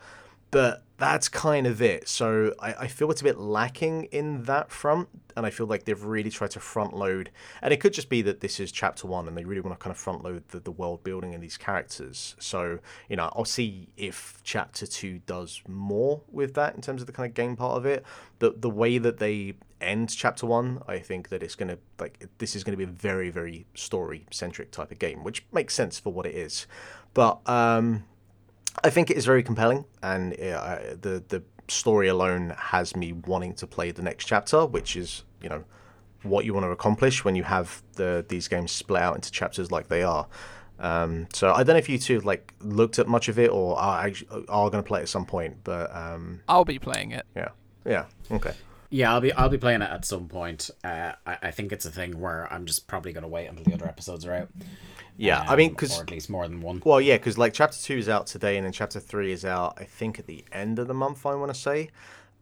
But 0.52 0.84
that's 0.98 1.28
kind 1.28 1.66
of 1.66 1.82
it. 1.82 2.08
So 2.08 2.54
I, 2.60 2.74
I 2.74 2.86
feel 2.86 3.10
it's 3.10 3.22
a 3.22 3.24
bit 3.24 3.38
lacking 3.38 4.04
in 4.12 4.44
that 4.44 4.70
front, 4.70 5.08
and 5.34 5.44
I 5.44 5.50
feel 5.50 5.66
like 5.66 5.84
they've 5.84 6.04
really 6.04 6.30
tried 6.30 6.52
to 6.52 6.60
front 6.60 6.94
load. 6.94 7.30
And 7.60 7.74
it 7.74 7.80
could 7.80 7.92
just 7.92 8.08
be 8.08 8.22
that 8.22 8.40
this 8.40 8.60
is 8.60 8.70
chapter 8.70 9.08
one, 9.08 9.26
and 9.26 9.36
they 9.36 9.44
really 9.44 9.62
want 9.62 9.76
to 9.76 9.82
kind 9.82 9.90
of 9.90 9.96
front 9.98 10.22
load 10.22 10.44
the, 10.50 10.60
the 10.60 10.70
world 10.70 11.02
building 11.02 11.34
and 11.34 11.42
these 11.42 11.56
characters. 11.56 12.36
So 12.38 12.78
you 13.08 13.16
know, 13.16 13.32
I'll 13.34 13.44
see 13.44 13.88
if 13.96 14.40
chapter 14.44 14.86
two 14.86 15.20
does 15.26 15.60
more 15.66 16.20
with 16.30 16.54
that 16.54 16.76
in 16.76 16.82
terms 16.82 17.02
of 17.02 17.06
the 17.06 17.12
kind 17.12 17.28
of 17.28 17.34
game 17.34 17.56
part 17.56 17.76
of 17.76 17.84
it. 17.84 18.04
The 18.38 18.52
the 18.56 18.70
way 18.70 18.98
that 18.98 19.18
they 19.18 19.54
end 19.80 20.14
chapter 20.14 20.46
one, 20.46 20.82
I 20.86 21.00
think 21.00 21.30
that 21.30 21.42
it's 21.42 21.56
gonna 21.56 21.78
like 21.98 22.28
this 22.38 22.54
is 22.54 22.62
gonna 22.62 22.76
be 22.76 22.84
a 22.84 22.86
very 22.86 23.30
very 23.30 23.66
story 23.74 24.26
centric 24.30 24.70
type 24.70 24.92
of 24.92 25.00
game, 25.00 25.24
which 25.24 25.44
makes 25.50 25.74
sense 25.74 25.98
for 25.98 26.12
what 26.12 26.26
it 26.26 26.36
is. 26.36 26.66
But 27.14 27.40
um, 27.48 28.04
I 28.82 28.90
think 28.90 29.10
it 29.10 29.16
is 29.16 29.26
very 29.26 29.42
compelling, 29.42 29.84
and 30.02 30.32
uh, 30.34 30.78
the 31.00 31.22
the 31.28 31.42
story 31.68 32.08
alone 32.08 32.54
has 32.56 32.96
me 32.96 33.12
wanting 33.12 33.54
to 33.54 33.66
play 33.66 33.90
the 33.90 34.02
next 34.02 34.26
chapter, 34.26 34.66
which 34.66 34.96
is 34.96 35.24
you 35.42 35.48
know 35.48 35.64
what 36.22 36.44
you 36.44 36.54
want 36.54 36.64
to 36.64 36.70
accomplish 36.70 37.24
when 37.24 37.34
you 37.34 37.42
have 37.42 37.82
the 37.94 38.24
these 38.28 38.48
games 38.48 38.70
split 38.70 39.02
out 39.02 39.14
into 39.14 39.30
chapters 39.30 39.70
like 39.70 39.88
they 39.88 40.02
are. 40.02 40.26
Um, 40.78 41.28
so 41.32 41.52
I 41.52 41.62
don't 41.62 41.74
know 41.74 41.78
if 41.78 41.88
you 41.88 41.98
two 41.98 42.20
like 42.20 42.54
looked 42.60 42.98
at 42.98 43.06
much 43.06 43.28
of 43.28 43.38
it 43.38 43.50
or 43.50 43.78
are, 43.78 44.10
are 44.48 44.70
going 44.70 44.82
to 44.82 44.86
play 44.86 45.00
it 45.00 45.02
at 45.02 45.08
some 45.08 45.26
point, 45.26 45.58
but 45.64 45.94
um, 45.94 46.40
I'll 46.48 46.64
be 46.64 46.78
playing 46.78 47.12
it. 47.12 47.26
Yeah, 47.36 47.50
yeah, 47.84 48.06
okay. 48.30 48.54
Yeah, 48.92 49.14
I'll 49.14 49.22
be 49.22 49.32
I'll 49.32 49.48
be 49.48 49.56
playing 49.56 49.80
it 49.80 49.90
at 49.90 50.04
some 50.04 50.28
point. 50.28 50.70
Uh, 50.84 51.12
I 51.26 51.38
I 51.44 51.50
think 51.50 51.72
it's 51.72 51.86
a 51.86 51.90
thing 51.90 52.20
where 52.20 52.52
I'm 52.52 52.66
just 52.66 52.86
probably 52.86 53.14
gonna 53.14 53.26
wait 53.26 53.46
until 53.46 53.64
the 53.64 53.72
other 53.72 53.86
episodes 53.86 54.26
are 54.26 54.34
out. 54.34 54.50
Yeah, 55.16 55.40
um, 55.40 55.48
I 55.48 55.56
mean, 55.56 55.70
because 55.70 55.98
or 55.98 56.02
at 56.02 56.10
least 56.10 56.28
more 56.28 56.46
than 56.46 56.60
one. 56.60 56.82
Well, 56.84 57.00
yeah, 57.00 57.16
because 57.16 57.38
like 57.38 57.54
chapter 57.54 57.78
two 57.78 57.96
is 57.96 58.10
out 58.10 58.26
today, 58.26 58.58
and 58.58 58.66
then 58.66 58.72
chapter 58.72 59.00
three 59.00 59.32
is 59.32 59.46
out. 59.46 59.78
I 59.80 59.84
think 59.84 60.18
at 60.18 60.26
the 60.26 60.44
end 60.52 60.78
of 60.78 60.88
the 60.88 60.94
month. 60.94 61.24
I 61.24 61.34
want 61.34 61.52
to 61.54 61.58
say. 61.58 61.90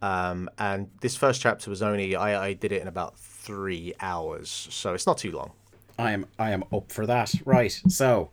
Um, 0.03 0.49
and 0.59 0.89
this 1.03 1.15
first 1.15 1.41
chapter 1.41 1.71
was 1.71 1.83
only 1.83 2.17
I, 2.17 2.47
I 2.49 2.53
did 2.55 2.73
it 2.73 2.83
in 2.83 2.89
about 2.89 3.17
three 3.17 3.95
hours, 4.01 4.49
so 4.71 4.93
it's 4.93 5.07
not 5.07 5.19
too 5.19 5.31
long. 5.31 5.53
I 6.01 6.11
am 6.11 6.27
I 6.37 6.51
am 6.51 6.65
up 6.73 6.91
for 6.91 7.07
that. 7.07 7.33
Right, 7.45 7.81
so 7.89 8.31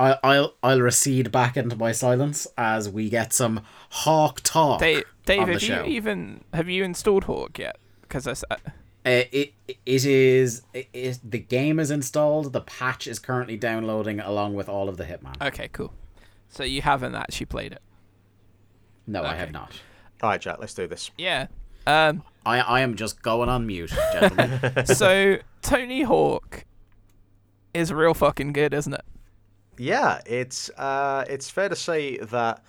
I, 0.00 0.18
I'll 0.24 0.54
I'll 0.62 0.80
recede 0.80 1.30
back 1.30 1.58
into 1.58 1.76
my 1.76 1.92
silence 1.92 2.46
as 2.56 2.88
we 2.88 3.10
get 3.10 3.34
some 3.34 3.60
Hawk 3.90 4.40
talk. 4.40 4.80
Dave, 4.80 5.04
Dave 5.26 5.42
on 5.42 5.46
the 5.48 5.52
have 5.52 5.62
show. 5.62 5.84
you 5.84 5.90
even 5.92 6.42
have 6.54 6.70
you 6.70 6.84
installed 6.84 7.24
Hawk 7.24 7.58
yet? 7.58 7.76
Because 8.00 8.26
I. 8.26 8.32
Uh, 8.32 8.56
it 9.04 9.52
it 9.66 9.78
is 9.84 10.62
it 10.72 10.88
is 10.94 11.18
the 11.18 11.38
game 11.38 11.78
is 11.78 11.90
installed. 11.90 12.54
The 12.54 12.62
patch 12.62 13.06
is 13.06 13.18
currently 13.18 13.58
downloading 13.58 14.20
along 14.20 14.54
with 14.54 14.70
all 14.70 14.88
of 14.88 14.96
the 14.96 15.04
Hitman. 15.04 15.40
okay, 15.46 15.68
cool. 15.68 15.92
So 16.48 16.64
you 16.64 16.80
haven't 16.80 17.14
actually 17.14 17.46
played 17.46 17.72
it. 17.72 17.82
No, 19.06 19.22
I 19.22 19.34
have 19.34 19.52
not. 19.52 19.72
All 20.22 20.30
right, 20.30 20.40
Jack, 20.40 20.58
let's 20.60 20.74
do 20.74 20.86
this. 20.86 21.10
Yeah. 21.18 21.48
Um. 21.86 22.22
I 22.46 22.60
I 22.60 22.80
am 22.80 22.94
just 22.94 23.20
going 23.20 23.50
on 23.50 23.66
mute, 23.66 23.92
gentlemen. 24.14 24.86
so 24.86 25.36
Tony 25.60 26.02
Hawk 26.02 26.64
is 27.74 27.92
real 27.92 28.14
fucking 28.14 28.54
good, 28.54 28.72
isn't 28.72 28.94
it? 28.94 29.04
Yeah, 29.80 30.20
it's 30.26 30.68
uh, 30.70 31.24
it's 31.28 31.48
fair 31.48 31.68
to 31.70 31.76
say 31.76 32.18
that 32.18 32.62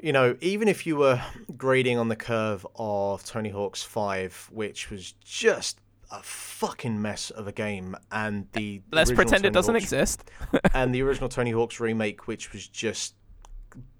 you 0.00 0.12
know 0.12 0.36
even 0.40 0.68
if 0.68 0.86
you 0.86 0.94
were 0.96 1.20
grading 1.56 1.98
on 1.98 2.08
the 2.08 2.14
curve 2.16 2.64
of 2.76 3.24
Tony 3.24 3.48
Hawk's 3.50 3.82
Five, 3.82 4.48
which 4.52 4.88
was 4.90 5.12
just 5.24 5.80
a 6.12 6.22
fucking 6.22 7.02
mess 7.02 7.30
of 7.30 7.48
a 7.48 7.52
game, 7.52 7.96
and 8.12 8.46
the 8.52 8.82
Let's 8.92 9.10
pretend 9.10 9.40
it 9.44 9.48
Tony 9.48 9.54
doesn't 9.54 9.74
Hawk's- 9.74 9.84
exist. 9.84 10.30
and 10.74 10.94
the 10.94 11.02
original 11.02 11.28
Tony 11.28 11.50
Hawk's 11.50 11.80
remake, 11.80 12.28
which 12.28 12.52
was 12.52 12.68
just 12.68 13.16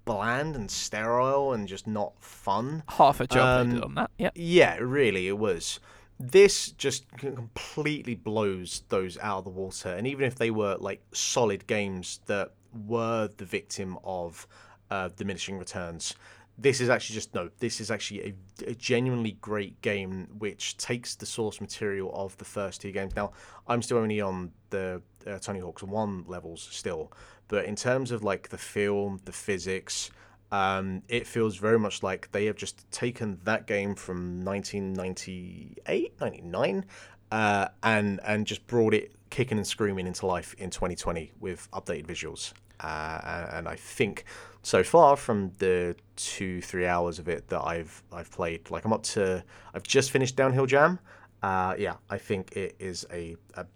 bland 0.04 0.54
and 0.54 0.70
sterile 0.70 1.52
and 1.54 1.66
just 1.66 1.88
not 1.88 2.12
fun. 2.22 2.84
Half 2.88 3.20
a 3.20 3.26
job 3.26 3.36
they 3.66 3.70
Um, 3.70 3.74
did 3.74 3.82
on 3.84 3.94
that. 3.96 4.10
Yeah. 4.18 4.30
Yeah, 4.36 4.76
really, 4.76 5.26
it 5.26 5.36
was. 5.38 5.80
This 6.18 6.70
just 6.72 7.04
completely 7.18 8.14
blows 8.14 8.82
those 8.88 9.18
out 9.18 9.38
of 9.38 9.44
the 9.44 9.50
water. 9.50 9.90
And 9.90 10.06
even 10.06 10.24
if 10.24 10.36
they 10.36 10.50
were 10.50 10.76
like 10.78 11.02
solid 11.12 11.66
games 11.66 12.20
that 12.26 12.52
were 12.86 13.28
the 13.36 13.44
victim 13.44 13.98
of 14.02 14.46
uh, 14.90 15.10
diminishing 15.16 15.58
returns, 15.58 16.14
this 16.58 16.80
is 16.80 16.88
actually 16.88 17.14
just 17.14 17.34
no. 17.34 17.50
This 17.58 17.80
is 17.80 17.90
actually 17.90 18.34
a, 18.64 18.70
a 18.70 18.74
genuinely 18.74 19.32
great 19.42 19.80
game 19.82 20.28
which 20.38 20.78
takes 20.78 21.14
the 21.14 21.26
source 21.26 21.60
material 21.60 22.10
of 22.14 22.36
the 22.38 22.46
first 22.46 22.80
two 22.80 22.92
games. 22.92 23.14
Now, 23.14 23.32
I'm 23.66 23.82
still 23.82 23.98
only 23.98 24.20
on 24.20 24.52
the 24.70 25.02
uh, 25.26 25.38
Tony 25.38 25.60
Hawk's 25.60 25.82
One 25.82 26.24
levels 26.26 26.66
still, 26.70 27.12
but 27.48 27.66
in 27.66 27.76
terms 27.76 28.10
of 28.10 28.24
like 28.24 28.48
the 28.48 28.58
feel, 28.58 29.18
the 29.24 29.32
physics, 29.32 30.10
um, 30.52 31.02
it 31.08 31.26
feels 31.26 31.56
very 31.56 31.78
much 31.78 32.02
like 32.02 32.30
they 32.32 32.46
have 32.46 32.56
just 32.56 32.88
taken 32.90 33.38
that 33.44 33.66
game 33.66 33.94
from 33.94 34.44
1998, 34.44 36.20
99, 36.20 36.84
uh, 37.32 37.68
and 37.82 38.20
and 38.24 38.46
just 38.46 38.66
brought 38.66 38.94
it 38.94 39.12
kicking 39.30 39.58
and 39.58 39.66
screaming 39.66 40.06
into 40.06 40.26
life 40.26 40.54
in 40.58 40.70
2020 40.70 41.32
with 41.40 41.68
updated 41.72 42.06
visuals. 42.06 42.52
Uh, 42.78 43.48
and 43.52 43.68
I 43.68 43.74
think 43.74 44.24
so 44.62 44.84
far 44.84 45.16
from 45.16 45.52
the 45.58 45.96
two 46.16 46.60
three 46.60 46.86
hours 46.86 47.18
of 47.18 47.28
it 47.28 47.48
that 47.48 47.62
I've 47.62 48.02
I've 48.12 48.30
played, 48.30 48.70
like 48.70 48.84
I'm 48.84 48.92
up 48.92 49.02
to 49.04 49.42
I've 49.74 49.82
just 49.82 50.10
finished 50.10 50.36
Downhill 50.36 50.66
Jam. 50.66 50.98
Uh, 51.42 51.74
yeah, 51.78 51.96
I 52.08 52.18
think 52.18 52.52
it 52.52 52.76
is 52.78 53.06
a, 53.12 53.36
a 53.54 53.66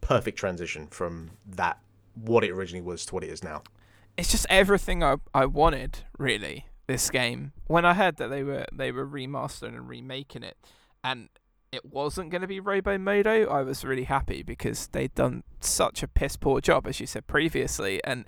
perfect 0.00 0.38
transition 0.38 0.86
from 0.88 1.30
that 1.46 1.78
what 2.14 2.44
it 2.44 2.50
originally 2.50 2.82
was 2.82 3.06
to 3.06 3.14
what 3.14 3.24
it 3.24 3.30
is 3.30 3.42
now. 3.42 3.62
It's 4.16 4.30
just 4.30 4.46
everything 4.48 5.02
I 5.02 5.16
I 5.34 5.46
wanted 5.46 6.00
really 6.18 6.66
this 6.86 7.10
game. 7.10 7.52
When 7.66 7.84
I 7.84 7.94
heard 7.94 8.16
that 8.16 8.28
they 8.28 8.42
were 8.42 8.66
they 8.72 8.92
were 8.92 9.06
remastering 9.06 9.76
and 9.76 9.88
remaking 9.88 10.42
it, 10.42 10.56
and 11.02 11.28
it 11.72 11.84
wasn't 11.86 12.30
going 12.30 12.42
to 12.42 12.46
be 12.46 12.60
Robomodo, 12.60 13.50
I 13.50 13.62
was 13.62 13.84
really 13.84 14.04
happy 14.04 14.42
because 14.42 14.88
they'd 14.88 15.14
done 15.14 15.42
such 15.60 16.02
a 16.02 16.08
piss 16.08 16.36
poor 16.36 16.60
job, 16.60 16.86
as 16.86 17.00
you 17.00 17.06
said 17.06 17.26
previously, 17.26 18.02
and 18.04 18.26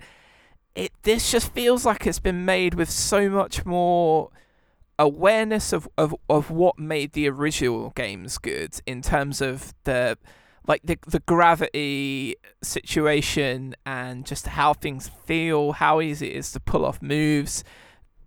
it 0.73 0.91
this 1.03 1.31
just 1.31 1.53
feels 1.53 1.85
like 1.85 2.05
it's 2.05 2.19
been 2.19 2.45
made 2.45 2.73
with 2.73 2.89
so 2.89 3.29
much 3.29 3.65
more 3.65 4.29
awareness 4.97 5.73
of, 5.73 5.87
of, 5.97 6.15
of 6.29 6.49
what 6.49 6.79
made 6.79 7.13
the 7.13 7.27
original 7.27 7.91
games 7.91 8.37
good 8.37 8.79
in 8.85 9.01
terms 9.01 9.41
of 9.41 9.73
the 9.83 10.17
like 10.67 10.81
the 10.83 10.97
the 11.07 11.19
gravity 11.21 12.35
situation 12.61 13.75
and 13.85 14.25
just 14.25 14.47
how 14.47 14.73
things 14.73 15.09
feel, 15.25 15.73
how 15.73 16.01
easy 16.01 16.31
it 16.31 16.35
is 16.35 16.51
to 16.53 16.59
pull 16.59 16.85
off 16.85 17.01
moves, 17.01 17.63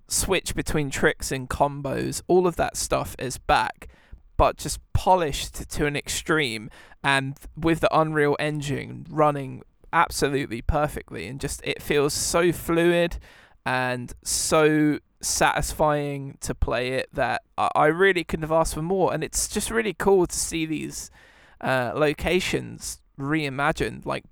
switch 0.09 0.55
between 0.55 0.91
tricks 0.91 1.33
and 1.33 1.49
combos, 1.49 2.23
all 2.29 2.47
of 2.47 2.57
that 2.57 2.77
stuff 2.77 3.15
is 3.19 3.39
back, 3.39 3.89
but 4.37 4.57
just 4.57 4.81
polished 4.93 5.69
to 5.71 5.87
an 5.87 5.97
extreme 5.97 6.71
and 7.03 7.37
with 7.57 7.81
the 7.81 7.99
Unreal 7.99 8.37
Engine 8.39 9.07
running 9.09 9.63
absolutely 9.93 10.61
perfectly 10.61 11.27
and 11.27 11.41
just 11.41 11.61
it 11.65 11.81
feels 11.83 12.13
so 12.13 12.53
fluid 12.53 13.17
and 13.65 14.13
so 14.23 14.99
satisfying 15.21 16.37
to 16.41 16.55
play 16.55 16.91
it 16.91 17.09
that 17.13 17.43
I, 17.57 17.69
I 17.75 17.87
really 17.87 18.25
couldn't 18.25 18.45
have 18.45 18.53
asked 18.53 18.75
for 18.75 18.83
more. 18.83 19.13
And 19.13 19.25
it's 19.25 19.49
just 19.49 19.71
really 19.71 19.95
cool 19.95 20.27
to 20.27 20.37
see 20.37 20.67
these 20.67 21.11
uh, 21.61 21.93
locations 21.95 23.01
reimagined 23.19 24.07
like 24.07 24.25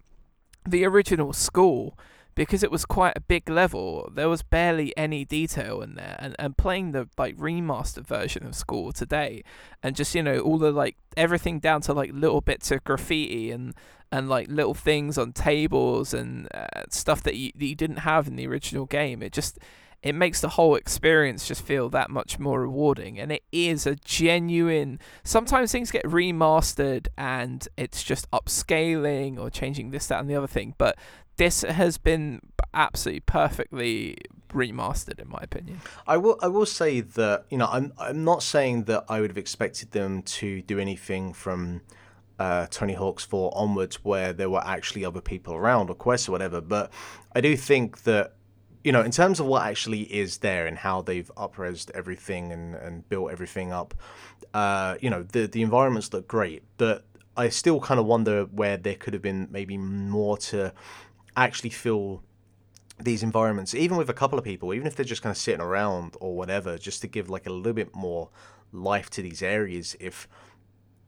the 0.67 0.85
original 0.85 1.33
school 1.33 1.99
because 2.35 2.63
it 2.63 2.71
was 2.71 2.85
quite 2.85 3.17
a 3.17 3.21
big 3.21 3.49
level 3.49 4.11
there 4.15 4.29
was 4.29 4.43
barely 4.43 4.97
any 4.97 5.25
detail 5.25 5.81
in 5.81 5.95
there 5.95 6.17
and, 6.21 6.37
and 6.39 6.57
playing 6.57 6.93
the 6.93 7.09
like 7.19 7.37
remastered 7.37 8.07
version 8.07 8.47
of 8.47 8.55
school 8.55 8.93
today 8.93 9.43
and 9.83 9.97
just 9.97 10.15
you 10.15 10.23
know 10.23 10.39
all 10.41 10.59
the 10.59 10.71
like 10.71 10.97
everything 11.17 11.59
down 11.59 11.81
to 11.81 11.93
like 11.93 12.11
little 12.13 12.41
bits 12.41 12.71
of 12.71 12.85
graffiti 12.85 13.51
and 13.51 13.75
and 14.13 14.29
like 14.29 14.49
little 14.49 14.75
things 14.75 15.19
on 15.19 15.33
tables 15.33 16.15
and 16.15 16.47
uh, 16.55 16.83
stuff 16.89 17.23
that 17.25 17.35
you, 17.35 17.51
that 17.57 17.67
you 17.67 17.75
didn't 17.75 17.99
have 17.99 18.29
in 18.29 18.37
the 18.37 18.47
original 18.47 18.87
game 18.87 19.23
it 19.23 19.33
just 19.33 19.59
it 20.03 20.15
makes 20.15 20.41
the 20.41 20.51
whole 20.51 20.77
experience 20.77 21.49
just 21.49 21.63
feel 21.63 21.89
that 21.91 22.11
much 22.11 22.39
more 22.39 22.61
rewarding. 22.61 23.19
And 23.19 23.33
it 23.33 23.43
is 23.53 23.87
a 23.87 23.97
genuine. 23.97 24.99
Sometimes 25.25 25.73
things 25.73 25.91
get 25.91 26.05
remastered 26.05 27.09
and 27.17 27.67
it's 27.77 28.03
just 28.03 28.31
upscaling 28.31 29.39
or 29.39 29.51
changing 29.51 29.91
this, 29.91 30.07
that, 30.09 30.21
and 30.21 30.31
the 30.31 30.37
other 30.37 30.47
thing. 30.47 30.75
But 30.79 30.97
this 31.37 31.63
has 31.63 31.99
been 31.99 32.41
absolutely 32.73 33.21
perfectly 33.21 34.17
remastered, 34.51 35.21
in 35.21 35.29
my 35.29 35.41
opinion. 35.43 35.81
I 36.07 36.17
will. 36.17 36.39
I 36.41 36.49
will 36.49 36.67
say 36.67 37.01
that 37.01 37.45
you 37.51 37.59
know, 37.59 37.69
I'm. 37.71 37.93
I'm 37.99 38.25
not 38.25 38.43
saying 38.43 38.85
that 38.85 39.05
I 39.09 39.21
would 39.21 39.31
have 39.31 39.39
expected 39.39 39.93
them 39.93 40.23
to 40.23 40.63
do 40.63 40.79
anything 40.79 41.33
from 41.33 41.83
uh, 42.39 42.67
Tony 42.71 42.95
Hawk's 42.95 43.25
4 43.25 43.53
onwards 43.55 44.05
where 44.05 44.33
there 44.33 44.51
were 44.51 44.65
actually 44.65 45.05
other 45.05 45.21
people 45.21 45.55
around 45.55 45.91
or 45.91 45.95
quests 45.95 46.29
or 46.29 46.33
whatever. 46.33 46.61
But 46.61 46.93
I 47.35 47.41
do 47.41 47.57
think 47.57 48.03
that, 48.03 48.35
you 48.87 48.93
know, 48.93 49.03
in 49.03 49.11
terms 49.11 49.41
of 49.41 49.47
what 49.47 49.67
actually 49.67 50.03
is 50.03 50.39
there 50.39 50.69
and 50.69 50.79
how 50.79 51.03
they've 51.03 51.29
upresed 51.37 51.91
everything 51.91 52.53
and, 52.53 52.77
and 52.77 53.09
built 53.09 53.33
everything 53.33 53.73
up, 53.73 53.95
uh, 54.55 54.95
you 55.01 55.11
know, 55.11 55.25
the, 55.25 55.49
the 55.49 55.61
environments 55.61 56.13
look 56.13 56.29
great. 56.29 56.63
But 56.77 57.05
I 57.37 57.49
still 57.49 57.81
kind 57.81 57.99
of 57.99 58.07
wonder 58.07 58.45
where 58.45 58.77
there 58.77 58.95
could 58.95 59.13
have 59.13 59.23
been 59.23 59.49
maybe 59.51 59.77
more 59.77 60.39
to 60.51 60.73
actually 61.37 61.71
feel 61.71 62.23
these 63.01 63.25
environments, 63.25 63.75
even 63.75 63.97
with 63.97 64.09
a 64.09 64.15
couple 64.15 64.39
of 64.39 64.45
people, 64.45 64.73
even 64.73 64.87
if 64.87 64.95
they're 64.95 65.05
just 65.05 65.21
kind 65.21 65.33
of 65.33 65.37
sitting 65.37 65.61
around 65.61 66.17
or 66.21 66.37
whatever, 66.37 66.79
just 66.79 67.01
to 67.01 67.09
give 67.09 67.29
like 67.29 67.49
a 67.49 67.51
little 67.51 67.73
bit 67.73 67.93
more 67.93 68.31
life 68.71 69.11
to 69.11 69.21
these 69.21 69.43
areas. 69.43 69.97
If 69.99 70.29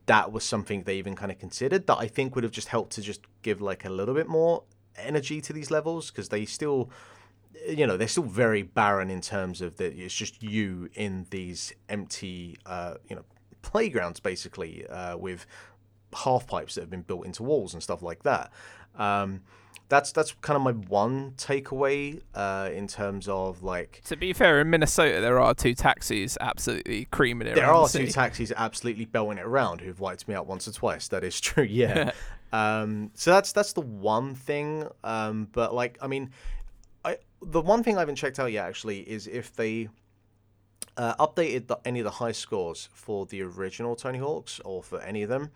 that 0.07 0.33
was 0.33 0.43
something 0.43 0.83
they 0.83 0.97
even 0.97 1.15
kind 1.15 1.31
of 1.31 1.39
considered 1.39 1.87
that 1.87 1.99
I 1.99 2.09
think 2.09 2.35
would 2.35 2.43
have 2.43 2.53
just 2.53 2.69
helped 2.69 2.95
to 2.95 3.03
just 3.03 3.21
give 3.43 3.61
like 3.61 3.85
a 3.85 3.91
little 3.91 4.17
bit 4.17 4.27
more 4.27 4.65
energy 4.97 5.41
to 5.43 5.53
these 5.53 5.71
levels 5.71 6.11
because 6.11 6.29
they 6.31 6.45
still 6.45 6.91
you 7.67 7.87
know 7.87 7.97
they're 7.97 8.09
still 8.09 8.23
very 8.23 8.63
barren 8.63 9.11
in 9.11 9.21
terms 9.21 9.61
of 9.61 9.77
that 9.77 9.99
it's 9.99 10.15
just 10.15 10.43
you 10.43 10.89
in 10.95 11.27
these 11.31 11.73
empty 11.89 12.59
uh, 12.67 12.95
you 13.09 13.17
know 13.17 13.23
playgrounds 13.63 14.21
basically 14.21 14.87
uh, 14.89 15.17
with 15.17 15.47
half 16.15 16.47
pipes 16.47 16.75
that 16.75 16.83
have 16.83 16.91
been 16.91 17.03
built 17.03 17.27
into 17.27 17.43
walls 17.43 17.75
and 17.75 17.83
stuff 17.83 18.03
like 18.03 18.23
that 18.23 18.53
um, 18.97 19.43
that's 19.89 20.13
that's 20.13 20.33
kind 20.43 20.57
of 20.57 20.63
my 20.63 20.73
one 20.73 21.33
takeaway 21.37 22.21
uh, 22.35 22.69
in 22.73 22.87
terms 22.87 23.27
of 23.29 23.63
like. 23.63 24.03
To 24.05 24.17
be 24.17 24.33
fair, 24.33 24.61
in 24.61 24.71
Minnesota 24.71 25.21
there 25.21 25.41
are 25.41 25.55
two 25.55 25.75
taxis 25.75 26.37
absolutely 26.41 27.07
creaming 27.07 27.49
it. 27.49 27.55
There 27.55 27.71
are 27.71 27.89
the 27.89 27.99
two 28.01 28.07
taxis 28.09 28.53
absolutely 28.55 29.07
belting 29.07 29.39
it 29.39 29.47
around 29.47 29.81
who've 29.81 29.99
wiped 29.99 30.29
me 30.29 30.35
out 30.35 30.47
once 30.47 30.69
or 30.69 30.73
twice. 30.73 31.09
That 31.09 31.25
is 31.25 31.41
true. 31.41 31.67
Yeah. 31.79 32.11
um, 32.53 33.13
so 33.15 33.31
that's 33.31 33.53
that's 33.53 33.73
the 33.73 33.83
one 33.83 34.35
thing. 34.35 34.87
Um, 35.05 35.49
but 35.53 35.75
like, 35.75 35.97
I 36.03 36.07
mean, 36.07 36.31
the 37.43 37.61
one 37.61 37.83
thing 37.83 37.97
I 37.97 38.01
haven't 38.01 38.17
checked 38.17 38.39
out 38.39 38.53
yet 38.53 38.67
actually 38.67 39.01
is 39.01 39.27
if 39.27 39.55
they. 39.55 39.89
Uh, 40.97 41.15
updated 41.25 41.69
the, 41.69 41.79
any 41.85 42.01
of 42.01 42.05
the 42.05 42.11
high 42.11 42.33
scores 42.33 42.89
for 42.93 43.25
the 43.27 43.41
original 43.41 43.95
Tony 43.95 44.19
Hawks 44.19 44.61
or 44.65 44.83
for 44.83 45.01
any 45.01 45.23
of 45.23 45.29
them, 45.29 45.53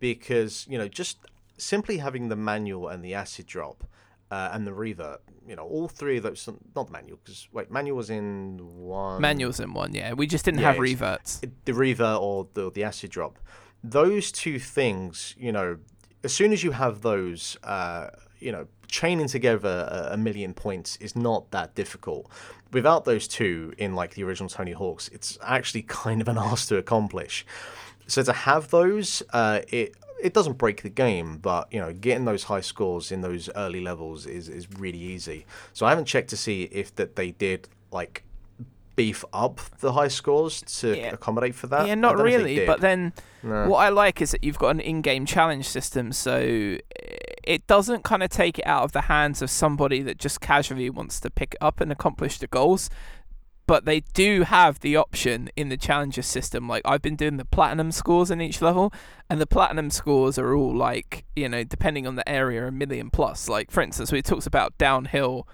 because 0.00 0.66
you 0.68 0.76
know 0.76 0.88
just 0.88 1.18
simply 1.58 1.98
having 1.98 2.28
the 2.28 2.34
manual 2.34 2.88
and 2.88 3.04
the 3.04 3.14
acid 3.14 3.46
drop 3.46 3.84
uh, 4.30 4.50
and 4.52 4.66
the 4.66 4.72
revert, 4.72 5.20
you 5.46 5.56
know, 5.56 5.64
all 5.64 5.88
three 5.88 6.16
of 6.18 6.22
those, 6.22 6.48
not 6.76 6.86
the 6.86 6.92
manual, 6.92 7.18
because 7.22 7.48
wait, 7.52 7.70
manual 7.70 7.96
was 7.96 8.10
in 8.10 8.58
one. 8.78 9.20
Manual's 9.20 9.60
in 9.60 9.72
one, 9.72 9.92
yeah. 9.94 10.12
We 10.12 10.26
just 10.26 10.44
didn't 10.44 10.60
yeah, 10.60 10.72
have 10.72 10.78
reverts. 10.78 11.40
The 11.64 11.74
revert 11.74 12.20
or 12.20 12.46
the, 12.54 12.70
the 12.70 12.84
acid 12.84 13.10
drop. 13.10 13.38
Those 13.82 14.30
two 14.30 14.58
things, 14.58 15.34
you 15.38 15.52
know, 15.52 15.78
as 16.22 16.32
soon 16.32 16.52
as 16.52 16.62
you 16.62 16.70
have 16.72 17.00
those, 17.02 17.56
uh, 17.64 18.08
you 18.38 18.52
know, 18.52 18.66
chaining 18.90 19.28
together 19.28 19.88
a, 19.90 20.14
a, 20.14 20.16
million 20.16 20.54
points 20.54 20.96
is 20.96 21.16
not 21.16 21.50
that 21.50 21.74
difficult. 21.74 22.30
Without 22.72 23.04
those 23.04 23.26
two 23.26 23.72
in 23.78 23.94
like 23.94 24.14
the 24.14 24.24
original 24.24 24.48
Tony 24.48 24.72
Hawks, 24.72 25.08
it's 25.08 25.38
actually 25.42 25.82
kind 25.82 26.20
of 26.20 26.28
an 26.28 26.38
ask 26.50 26.68
to 26.68 26.76
accomplish. 26.76 27.46
So 28.06 28.22
to 28.22 28.32
have 28.32 28.70
those, 28.70 29.22
uh, 29.32 29.60
it 29.68 29.94
it 30.22 30.34
doesn't 30.34 30.58
break 30.58 30.82
the 30.82 30.90
game, 30.90 31.38
but 31.38 31.72
you 31.72 31.80
know, 31.80 31.92
getting 31.92 32.24
those 32.24 32.44
high 32.44 32.60
scores 32.60 33.10
in 33.10 33.22
those 33.22 33.48
early 33.56 33.80
levels 33.80 34.26
is 34.26 34.48
is 34.48 34.70
really 34.78 34.98
easy. 34.98 35.46
So 35.72 35.86
I 35.86 35.90
haven't 35.90 36.06
checked 36.06 36.30
to 36.30 36.36
see 36.36 36.64
if 36.64 36.94
that 36.96 37.16
they 37.16 37.30
did 37.30 37.68
like 37.90 38.24
beef 38.96 39.24
up 39.32 39.60
the 39.78 39.92
high 39.92 40.08
scores 40.08 40.62
to 40.80 40.96
yeah. 40.96 41.12
accommodate 41.12 41.54
for 41.54 41.68
that. 41.68 41.86
Yeah, 41.86 41.94
not 41.94 42.18
really. 42.18 42.66
But 42.66 42.80
then 42.80 43.12
no. 43.42 43.68
what 43.68 43.78
I 43.78 43.88
like 43.88 44.20
is 44.20 44.32
that 44.32 44.44
you've 44.44 44.58
got 44.58 44.70
an 44.70 44.80
in-game 44.80 45.24
challenge 45.24 45.66
system, 45.66 46.12
so 46.12 46.76
it 47.50 47.66
doesn't 47.66 48.04
kind 48.04 48.22
of 48.22 48.30
take 48.30 48.60
it 48.60 48.66
out 48.66 48.84
of 48.84 48.92
the 48.92 49.02
hands 49.02 49.42
of 49.42 49.50
somebody 49.50 50.02
that 50.02 50.18
just 50.18 50.40
casually 50.40 50.88
wants 50.88 51.18
to 51.18 51.28
pick 51.28 51.54
it 51.54 51.58
up 51.60 51.80
and 51.80 51.90
accomplish 51.90 52.38
the 52.38 52.46
goals 52.46 52.88
but 53.66 53.84
they 53.84 54.00
do 54.00 54.42
have 54.42 54.80
the 54.80 54.96
option 54.96 55.48
in 55.54 55.68
the 55.68 55.76
challenger 55.76 56.22
system. 56.22 56.68
Like 56.68 56.82
I've 56.84 57.02
been 57.02 57.14
doing 57.14 57.36
the 57.36 57.44
platinum 57.44 57.92
scores 57.92 58.28
in 58.28 58.40
each 58.40 58.60
level, 58.60 58.92
and 59.28 59.40
the 59.40 59.46
platinum 59.46 59.90
scores 59.90 60.40
are 60.40 60.56
all 60.56 60.76
like 60.76 61.24
you 61.36 61.48
know 61.48 61.62
depending 61.62 62.04
on 62.04 62.16
the 62.16 62.28
area 62.28 62.66
a 62.66 62.72
million 62.72 63.10
plus. 63.10 63.48
Like 63.48 63.70
for 63.70 63.80
instance, 63.80 64.10
we 64.10 64.22
talked 64.22 64.48
about 64.48 64.76
downhill. 64.76 65.46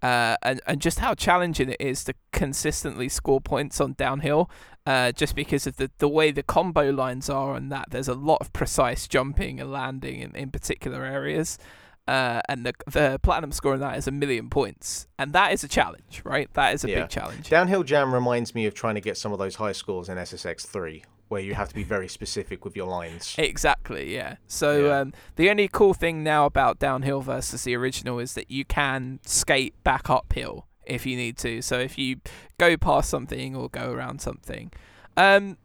Uh, 0.00 0.36
and, 0.42 0.60
and 0.66 0.80
just 0.80 1.00
how 1.00 1.12
challenging 1.12 1.70
it 1.70 1.76
is 1.80 2.04
to 2.04 2.14
consistently 2.32 3.08
score 3.08 3.40
points 3.40 3.80
on 3.80 3.94
downhill, 3.94 4.48
uh, 4.88 5.12
just 5.12 5.34
because 5.34 5.66
of 5.66 5.76
the, 5.76 5.90
the 5.98 6.08
way 6.08 6.30
the 6.30 6.42
combo 6.42 6.90
lines 6.90 7.28
are 7.28 7.54
and 7.54 7.70
that 7.70 7.88
there's 7.90 8.08
a 8.08 8.14
lot 8.14 8.38
of 8.40 8.50
precise 8.54 9.06
jumping 9.06 9.60
and 9.60 9.70
landing 9.70 10.20
in, 10.20 10.34
in 10.34 10.50
particular 10.50 11.04
areas 11.04 11.58
uh, 12.06 12.40
and 12.48 12.64
the 12.64 12.72
the 12.86 13.20
platinum 13.22 13.52
score 13.52 13.74
on 13.74 13.80
that 13.80 13.98
is 13.98 14.06
a 14.06 14.10
million 14.10 14.48
points, 14.48 15.06
and 15.18 15.34
that 15.34 15.52
is 15.52 15.62
a 15.62 15.68
challenge, 15.68 16.22
right? 16.24 16.48
That 16.54 16.72
is 16.72 16.82
a 16.82 16.88
yeah. 16.88 17.00
big 17.02 17.10
challenge. 17.10 17.50
Downhill 17.50 17.82
Jam 17.82 18.14
reminds 18.14 18.54
me 18.54 18.64
of 18.64 18.72
trying 18.72 18.94
to 18.94 19.02
get 19.02 19.18
some 19.18 19.30
of 19.30 19.38
those 19.38 19.56
high 19.56 19.72
scores 19.72 20.08
in 20.08 20.16
SSX 20.16 20.66
three, 20.66 21.04
where 21.28 21.42
you 21.42 21.52
have 21.52 21.68
to 21.68 21.74
be 21.74 21.82
very 21.82 22.08
specific 22.18 22.64
with 22.64 22.74
your 22.74 22.86
lines. 22.86 23.34
Exactly, 23.36 24.14
yeah. 24.14 24.36
So 24.46 24.86
yeah. 24.86 25.00
Um, 25.00 25.12
the 25.36 25.50
only 25.50 25.68
cool 25.68 25.92
thing 25.92 26.24
now 26.24 26.46
about 26.46 26.78
Downhill 26.78 27.20
versus 27.20 27.64
the 27.64 27.76
original 27.76 28.18
is 28.18 28.32
that 28.32 28.50
you 28.50 28.64
can 28.64 29.20
skate 29.26 29.74
back 29.84 30.08
uphill 30.08 30.66
if 30.88 31.06
you 31.06 31.16
need 31.16 31.36
to. 31.38 31.62
So 31.62 31.78
if 31.78 31.98
you 31.98 32.20
go 32.58 32.76
past 32.76 33.10
something 33.10 33.54
or 33.54 33.68
go 33.68 33.92
around 33.92 34.20
something. 34.20 34.72
Um, 35.16 35.58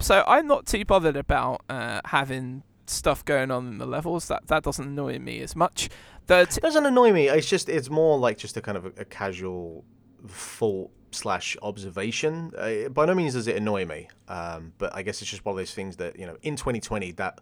so 0.00 0.24
I'm 0.26 0.46
not 0.46 0.66
too 0.66 0.84
bothered 0.84 1.16
about 1.16 1.62
uh, 1.68 2.00
having 2.06 2.62
stuff 2.86 3.24
going 3.24 3.50
on 3.50 3.66
in 3.68 3.78
the 3.78 3.86
levels. 3.86 4.28
That 4.28 4.46
that 4.48 4.62
doesn't 4.62 4.86
annoy 4.86 5.18
me 5.18 5.40
as 5.40 5.56
much. 5.56 5.88
That 6.26 6.56
it 6.56 6.62
doesn't 6.62 6.86
annoy 6.86 7.12
me. 7.12 7.28
It's 7.28 7.48
just 7.48 7.68
it's 7.68 7.90
more 7.90 8.18
like 8.18 8.38
just 8.38 8.56
a 8.56 8.60
kind 8.60 8.76
of 8.76 8.86
a, 8.86 8.92
a 8.98 9.04
casual 9.04 9.84
thought 10.26 10.90
slash 11.10 11.56
observation. 11.62 12.52
Uh, 12.56 12.88
by 12.90 13.06
no 13.06 13.14
means 13.14 13.34
does 13.34 13.48
it 13.48 13.56
annoy 13.56 13.84
me, 13.86 14.08
um, 14.28 14.72
but 14.78 14.94
I 14.94 15.02
guess 15.02 15.20
it's 15.22 15.30
just 15.30 15.44
one 15.44 15.54
of 15.54 15.56
those 15.56 15.74
things 15.74 15.96
that 15.96 16.18
you 16.18 16.26
know 16.26 16.36
in 16.42 16.56
2020 16.56 17.12
that 17.12 17.40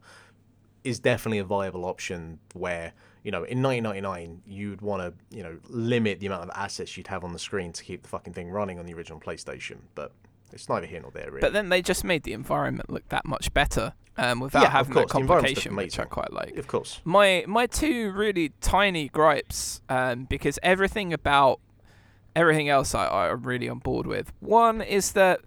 is 0.84 1.00
definitely 1.00 1.38
a 1.38 1.44
viable 1.44 1.84
option 1.84 2.38
where 2.54 2.92
you 3.26 3.32
know 3.32 3.42
in 3.42 3.60
1999 3.60 4.40
you'd 4.46 4.80
want 4.80 5.02
to 5.02 5.36
you 5.36 5.42
know 5.42 5.58
limit 5.68 6.20
the 6.20 6.26
amount 6.26 6.44
of 6.44 6.50
assets 6.54 6.96
you'd 6.96 7.08
have 7.08 7.24
on 7.24 7.32
the 7.32 7.40
screen 7.40 7.72
to 7.72 7.82
keep 7.82 8.04
the 8.04 8.08
fucking 8.08 8.32
thing 8.32 8.48
running 8.50 8.78
on 8.78 8.86
the 8.86 8.94
original 8.94 9.18
PlayStation, 9.18 9.78
but 9.96 10.12
it's 10.52 10.68
neither 10.68 10.86
here 10.86 11.00
nor 11.00 11.10
there, 11.10 11.26
really. 11.26 11.40
But 11.40 11.52
then 11.52 11.68
they 11.68 11.82
just 11.82 12.04
made 12.04 12.22
the 12.22 12.32
environment 12.32 12.88
look 12.88 13.08
that 13.08 13.26
much 13.26 13.52
better 13.52 13.94
um, 14.16 14.38
without 14.38 14.62
yeah, 14.62 14.70
having 14.70 14.94
that 14.94 15.08
complication, 15.08 15.74
which 15.74 15.98
I 15.98 16.04
quite 16.04 16.32
like. 16.32 16.56
Of 16.56 16.68
course. 16.68 17.00
My 17.04 17.44
my 17.48 17.66
two 17.66 18.12
really 18.12 18.52
tiny 18.60 19.08
gripes, 19.08 19.82
um, 19.88 20.26
because 20.26 20.60
everything 20.62 21.12
about 21.12 21.58
everything 22.36 22.68
else 22.68 22.94
I, 22.94 23.08
I'm 23.08 23.42
really 23.42 23.68
on 23.68 23.80
board 23.80 24.06
with. 24.06 24.32
One 24.38 24.80
is 24.80 25.12
that 25.12 25.40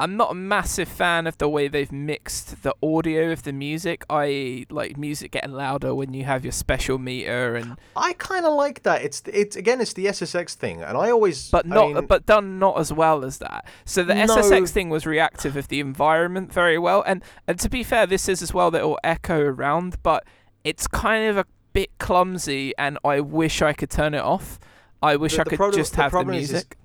I'm 0.00 0.16
not 0.16 0.30
a 0.30 0.34
massive 0.34 0.88
fan 0.88 1.26
of 1.26 1.36
the 1.36 1.46
way 1.46 1.68
they've 1.68 1.92
mixed 1.92 2.62
the 2.62 2.74
audio 2.82 3.32
of 3.32 3.42
the 3.42 3.52
music, 3.52 4.06
i.e., 4.08 4.66
like 4.70 4.96
music 4.96 5.30
getting 5.32 5.52
louder 5.52 5.94
when 5.94 6.14
you 6.14 6.24
have 6.24 6.42
your 6.42 6.52
special 6.52 6.96
meter 6.96 7.54
and. 7.54 7.76
I 7.94 8.14
kind 8.14 8.46
of 8.46 8.54
like 8.54 8.82
that. 8.84 9.02
It's 9.02 9.22
it's 9.26 9.56
again, 9.56 9.78
it's 9.78 9.92
the 9.92 10.06
SSX 10.06 10.54
thing, 10.54 10.82
and 10.82 10.96
I 10.96 11.10
always. 11.10 11.50
But 11.50 11.66
not, 11.66 11.90
I 11.90 11.92
mean... 11.92 12.06
but 12.06 12.24
done 12.24 12.58
not 12.58 12.80
as 12.80 12.90
well 12.90 13.26
as 13.26 13.38
that. 13.38 13.66
So 13.84 14.02
the 14.02 14.14
no. 14.14 14.24
SSX 14.24 14.70
thing 14.70 14.88
was 14.88 15.04
reactive 15.04 15.54
of 15.54 15.68
the 15.68 15.80
environment 15.80 16.50
very 16.50 16.78
well, 16.78 17.02
and 17.06 17.22
and 17.46 17.60
to 17.60 17.68
be 17.68 17.82
fair, 17.82 18.06
this 18.06 18.26
is 18.26 18.40
as 18.40 18.54
well 18.54 18.70
that 18.70 18.82
will 18.82 18.98
echo 19.04 19.38
around, 19.38 20.02
but 20.02 20.24
it's 20.64 20.86
kind 20.86 21.28
of 21.28 21.36
a 21.36 21.44
bit 21.74 21.90
clumsy, 21.98 22.72
and 22.78 22.98
I 23.04 23.20
wish 23.20 23.60
I 23.60 23.74
could 23.74 23.90
turn 23.90 24.14
it 24.14 24.22
off. 24.22 24.58
I 25.02 25.16
wish 25.16 25.34
the, 25.34 25.42
I 25.42 25.44
could 25.44 25.58
problem, 25.58 25.78
just 25.78 25.94
have 25.96 26.12
the, 26.12 26.18
the 26.20 26.24
music. 26.24 26.78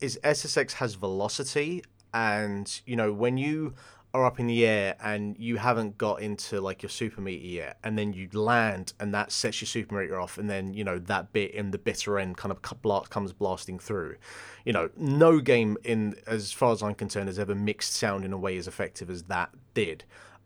Is, 0.00 0.16
is 0.16 0.44
SSX 0.44 0.72
has 0.74 0.94
velocity 0.94 1.82
and 2.12 2.80
you 2.86 2.96
know 2.96 3.12
when 3.12 3.36
you 3.36 3.74
are 4.14 4.24
up 4.24 4.40
in 4.40 4.46
the 4.46 4.66
air 4.66 4.96
and 5.02 5.36
you 5.38 5.56
haven't 5.56 5.98
got 5.98 6.22
into 6.22 6.60
like 6.60 6.82
your 6.82 6.88
super 6.88 7.20
meter 7.20 7.46
yet 7.46 7.78
and 7.84 7.98
then 7.98 8.12
you 8.12 8.28
land 8.32 8.94
and 8.98 9.12
that 9.12 9.30
sets 9.30 9.60
your 9.60 9.66
super 9.66 10.00
meter 10.00 10.18
off 10.18 10.38
and 10.38 10.48
then 10.48 10.72
you 10.72 10.82
know 10.82 10.98
that 10.98 11.32
bit 11.32 11.52
in 11.52 11.70
the 11.72 11.78
bitter 11.78 12.18
end 12.18 12.36
kind 12.36 12.50
of 12.50 12.62
comes 13.10 13.32
blasting 13.32 13.78
through. 13.78 14.16
You 14.64 14.72
know 14.72 14.88
no 14.96 15.40
game 15.40 15.76
in 15.84 16.16
as 16.26 16.52
far 16.52 16.72
as 16.72 16.82
i'm 16.82 16.94
concerned 16.94 17.28
has 17.28 17.38
ever 17.38 17.54
mixed 17.54 17.94
sound 17.94 18.24
in 18.24 18.32
a 18.32 18.38
way 18.38 18.56
as 18.56 18.66
effective 18.66 19.10
as 19.10 19.24
that 19.24 19.50
did. 19.74 20.04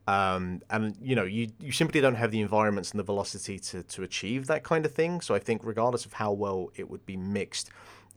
Um, 0.09 0.63
and 0.69 0.97
you 1.01 1.15
know 1.15 1.25
you, 1.25 1.49
you 1.61 1.71
simply 1.71 2.01
don't 2.01 2.17
have 2.17 2.33
the 2.33 2.41
environments 2.41 2.91
and 2.91 2.99
the 2.99 3.05
velocity 3.05 3.61
to, 3.61 3.85
to 3.85 4.03
achieve 4.03 4.49
that 4.49 4.65
kind 4.65 4.85
of 4.85 4.93
thing. 4.93 5.21
So 5.21 5.37
i 5.37 5.39
think 5.39 5.63
regardless 5.65 6.05
of 6.05 6.15
how 6.15 6.33
well 6.33 6.71
it 6.75 6.91
would 6.91 7.07
be 7.07 7.17
mixed 7.17 7.71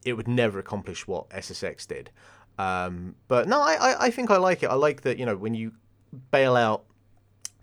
it 0.05 0.13
would 0.13 0.27
never 0.27 0.59
accomplish 0.59 1.07
what 1.07 1.29
SSX 1.31 1.87
did. 1.87 2.11
Um, 2.57 3.15
but 3.27 3.47
no, 3.47 3.61
I, 3.61 3.73
I, 3.73 4.05
I 4.05 4.11
think 4.11 4.31
I 4.31 4.37
like 4.37 4.63
it. 4.63 4.67
I 4.67 4.75
like 4.75 5.01
that 5.01 5.17
you 5.17 5.25
know 5.25 5.35
when 5.35 5.53
you 5.53 5.73
bail 6.31 6.55
out, 6.55 6.85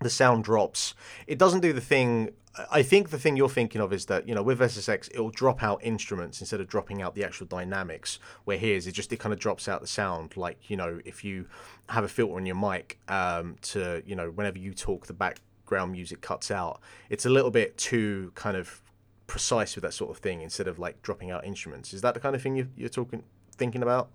the 0.01 0.09
sound 0.09 0.43
drops. 0.43 0.93
It 1.27 1.37
doesn't 1.37 1.61
do 1.61 1.73
the 1.73 1.81
thing. 1.81 2.31
I 2.71 2.83
think 2.83 3.09
the 3.09 3.17
thing 3.17 3.35
you're 3.35 3.49
thinking 3.49 3.81
of 3.81 3.91
is 3.91 4.05
that 4.05 4.27
you 4.27 4.35
know 4.35 4.43
with 4.43 4.59
SSX 4.59 5.09
it'll 5.11 5.31
drop 5.31 5.63
out 5.63 5.79
instruments 5.83 6.39
instead 6.39 6.61
of 6.61 6.67
dropping 6.67 7.01
out 7.01 7.15
the 7.15 7.23
actual 7.23 7.47
dynamics. 7.47 8.19
Where 8.43 8.57
here's 8.57 8.85
it 8.85 8.91
just 8.91 9.11
it 9.11 9.17
kind 9.17 9.33
of 9.33 9.39
drops 9.39 9.67
out 9.67 9.81
the 9.81 9.87
sound. 9.87 10.37
Like 10.37 10.69
you 10.69 10.77
know 10.77 10.99
if 11.05 11.23
you 11.23 11.47
have 11.89 12.03
a 12.03 12.07
filter 12.07 12.35
on 12.35 12.45
your 12.45 12.55
mic 12.55 12.99
um, 13.07 13.55
to 13.63 14.03
you 14.05 14.15
know 14.15 14.29
whenever 14.29 14.59
you 14.59 14.73
talk 14.73 15.07
the 15.07 15.13
background 15.13 15.91
music 15.91 16.21
cuts 16.21 16.51
out. 16.51 16.79
It's 17.09 17.25
a 17.25 17.29
little 17.29 17.51
bit 17.51 17.77
too 17.77 18.31
kind 18.35 18.55
of 18.55 18.81
precise 19.25 19.75
with 19.75 19.83
that 19.83 19.93
sort 19.93 20.11
of 20.11 20.17
thing 20.17 20.41
instead 20.41 20.67
of 20.67 20.77
like 20.77 21.01
dropping 21.01 21.31
out 21.31 21.43
instruments. 21.45 21.93
Is 21.93 22.01
that 22.01 22.13
the 22.13 22.19
kind 22.19 22.35
of 22.35 22.41
thing 22.41 22.55
you, 22.55 22.67
you're 22.75 22.89
talking 22.89 23.23
thinking 23.55 23.81
about? 23.81 24.11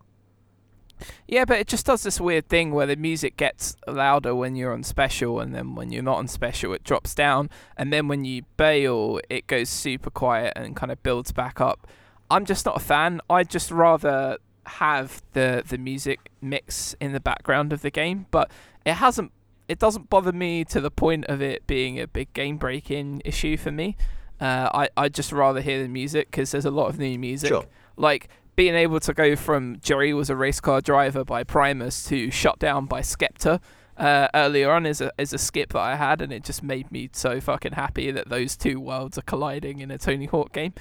Yeah, 1.27 1.45
but 1.45 1.59
it 1.59 1.67
just 1.67 1.87
does 1.87 2.03
this 2.03 2.21
weird 2.21 2.49
thing 2.49 2.73
where 2.73 2.87
the 2.87 2.97
music 2.97 3.37
gets 3.37 3.77
louder 3.87 4.35
when 4.35 4.57
you're 4.57 4.73
on 4.73 4.83
special, 4.83 5.41
and 5.41 5.55
then 5.55 5.75
when 5.75 5.93
you're 5.93 6.03
not 6.03 6.19
on 6.19 6.29
special, 6.29 6.73
it 6.73 6.85
drops 6.85 7.15
down, 7.15 7.51
and 7.77 7.93
then 7.93 8.09
when 8.09 8.25
you 8.25 8.43
bail, 8.57 9.21
it 9.29 9.47
goes 9.47 9.69
super 9.69 10.11
quiet 10.11 10.53
and 10.57 10.77
kind 10.77 10.93
of 10.93 11.03
builds 11.03 11.33
back 11.33 11.61
up. 11.61 11.87
I'm 12.31 12.45
just 12.45 12.67
not 12.67 12.77
a 12.77 12.81
fan. 12.81 13.21
I'd 13.31 13.49
just 13.51 13.71
rather 13.71 14.39
have 14.67 15.23
the 15.33 15.63
the 15.67 15.79
music 15.79 16.31
mix 16.43 16.95
in 17.01 17.13
the 17.13 17.21
background 17.21 17.73
of 17.73 17.83
the 17.83 17.91
game, 17.91 18.27
but 18.31 18.51
it 18.85 18.95
hasn't. 18.95 19.33
It 19.67 19.79
doesn't 19.79 20.09
bother 20.09 20.33
me 20.33 20.65
to 20.67 20.81
the 20.81 20.91
point 20.91 21.27
of 21.27 21.43
it 21.43 21.67
being 21.67 22.01
a 22.01 22.07
big 22.07 22.33
game 22.33 22.57
breaking 22.57 23.21
issue 23.25 23.57
for 23.59 23.71
me. 23.71 23.97
Uh, 24.41 24.69
I 24.73 24.89
I 24.97 25.09
just 25.09 25.33
rather 25.33 25.61
hear 25.61 25.83
the 25.83 25.89
music 25.89 26.31
because 26.31 26.51
there's 26.53 26.65
a 26.65 26.71
lot 26.71 26.89
of 26.89 26.99
new 26.99 27.19
music. 27.19 27.49
Sure. 27.49 27.65
Like 27.97 28.29
being 28.59 28.75
able 28.75 28.99
to 28.99 29.15
go 29.15 29.37
from 29.37 29.79
Jerry 29.83 30.13
was 30.13 30.29
a 30.29 30.35
race 30.35 30.59
car 30.59 30.81
driver 30.81 31.25
by 31.25 31.45
Primus 31.45 32.03
to 32.07 32.29
shut 32.33 32.59
down 32.59 32.87
by 32.87 33.03
Skepta 33.03 33.61
uh, 33.97 34.27
earlier 34.35 34.73
on 34.73 34.85
is 34.85 35.01
a 35.01 35.13
is 35.17 35.33
a 35.33 35.39
skip 35.39 35.75
that 35.75 35.79
I 35.79 35.95
had, 35.95 36.21
and 36.21 36.33
it 36.33 36.43
just 36.43 36.65
made 36.65 36.91
me 36.91 37.09
so 37.13 37.41
fucking 37.41 37.75
happy 37.75 38.11
that 38.11 38.31
those 38.31 38.57
two 38.57 38.81
worlds 38.81 39.17
are 39.17 39.23
colliding 39.23 39.79
in 39.79 39.93
a 39.93 39.97
Tony 39.97 40.27
Hawk 40.27 40.53
game. 40.53 40.75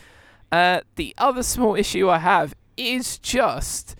Uh, 0.52 0.82
the 0.96 1.14
other 1.20 1.44
small 1.44 1.76
issue 1.76 2.10
I 2.10 2.18
have 2.18 2.56
is 2.78 3.20
just, 3.20 3.96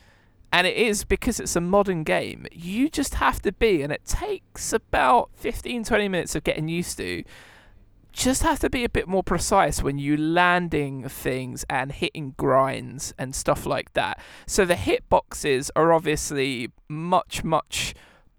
and 0.52 0.66
it 0.66 0.76
is 0.76 1.04
because 1.04 1.40
it's 1.40 1.56
a 1.56 1.62
modern 1.62 2.04
game, 2.04 2.48
you 2.52 2.90
just 2.90 3.14
have 3.14 3.44
to 3.44 3.52
be, 3.52 3.84
and 3.84 3.94
it 3.94 4.06
takes 4.06 4.74
about 4.74 5.30
15 5.36 5.84
20 5.84 6.08
minutes 6.08 6.34
of 6.34 6.44
getting 6.44 6.68
used 6.68 6.98
to 6.98 7.24
just 8.18 8.42
have 8.42 8.60
to 8.60 8.70
be 8.70 8.84
a 8.84 8.90
bit 8.90 9.08
more 9.08 9.22
precise 9.22 9.84
when 9.84 10.00
you 10.00 10.18
landing 10.18 11.08
things 11.08 11.64
and 11.70 11.92
hitting 11.92 12.34
grinds 12.36 13.14
and 13.18 13.36
stuff 13.36 13.66
like 13.66 13.94
that. 13.94 14.20
So 14.48 14.66
the 14.66 14.74
hitboxes 14.74 15.70
are 15.76 15.94
obviously 15.94 16.72
much 16.90 17.44
much 17.44 17.94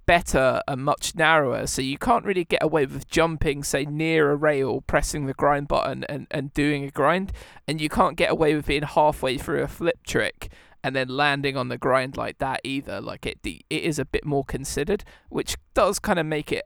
better 0.05 0.61
and 0.67 0.83
much 0.83 1.15
narrower, 1.15 1.67
so 1.67 1.83
you 1.83 1.99
can't 1.99 2.25
really 2.25 2.45
get 2.45 2.63
away 2.63 2.87
with 2.87 3.07
jumping, 3.09 3.63
say, 3.63 3.85
near 3.85 4.31
a 4.31 4.37
rail, 4.37 4.81
pressing 4.81 5.27
the 5.27 5.35
grind 5.35 5.69
button 5.69 6.03
and, 6.09 6.27
and 6.31 6.53
doing 6.55 6.83
a 6.85 6.91
grind, 6.91 7.31
and 7.69 7.79
you 7.79 7.91
can't 7.91 8.17
get 8.17 8.31
away 8.31 8.55
with 8.55 8.67
being 8.67 8.83
halfway 8.83 9.37
through 9.37 9.63
a 9.63 9.69
flip 9.69 9.99
trick 10.07 10.51
and 10.83 10.97
then 10.97 11.09
landing 11.09 11.57
on 11.57 11.69
the 11.69 11.77
grind 11.77 12.17
like 12.17 12.39
that 12.39 12.61
either. 12.65 13.01
Like 13.01 13.27
it, 13.27 13.39
it 13.45 13.65
is 13.71 13.99
a 13.99 14.05
bit 14.05 14.25
more 14.25 14.45
considered, 14.45 15.05
which 15.29 15.57
does 15.75 15.99
kind 15.99 16.19
of 16.19 16.27
make 16.27 16.51
it 16.51 16.65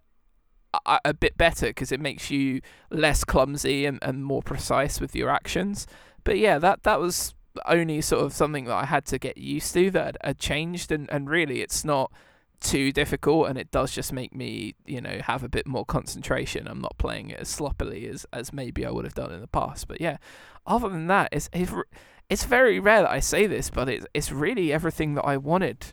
a, 0.86 1.00
a 1.06 1.14
bit 1.14 1.36
better 1.36 1.66
because 1.66 1.92
it 1.92 2.00
makes 2.00 2.30
you 2.30 2.60
less 2.90 3.24
clumsy 3.24 3.86
and, 3.86 3.98
and 4.02 4.24
more 4.24 4.42
precise 4.42 5.00
with 5.00 5.14
your 5.14 5.30
actions. 5.30 5.86
But 6.24 6.38
yeah, 6.38 6.58
that 6.58 6.84
that 6.84 7.00
was 7.00 7.34
only 7.66 8.00
sort 8.00 8.24
of 8.24 8.32
something 8.32 8.64
that 8.64 8.74
I 8.74 8.84
had 8.86 9.04
to 9.06 9.18
get 9.18 9.36
used 9.36 9.74
to 9.74 9.90
that 9.90 10.16
had 10.22 10.38
changed, 10.38 10.90
and, 10.92 11.10
and 11.10 11.28
really 11.28 11.60
it's 11.60 11.84
not 11.84 12.12
too 12.60 12.92
difficult 12.92 13.48
and 13.48 13.58
it 13.58 13.72
does 13.72 13.90
just 13.90 14.12
make 14.12 14.32
me 14.32 14.76
you 14.86 15.00
know 15.00 15.18
have 15.24 15.42
a 15.42 15.48
bit 15.48 15.66
more 15.66 15.84
concentration 15.84 16.68
i'm 16.68 16.80
not 16.80 16.96
playing 16.96 17.28
it 17.28 17.40
as 17.40 17.48
sloppily 17.48 18.06
as 18.06 18.24
as 18.32 18.52
maybe 18.52 18.86
i 18.86 18.90
would 18.90 19.04
have 19.04 19.16
done 19.16 19.32
in 19.32 19.40
the 19.40 19.48
past 19.48 19.88
but 19.88 20.00
yeah 20.00 20.16
other 20.64 20.88
than 20.88 21.08
that 21.08 21.28
it's 21.32 21.50
it's, 21.52 21.72
it's 22.30 22.44
very 22.44 22.78
rare 22.78 23.02
that 23.02 23.10
i 23.10 23.18
say 23.18 23.48
this 23.48 23.68
but 23.68 23.88
it's 23.88 24.06
it's 24.14 24.30
really 24.30 24.72
everything 24.72 25.14
that 25.14 25.24
i 25.24 25.36
wanted 25.36 25.92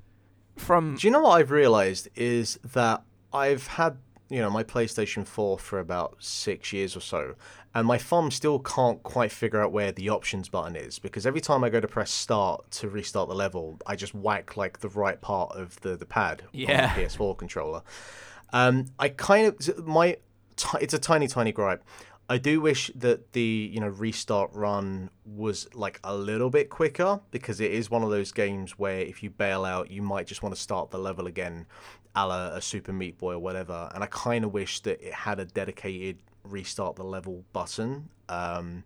from 0.59 0.95
Do 0.95 1.07
you 1.07 1.11
know 1.11 1.21
what 1.21 1.39
I've 1.39 1.51
realized 1.51 2.09
is 2.15 2.59
that 2.73 3.03
I've 3.33 3.67
had 3.67 3.97
you 4.29 4.39
know 4.39 4.49
my 4.49 4.63
PlayStation 4.63 5.25
4 5.25 5.57
for 5.59 5.79
about 5.79 6.15
six 6.19 6.71
years 6.71 6.95
or 6.95 7.01
so, 7.01 7.35
and 7.73 7.87
my 7.87 7.97
thumb 7.97 8.31
still 8.31 8.59
can't 8.59 9.01
quite 9.03 9.31
figure 9.31 9.61
out 9.61 9.71
where 9.71 9.91
the 9.91 10.09
options 10.09 10.49
button 10.49 10.75
is 10.75 10.99
because 10.99 11.25
every 11.25 11.41
time 11.41 11.63
I 11.63 11.69
go 11.69 11.79
to 11.79 11.87
press 11.87 12.11
start 12.11 12.69
to 12.71 12.89
restart 12.89 13.29
the 13.29 13.35
level, 13.35 13.79
I 13.85 13.95
just 13.95 14.13
whack 14.13 14.55
like 14.57 14.79
the 14.79 14.89
right 14.89 15.19
part 15.19 15.51
of 15.55 15.79
the 15.81 15.95
the 15.95 16.05
pad 16.05 16.43
Yeah. 16.53 16.89
on 16.93 16.95
the 17.01 17.01
PS4 17.07 17.37
controller. 17.37 17.81
Um, 18.53 18.85
I 18.97 19.09
kind 19.09 19.47
of 19.47 19.85
my 19.85 20.17
ti 20.55 20.77
it's 20.81 20.93
a 20.93 20.99
tiny 20.99 21.27
tiny 21.27 21.51
gripe. 21.51 21.83
I 22.31 22.37
do 22.37 22.61
wish 22.61 22.91
that 22.93 23.33
the 23.33 23.69
you 23.73 23.79
know 23.79 23.87
restart 23.87 24.51
run 24.53 25.09
was 25.25 25.67
like 25.73 25.99
a 26.03 26.15
little 26.15 26.51
bit 26.51 26.69
quicker 26.69 27.21
because 27.31 27.59
it 27.59 27.71
is 27.71 27.89
one 27.89 28.03
of 28.03 28.11
those 28.11 28.31
games 28.31 28.77
where 28.77 28.99
if 28.99 29.23
you 29.23 29.31
bail 29.31 29.65
out, 29.65 29.89
you 29.89 30.03
might 30.03 30.27
just 30.27 30.43
want 30.43 30.53
to 30.55 30.61
start 30.61 30.91
the 30.91 30.99
level 30.99 31.25
again, 31.25 31.65
a 32.15 32.27
la 32.27 32.47
a 32.55 32.61
Super 32.61 32.93
Meat 32.93 33.17
Boy 33.17 33.33
or 33.33 33.39
whatever. 33.39 33.89
And 33.93 34.03
I 34.03 34.07
kind 34.07 34.45
of 34.45 34.53
wish 34.53 34.81
that 34.81 35.01
it 35.05 35.13
had 35.13 35.39
a 35.39 35.45
dedicated 35.45 36.19
restart 36.43 36.95
the 36.95 37.03
level 37.03 37.45
button. 37.53 38.09
Um, 38.27 38.83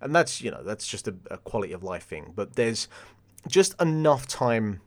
and 0.00 0.14
that's 0.14 0.40
you 0.40 0.50
know 0.50 0.62
that's 0.62 0.86
just 0.86 1.08
a, 1.08 1.14
a 1.30 1.38
quality 1.38 1.72
of 1.72 1.82
life 1.82 2.04
thing. 2.04 2.32
But 2.34 2.56
there's 2.56 2.88
just 3.48 3.80
enough 3.80 4.26
time 4.26 4.80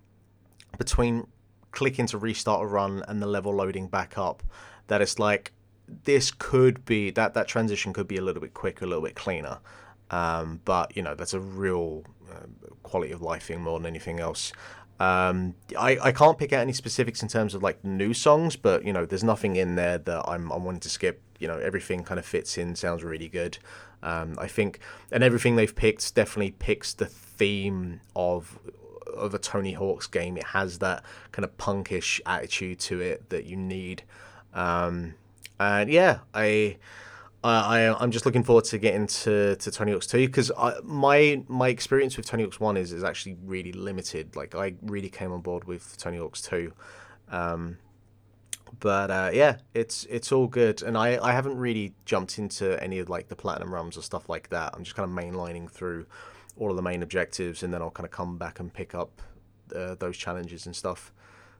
between 0.78 1.28
clicking 1.72 2.08
to 2.08 2.18
restart 2.18 2.64
a 2.64 2.66
run 2.66 3.04
and 3.08 3.22
the 3.22 3.28
level 3.28 3.54
loading 3.54 3.88
back 3.88 4.18
up 4.18 4.44
that 4.88 5.02
it's 5.02 5.20
like 5.20 5.54
this 6.04 6.32
could 6.32 6.86
be 6.86 7.12
that 7.12 7.34
that 7.34 7.48
transition 7.48 7.94
could 7.94 8.08
be 8.08 8.18
a 8.18 8.22
little 8.22 8.42
bit 8.42 8.54
quicker, 8.54 8.86
a 8.86 8.88
little 8.88 9.04
bit 9.04 9.16
cleaner. 9.16 9.60
Um, 10.10 10.62
but 10.66 10.96
you 10.96 11.04
know 11.04 11.16
that's 11.16 11.34
a 11.34 11.40
real 11.40 12.04
uh, 12.32 12.46
quality 12.84 13.12
of 13.12 13.22
life 13.22 13.44
thing 13.44 13.62
more 13.62 13.80
than 13.80 13.86
anything 13.86 14.20
else. 14.20 14.54
Um, 15.00 15.56
I, 15.78 15.98
I 16.02 16.12
can't 16.12 16.38
pick 16.38 16.54
out 16.54 16.62
any 16.62 16.74
specifics 16.74 17.22
in 17.22 17.30
terms 17.30 17.54
of 17.54 17.62
like 17.62 17.84
new 17.84 18.14
songs, 18.14 18.56
but 18.56 18.84
you 18.84 18.94
know 18.94 19.06
there's 19.06 19.24
nothing 19.24 19.56
in 19.56 19.76
there 19.76 19.98
that 19.98 20.24
I'm 20.28 20.52
I'm 20.52 20.64
wanting 20.64 20.82
to 20.82 20.90
skip. 20.90 21.22
You 21.40 21.48
know 21.48 21.58
everything 21.58 22.04
kind 22.04 22.20
of 22.20 22.26
fits 22.26 22.58
in, 22.58 22.76
sounds 22.76 23.04
really 23.04 23.28
good. 23.28 23.58
Um, 24.02 24.36
I 24.40 24.48
think 24.48 24.80
and 25.12 25.24
everything 25.24 25.56
they've 25.56 25.76
picked 25.76 26.16
definitely 26.16 26.52
picks 26.52 26.94
the 26.94 27.06
theme 27.06 28.02
of 28.16 28.60
of 29.16 29.34
a 29.34 29.40
Tony 29.40 29.74
Hawk's 29.74 30.08
game. 30.08 30.38
It 30.38 30.46
has 30.46 30.80
that 30.80 31.04
kind 31.32 31.44
of 31.44 31.56
punkish 31.58 32.20
attitude 32.26 32.80
to 32.82 33.00
it 33.02 33.30
that 33.30 33.46
you 33.46 33.56
need. 33.56 34.04
Um, 34.54 35.16
and 35.60 35.90
yeah, 35.90 36.20
I, 36.34 36.78
I, 37.44 37.96
I'm 38.00 38.12
just 38.12 38.26
looking 38.26 38.44
forward 38.44 38.66
to 38.66 38.78
getting 38.78 39.08
to, 39.08 39.56
to 39.56 39.72
Tony 39.72 39.92
Hawk's 39.92 40.08
2 40.08 40.28
because 40.28 40.52
my 40.84 41.44
my 41.48 41.70
experience 41.70 42.18
with 42.18 42.26
Tony 42.26 42.44
Hawk's 42.44 42.60
1 42.60 42.78
is, 42.78 42.92
is 42.92 43.04
actually 43.04 43.38
really 43.46 43.72
limited. 43.72 44.36
Like, 44.36 44.56
I 44.56 44.74
really 44.82 45.10
came 45.10 45.32
on 45.32 45.42
board 45.42 45.66
with 45.66 45.98
Tony 45.98 46.18
Hawk's 46.18 46.42
2. 46.42 46.74
Um, 47.32 47.78
but 48.80 49.12
uh, 49.12 49.30
yeah, 49.34 49.58
it's 49.74 50.06
it's 50.10 50.32
all 50.32 50.48
good, 50.48 50.82
and 50.84 50.98
I, 50.98 51.18
I 51.24 51.32
haven't 51.32 51.58
really 51.58 51.94
jumped 52.06 52.38
into 52.38 52.82
any 52.84 53.00
of 53.00 53.10
like 53.10 53.28
the 53.28 53.36
platinum 53.36 53.74
runs 53.74 53.98
or 53.98 54.02
stuff 54.02 54.30
like 54.30 54.50
that. 54.50 54.74
I'm 54.76 54.84
just 54.84 54.96
kind 54.96 55.10
of 55.10 55.18
mainlining 55.18 55.70
through 55.70 56.06
all 56.58 56.70
of 56.70 56.76
the 56.76 56.82
main 56.82 57.02
objectives, 57.02 57.64
and 57.64 57.74
then 57.74 57.82
I'll 57.82 57.92
kind 57.92 58.06
of 58.06 58.12
come 58.12 58.38
back 58.38 58.60
and 58.60 58.72
pick 58.72 58.94
up 58.94 59.22
uh, 59.76 59.96
those 59.96 60.18
challenges 60.18 60.66
and 60.66 60.76
stuff. 60.76 61.12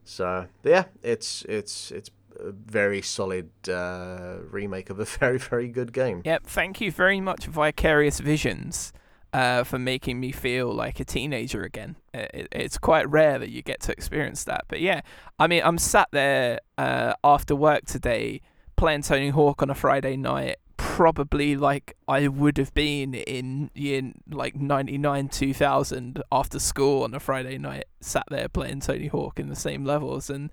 So 0.04 0.48
yeah, 0.64 0.86
it's 1.02 1.44
it's 1.44 1.92
it's 1.92 2.10
very 2.40 3.02
solid 3.02 3.50
uh, 3.70 4.38
remake 4.50 4.90
of 4.90 5.00
a 5.00 5.06
very 5.20 5.38
very 5.38 5.68
good 5.68 5.94
game. 5.94 6.22
Yep, 6.26 6.46
thank 6.46 6.82
you 6.82 6.92
very 6.92 7.22
much, 7.22 7.46
Vicarious 7.46 8.20
Visions, 8.20 8.94
uh, 9.34 9.64
for 9.64 9.80
making 9.80 10.20
me 10.20 10.32
feel 10.32 10.74
like 10.74 11.00
a 11.00 11.06
teenager 11.06 11.64
again. 11.64 11.96
It, 12.14 12.48
it's 12.52 12.78
quite 12.78 13.10
rare 13.10 13.40
that 13.40 13.50
you 13.50 13.62
get 13.62 13.82
to 13.82 13.92
experience 13.92 14.44
that. 14.46 14.66
But 14.68 14.82
yeah, 14.82 15.02
I 15.40 15.48
mean, 15.48 15.62
I'm 15.64 15.78
sat 15.78 16.10
there 16.12 16.60
uh, 16.78 17.14
after 17.24 17.56
work 17.56 17.86
today 17.86 18.42
playing 18.76 19.02
Tony 19.02 19.30
Hawk 19.30 19.62
on 19.62 19.70
a 19.70 19.76
Friday 19.76 20.16
night, 20.16 20.58
probably 20.78 21.58
like 21.58 21.98
I 22.08 22.28
would 22.28 22.58
have 22.58 22.74
been 22.74 23.14
in 23.14 23.70
in 23.76 24.14
like 24.30 24.56
99 24.56 25.28
2000 25.28 26.24
after 26.32 26.60
school 26.60 27.04
on 27.04 27.14
a 27.14 27.20
Friday 27.20 27.58
night 27.58 27.86
sat 28.00 28.26
there 28.30 28.48
playing 28.48 28.80
Tony 28.80 29.08
Hawk 29.08 29.40
in 29.40 29.50
the 29.50 29.56
same 29.56 29.84
levels 29.84 30.30
and 30.30 30.52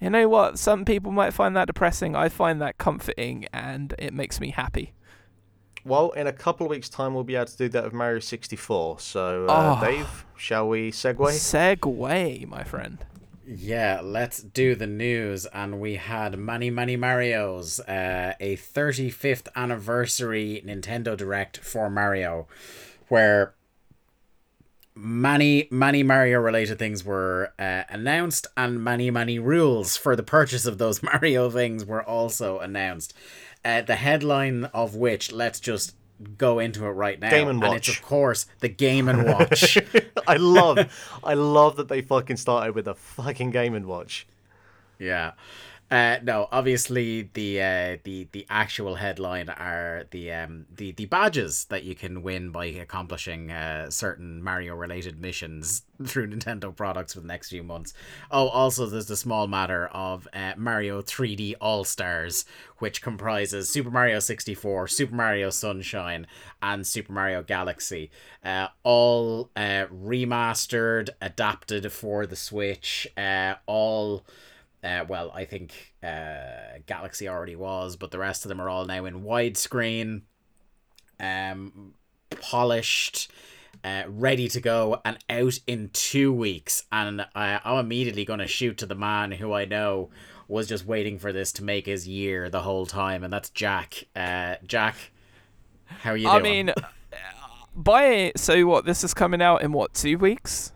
you 0.00 0.10
know 0.10 0.28
what 0.28 0.58
some 0.58 0.84
people 0.84 1.10
might 1.12 1.32
find 1.32 1.56
that 1.56 1.66
depressing 1.66 2.14
I 2.14 2.28
find 2.28 2.60
that 2.60 2.78
comforting 2.78 3.46
and 3.52 3.94
it 3.98 4.12
makes 4.12 4.40
me 4.40 4.50
happy 4.50 4.92
Well, 5.84 6.10
in 6.12 6.26
a 6.26 6.32
couple 6.32 6.66
of 6.66 6.70
weeks' 6.70 6.88
time, 6.88 7.14
we'll 7.14 7.22
be 7.24 7.36
able 7.36 7.46
to 7.46 7.56
do 7.56 7.68
that 7.68 7.84
with 7.84 7.92
Mario 7.92 8.18
64. 8.18 8.98
So, 9.00 9.46
uh, 9.48 9.78
Oh. 9.80 9.84
Dave, 9.86 10.26
shall 10.36 10.68
we 10.68 10.90
segue? 10.90 11.30
Segway 11.30 12.46
my 12.46 12.64
friend 12.64 13.04
Yeah, 13.46 14.00
let's 14.02 14.42
do 14.42 14.74
the 14.74 14.88
news. 14.88 15.46
And 15.52 15.80
we 15.80 15.94
had 15.94 16.36
many, 16.36 16.68
many 16.70 16.96
Marios. 16.96 17.78
Uh, 17.88 18.34
a 18.40 18.56
35th 18.56 19.46
anniversary 19.54 20.60
Nintendo 20.66 21.16
Direct 21.16 21.58
for 21.58 21.88
Mario, 21.88 22.48
where 23.08 23.54
many 24.96 25.68
many 25.70 26.02
Mario 26.02 26.40
related 26.40 26.78
things 26.78 27.04
were 27.04 27.52
uh, 27.58 27.84
announced, 27.88 28.46
and 28.56 28.82
many 28.82 29.10
many 29.10 29.38
rules 29.38 29.96
for 29.96 30.16
the 30.16 30.22
purchase 30.22 30.66
of 30.66 30.78
those 30.78 31.02
Mario 31.02 31.50
things 31.50 31.84
were 31.84 32.02
also 32.02 32.58
announced. 32.58 33.14
Uh, 33.64 33.82
the 33.82 33.96
headline 33.96 34.64
of 34.66 34.94
which 34.94 35.32
let's 35.32 35.60
just 35.60 35.94
go 36.38 36.58
into 36.58 36.84
it 36.86 36.90
right 36.90 37.20
now. 37.20 37.30
Game 37.30 37.48
and 37.48 37.62
it's 37.62 37.68
Watch. 37.68 37.88
of 37.88 38.02
course 38.02 38.46
the 38.60 38.68
Game 38.68 39.08
and 39.08 39.24
Watch. 39.24 39.78
I 40.26 40.36
love, 40.36 41.18
I 41.22 41.34
love 41.34 41.76
that 41.76 41.88
they 41.88 42.00
fucking 42.00 42.38
started 42.38 42.74
with 42.74 42.88
a 42.88 42.94
fucking 42.94 43.50
Game 43.50 43.74
and 43.74 43.86
Watch. 43.86 44.26
Yeah. 44.98 45.32
Uh, 45.88 46.16
no, 46.24 46.48
obviously 46.50 47.30
the 47.34 47.62
uh, 47.62 47.96
the 48.02 48.26
the 48.32 48.44
actual 48.50 48.96
headline 48.96 49.48
are 49.48 50.04
the 50.10 50.32
um 50.32 50.66
the, 50.74 50.90
the 50.90 51.06
badges 51.06 51.66
that 51.66 51.84
you 51.84 51.94
can 51.94 52.24
win 52.24 52.50
by 52.50 52.66
accomplishing 52.66 53.52
uh, 53.52 53.88
certain 53.88 54.42
Mario 54.42 54.74
related 54.74 55.20
missions 55.20 55.82
through 56.04 56.28
Nintendo 56.28 56.74
products 56.74 57.14
for 57.14 57.20
the 57.20 57.28
next 57.28 57.50
few 57.50 57.62
months. 57.62 57.94
Oh, 58.32 58.48
also 58.48 58.86
there's 58.86 59.06
the 59.06 59.16
small 59.16 59.46
matter 59.46 59.86
of 59.86 60.26
uh, 60.32 60.54
Mario 60.56 61.02
3D 61.02 61.54
All 61.60 61.84
Stars, 61.84 62.46
which 62.78 63.00
comprises 63.00 63.68
Super 63.68 63.90
Mario 63.90 64.18
64, 64.18 64.88
Super 64.88 65.14
Mario 65.14 65.50
Sunshine, 65.50 66.26
and 66.60 66.84
Super 66.84 67.12
Mario 67.12 67.44
Galaxy, 67.44 68.10
uh, 68.44 68.68
all 68.82 69.50
uh, 69.54 69.86
remastered, 69.86 71.10
adapted 71.20 71.92
for 71.92 72.26
the 72.26 72.36
Switch, 72.36 73.06
uh, 73.16 73.54
all. 73.66 74.26
Uh, 74.86 75.04
well, 75.08 75.32
I 75.34 75.44
think 75.44 75.94
uh, 76.00 76.78
Galaxy 76.86 77.28
already 77.28 77.56
was, 77.56 77.96
but 77.96 78.12
the 78.12 78.18
rest 78.18 78.44
of 78.44 78.50
them 78.50 78.60
are 78.60 78.68
all 78.68 78.84
now 78.84 79.04
in 79.04 79.24
widescreen, 79.24 80.22
um, 81.18 81.94
polished, 82.40 83.32
uh, 83.82 84.04
ready 84.06 84.46
to 84.46 84.60
go, 84.60 85.00
and 85.04 85.18
out 85.28 85.58
in 85.66 85.90
two 85.92 86.32
weeks. 86.32 86.84
And 86.92 87.26
I, 87.34 87.60
I'm 87.64 87.84
immediately 87.84 88.24
going 88.24 88.38
to 88.38 88.46
shoot 88.46 88.78
to 88.78 88.86
the 88.86 88.94
man 88.94 89.32
who 89.32 89.52
I 89.52 89.64
know 89.64 90.10
was 90.46 90.68
just 90.68 90.86
waiting 90.86 91.18
for 91.18 91.32
this 91.32 91.50
to 91.54 91.64
make 91.64 91.86
his 91.86 92.06
year 92.06 92.48
the 92.48 92.62
whole 92.62 92.86
time, 92.86 93.24
and 93.24 93.32
that's 93.32 93.50
Jack. 93.50 94.04
Uh, 94.14 94.54
Jack, 94.64 94.94
how 95.86 96.12
are 96.12 96.16
you 96.16 96.28
I 96.28 96.38
doing? 96.38 96.70
I 96.70 96.74
mean, 96.74 96.74
by 97.74 98.32
so 98.36 98.64
what? 98.66 98.84
This 98.84 99.02
is 99.02 99.14
coming 99.14 99.42
out 99.42 99.62
in 99.62 99.72
what 99.72 99.94
two 99.94 100.16
weeks? 100.16 100.70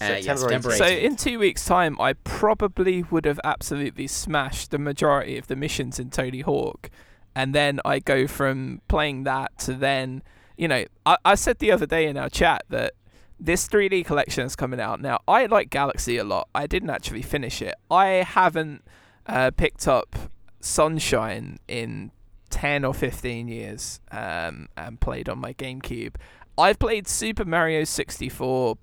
Uh, 0.00 0.04
yeah, 0.04 0.34
September 0.34 0.36
September 0.36 0.70
18th. 0.70 0.78
So 0.78 0.86
in 0.86 1.16
two 1.16 1.38
weeks' 1.38 1.64
time, 1.64 2.00
I 2.00 2.14
probably 2.14 3.02
would 3.04 3.24
have 3.24 3.40
absolutely 3.44 4.06
smashed 4.06 4.70
the 4.70 4.78
majority 4.78 5.38
of 5.38 5.46
the 5.46 5.56
missions 5.56 5.98
in 5.98 6.10
Tony 6.10 6.40
Hawk, 6.40 6.90
and 7.34 7.54
then 7.54 7.80
I 7.84 7.98
go 8.00 8.26
from 8.26 8.80
playing 8.88 9.24
that 9.24 9.58
to 9.60 9.74
then, 9.74 10.22
you 10.56 10.68
know, 10.68 10.84
I, 11.06 11.16
I 11.24 11.34
said 11.34 11.58
the 11.58 11.70
other 11.70 11.86
day 11.86 12.06
in 12.06 12.16
our 12.16 12.28
chat 12.28 12.64
that 12.68 12.94
this 13.38 13.68
3D 13.68 14.04
collection 14.04 14.44
is 14.44 14.56
coming 14.56 14.80
out 14.80 15.00
now. 15.00 15.18
I 15.26 15.46
like 15.46 15.70
Galaxy 15.70 16.16
a 16.16 16.24
lot. 16.24 16.48
I 16.54 16.66
didn't 16.66 16.90
actually 16.90 17.22
finish 17.22 17.60
it. 17.60 17.74
I 17.90 18.06
haven't 18.06 18.84
uh, 19.26 19.50
picked 19.50 19.88
up 19.88 20.16
Sunshine 20.60 21.58
in 21.68 22.10
10 22.50 22.84
or 22.84 22.94
15 22.94 23.48
years 23.48 24.00
um, 24.10 24.68
and 24.76 25.00
played 25.00 25.28
on 25.28 25.38
my 25.38 25.52
GameCube. 25.54 26.14
I've 26.56 26.78
played 26.78 27.08
Super 27.08 27.44
Mario 27.44 27.84
64 27.84 28.78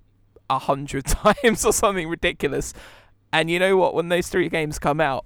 a 0.56 0.58
hundred 0.58 1.04
times 1.06 1.64
or 1.64 1.72
something 1.72 2.08
ridiculous. 2.08 2.72
And 3.32 3.50
you 3.50 3.58
know 3.58 3.76
what? 3.76 3.94
When 3.94 4.08
those 4.08 4.28
three 4.28 4.48
games 4.48 4.78
come 4.78 5.00
out, 5.00 5.24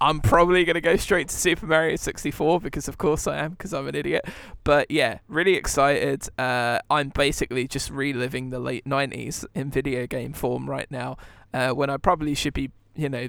I'm 0.00 0.20
probably 0.20 0.64
going 0.64 0.74
to 0.74 0.80
go 0.80 0.96
straight 0.96 1.28
to 1.28 1.34
Super 1.34 1.66
Mario 1.66 1.96
64 1.96 2.60
because, 2.60 2.88
of 2.88 2.98
course, 2.98 3.26
I 3.26 3.38
am 3.38 3.52
because 3.52 3.72
I'm 3.72 3.86
an 3.86 3.94
idiot. 3.94 4.26
But 4.64 4.90
yeah, 4.90 5.18
really 5.28 5.54
excited. 5.54 6.28
Uh, 6.38 6.80
I'm 6.90 7.10
basically 7.10 7.68
just 7.68 7.90
reliving 7.90 8.50
the 8.50 8.58
late 8.58 8.84
90s 8.84 9.46
in 9.54 9.70
video 9.70 10.06
game 10.06 10.32
form 10.32 10.68
right 10.68 10.90
now 10.90 11.16
uh, 11.52 11.70
when 11.70 11.90
I 11.90 11.96
probably 11.96 12.34
should 12.34 12.54
be, 12.54 12.70
you 12.96 13.08
know, 13.08 13.28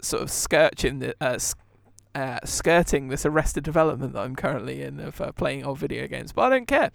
sort 0.00 0.22
of 0.22 0.30
skirting 0.30 1.00
the. 1.00 1.14
Uh, 1.20 1.38
uh, 2.14 2.38
skirting 2.44 3.08
this 3.08 3.24
arrested 3.24 3.64
development 3.64 4.14
that 4.14 4.20
I'm 4.20 4.34
currently 4.36 4.82
in 4.82 5.00
of 5.00 5.20
uh, 5.20 5.32
playing 5.32 5.64
old 5.64 5.78
video 5.78 6.06
games, 6.06 6.32
but 6.32 6.42
I 6.42 6.48
don't 6.50 6.66
care. 6.66 6.90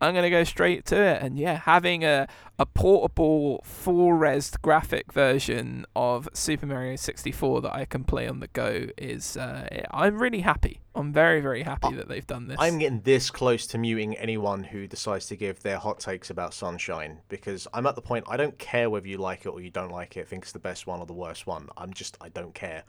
I'm 0.00 0.14
gonna 0.14 0.30
go 0.30 0.44
straight 0.44 0.84
to 0.86 0.96
it, 0.96 1.22
and 1.22 1.38
yeah, 1.38 1.58
having 1.58 2.04
a 2.04 2.28
a 2.58 2.66
portable 2.66 3.62
full 3.64 4.12
res 4.12 4.50
graphic 4.62 5.12
version 5.12 5.86
of 5.96 6.28
Super 6.34 6.66
Mario 6.66 6.96
64 6.96 7.62
that 7.62 7.74
I 7.74 7.84
can 7.84 8.04
play 8.04 8.28
on 8.28 8.40
the 8.40 8.48
go 8.48 8.86
is 8.96 9.36
uh, 9.36 9.68
I'm 9.90 10.20
really 10.20 10.40
happy. 10.40 10.80
I'm 10.94 11.12
very 11.12 11.40
very 11.40 11.62
happy 11.62 11.94
that 11.94 12.08
they've 12.08 12.26
done 12.26 12.48
this. 12.48 12.56
I'm 12.60 12.78
getting 12.78 13.00
this 13.00 13.30
close 13.30 13.66
to 13.68 13.78
muting 13.78 14.16
anyone 14.16 14.64
who 14.64 14.86
decides 14.86 15.26
to 15.26 15.36
give 15.36 15.60
their 15.62 15.78
hot 15.78 16.00
takes 16.00 16.30
about 16.30 16.54
Sunshine 16.54 17.18
because 17.28 17.66
I'm 17.72 17.86
at 17.86 17.94
the 17.94 18.02
point 18.02 18.24
I 18.28 18.36
don't 18.36 18.58
care 18.58 18.90
whether 18.90 19.08
you 19.08 19.18
like 19.18 19.46
it 19.46 19.48
or 19.48 19.60
you 19.60 19.70
don't 19.70 19.90
like 19.90 20.16
it, 20.16 20.28
think 20.28 20.44
it's 20.44 20.52
the 20.52 20.58
best 20.58 20.86
one 20.86 21.00
or 21.00 21.06
the 21.06 21.12
worst 21.12 21.46
one. 21.46 21.68
I'm 21.76 21.92
just 21.92 22.16
I 22.20 22.28
don't 22.28 22.54
care. 22.54 22.84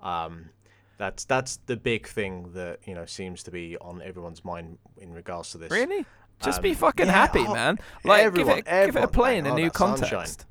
Um, 0.00 0.50
that's 0.98 1.24
that's 1.24 1.56
the 1.66 1.76
big 1.76 2.06
thing 2.06 2.52
that 2.54 2.80
you 2.86 2.94
know 2.94 3.04
seems 3.06 3.42
to 3.44 3.50
be 3.50 3.76
on 3.78 4.00
everyone's 4.02 4.44
mind 4.44 4.78
in 4.98 5.12
regards 5.12 5.50
to 5.52 5.58
this. 5.58 5.70
really 5.70 6.04
just 6.42 6.58
Um, 6.58 6.62
be 6.62 6.74
fucking 6.74 7.06
yeah, 7.06 7.12
happy, 7.12 7.44
oh, 7.46 7.54
man. 7.54 7.78
Like 8.04 8.22
everyone- 8.24 8.56
give 8.56 8.66
it 8.66 8.86
give 8.86 8.96
it 8.96 9.04
a 9.04 9.08
play 9.08 9.32
bang 9.34 9.38
in 9.40 9.46
a 9.46 9.50
on 9.50 9.56
new 9.56 9.64
that 9.70 9.76
Sunshine. 9.76 10.08
context. 10.10 10.46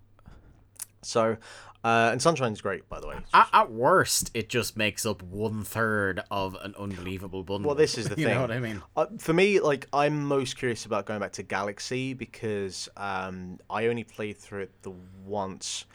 So, 1.02 1.38
uh, 1.84 2.10
and 2.14 2.22
Sunshine's 2.22 2.62
great 2.62 2.88
by 2.88 3.00
the 3.02 3.08
way. 3.08 3.18
At, 3.34 3.50
at 3.52 3.72
worst, 3.72 4.32
it 4.34 4.48
just 4.50 4.78
makes 4.78 5.06
up 5.06 5.22
one 5.22 5.64
third 5.64 6.22
of 6.32 6.56
an 6.62 6.74
unbelievable 6.80 7.44
bundle. 7.44 7.68
Well, 7.68 7.76
this 7.76 7.98
is 7.98 8.08
the 8.08 8.16
thing. 8.16 8.20
you 8.22 8.26
thing. 8.28 8.36
know 8.36 8.42
what 8.42 8.52
I 8.52 8.60
mean? 8.60 8.82
Uh, 8.96 9.06
for 9.20 9.34
me, 9.34 9.60
like 9.60 9.88
I'm 9.92 10.24
most 10.24 10.58
curious 10.58 10.86
about 10.86 11.06
going 11.06 11.20
back 11.20 11.34
to 11.34 11.44
Galaxy 11.44 12.14
because 12.14 12.88
um, 12.96 13.60
I 13.70 13.88
only 13.88 14.06
played 14.06 14.38
through 14.38 14.62
it 14.64 14.72
the 14.84 14.94
once, 15.26 15.86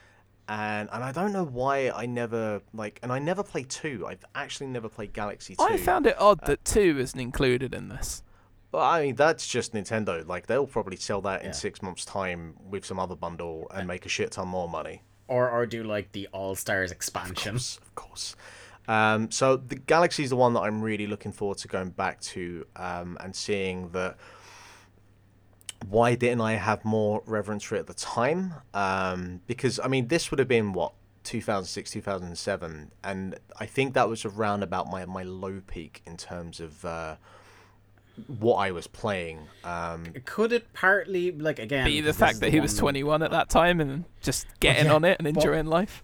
and 0.48 0.88
and 0.92 1.04
I 1.04 1.12
don't 1.12 1.32
know 1.32 1.44
why 1.44 1.90
I 1.90 2.06
never 2.06 2.62
like, 2.72 2.98
and 3.02 3.12
I 3.12 3.18
never 3.18 3.42
played 3.42 3.68
two. 3.68 4.06
I've 4.08 4.24
actually 4.34 4.68
never 4.68 4.88
played 4.88 5.12
Galaxy 5.12 5.54
two. 5.54 5.62
I 5.62 5.76
found 5.76 6.06
it 6.06 6.16
odd 6.18 6.44
that 6.46 6.64
two 6.64 6.98
isn't 6.98 7.20
included 7.20 7.74
in 7.74 7.88
this. 7.88 8.22
Well, 8.72 8.82
I 8.82 9.02
mean, 9.02 9.14
that's 9.14 9.46
just 9.46 9.74
Nintendo. 9.74 10.26
Like 10.26 10.46
they'll 10.46 10.66
probably 10.66 10.96
sell 10.96 11.20
that 11.22 11.44
in 11.44 11.52
six 11.52 11.82
months' 11.82 12.04
time 12.04 12.54
with 12.68 12.84
some 12.84 12.98
other 12.98 13.14
bundle 13.14 13.70
and 13.74 13.86
make 13.86 14.06
a 14.06 14.08
shit 14.08 14.32
ton 14.32 14.48
more 14.48 14.68
money. 14.68 15.02
Or 15.26 15.50
or 15.50 15.66
do 15.66 15.84
like 15.84 16.12
the 16.12 16.28
All 16.32 16.54
Stars 16.54 16.90
expansion. 16.90 17.52
course, 17.52 17.78
of 17.82 17.94
course. 17.94 18.36
Um, 18.86 19.30
so 19.30 19.58
the 19.58 19.76
Galaxy 19.76 20.24
is 20.24 20.30
the 20.30 20.36
one 20.36 20.54
that 20.54 20.60
I'm 20.60 20.80
really 20.80 21.06
looking 21.06 21.32
forward 21.32 21.58
to 21.58 21.68
going 21.68 21.90
back 21.90 22.20
to 22.20 22.64
um, 22.76 23.18
and 23.20 23.36
seeing 23.36 23.90
that. 23.90 24.16
Why 25.86 26.14
didn't 26.14 26.40
I 26.40 26.54
have 26.54 26.84
more 26.84 27.22
reverence 27.26 27.62
for 27.62 27.76
it 27.76 27.80
at 27.80 27.86
the 27.86 27.94
time? 27.94 28.54
Um, 28.74 29.40
because 29.46 29.78
I 29.82 29.88
mean, 29.88 30.08
this 30.08 30.30
would 30.30 30.38
have 30.38 30.48
been 30.48 30.72
what 30.72 30.92
2006, 31.24 31.90
2007, 31.90 32.90
and 33.04 33.38
I 33.58 33.66
think 33.66 33.94
that 33.94 34.08
was 34.08 34.24
around 34.24 34.62
about 34.62 34.90
my 34.90 35.04
my 35.06 35.22
low 35.22 35.60
peak 35.66 36.02
in 36.06 36.16
terms 36.16 36.60
of 36.60 36.84
uh, 36.84 37.16
what 38.26 38.56
I 38.56 38.70
was 38.72 38.86
playing. 38.86 39.40
Um, 39.64 40.06
Could 40.24 40.52
it 40.52 40.72
partly 40.72 41.32
like 41.32 41.58
again 41.58 41.84
Be 41.84 42.00
the 42.00 42.12
fact 42.12 42.34
is 42.34 42.40
that 42.40 42.50
he 42.50 42.60
was 42.60 42.76
21 42.76 43.22
at 43.22 43.30
that 43.30 43.48
time 43.48 43.80
and 43.80 44.04
just 44.20 44.46
getting 44.60 44.86
yeah, 44.86 44.94
on 44.94 45.04
it 45.04 45.18
and 45.20 45.24
but- 45.32 45.42
enjoying 45.42 45.66
life. 45.66 46.02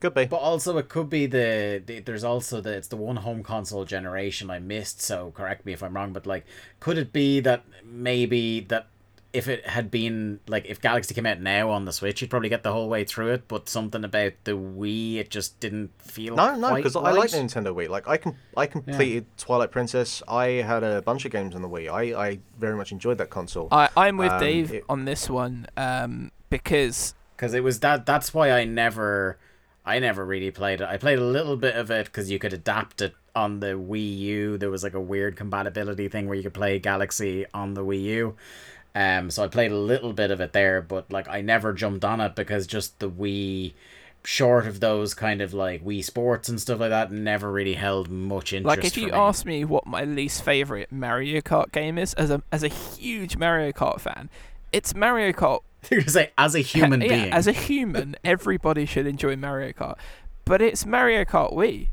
Could 0.00 0.14
be. 0.14 0.26
But 0.26 0.36
also, 0.38 0.76
it 0.78 0.88
could 0.88 1.08
be 1.10 1.26
the, 1.26 1.82
the 1.84 2.00
there's 2.00 2.24
also 2.24 2.60
the 2.60 2.72
it's 2.72 2.88
the 2.88 2.96
one 2.96 3.16
home 3.16 3.42
console 3.42 3.84
generation 3.84 4.50
I 4.50 4.58
missed. 4.58 5.00
So 5.02 5.32
correct 5.34 5.64
me 5.66 5.72
if 5.72 5.82
I'm 5.82 5.94
wrong, 5.94 6.12
but 6.12 6.26
like, 6.26 6.44
could 6.80 6.98
it 6.98 7.12
be 7.12 7.40
that 7.40 7.64
maybe 7.84 8.60
that 8.68 8.86
if 9.30 9.46
it 9.46 9.66
had 9.66 9.90
been 9.90 10.40
like 10.48 10.64
if 10.66 10.80
Galaxy 10.80 11.14
came 11.14 11.26
out 11.26 11.38
now 11.38 11.68
on 11.70 11.84
the 11.84 11.92
Switch, 11.92 12.22
you'd 12.22 12.30
probably 12.30 12.48
get 12.48 12.62
the 12.62 12.72
whole 12.72 12.88
way 12.88 13.04
through 13.04 13.32
it. 13.32 13.46
But 13.46 13.68
something 13.68 14.02
about 14.02 14.32
the 14.44 14.52
Wii, 14.52 15.16
it 15.16 15.30
just 15.30 15.60
didn't 15.60 15.90
feel 15.98 16.34
No, 16.34 16.54
no, 16.54 16.68
quite 16.68 16.76
because 16.78 16.96
I 16.96 17.10
like 17.12 17.30
the 17.30 17.36
Nintendo 17.36 17.74
Wii. 17.74 17.88
Like 17.90 18.08
I 18.08 18.16
can, 18.16 18.36
I 18.56 18.66
completed 18.66 19.26
Twilight 19.36 19.70
Princess. 19.70 20.22
I 20.26 20.46
had 20.46 20.82
a 20.82 21.02
bunch 21.02 21.26
of 21.26 21.30
games 21.32 21.54
on 21.54 21.60
the 21.60 21.68
Wii. 21.68 21.92
I, 21.92 22.28
I 22.28 22.38
very 22.58 22.74
much 22.76 22.90
enjoyed 22.90 23.18
that 23.18 23.28
console. 23.28 23.68
I, 23.70 23.90
I'm 23.96 24.16
with 24.16 24.32
Um, 24.32 24.40
Dave 24.40 24.72
it- 24.72 24.84
on 24.88 25.04
this 25.04 25.28
one 25.28 25.66
um, 25.76 26.30
because 26.48 27.14
because 27.36 27.52
it 27.52 27.62
was 27.62 27.80
that 27.80 28.06
that's 28.06 28.32
why 28.32 28.50
I 28.50 28.64
never 28.64 29.36
I 29.88 30.00
never 30.00 30.24
really 30.24 30.50
played 30.50 30.82
it. 30.82 30.88
I 30.88 30.98
played 30.98 31.18
a 31.18 31.24
little 31.24 31.56
bit 31.56 31.74
of 31.74 31.90
it 31.90 32.06
because 32.06 32.30
you 32.30 32.38
could 32.38 32.52
adapt 32.52 33.00
it 33.00 33.14
on 33.34 33.60
the 33.60 33.68
Wii 33.68 34.18
U. 34.18 34.58
There 34.58 34.70
was 34.70 34.82
like 34.82 34.92
a 34.92 35.00
weird 35.00 35.34
compatibility 35.34 36.08
thing 36.08 36.28
where 36.28 36.36
you 36.36 36.42
could 36.42 36.52
play 36.52 36.78
Galaxy 36.78 37.46
on 37.54 37.72
the 37.72 37.82
Wii 37.82 38.02
U. 38.02 38.36
Um, 38.94 39.30
so 39.30 39.44
I 39.44 39.48
played 39.48 39.72
a 39.72 39.78
little 39.78 40.12
bit 40.12 40.30
of 40.30 40.42
it 40.42 40.52
there, 40.52 40.82
but 40.82 41.10
like 41.10 41.26
I 41.26 41.40
never 41.40 41.72
jumped 41.72 42.04
on 42.04 42.20
it 42.20 42.34
because 42.34 42.66
just 42.66 42.98
the 42.98 43.08
Wii, 43.08 43.72
short 44.24 44.66
of 44.66 44.80
those 44.80 45.14
kind 45.14 45.40
of 45.40 45.54
like 45.54 45.82
Wii 45.82 46.04
Sports 46.04 46.50
and 46.50 46.60
stuff 46.60 46.80
like 46.80 46.90
that, 46.90 47.10
never 47.10 47.50
really 47.50 47.74
held 47.74 48.10
much 48.10 48.52
interest. 48.52 48.76
like 48.76 48.84
if 48.84 48.98
you 48.98 49.06
me. 49.06 49.12
ask 49.12 49.46
me 49.46 49.64
what 49.64 49.86
my 49.86 50.04
least 50.04 50.44
favorite 50.44 50.92
Mario 50.92 51.40
Kart 51.40 51.72
game 51.72 51.96
is 51.96 52.12
as 52.14 52.30
a 52.30 52.42
as 52.52 52.62
a 52.62 52.68
huge 52.68 53.38
Mario 53.38 53.72
Kart 53.72 54.00
fan, 54.00 54.28
it's 54.70 54.94
Mario 54.94 55.32
Kart. 55.32 55.60
You're 55.90 56.00
gonna 56.00 56.10
say 56.10 56.30
as 56.36 56.54
a 56.54 56.60
human 56.74 57.00
yeah, 57.00 57.08
being, 57.08 57.32
as 57.32 57.46
a 57.46 57.52
human, 57.52 58.16
everybody 58.24 58.86
should 58.86 59.06
enjoy 59.06 59.36
Mario 59.36 59.72
Kart, 59.72 59.96
but 60.44 60.60
it's 60.60 60.84
Mario 60.84 61.24
Kart 61.24 61.54
Wii. 61.54 61.88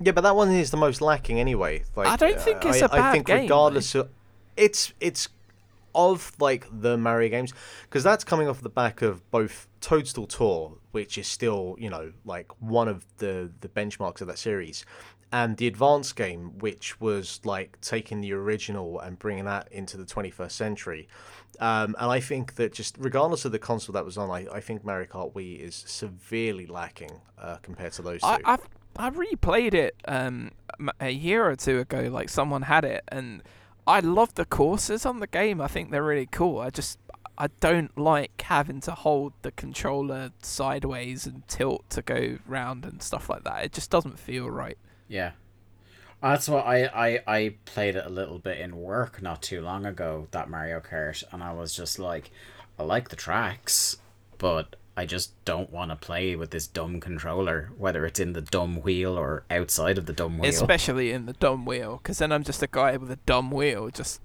yeah, 0.00 0.12
but 0.12 0.22
that 0.22 0.36
one 0.36 0.50
is 0.50 0.70
the 0.70 0.76
most 0.76 1.00
lacking 1.00 1.38
anyway. 1.40 1.84
Like 1.96 2.08
I 2.08 2.16
don't 2.16 2.40
think 2.40 2.64
uh, 2.64 2.68
it's 2.68 2.82
a 2.82 2.86
a 2.86 2.88
bad 2.88 3.00
I 3.00 3.12
think 3.12 3.26
game, 3.26 3.42
regardless 3.42 3.94
of, 3.94 4.08
it's 4.56 4.92
it's 5.00 5.28
of 5.94 6.32
like 6.40 6.66
the 6.72 6.96
Mario 6.96 7.28
games, 7.28 7.52
because 7.82 8.02
that's 8.02 8.24
coming 8.24 8.48
off 8.48 8.60
the 8.60 8.68
back 8.68 9.00
of 9.00 9.28
both 9.30 9.68
Toadstool 9.80 10.26
Tour, 10.26 10.78
which 10.90 11.16
is 11.16 11.26
still 11.28 11.76
you 11.78 11.88
know 11.88 12.12
like 12.24 12.50
one 12.60 12.88
of 12.88 13.06
the 13.18 13.50
the 13.60 13.68
benchmarks 13.68 14.20
of 14.20 14.26
that 14.26 14.38
series, 14.38 14.84
and 15.32 15.56
the 15.56 15.66
Advance 15.66 16.12
game, 16.12 16.58
which 16.58 17.00
was 17.00 17.40
like 17.44 17.80
taking 17.80 18.20
the 18.20 18.32
original 18.32 19.00
and 19.00 19.18
bringing 19.18 19.44
that 19.44 19.68
into 19.72 19.96
the 19.96 20.04
21st 20.04 20.52
century. 20.52 21.08
Um, 21.60 21.94
and 21.98 22.10
I 22.10 22.20
think 22.20 22.54
that 22.56 22.72
just 22.72 22.96
regardless 22.98 23.44
of 23.44 23.52
the 23.52 23.58
console 23.58 23.92
that 23.94 24.04
was 24.04 24.16
on, 24.18 24.30
I, 24.30 24.46
I 24.52 24.60
think 24.60 24.84
Mario 24.84 25.06
Kart 25.06 25.32
Wii 25.34 25.58
is 25.60 25.74
severely 25.86 26.66
lacking 26.66 27.10
uh, 27.38 27.56
compared 27.62 27.92
to 27.94 28.02
those 28.02 28.20
two. 28.20 28.26
I, 28.26 28.38
I've 28.44 28.68
I 28.96 29.10
replayed 29.10 29.74
it 29.74 29.96
um 30.06 30.52
m- 30.78 30.90
a 31.00 31.10
year 31.10 31.48
or 31.48 31.56
two 31.56 31.80
ago. 31.80 32.02
Like 32.12 32.28
someone 32.28 32.62
had 32.62 32.84
it, 32.84 33.02
and 33.08 33.42
I 33.86 34.00
love 34.00 34.34
the 34.34 34.44
courses 34.44 35.04
on 35.04 35.20
the 35.20 35.26
game. 35.26 35.60
I 35.60 35.66
think 35.66 35.90
they're 35.90 36.02
really 36.02 36.28
cool. 36.30 36.60
I 36.60 36.70
just 36.70 36.98
I 37.36 37.48
don't 37.60 37.96
like 37.98 38.40
having 38.42 38.80
to 38.82 38.92
hold 38.92 39.32
the 39.42 39.50
controller 39.50 40.30
sideways 40.42 41.26
and 41.26 41.46
tilt 41.48 41.90
to 41.90 42.02
go 42.02 42.38
round 42.46 42.84
and 42.84 43.02
stuff 43.02 43.28
like 43.28 43.42
that. 43.44 43.64
It 43.64 43.72
just 43.72 43.90
doesn't 43.90 44.18
feel 44.18 44.48
right. 44.48 44.78
Yeah. 45.08 45.32
That's 46.24 46.48
what 46.48 46.64
I, 46.64 46.86
I 46.86 47.20
I 47.26 47.54
played 47.66 47.96
it 47.96 48.06
a 48.06 48.08
little 48.08 48.38
bit 48.38 48.58
in 48.58 48.76
work 48.76 49.20
not 49.20 49.42
too 49.42 49.60
long 49.60 49.84
ago, 49.84 50.26
that 50.30 50.48
Mario 50.48 50.80
Kart, 50.80 51.22
and 51.30 51.42
I 51.42 51.52
was 51.52 51.76
just 51.76 51.98
like, 51.98 52.30
I 52.78 52.82
like 52.82 53.10
the 53.10 53.16
tracks, 53.16 53.98
but 54.38 54.76
I 54.96 55.04
just 55.04 55.32
don't 55.44 55.70
want 55.70 55.90
to 55.90 55.96
play 55.96 56.34
with 56.34 56.50
this 56.50 56.66
dumb 56.66 56.98
controller, 56.98 57.72
whether 57.76 58.06
it's 58.06 58.18
in 58.18 58.32
the 58.32 58.40
dumb 58.40 58.80
wheel 58.80 59.18
or 59.18 59.44
outside 59.50 59.98
of 59.98 60.06
the 60.06 60.14
dumb 60.14 60.38
wheel. 60.38 60.48
Especially 60.48 61.10
in 61.12 61.26
the 61.26 61.34
dumb 61.34 61.66
wheel, 61.66 62.00
because 62.02 62.18
then 62.18 62.32
I'm 62.32 62.42
just 62.42 62.62
a 62.62 62.68
guy 62.68 62.96
with 62.96 63.10
a 63.10 63.18
dumb 63.26 63.50
wheel, 63.50 63.90
just 63.90 64.22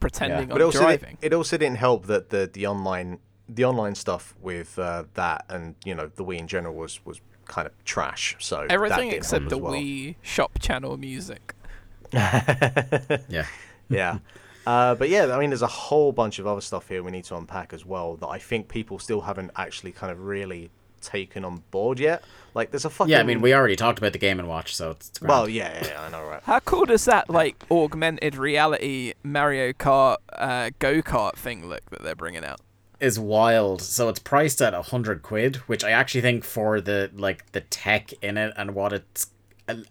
pretending 0.00 0.48
but 0.48 0.60
I'm 0.60 0.66
also 0.66 0.80
driving. 0.80 1.16
It, 1.22 1.32
it 1.32 1.34
also 1.34 1.56
didn't 1.56 1.78
help 1.78 2.04
that 2.06 2.28
the 2.28 2.50
the 2.52 2.66
online 2.66 3.18
the 3.48 3.64
online 3.64 3.94
stuff 3.94 4.34
with 4.42 4.78
uh, 4.78 5.04
that 5.14 5.46
and 5.48 5.74
you 5.86 5.94
know 5.94 6.10
the 6.14 6.24
Wii 6.24 6.38
in 6.38 6.48
general 6.48 6.74
was 6.74 7.02
was 7.06 7.22
kind 7.46 7.66
of 7.66 7.72
trash. 7.84 8.36
So 8.38 8.66
Everything 8.68 9.10
didn't 9.10 9.14
except 9.14 9.48
the 9.48 9.56
as 9.56 9.62
well. 9.62 9.72
Wii 9.72 10.16
shop 10.22 10.58
channel 10.60 10.96
music. 10.96 11.54
yeah. 12.12 13.46
yeah. 13.88 14.18
Uh, 14.66 14.94
but 14.94 15.08
yeah, 15.08 15.34
I 15.34 15.38
mean, 15.38 15.50
there's 15.50 15.62
a 15.62 15.66
whole 15.66 16.12
bunch 16.12 16.38
of 16.38 16.46
other 16.46 16.60
stuff 16.60 16.88
here 16.88 17.02
we 17.02 17.10
need 17.10 17.24
to 17.24 17.36
unpack 17.36 17.72
as 17.72 17.84
well 17.84 18.16
that 18.16 18.28
I 18.28 18.38
think 18.38 18.68
people 18.68 18.98
still 18.98 19.22
haven't 19.22 19.50
actually 19.56 19.92
kind 19.92 20.10
of 20.10 20.20
really 20.20 20.70
taken 21.02 21.44
on 21.44 21.62
board 21.70 22.00
yet. 22.00 22.24
Like, 22.54 22.70
there's 22.70 22.84
a 22.84 22.90
fucking 22.90 23.10
Yeah, 23.10 23.20
I 23.20 23.24
mean, 23.24 23.40
we 23.40 23.54
already 23.54 23.76
talked 23.76 23.98
about 23.98 24.12
the 24.12 24.18
Game 24.18 24.38
and 24.38 24.48
Watch, 24.48 24.74
so 24.74 24.92
it's, 24.92 25.10
it's 25.10 25.18
grand. 25.18 25.28
well, 25.28 25.48
yeah, 25.48 25.72
yeah, 25.82 25.88
yeah, 25.88 26.02
I 26.02 26.10
know, 26.10 26.24
right? 26.24 26.42
How 26.44 26.60
cool 26.60 26.86
does 26.86 27.04
that 27.04 27.28
like 27.28 27.62
augmented 27.70 28.36
reality 28.36 29.12
Mario 29.22 29.72
Kart 29.72 30.16
uh, 30.32 30.70
go 30.78 31.02
kart 31.02 31.34
thing 31.34 31.68
look 31.68 31.88
that 31.90 32.02
they're 32.02 32.14
bringing 32.14 32.44
out? 32.44 32.60
Is 33.04 33.18
wild. 33.18 33.82
So 33.82 34.08
it's 34.08 34.18
priced 34.18 34.62
at 34.62 34.74
a 34.74 34.82
hundred 34.82 35.22
quid, 35.22 35.56
which 35.66 35.84
I 35.84 35.90
actually 35.90 36.22
think 36.22 36.42
for 36.44 36.80
the 36.80 37.10
like 37.14 37.52
the 37.52 37.60
tech 37.60 38.12
in 38.22 38.36
it 38.38 38.52
and 38.56 38.74
what 38.74 38.92
it's 38.92 39.28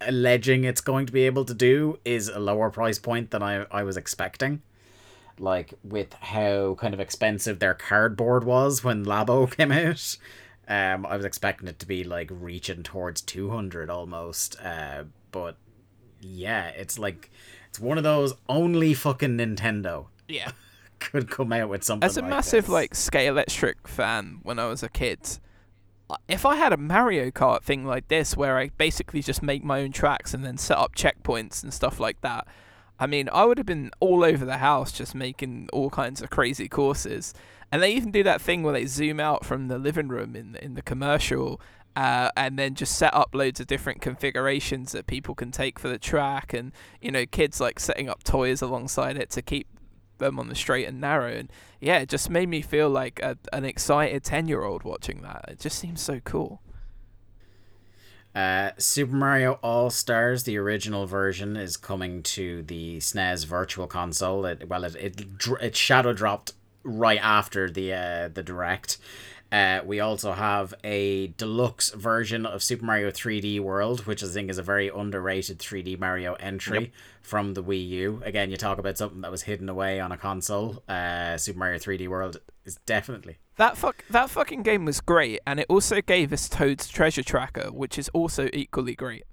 alleging 0.02 0.66
it's 0.66 0.82
going 0.82 1.06
to 1.08 1.14
be 1.14 1.24
able 1.24 1.46
to 1.46 1.54
do 1.54 1.98
is 2.06 2.28
a 2.28 2.40
lower 2.40 2.70
price 2.70 3.00
point 3.00 3.32
than 3.32 3.44
I 3.44 3.66
I 3.72 3.84
was 3.84 3.98
expecting. 3.98 4.62
Like 5.40 5.74
with 5.84 6.14
how 6.14 6.76
kind 6.80 6.94
of 6.94 7.00
expensive 7.00 7.60
their 7.60 7.74
cardboard 7.74 8.44
was 8.44 8.84
when 8.84 9.06
Labo 9.06 9.50
came 9.58 9.72
out. 9.72 10.18
Um, 10.68 11.06
I 11.06 11.18
was 11.18 11.26
expecting 11.26 11.68
it 11.68 11.80
to 11.80 11.86
be 11.86 12.04
like 12.04 12.30
reaching 12.32 12.84
towards 12.84 13.22
two 13.22 13.50
hundred 13.52 13.90
almost. 13.90 14.60
Uh, 14.60 15.04
but 15.32 15.58
yeah, 16.22 16.68
it's 16.70 16.98
like 16.98 17.30
it's 17.70 17.80
one 17.80 17.98
of 17.98 18.04
those 18.04 18.34
only 18.48 18.94
fucking 18.94 19.38
Nintendo 19.38 20.08
Yeah. 20.28 20.52
could 21.12 21.30
come 21.30 21.54
out 21.54 21.70
with 21.70 21.84
something. 21.84 22.06
As 22.06 22.18
a 22.18 22.22
like 22.22 22.30
massive 22.30 22.66
this. 22.66 22.70
like 22.70 22.94
Scalextric 22.94 23.88
fan 23.88 24.40
when 24.44 24.60
I 24.60 24.68
was 24.68 24.84
a 24.84 24.90
kid, 24.90 25.40
if 26.28 26.46
I 26.46 26.56
had 26.56 26.74
a 26.74 26.78
Mario 26.78 27.32
Kart 27.32 27.64
thing 27.64 27.86
like 27.86 28.08
this 28.08 28.36
where 28.38 28.58
I 28.58 28.70
basically 28.78 29.22
just 29.22 29.42
make 29.42 29.64
my 29.64 29.82
own 29.82 29.92
tracks 29.92 30.34
and 30.34 30.44
then 30.44 30.58
set 30.58 30.78
up 30.78 30.96
checkpoints 30.96 31.64
and 31.64 31.74
stuff 31.74 32.00
like 32.00 32.22
that, 32.22 32.48
I 33.00 33.08
mean, 33.08 33.30
I 33.32 33.46
would 33.46 33.58
have 33.58 33.68
been 33.68 33.92
all 34.00 34.24
over 34.24 34.46
the 34.46 34.58
house 34.58 34.92
just 34.92 35.16
making 35.16 35.70
all 35.74 35.90
kinds 35.90 36.22
of 36.22 36.30
crazy 36.30 36.68
courses. 36.68 37.34
And 37.72 37.82
they 37.82 37.92
even 37.94 38.12
do 38.12 38.24
that 38.24 38.42
thing 38.42 38.64
where 38.64 38.74
they 38.74 38.86
zoom 38.86 39.20
out 39.20 39.46
from 39.46 39.68
the 39.68 39.80
living 39.80 40.08
room 40.08 40.36
in 40.36 40.56
in 40.56 40.76
the 40.76 40.82
commercial. 40.82 41.60
Uh, 41.96 42.30
and 42.36 42.58
then 42.58 42.74
just 42.74 42.98
set 42.98 43.14
up 43.14 43.36
loads 43.36 43.60
of 43.60 43.68
different 43.68 44.02
configurations 44.02 44.94
that 44.94 45.06
people 45.06 45.36
can 45.36 45.52
take 45.52 45.78
for 45.78 45.90
the 45.90 46.00
track, 46.00 46.52
and 46.52 46.72
you 47.02 47.12
know, 47.12 47.24
kids 47.24 47.62
like 47.62 47.80
setting 47.80 48.10
up 48.10 48.24
toys 48.24 48.64
alongside 48.64 49.16
it 49.16 49.30
to 49.30 49.44
keep 49.44 49.68
them 50.24 50.40
on 50.40 50.50
the 50.50 50.56
straight 50.56 50.88
and 50.88 51.00
narrow. 51.00 51.32
And 51.32 51.52
yeah, 51.80 52.00
it 52.00 52.10
just 52.10 52.30
made 52.30 52.50
me 52.50 52.62
feel 52.62 52.90
like 52.90 53.20
a, 53.22 53.38
an 53.52 53.66
excited 53.66 54.24
10 54.24 54.48
year 54.48 54.64
old 54.64 54.84
watching 54.84 55.22
that. 55.22 55.46
It 55.48 55.60
just 55.60 55.80
seems 55.80 56.02
so 56.02 56.20
cool. 56.22 56.62
Uh, 58.36 58.72
Super 58.78 59.16
Mario 59.16 59.60
All 59.62 59.92
Stars, 59.92 60.44
the 60.44 60.58
original 60.58 61.06
version, 61.06 61.56
is 61.56 61.78
coming 61.78 62.24
to 62.24 62.64
the 62.64 62.98
SNES 62.98 63.46
Virtual 63.46 63.86
Console. 63.86 64.46
It, 64.46 64.68
well, 64.68 64.84
it 64.86 64.96
it, 64.96 65.26
it 65.62 65.76
shadow 65.76 66.14
dropped 66.14 66.54
right 66.84 67.20
after 67.22 67.70
the 67.70 67.94
uh, 67.94 68.30
the 68.30 68.42
direct. 68.42 68.98
Uh, 69.54 69.82
we 69.86 70.00
also 70.00 70.32
have 70.32 70.74
a 70.84 71.28
deluxe 71.38 71.92
version 71.92 72.44
of 72.44 72.64
Super 72.64 72.84
Mario 72.86 73.12
3D 73.12 73.60
World, 73.60 74.08
which 74.08 74.24
I 74.24 74.28
think 74.28 74.50
is 74.50 74.58
a 74.58 74.64
very 74.64 74.90
underrated 74.90 75.60
3D 75.60 76.00
Mario 76.00 76.34
entry 76.34 76.92
from 77.22 77.54
the 77.54 77.64
Wii 77.64 77.88
U. 77.90 78.22
Again, 78.26 78.50
you 78.50 78.58
talk 78.58 78.80
about 78.80 78.98
something 78.98 79.22
that 79.22 79.30
was 79.30 79.44
hidden 79.44 79.70
away 79.70 80.00
on 80.00 80.12
a 80.12 80.18
console. 80.18 80.82
Uh, 80.90 81.38
Super 81.38 81.60
Mario 81.60 81.78
3D 81.78 82.08
World 82.08 82.38
is 82.66 82.78
definitely 82.88 83.38
That 83.58 83.78
fuck 83.78 84.04
that 84.10 84.32
fucking 84.32 84.64
game 84.64 84.86
was 84.86 85.00
great, 85.02 85.40
and 85.46 85.60
it 85.60 85.68
also 85.70 86.02
gave 86.02 86.34
us 86.34 86.50
Toad's 86.50 86.88
Treasure 86.88 87.22
Tracker, 87.24 87.72
which 87.72 88.00
is 88.00 88.10
also 88.10 88.50
equally 88.54 88.96
great. 88.96 89.24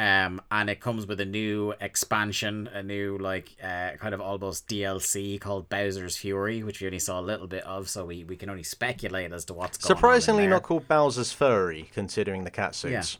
Um 0.00 0.40
and 0.50 0.70
it 0.70 0.80
comes 0.80 1.06
with 1.06 1.20
a 1.20 1.24
new 1.24 1.74
expansion 1.80 2.68
a 2.72 2.82
new 2.82 3.18
like 3.18 3.48
uh 3.62 3.90
kind 3.98 4.14
of 4.14 4.20
almost 4.20 4.66
dlc 4.68 5.40
called 5.40 5.68
bowser's 5.68 6.16
fury 6.16 6.62
which 6.62 6.80
we 6.80 6.86
only 6.86 6.98
saw 6.98 7.20
a 7.20 7.26
little 7.30 7.46
bit 7.46 7.62
of 7.64 7.88
so 7.88 8.04
we, 8.06 8.24
we 8.24 8.36
can 8.36 8.48
only 8.48 8.62
speculate 8.62 9.32
as 9.32 9.44
to 9.44 9.52
what's 9.54 9.76
going 9.78 9.88
Surprisingly, 9.96 10.42
on 10.42 10.44
in 10.44 10.50
there. 10.50 10.56
not 10.58 10.62
called 10.62 10.86
Bowser's 10.88 11.32
Furry, 11.32 11.90
considering 11.92 12.44
the 12.44 12.50
cat 12.50 12.74
suits. 12.74 13.18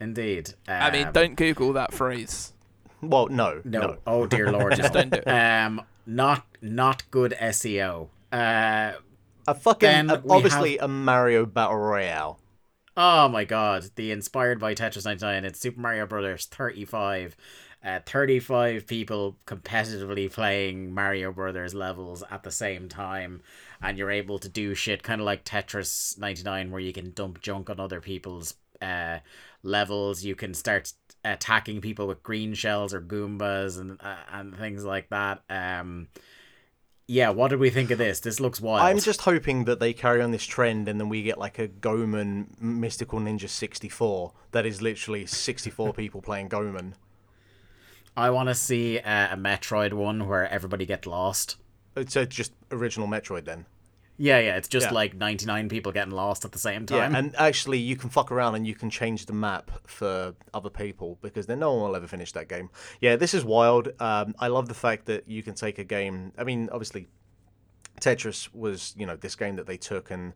indeed 0.00 0.54
I 0.66 0.90
mean, 0.90 1.06
Um, 1.08 1.12
don't 1.12 1.36
Google 1.36 1.72
that 1.74 1.92
phrase. 1.94 2.52
Well, 3.00 3.28
no, 3.28 3.60
no. 3.64 3.80
no. 3.80 3.96
oh 4.06 4.26
dear 4.26 4.50
lord 4.56 4.74
Just 4.76 4.92
don't 4.92 5.10
do 5.10 5.18
it. 5.24 5.28
um 5.28 5.82
not 6.06 6.44
not 6.60 7.04
good 7.10 7.32
seo 7.40 8.08
uh 8.32 8.92
A 9.46 9.54
fucking 9.54 9.88
Then 9.88 10.10
a- 10.10 10.20
we 10.24 10.30
obviously 10.30 10.78
a 10.78 10.88
Mario 10.88 11.46
Battle 11.46 11.76
Royale. 11.78 12.38
Oh 12.96 13.28
my 13.28 13.44
god, 13.44 13.90
the 13.94 14.10
inspired 14.10 14.60
by 14.60 14.74
Tetris 14.74 15.06
99, 15.06 15.44
and 15.44 15.56
Super 15.56 15.80
Mario 15.80 16.06
Brothers 16.06 16.46
35. 16.46 17.36
Uh, 17.84 17.98
35 18.06 18.86
people 18.86 19.36
competitively 19.44 20.30
playing 20.30 20.94
Mario 20.94 21.32
Brothers 21.32 21.74
levels 21.74 22.22
at 22.30 22.44
the 22.44 22.50
same 22.50 22.88
time, 22.88 23.40
and 23.80 23.98
you're 23.98 24.10
able 24.10 24.38
to 24.38 24.48
do 24.48 24.74
shit 24.74 25.02
kind 25.02 25.20
of 25.20 25.24
like 25.24 25.44
Tetris 25.44 26.18
99, 26.18 26.70
where 26.70 26.80
you 26.80 26.92
can 26.92 27.12
dump 27.12 27.40
junk 27.40 27.70
on 27.70 27.80
other 27.80 28.00
people's 28.00 28.54
uh, 28.82 29.18
levels. 29.62 30.22
You 30.22 30.36
can 30.36 30.52
start 30.54 30.92
attacking 31.24 31.80
people 31.80 32.06
with 32.06 32.22
green 32.22 32.52
shells 32.52 32.92
or 32.92 33.00
Goombas 33.00 33.80
and 33.80 33.98
uh, 34.00 34.16
and 34.30 34.56
things 34.56 34.84
like 34.84 35.08
that. 35.08 35.42
Um, 35.48 36.08
yeah, 37.06 37.30
what 37.30 37.48
did 37.48 37.58
we 37.58 37.70
think 37.70 37.90
of 37.90 37.98
this? 37.98 38.20
This 38.20 38.40
looks 38.40 38.60
wild. 38.60 38.86
I'm 38.86 38.98
just 38.98 39.22
hoping 39.22 39.64
that 39.64 39.80
they 39.80 39.92
carry 39.92 40.22
on 40.22 40.30
this 40.30 40.44
trend 40.44 40.88
and 40.88 41.00
then 41.00 41.08
we 41.08 41.22
get 41.22 41.38
like 41.38 41.58
a 41.58 41.68
Goemon 41.68 42.54
Mystical 42.60 43.18
Ninja 43.18 43.48
64 43.48 44.32
that 44.52 44.64
is 44.64 44.80
literally 44.80 45.26
64 45.26 45.92
people 45.94 46.22
playing 46.22 46.48
Goemon. 46.48 46.94
I 48.16 48.30
want 48.30 48.48
to 48.50 48.54
see 48.54 48.98
uh, 48.98 49.34
a 49.34 49.36
Metroid 49.36 49.94
one 49.94 50.28
where 50.28 50.48
everybody 50.48 50.86
get 50.86 51.06
lost. 51.06 51.56
It's 51.96 52.16
a 52.16 52.26
just 52.26 52.52
original 52.70 53.08
Metroid 53.08 53.44
then. 53.44 53.66
Yeah, 54.22 54.38
yeah, 54.38 54.56
it's 54.56 54.68
just 54.68 54.86
Yeah. 54.86 54.92
like 54.92 55.16
99 55.16 55.68
people 55.68 55.90
getting 55.90 56.12
lost 56.12 56.44
at 56.44 56.52
the 56.52 56.58
same 56.58 56.86
time. 56.86 57.12
Yeah, 57.12 57.18
and 57.18 57.34
actually 57.36 57.78
you 57.78 57.96
can 57.96 58.08
fuck 58.08 58.30
around 58.30 58.54
and 58.54 58.64
you 58.64 58.76
can 58.76 58.88
change 58.88 59.26
the 59.26 59.32
map 59.32 59.68
for 59.84 60.34
other 60.54 60.70
people 60.70 61.18
because 61.22 61.46
then 61.46 61.58
no 61.58 61.72
one 61.72 61.88
will 61.88 61.96
ever 61.96 62.06
finish 62.06 62.30
that 62.32 62.48
game. 62.48 62.70
Yeah, 63.00 63.16
this 63.16 63.34
is 63.34 63.44
wild. 63.44 63.88
Um, 64.00 64.36
I 64.38 64.46
love 64.46 64.68
the 64.68 64.74
fact 64.74 65.06
that 65.06 65.26
you 65.26 65.42
can 65.42 65.54
take 65.54 65.80
a 65.80 65.84
game. 65.84 66.32
I 66.38 66.44
mean, 66.44 66.68
obviously, 66.70 67.08
Tetris 68.00 68.48
was 68.54 68.94
you 68.96 69.06
know 69.06 69.16
this 69.16 69.34
game 69.34 69.56
that 69.56 69.66
they 69.66 69.76
took 69.76 70.08
and 70.12 70.34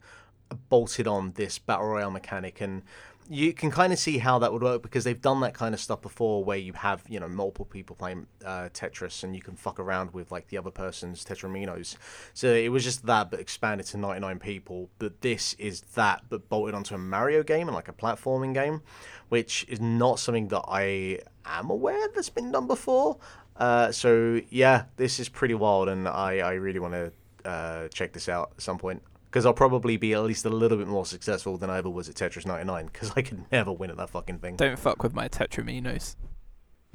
bolted 0.69 1.07
on 1.07 1.33
this 1.33 1.59
battle 1.61 1.87
royale 1.87 2.11
mechanic 2.11 2.61
and 2.61 2.83
you 3.29 3.53
can 3.53 3.71
kind 3.71 3.93
of 3.93 3.99
see 3.99 4.19
how 4.19 4.39
that 4.39 4.53
would 4.53 4.63
work 4.63 4.83
because 4.83 5.05
they've 5.05 5.21
done 5.21 5.41
that 5.41 5.55
kind 5.55 5.75
of 5.75 5.81
stuff 5.81 6.03
before 6.03 6.45
where 6.45 6.59
you 6.59 6.73
have 6.73 7.03
you 7.09 7.19
know 7.19 7.29
multiple 7.29 7.65
people 7.65 7.97
playing 7.97 8.27
uh, 8.45 8.69
tetris 8.73 9.25
and 9.25 9.35
you 9.35 9.43
can 9.43 9.57
fuck 9.57 9.79
around 9.81 10.13
with 10.13 10.31
like 10.31 10.49
the 10.49 10.59
other 10.59 10.71
person's 10.71 11.25
tetrominos. 11.25 11.97
So 12.35 12.53
it 12.53 12.69
was 12.69 12.85
just 12.85 13.07
that 13.07 13.31
but 13.31 13.41
expanded 13.41 13.87
to 13.89 13.97
99 13.97 14.39
people. 14.39 14.91
But 14.99 15.21
this 15.21 15.55
is 15.55 15.81
that 15.95 16.23
but 16.29 16.49
bolted 16.49 16.75
onto 16.75 16.95
a 16.95 16.99
mario 16.99 17.43
game 17.43 17.69
and 17.69 17.75
like 17.75 17.89
a 17.89 17.93
platforming 17.93 18.55
game 18.55 18.83
which 19.29 19.67
is 19.69 19.81
not 19.81 20.21
something 20.21 20.47
that 20.47 20.63
i 20.69 21.19
am 21.45 21.71
aware 21.71 22.09
that's 22.15 22.31
been 22.31 22.53
done 22.53 22.67
before. 22.67 23.17
Uh, 23.57 23.91
so 23.91 24.41
yeah, 24.51 24.85
this 24.97 25.19
is 25.19 25.29
pretty 25.29 25.55
wild, 25.55 25.89
and 25.89 26.07
I, 26.07 26.39
I 26.39 26.53
really 26.53 26.79
want 26.79 26.93
to 26.93 27.13
uh, 27.49 27.89
check 27.89 28.13
this 28.13 28.29
out 28.29 28.53
at 28.57 28.63
some 28.63 28.79
point 28.79 29.03
because 29.37 29.45
I'll 29.45 29.53
probably 29.53 29.99
be 29.99 30.15
at 30.15 30.23
least 30.23 30.47
a 30.47 30.49
little 30.49 30.79
bit 30.79 30.87
more 30.87 31.05
successful 31.05 31.59
than 31.59 31.69
I 31.69 31.77
ever 31.77 31.91
was 31.91 32.09
at 32.09 32.15
Tetris 32.15 32.47
99 32.47 32.87
because 32.87 33.13
I 33.17 33.21
could 33.21 33.45
never 33.53 33.71
win 33.71 33.91
at 33.91 33.99
that 33.99 34.09
fucking 34.09 34.39
thing. 34.39 34.57
Don't 34.57 34.79
fuck 34.79 35.03
with 35.03 35.13
my 35.13 35.29
Tetrominos. 35.29 36.17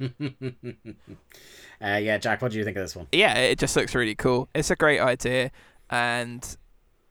uh, 0.00 0.08
yeah, 1.80 2.18
Jack, 2.18 2.42
what 2.42 2.50
do 2.50 2.58
you 2.58 2.64
think 2.64 2.76
of 2.76 2.82
this 2.82 2.96
one? 2.96 3.06
Yeah, 3.12 3.34
it 3.34 3.60
just 3.60 3.76
looks 3.76 3.94
really 3.94 4.16
cool. 4.16 4.48
It's 4.56 4.72
a 4.72 4.74
great 4.74 4.98
idea, 4.98 5.52
and 5.88 6.56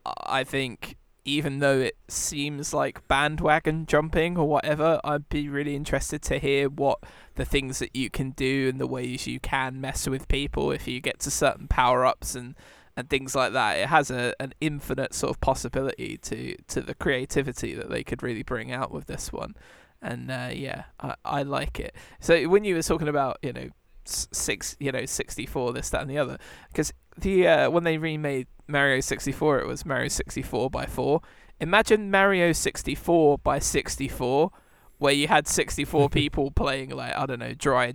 I 0.04 0.44
think 0.44 0.98
even 1.24 1.60
though 1.60 1.78
it 1.78 1.96
seems 2.08 2.74
like 2.74 3.08
bandwagon 3.08 3.86
jumping 3.86 4.36
or 4.36 4.46
whatever, 4.46 5.00
I'd 5.02 5.30
be 5.30 5.48
really 5.48 5.74
interested 5.74 6.20
to 6.24 6.38
hear 6.40 6.68
what 6.68 6.98
the 7.36 7.46
things 7.46 7.78
that 7.78 7.96
you 7.96 8.10
can 8.10 8.32
do 8.32 8.68
and 8.68 8.78
the 8.78 8.86
ways 8.86 9.26
you 9.26 9.40
can 9.40 9.80
mess 9.80 10.06
with 10.06 10.28
people 10.28 10.72
if 10.72 10.86
you 10.86 11.00
get 11.00 11.20
to 11.20 11.30
certain 11.30 11.68
power 11.68 12.04
ups 12.04 12.34
and, 12.34 12.54
and 12.96 13.08
things 13.08 13.34
like 13.34 13.52
that. 13.52 13.78
It 13.78 13.88
has 13.88 14.10
a 14.10 14.34
an 14.40 14.54
infinite 14.60 15.14
sort 15.14 15.30
of 15.30 15.40
possibility 15.40 16.18
to, 16.18 16.56
to 16.68 16.80
the 16.80 16.94
creativity 16.94 17.74
that 17.74 17.90
they 17.90 18.04
could 18.04 18.22
really 18.22 18.42
bring 18.42 18.72
out 18.72 18.90
with 18.90 19.06
this 19.06 19.32
one. 19.32 19.54
And 20.00 20.30
uh, 20.30 20.50
yeah, 20.52 20.84
I, 21.00 21.14
I 21.24 21.42
like 21.42 21.78
it. 21.78 21.94
So 22.20 22.48
when 22.48 22.64
you 22.64 22.74
were 22.74 22.82
talking 22.82 23.08
about, 23.08 23.38
you 23.42 23.52
know, 23.52 23.68
six, 24.04 24.76
you 24.80 24.90
know, 24.90 25.06
64, 25.06 25.72
this, 25.72 25.90
that, 25.90 26.02
and 26.02 26.10
the 26.10 26.18
other, 26.18 26.38
because 26.68 26.92
the 27.16 27.46
uh, 27.46 27.70
when 27.70 27.84
they 27.84 27.98
remade 27.98 28.48
Mario 28.66 29.00
64, 29.00 29.60
it 29.60 29.66
was 29.66 29.86
Mario 29.86 30.08
64 30.08 30.70
by 30.70 30.86
4. 30.86 31.20
Imagine 31.60 32.10
Mario 32.10 32.52
64 32.52 33.38
by 33.38 33.58
64, 33.58 34.50
where 34.98 35.12
you 35.12 35.28
had 35.28 35.46
64 35.46 36.08
people 36.10 36.50
playing 36.50 36.90
like 36.90 37.16
I 37.16 37.26
don't 37.26 37.38
know, 37.38 37.54
Dire 37.54 37.94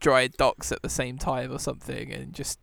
Dire 0.00 0.28
Docks 0.28 0.72
at 0.72 0.82
the 0.82 0.88
same 0.88 1.16
time 1.16 1.52
or 1.52 1.58
something, 1.58 2.12
and 2.12 2.34
just 2.34 2.58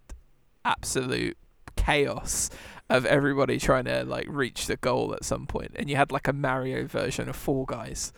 absolute 0.65 1.37
chaos 1.85 2.49
of 2.89 3.05
everybody 3.05 3.59
trying 3.59 3.85
to 3.85 4.03
like 4.03 4.25
reach 4.29 4.67
the 4.67 4.75
goal 4.77 5.13
at 5.13 5.23
some 5.23 5.45
point, 5.47 5.71
and 5.75 5.89
you 5.89 5.95
had 5.95 6.11
like 6.11 6.27
a 6.27 6.33
Mario 6.33 6.85
version 6.87 7.29
of 7.29 7.35
Fall 7.35 7.65
Guys. 7.65 8.13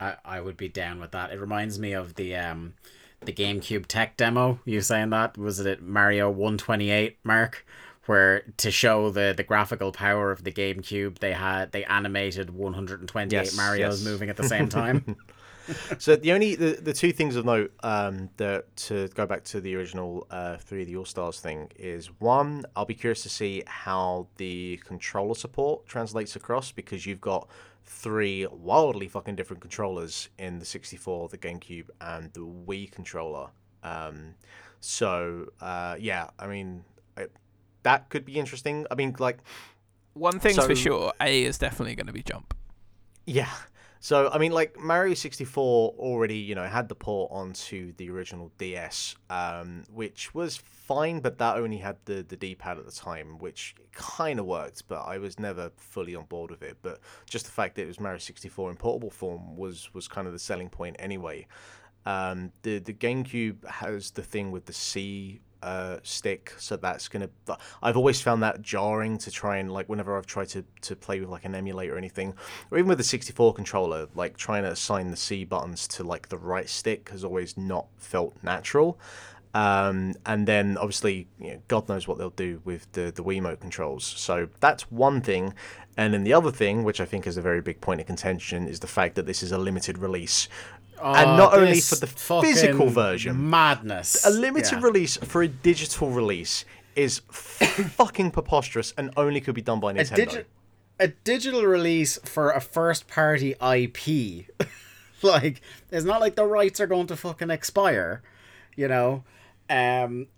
I 0.00 0.16
I 0.24 0.40
would 0.40 0.56
be 0.56 0.68
down 0.68 1.00
with 1.00 1.12
that. 1.12 1.32
It 1.32 1.40
reminds 1.40 1.78
me 1.78 1.92
of 1.92 2.14
the 2.14 2.36
um 2.36 2.74
the 3.20 3.32
GameCube 3.32 3.86
tech 3.86 4.16
demo. 4.16 4.60
You 4.64 4.80
saying 4.80 5.10
that 5.10 5.38
was 5.38 5.60
it 5.60 5.82
Mario 5.82 6.28
128 6.30 7.18
mark 7.24 7.64
where 8.06 8.42
to 8.58 8.70
show 8.70 9.10
the 9.10 9.32
the 9.36 9.42
graphical 9.42 9.92
power 9.92 10.30
of 10.30 10.44
the 10.44 10.52
GameCube 10.52 11.18
they 11.20 11.32
had 11.32 11.72
they 11.72 11.84
animated 11.84 12.50
128 12.50 13.32
Yes, 13.32 13.56
Marios 13.56 13.78
yes. 13.78 14.04
moving 14.04 14.28
at 14.28 14.36
the 14.36 14.48
same 14.48 14.68
time. 14.68 15.16
so 15.98 16.16
the 16.16 16.32
only 16.32 16.54
the, 16.56 16.78
the 16.80 16.92
two 16.92 17.12
things 17.12 17.36
of 17.36 17.44
note 17.44 17.72
um, 17.82 18.28
that 18.36 18.74
to 18.76 19.08
go 19.08 19.26
back 19.26 19.44
to 19.44 19.60
the 19.60 19.74
original 19.76 20.26
uh, 20.30 20.56
three 20.58 20.82
of 20.82 20.88
the 20.88 20.96
All 20.96 21.04
Stars 21.04 21.40
thing 21.40 21.70
is 21.76 22.06
one, 22.18 22.64
I'll 22.76 22.84
be 22.84 22.94
curious 22.94 23.22
to 23.22 23.28
see 23.28 23.62
how 23.66 24.26
the 24.36 24.78
controller 24.84 25.34
support 25.34 25.86
translates 25.86 26.36
across 26.36 26.72
because 26.72 27.06
you've 27.06 27.20
got 27.20 27.48
three 27.84 28.46
wildly 28.46 29.08
fucking 29.08 29.36
different 29.36 29.60
controllers 29.60 30.28
in 30.38 30.58
the 30.58 30.64
64, 30.64 31.28
the 31.28 31.38
GameCube, 31.38 31.88
and 32.00 32.32
the 32.32 32.40
Wii 32.40 32.90
controller. 32.90 33.48
Um, 33.82 34.34
so 34.80 35.46
uh, 35.60 35.96
yeah, 35.98 36.28
I 36.38 36.46
mean 36.46 36.84
it, 37.16 37.32
that 37.84 38.08
could 38.10 38.24
be 38.24 38.34
interesting. 38.34 38.86
I 38.90 38.94
mean, 38.94 39.14
like 39.18 39.38
One 40.14 40.38
thing's 40.38 40.56
So- 40.56 40.66
for 40.66 40.74
sure, 40.76 41.12
A 41.20 41.44
is 41.44 41.58
definitely 41.58 41.94
going 41.94 42.06
to 42.06 42.12
be 42.12 42.22
jump. 42.22 42.54
Yeah. 43.26 43.50
So 44.04 44.28
I 44.30 44.36
mean, 44.36 44.52
like 44.52 44.78
Mario 44.78 45.14
sixty 45.14 45.46
four 45.46 45.94
already, 45.98 46.36
you 46.36 46.54
know, 46.54 46.66
had 46.66 46.90
the 46.90 46.94
port 46.94 47.30
onto 47.32 47.94
the 47.94 48.10
original 48.10 48.52
DS, 48.58 49.16
um, 49.30 49.84
which 49.90 50.34
was 50.34 50.58
fine, 50.58 51.20
but 51.20 51.38
that 51.38 51.56
only 51.56 51.78
had 51.78 51.96
the 52.04 52.22
the 52.22 52.36
D 52.36 52.54
pad 52.54 52.76
at 52.76 52.84
the 52.84 52.92
time, 52.92 53.38
which 53.38 53.74
kind 53.92 54.38
of 54.38 54.44
worked, 54.44 54.86
but 54.88 55.00
I 55.06 55.16
was 55.16 55.38
never 55.38 55.72
fully 55.78 56.14
on 56.14 56.26
board 56.26 56.50
with 56.50 56.62
it. 56.62 56.76
But 56.82 57.00
just 57.30 57.46
the 57.46 57.50
fact 57.50 57.76
that 57.76 57.84
it 57.84 57.86
was 57.86 57.98
Mario 57.98 58.18
sixty 58.18 58.50
four 58.50 58.68
in 58.70 58.76
portable 58.76 59.08
form 59.08 59.56
was 59.56 59.88
was 59.94 60.06
kind 60.06 60.26
of 60.26 60.34
the 60.34 60.38
selling 60.38 60.68
point 60.68 60.96
anyway. 60.98 61.46
Um, 62.04 62.52
the 62.60 62.80
the 62.80 62.92
GameCube 62.92 63.66
has 63.66 64.10
the 64.10 64.22
thing 64.22 64.50
with 64.50 64.66
the 64.66 64.74
C 64.74 65.40
uh, 65.64 65.98
stick, 66.02 66.52
so 66.58 66.76
that's 66.76 67.08
gonna. 67.08 67.30
I've 67.82 67.96
always 67.96 68.20
found 68.20 68.42
that 68.42 68.62
jarring 68.62 69.18
to 69.18 69.30
try 69.30 69.56
and 69.56 69.72
like 69.72 69.88
whenever 69.88 70.16
I've 70.16 70.26
tried 70.26 70.48
to 70.50 70.64
to 70.82 70.94
play 70.94 71.20
with 71.20 71.30
like 71.30 71.44
an 71.44 71.54
emulator 71.54 71.94
or 71.94 71.98
anything, 71.98 72.34
or 72.70 72.78
even 72.78 72.88
with 72.88 72.98
the 72.98 73.04
64 73.04 73.54
controller, 73.54 74.08
like 74.14 74.36
trying 74.36 74.64
to 74.64 74.70
assign 74.70 75.10
the 75.10 75.16
C 75.16 75.44
buttons 75.44 75.88
to 75.88 76.04
like 76.04 76.28
the 76.28 76.38
right 76.38 76.68
stick 76.68 77.08
has 77.10 77.24
always 77.24 77.56
not 77.56 77.86
felt 77.96 78.34
natural. 78.42 78.98
Um, 79.54 80.14
and 80.26 80.48
then 80.48 80.76
obviously, 80.76 81.28
you 81.38 81.52
know, 81.52 81.62
God 81.68 81.88
knows 81.88 82.08
what 82.08 82.18
they'll 82.18 82.30
do 82.30 82.60
with 82.64 82.90
the 82.92 83.12
the 83.14 83.22
Wiimote 83.22 83.60
controls. 83.60 84.04
So 84.04 84.48
that's 84.60 84.90
one 84.90 85.20
thing. 85.20 85.54
And 85.96 86.12
then 86.12 86.24
the 86.24 86.32
other 86.32 86.50
thing, 86.50 86.82
which 86.82 87.00
I 87.00 87.04
think 87.04 87.24
is 87.26 87.36
a 87.36 87.42
very 87.42 87.60
big 87.60 87.80
point 87.80 88.00
of 88.00 88.06
contention, 88.06 88.66
is 88.66 88.80
the 88.80 88.88
fact 88.88 89.14
that 89.14 89.26
this 89.26 89.44
is 89.44 89.52
a 89.52 89.58
limited 89.58 89.98
release 89.98 90.48
and 91.02 91.36
not 91.36 91.52
Oh, 91.54 91.60
only 91.60 91.80
for 91.80 91.96
the 91.96 92.06
physical 92.06 92.88
version, 92.88 93.50
madness. 93.50 94.24
a 94.24 94.30
limited 94.30 94.72
Yeah. 94.72 94.80
release 94.82 95.16
for 95.16 95.42
a 95.42 95.48
digital 95.48 96.10
release 96.10 96.64
is 96.96 97.18
fucking 97.30 98.30
preposterous 98.30 98.94
and 98.96 99.10
only 99.16 99.40
could 99.40 99.54
be 99.54 99.62
done 99.62 99.80
by 99.80 99.90
a, 99.92 99.94
Nintendo. 99.94 100.16
digi- 100.16 100.44
a 101.00 101.08
digital 101.08 101.64
release 101.64 102.18
for 102.24 102.50
a 102.50 102.60
first 102.60 103.08
party 103.08 103.54
IP. 103.60 104.46
like, 105.22 105.60
it's 105.90 106.04
not 106.04 106.20
like 106.20 106.36
the 106.36 106.44
rights 106.44 106.80
are 106.80 106.86
going 106.86 107.06
to 107.08 107.16
fucking 107.16 107.50
expire, 107.50 108.22
you 108.76 108.86
know? 108.88 109.24
Um, 109.68 110.28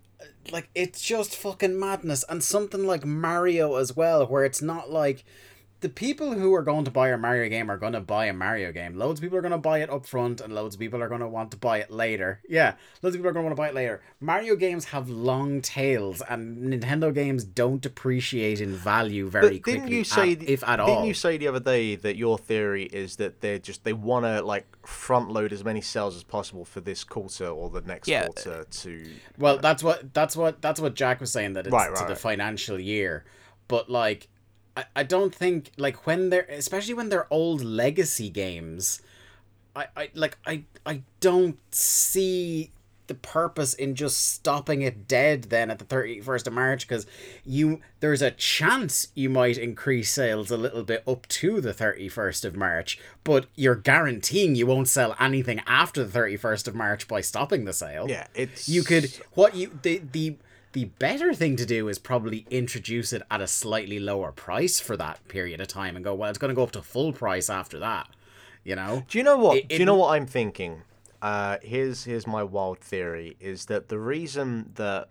like, 0.51 0.69
it's 0.73 1.01
just 1.01 1.35
fucking 1.35 1.79
madness. 1.79 2.23
And 2.27 2.43
something 2.43 2.85
like 2.87 3.05
Mario 3.05 3.75
as 3.75 3.95
well, 3.95 4.25
where 4.25 4.43
it's 4.45 4.61
not 4.61 4.89
like. 4.89 5.23
The 5.79 5.89
people 5.89 6.33
who 6.33 6.55
are 6.55 6.63
going 6.63 6.85
to 6.85 6.91
buy 6.91 7.09
a 7.09 7.17
Mario 7.19 7.47
game 7.49 7.69
are 7.69 7.77
going 7.77 7.93
to 7.93 7.99
buy 7.99 8.25
a 8.25 8.33
Mario 8.33 8.71
game. 8.71 8.95
Loads 8.97 9.19
of 9.19 9.23
people 9.23 9.37
are 9.37 9.41
going 9.41 9.51
to 9.51 9.59
buy 9.59 9.79
it 9.83 9.91
up 9.91 10.07
front, 10.07 10.41
and 10.41 10.55
loads 10.55 10.73
of 10.73 10.79
people 10.79 11.03
are 11.03 11.07
going 11.07 11.21
to 11.21 11.27
want 11.27 11.51
to 11.51 11.57
buy 11.57 11.77
it 11.77 11.91
later. 11.91 12.41
Yeah, 12.49 12.73
loads 13.03 13.15
of 13.15 13.19
people 13.19 13.29
are 13.29 13.33
going 13.33 13.43
to 13.43 13.47
want 13.47 13.55
to 13.55 13.61
buy 13.61 13.67
it 13.69 13.75
later. 13.75 14.01
Mario 14.19 14.55
games 14.55 14.85
have 14.85 15.07
long 15.07 15.61
tails, 15.61 16.23
and 16.27 16.73
Nintendo 16.73 17.13
games 17.13 17.43
don't 17.43 17.79
depreciate 17.79 18.59
in 18.59 18.73
value 18.73 19.29
very 19.29 19.49
But 19.57 19.63
quickly, 19.63 19.73
didn't 19.81 19.89
you 19.91 20.03
say 20.03 20.31
at- 20.31 20.41
if 20.49 20.63
at 20.63 20.77
didn't 20.77 20.89
all. 20.89 21.05
you 21.05 21.13
say 21.13 21.37
the 21.37 21.47
other 21.47 21.59
day 21.59 21.95
that 21.95 22.15
your 22.15 22.39
theory 22.39 22.85
is 22.85 23.17
that 23.17 23.41
they're 23.41 23.59
just 23.59 23.83
they 23.83 23.93
want 23.93 24.25
to 24.25 24.41
like 24.41 24.65
front 24.87 25.29
load 25.29 25.53
as 25.53 25.63
many 25.63 25.81
sales 25.81 26.15
as 26.15 26.23
possible 26.23 26.65
for 26.65 26.81
this 26.81 27.03
quarter 27.03 27.47
or 27.49 27.69
the 27.69 27.81
next 27.81 28.07
Yeah. 28.07 28.25
quarter 28.25 28.63
to 28.63 29.05
Well, 29.37 29.59
that's 29.59 29.83
what 29.83 30.11
that's 30.11 30.35
what 30.35 30.59
that's 30.59 30.79
what 30.81 30.95
Jack 30.95 31.19
was 31.19 31.31
saying 31.31 31.53
that 31.53 31.67
it's 31.67 31.71
Right, 31.73 31.87
to 31.89 31.91
right, 31.93 32.07
the 32.07 32.13
right. 32.13 32.17
financial 32.17 32.79
year, 32.79 33.25
but 33.67 33.91
like, 33.91 34.27
I, 34.77 34.85
I 34.95 35.03
don't 35.03 35.33
think 35.33 35.71
like 35.77 36.05
when 36.05 36.29
they're 36.29 36.45
especially 36.49 36.93
when 36.93 37.09
they're 37.09 37.27
old 37.33 37.63
legacy 37.63 38.29
games, 38.29 39.01
I, 39.75 39.87
I 39.97 40.09
like 40.13 40.37
I 40.45 40.63
I 40.85 41.01
don't 41.19 41.57
see 41.73 42.71
the 43.07 43.15
purpose 43.15 43.73
in 43.73 43.95
just 43.95 44.33
stopping 44.33 44.81
it 44.81 45.07
dead 45.07 45.43
then 45.43 45.71
at 45.71 45.79
the 45.79 45.85
31st 45.85 46.47
of 46.47 46.53
March 46.53 46.87
because 46.87 47.07
you 47.45 47.79
there's 48.01 48.21
a 48.21 48.31
chance 48.31 49.07
you 49.15 49.29
might 49.29 49.57
increase 49.57 50.11
sales 50.11 50.51
a 50.51 50.57
little 50.57 50.83
bit 50.83 51.03
up 51.07 51.25
to 51.29 51.61
the 51.61 51.73
31st 51.73 52.43
of 52.43 52.55
March 52.57 52.99
but 53.23 53.45
you're 53.55 53.75
guaranteeing 53.75 54.55
you 54.55 54.67
won't 54.67 54.89
sell 54.89 55.15
anything 55.21 55.61
after 55.65 56.03
the 56.03 56.19
31st 56.19 56.67
of 56.67 56.75
March 56.75 57.07
by 57.07 57.21
stopping 57.21 57.63
the 57.63 57.71
sale. 57.71 58.07
Yeah 58.09 58.27
it's 58.35 58.67
you 58.67 58.83
could 58.83 59.09
what 59.33 59.55
you 59.55 59.79
the 59.81 60.01
the 60.11 60.35
the 60.77 60.85
better 60.99 61.33
thing 61.33 61.55
to 61.55 61.65
do 61.65 61.87
is 61.87 61.97
probably 61.97 62.45
introduce 62.51 63.11
it 63.11 63.23
at 63.31 63.41
a 63.41 63.47
slightly 63.47 63.99
lower 63.99 64.31
price 64.31 64.79
for 64.79 64.95
that 64.95 65.27
period 65.27 65.59
of 65.59 65.67
time 65.67 65.95
and 65.95 66.05
go 66.05 66.13
well 66.13 66.29
it's 66.29 66.37
going 66.37 66.49
to 66.49 66.55
go 66.55 66.61
up 66.61 66.71
to 66.71 66.81
full 66.83 67.11
price 67.11 67.49
after 67.49 67.79
that 67.79 68.07
you 68.63 68.75
know 68.75 69.03
Do 69.09 69.17
you 69.17 69.23
know 69.23 69.37
what? 69.37 69.57
It- 69.57 69.69
Do 69.69 69.75
you 69.77 69.85
know 69.85 69.95
what 69.95 70.11
I'm 70.15 70.27
thinking? 70.27 70.83
Uh, 71.19 71.57
here's 71.63 72.03
here's 72.03 72.27
my 72.27 72.43
wild 72.43 72.79
theory: 72.79 73.35
is 73.39 73.65
that 73.65 73.89
the 73.89 73.97
reason 73.97 74.71
that 74.75 75.07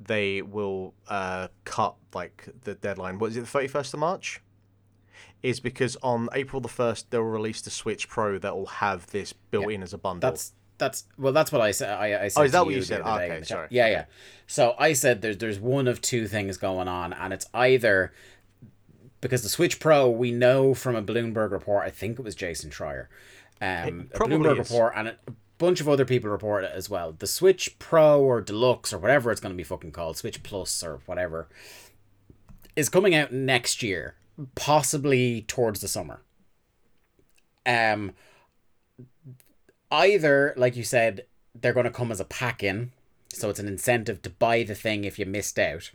they 0.00 0.42
will 0.42 0.94
uh, 1.06 1.46
cut 1.64 1.94
like 2.12 2.48
the 2.64 2.74
deadline, 2.74 3.20
what 3.20 3.30
is 3.30 3.36
it, 3.36 3.46
the 3.46 3.58
31st 3.58 3.94
of 3.94 4.00
March? 4.00 4.40
Is 5.44 5.60
because 5.60 5.96
on 6.02 6.28
April 6.32 6.60
the 6.60 6.68
first 6.82 7.10
they'll 7.10 7.20
release 7.22 7.60
the 7.60 7.70
Switch 7.70 8.08
Pro 8.08 8.38
that 8.38 8.56
will 8.56 8.66
have 8.82 9.06
this 9.12 9.32
built 9.32 9.70
in 9.70 9.82
as 9.82 9.92
a 9.94 9.98
bundle. 9.98 10.28
that's 10.30 10.52
that's 10.78 11.04
well 11.18 11.32
that's 11.32 11.52
what 11.52 11.60
i 11.60 11.70
said 11.70 11.90
i, 11.90 12.24
I 12.24 12.28
said 12.28 12.40
Oh, 12.40 12.44
is 12.44 12.52
that 12.52 12.64
what 12.66 12.74
you 12.74 12.82
said? 12.82 13.00
Okay, 13.00 13.24
in 13.26 13.30
the 13.30 13.36
chat. 13.40 13.48
sorry. 13.48 13.68
yeah 13.70 13.88
yeah 13.88 14.04
so 14.46 14.74
i 14.78 14.92
said 14.92 15.22
there's 15.22 15.38
there's 15.38 15.58
one 15.60 15.86
of 15.86 16.00
two 16.00 16.26
things 16.26 16.56
going 16.56 16.88
on 16.88 17.12
and 17.12 17.32
it's 17.32 17.46
either 17.54 18.12
because 19.20 19.42
the 19.42 19.48
switch 19.48 19.78
pro 19.80 20.08
we 20.10 20.30
know 20.32 20.74
from 20.74 20.96
a 20.96 21.02
bloomberg 21.02 21.50
report 21.52 21.84
i 21.86 21.90
think 21.90 22.18
it 22.18 22.24
was 22.24 22.34
jason 22.34 22.70
schreier 22.70 23.06
um, 23.60 24.10
a 24.14 24.18
bloomberg 24.18 24.60
is. 24.60 24.68
report 24.70 24.92
and 24.96 25.08
a 25.08 25.16
bunch 25.58 25.80
of 25.80 25.88
other 25.88 26.04
people 26.04 26.28
report 26.28 26.64
it 26.64 26.72
as 26.74 26.90
well 26.90 27.12
the 27.12 27.26
switch 27.26 27.78
pro 27.78 28.20
or 28.20 28.40
deluxe 28.40 28.92
or 28.92 28.98
whatever 28.98 29.30
it's 29.30 29.40
going 29.40 29.52
to 29.52 29.56
be 29.56 29.62
fucking 29.62 29.92
called 29.92 30.16
switch 30.16 30.42
plus 30.42 30.82
or 30.82 31.00
whatever 31.06 31.48
is 32.74 32.88
coming 32.88 33.14
out 33.14 33.32
next 33.32 33.82
year 33.82 34.16
possibly 34.56 35.42
towards 35.42 35.80
the 35.80 35.86
summer 35.88 36.20
um 37.64 38.12
either 39.90 40.54
like 40.56 40.76
you 40.76 40.84
said 40.84 41.24
they're 41.54 41.72
going 41.72 41.84
to 41.84 41.90
come 41.90 42.10
as 42.10 42.20
a 42.20 42.24
pack 42.24 42.62
in 42.62 42.90
so 43.34 43.50
it's 43.50 43.58
an 43.58 43.68
incentive 43.68 44.22
to 44.22 44.30
buy 44.30 44.62
the 44.62 44.74
thing 44.74 45.04
if 45.04 45.18
you 45.18 45.26
missed 45.26 45.58
out. 45.58 45.90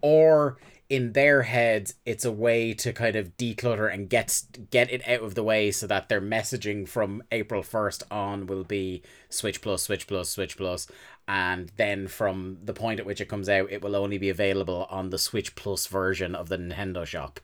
Or 0.00 0.56
in 0.88 1.12
their 1.12 1.42
heads, 1.42 1.94
it's 2.06 2.24
a 2.24 2.32
way 2.32 2.74
to 2.74 2.92
kind 2.92 3.16
of 3.16 3.36
declutter 3.36 3.92
and 3.92 4.08
get 4.08 4.42
get 4.70 4.90
it 4.90 5.06
out 5.06 5.22
of 5.22 5.34
the 5.34 5.42
way 5.42 5.70
so 5.70 5.86
that 5.86 6.08
their 6.08 6.20
messaging 6.20 6.88
from 6.88 7.22
April 7.30 7.62
first 7.62 8.02
on 8.10 8.46
will 8.46 8.64
be 8.64 9.02
Switch 9.28 9.60
Plus, 9.60 9.82
Switch 9.82 10.06
Plus, 10.06 10.30
Switch 10.30 10.56
Plus, 10.56 10.86
and 11.28 11.70
then 11.76 12.08
from 12.08 12.58
the 12.64 12.72
point 12.72 12.98
at 12.98 13.06
which 13.06 13.20
it 13.20 13.28
comes 13.28 13.48
out, 13.48 13.70
it 13.70 13.82
will 13.82 13.94
only 13.94 14.18
be 14.18 14.30
available 14.30 14.86
on 14.90 15.10
the 15.10 15.18
Switch 15.18 15.54
Plus 15.54 15.86
version 15.86 16.34
of 16.34 16.48
the 16.48 16.56
Nintendo 16.56 17.04
Shop. 17.04 17.40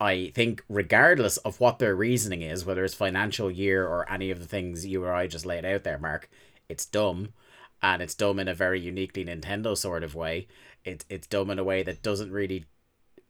I 0.00 0.32
think, 0.34 0.64
regardless 0.68 1.36
of 1.38 1.60
what 1.60 1.78
their 1.78 1.94
reasoning 1.94 2.40
is, 2.40 2.64
whether 2.64 2.84
it's 2.84 2.94
financial 2.94 3.50
year 3.50 3.86
or 3.86 4.10
any 4.10 4.30
of 4.30 4.38
the 4.40 4.46
things 4.46 4.86
you 4.86 5.04
or 5.04 5.12
I 5.12 5.26
just 5.26 5.44
laid 5.44 5.64
out 5.66 5.84
there, 5.84 5.98
Mark, 5.98 6.30
it's 6.70 6.86
dumb, 6.86 7.34
and 7.82 8.00
it's 8.00 8.14
dumb 8.14 8.38
in 8.38 8.48
a 8.48 8.54
very 8.54 8.80
uniquely 8.80 9.24
Nintendo 9.24 9.76
sort 9.76 10.02
of 10.02 10.14
way. 10.14 10.48
It's 10.84 11.04
it's 11.10 11.26
dumb 11.26 11.50
in 11.50 11.58
a 11.58 11.64
way 11.64 11.82
that 11.82 12.02
doesn't 12.02 12.32
really 12.32 12.64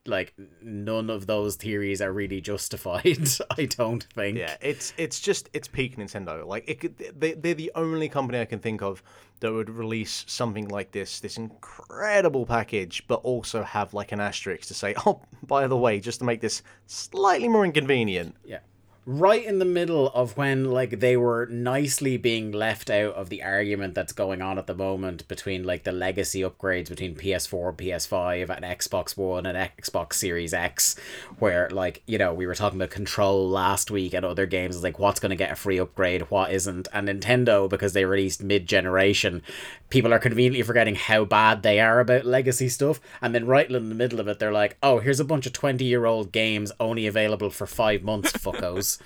like 0.06 0.32
none 0.62 1.10
of 1.10 1.27
those 1.27 1.56
theories 1.56 2.01
are 2.01 2.12
really 2.12 2.40
justified 2.40 3.28
i 3.59 3.66
don't 3.66 4.05
think 4.14 4.39
Yeah, 4.39 4.56
it's 4.60 4.94
it's 4.97 5.20
just 5.20 5.51
it's 5.52 5.68
peak 5.68 5.97
Nintendo. 5.97 6.47
Like 6.47 6.64
it 6.68 6.81
could, 6.81 6.97
they 6.98 7.35
they're 7.35 7.55
the 7.55 7.70
only 7.74 8.09
company 8.09 8.40
I 8.40 8.47
can 8.47 8.60
think 8.60 8.81
of 8.82 9.02
that 9.40 9.52
would 9.52 9.70
release 9.70 10.24
something 10.27 10.68
like 10.68 10.93
this, 10.93 11.20
this 11.20 11.36
incredible 11.39 12.44
package, 12.47 13.05
but 13.09 13.16
also 13.22 13.62
have 13.62 13.94
like 13.94 14.12
an 14.12 14.20
asterisk 14.20 14.68
to 14.68 14.74
say, 14.74 14.94
oh, 15.06 15.22
by 15.43 15.66
the 15.66 15.77
way, 15.77 15.98
just 16.01 16.18
to 16.20 16.24
make 16.24 16.40
this 16.40 16.62
slightly 16.86 17.48
more 17.48 17.64
inconvenient. 17.64 18.36
yeah 18.44 18.59
right 19.06 19.44
in 19.44 19.59
the 19.59 19.64
middle 19.64 20.09
of 20.09 20.36
when 20.36 20.70
like 20.70 21.01
they 21.01 21.16
were 21.16 21.47
nicely 21.47 22.16
being 22.18 22.52
left 22.52 22.90
out 22.90 23.14
of 23.14 23.31
the 23.31 23.43
argument 23.43 23.94
that's 23.94 24.12
going 24.12 24.43
on 24.43 24.59
at 24.59 24.66
the 24.66 24.74
moment 24.74 25.27
between 25.27 25.64
like 25.64 25.85
the 25.85 25.93
legacy 25.93 26.43
upgrades 26.43 26.90
between 26.90 27.14
PS4, 27.14 27.74
PS5 27.77 28.55
and 28.55 28.64
Xbox 28.64 29.16
One 29.16 29.47
and 29.47 29.56
Xbox 29.56 30.14
Series 30.14 30.52
X 30.52 30.97
where 31.39 31.70
like 31.70 32.02
you 32.06 32.18
know 32.18 32.35
we 32.35 32.47
were 32.47 32.55
talking 32.55 32.78
about 32.78 32.90
Control 32.90 33.48
last 33.48 33.90
week 33.90 34.12
and 34.12 34.24
other 34.24 34.47
games 34.47 34.82
like 34.82 34.98
what's 34.98 35.20
going 35.20 35.31
to 35.31 35.36
get 35.36 35.51
a 35.51 35.56
free 35.56 35.78
upgrade 35.78 36.31
what 36.31 36.52
isn't? 36.52 36.86
And 36.93 37.09
Nintendo 37.09 37.68
because 37.68 37.94
they 37.94 38.05
released 38.05 38.43
mid-generation 38.43 39.43
people 39.90 40.12
are 40.14 40.18
conveniently 40.18 40.62
forgetting 40.62 40.94
how 40.94 41.24
bad 41.24 41.62
they 41.62 41.78
are 41.80 42.00
about 42.00 42.24
legacy 42.24 42.68
stuff 42.68 43.00
and 43.20 43.34
then 43.34 43.46
right 43.46 43.70
in 43.70 43.88
the 43.88 43.94
middle 43.94 44.20
of 44.20 44.28
it 44.28 44.38
they're 44.38 44.52
like 44.52 44.76
oh 44.82 44.98
here's 45.00 45.20
a 45.20 45.24
bunch 45.24 45.46
of 45.46 45.52
20 45.52 45.84
year 45.84 46.06
old 46.06 46.32
games 46.32 46.72
only 46.80 47.06
available 47.06 47.50
for 47.50 47.66
5 47.66 48.02
months 48.02 48.32
fuckos 48.34 48.98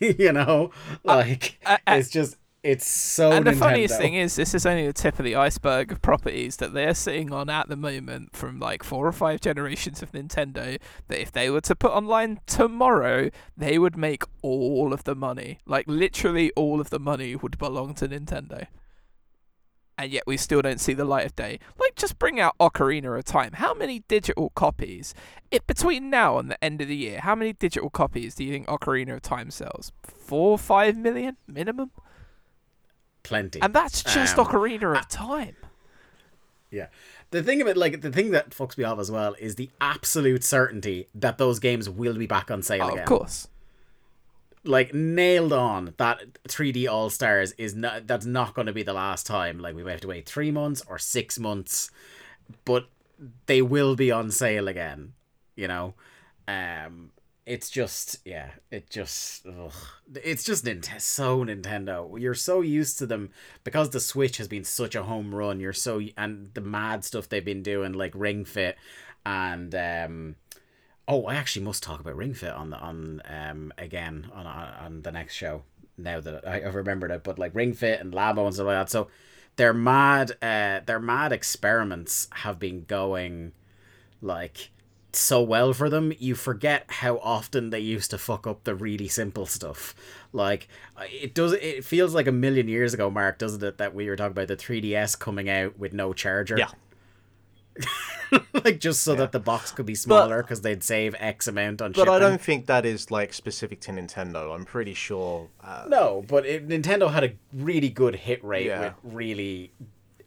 you 0.00 0.32
know 0.32 0.70
uh, 1.06 1.16
like 1.16 1.58
I- 1.64 1.78
I- 1.86 1.96
it's 1.98 2.10
just 2.10 2.36
it's 2.64 2.86
so 2.86 3.30
and 3.30 3.46
the 3.46 3.52
Nintendo. 3.52 3.58
funniest 3.58 3.98
thing 3.98 4.14
is, 4.14 4.34
this 4.34 4.52
is 4.52 4.66
only 4.66 4.84
the 4.84 4.92
tip 4.92 5.20
of 5.20 5.24
the 5.24 5.36
iceberg 5.36 5.92
of 5.92 6.02
properties 6.02 6.56
that 6.56 6.74
they're 6.74 6.92
sitting 6.92 7.32
on 7.32 7.48
at 7.48 7.68
the 7.68 7.76
moment 7.76 8.34
from 8.34 8.58
like 8.58 8.82
four 8.82 9.06
or 9.06 9.12
five 9.12 9.40
generations 9.40 10.02
of 10.02 10.10
Nintendo. 10.10 10.76
That 11.06 11.22
if 11.22 11.30
they 11.30 11.50
were 11.50 11.60
to 11.60 11.76
put 11.76 11.92
online 11.92 12.40
tomorrow, 12.48 13.30
they 13.56 13.78
would 13.78 13.96
make 13.96 14.24
all 14.42 14.92
of 14.92 15.04
the 15.04 15.14
money. 15.14 15.60
Like 15.66 15.84
literally 15.86 16.50
all 16.56 16.80
of 16.80 16.90
the 16.90 16.98
money 16.98 17.36
would 17.36 17.58
belong 17.58 17.94
to 17.94 18.08
Nintendo. 18.08 18.66
And 20.00 20.12
yet 20.12 20.22
we 20.28 20.36
still 20.36 20.62
don't 20.62 20.80
see 20.80 20.94
the 20.94 21.04
light 21.04 21.26
of 21.26 21.34
day. 21.34 21.58
Like 21.78 21.96
just 21.96 22.20
bring 22.20 22.38
out 22.38 22.56
Ocarina 22.60 23.18
of 23.18 23.24
Time. 23.24 23.54
How 23.54 23.74
many 23.74 24.04
digital 24.06 24.50
copies? 24.54 25.12
It 25.50 25.66
between 25.66 26.08
now 26.08 26.38
and 26.38 26.48
the 26.50 26.64
end 26.64 26.80
of 26.80 26.86
the 26.86 26.94
year, 26.96 27.18
how 27.20 27.34
many 27.34 27.52
digital 27.52 27.90
copies 27.90 28.36
do 28.36 28.44
you 28.44 28.52
think 28.52 28.68
Ocarina 28.68 29.14
of 29.16 29.22
Time 29.22 29.50
sells? 29.50 29.90
Four, 30.04 30.56
five 30.56 30.96
million 30.96 31.36
minimum? 31.48 31.90
plenty 33.24 33.60
And 33.60 33.74
that's 33.74 34.02
just 34.04 34.38
Um, 34.38 34.46
Ocarina 34.46 34.96
of 34.98 35.08
Time. 35.08 35.56
Yeah. 36.70 36.86
The 37.30 37.42
thing 37.42 37.60
about 37.60 37.76
like 37.76 38.00
the 38.00 38.10
thing 38.12 38.30
that 38.30 38.50
fucks 38.50 38.78
me 38.78 38.84
off 38.84 38.98
as 38.98 39.10
well 39.10 39.34
is 39.38 39.56
the 39.56 39.68
absolute 39.80 40.44
certainty 40.44 41.08
that 41.14 41.38
those 41.38 41.58
games 41.58 41.90
will 41.90 42.14
be 42.16 42.26
back 42.26 42.50
on 42.50 42.62
sale 42.62 42.84
Oh, 42.84 42.88
again. 42.90 43.00
of 43.00 43.04
course. 43.06 43.48
Like 44.64 44.92
nailed 44.92 45.52
on 45.52 45.94
that 45.98 46.42
3D 46.48 46.88
All 46.88 47.10
Stars 47.10 47.52
is 47.52 47.74
not 47.74 48.06
that's 48.06 48.26
not 48.26 48.54
going 48.54 48.66
to 48.66 48.72
be 48.72 48.82
the 48.82 48.92
last 48.92 49.26
time. 49.26 49.58
Like 49.58 49.74
we 49.74 49.82
might 49.82 49.92
have 49.92 50.00
to 50.02 50.08
wait 50.08 50.28
3 50.28 50.50
months 50.50 50.82
or 50.86 50.98
6 50.98 51.38
months, 51.38 51.90
but 52.64 52.88
they 53.46 53.62
will 53.62 53.96
be 53.96 54.10
on 54.10 54.30
sale 54.30 54.68
again, 54.68 55.12
you 55.56 55.68
know. 55.68 55.94
Um 56.46 57.10
it's 57.48 57.70
just 57.70 58.18
yeah, 58.26 58.50
it 58.70 58.90
just 58.90 59.46
ugh. 59.46 59.72
it's 60.14 60.44
just 60.44 60.66
Nintendo, 60.66 61.00
so 61.00 61.44
Nintendo. 61.44 62.20
You're 62.20 62.34
so 62.34 62.60
used 62.60 62.98
to 62.98 63.06
them 63.06 63.30
because 63.64 63.88
the 63.90 64.00
Switch 64.00 64.36
has 64.36 64.48
been 64.48 64.64
such 64.64 64.94
a 64.94 65.04
home 65.04 65.34
run. 65.34 65.58
You're 65.58 65.72
so 65.72 66.02
and 66.16 66.52
the 66.52 66.60
mad 66.60 67.04
stuff 67.04 67.28
they've 67.28 67.44
been 67.44 67.62
doing 67.62 67.94
like 67.94 68.12
Ring 68.14 68.44
Fit 68.44 68.76
and 69.24 69.74
um 69.74 70.36
oh, 71.08 71.24
I 71.24 71.34
actually 71.34 71.64
must 71.64 71.82
talk 71.82 72.00
about 72.00 72.16
Ring 72.16 72.34
Fit 72.34 72.52
on 72.52 72.70
the 72.70 72.78
on 72.78 73.22
um 73.28 73.72
again 73.78 74.30
on 74.32 74.46
on, 74.46 75.02
the 75.02 75.10
next 75.10 75.34
show. 75.34 75.62
Now 75.96 76.20
that 76.20 76.46
I've 76.46 76.74
remembered 76.76 77.10
it, 77.10 77.24
but 77.24 77.38
like 77.38 77.54
Ring 77.54 77.72
Fit 77.72 78.00
and 78.00 78.12
Labo 78.12 78.44
and 78.46 78.54
stuff 78.54 78.66
like 78.66 78.76
that. 78.76 78.90
So 78.90 79.08
their 79.56 79.72
mad 79.72 80.32
uh 80.42 80.80
their 80.86 81.00
mad 81.00 81.32
experiments 81.32 82.28
have 82.30 82.58
been 82.58 82.84
going 82.84 83.52
like 84.22 84.70
so 85.12 85.40
well 85.40 85.72
for 85.72 85.88
them 85.88 86.12
you 86.18 86.34
forget 86.34 86.84
how 86.88 87.16
often 87.18 87.70
they 87.70 87.80
used 87.80 88.10
to 88.10 88.18
fuck 88.18 88.46
up 88.46 88.62
the 88.64 88.74
really 88.74 89.08
simple 89.08 89.46
stuff 89.46 89.94
like 90.32 90.68
it 91.10 91.34
does 91.34 91.52
it 91.54 91.82
feels 91.82 92.14
like 92.14 92.26
a 92.26 92.32
million 92.32 92.68
years 92.68 92.92
ago 92.92 93.10
mark 93.10 93.38
doesn't 93.38 93.62
it 93.62 93.78
that 93.78 93.94
we 93.94 94.08
were 94.08 94.16
talking 94.16 94.32
about 94.32 94.46
the 94.48 94.56
3ds 94.56 95.18
coming 95.18 95.48
out 95.48 95.78
with 95.78 95.92
no 95.94 96.12
charger 96.12 96.58
Yeah. 96.58 96.68
like 98.64 98.78
just 98.80 99.02
so 99.02 99.14
that 99.14 99.32
the 99.32 99.40
box 99.40 99.70
could 99.72 99.86
be 99.86 99.94
smaller 99.94 100.42
because 100.42 100.60
they'd 100.60 100.82
save 100.82 101.14
x 101.18 101.46
amount 101.46 101.80
on 101.80 101.92
But 101.92 102.08
I 102.08 102.18
don't 102.18 102.40
think 102.40 102.66
that 102.66 102.84
is 102.84 103.10
like 103.10 103.32
specific 103.32 103.80
to 103.82 103.92
Nintendo. 103.92 104.54
I'm 104.54 104.64
pretty 104.64 104.94
sure. 104.94 105.48
Uh, 105.62 105.84
no 105.88 106.24
but 106.28 106.44
it, 106.46 106.68
nintendo 106.68 107.10
had 107.10 107.24
a 107.24 107.32
really 107.52 107.88
good 107.88 108.14
hit 108.16 108.42
rate 108.44 108.66
Yeah. 108.66 108.80
with 108.80 108.94
really 109.02 109.72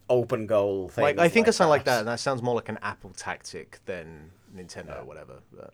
open 0.10 0.46
goal 0.48 0.90
things 0.90 1.04
like 1.04 1.20
I 1.20 1.30
think 1.30 1.48
of 1.48 1.56
something 1.56 1.70
like 1.70 1.86
that, 1.86 2.00
and 2.00 2.08
that 2.08 2.20
sounds 2.20 2.42
more 2.42 2.56
like 2.56 2.70
an 2.70 2.80
Apple 2.82 3.12
tactic 3.16 3.80
than 3.86 4.32
Nintendo 4.56 5.02
or 5.02 5.06
whatever. 5.06 5.36
But 5.56 5.74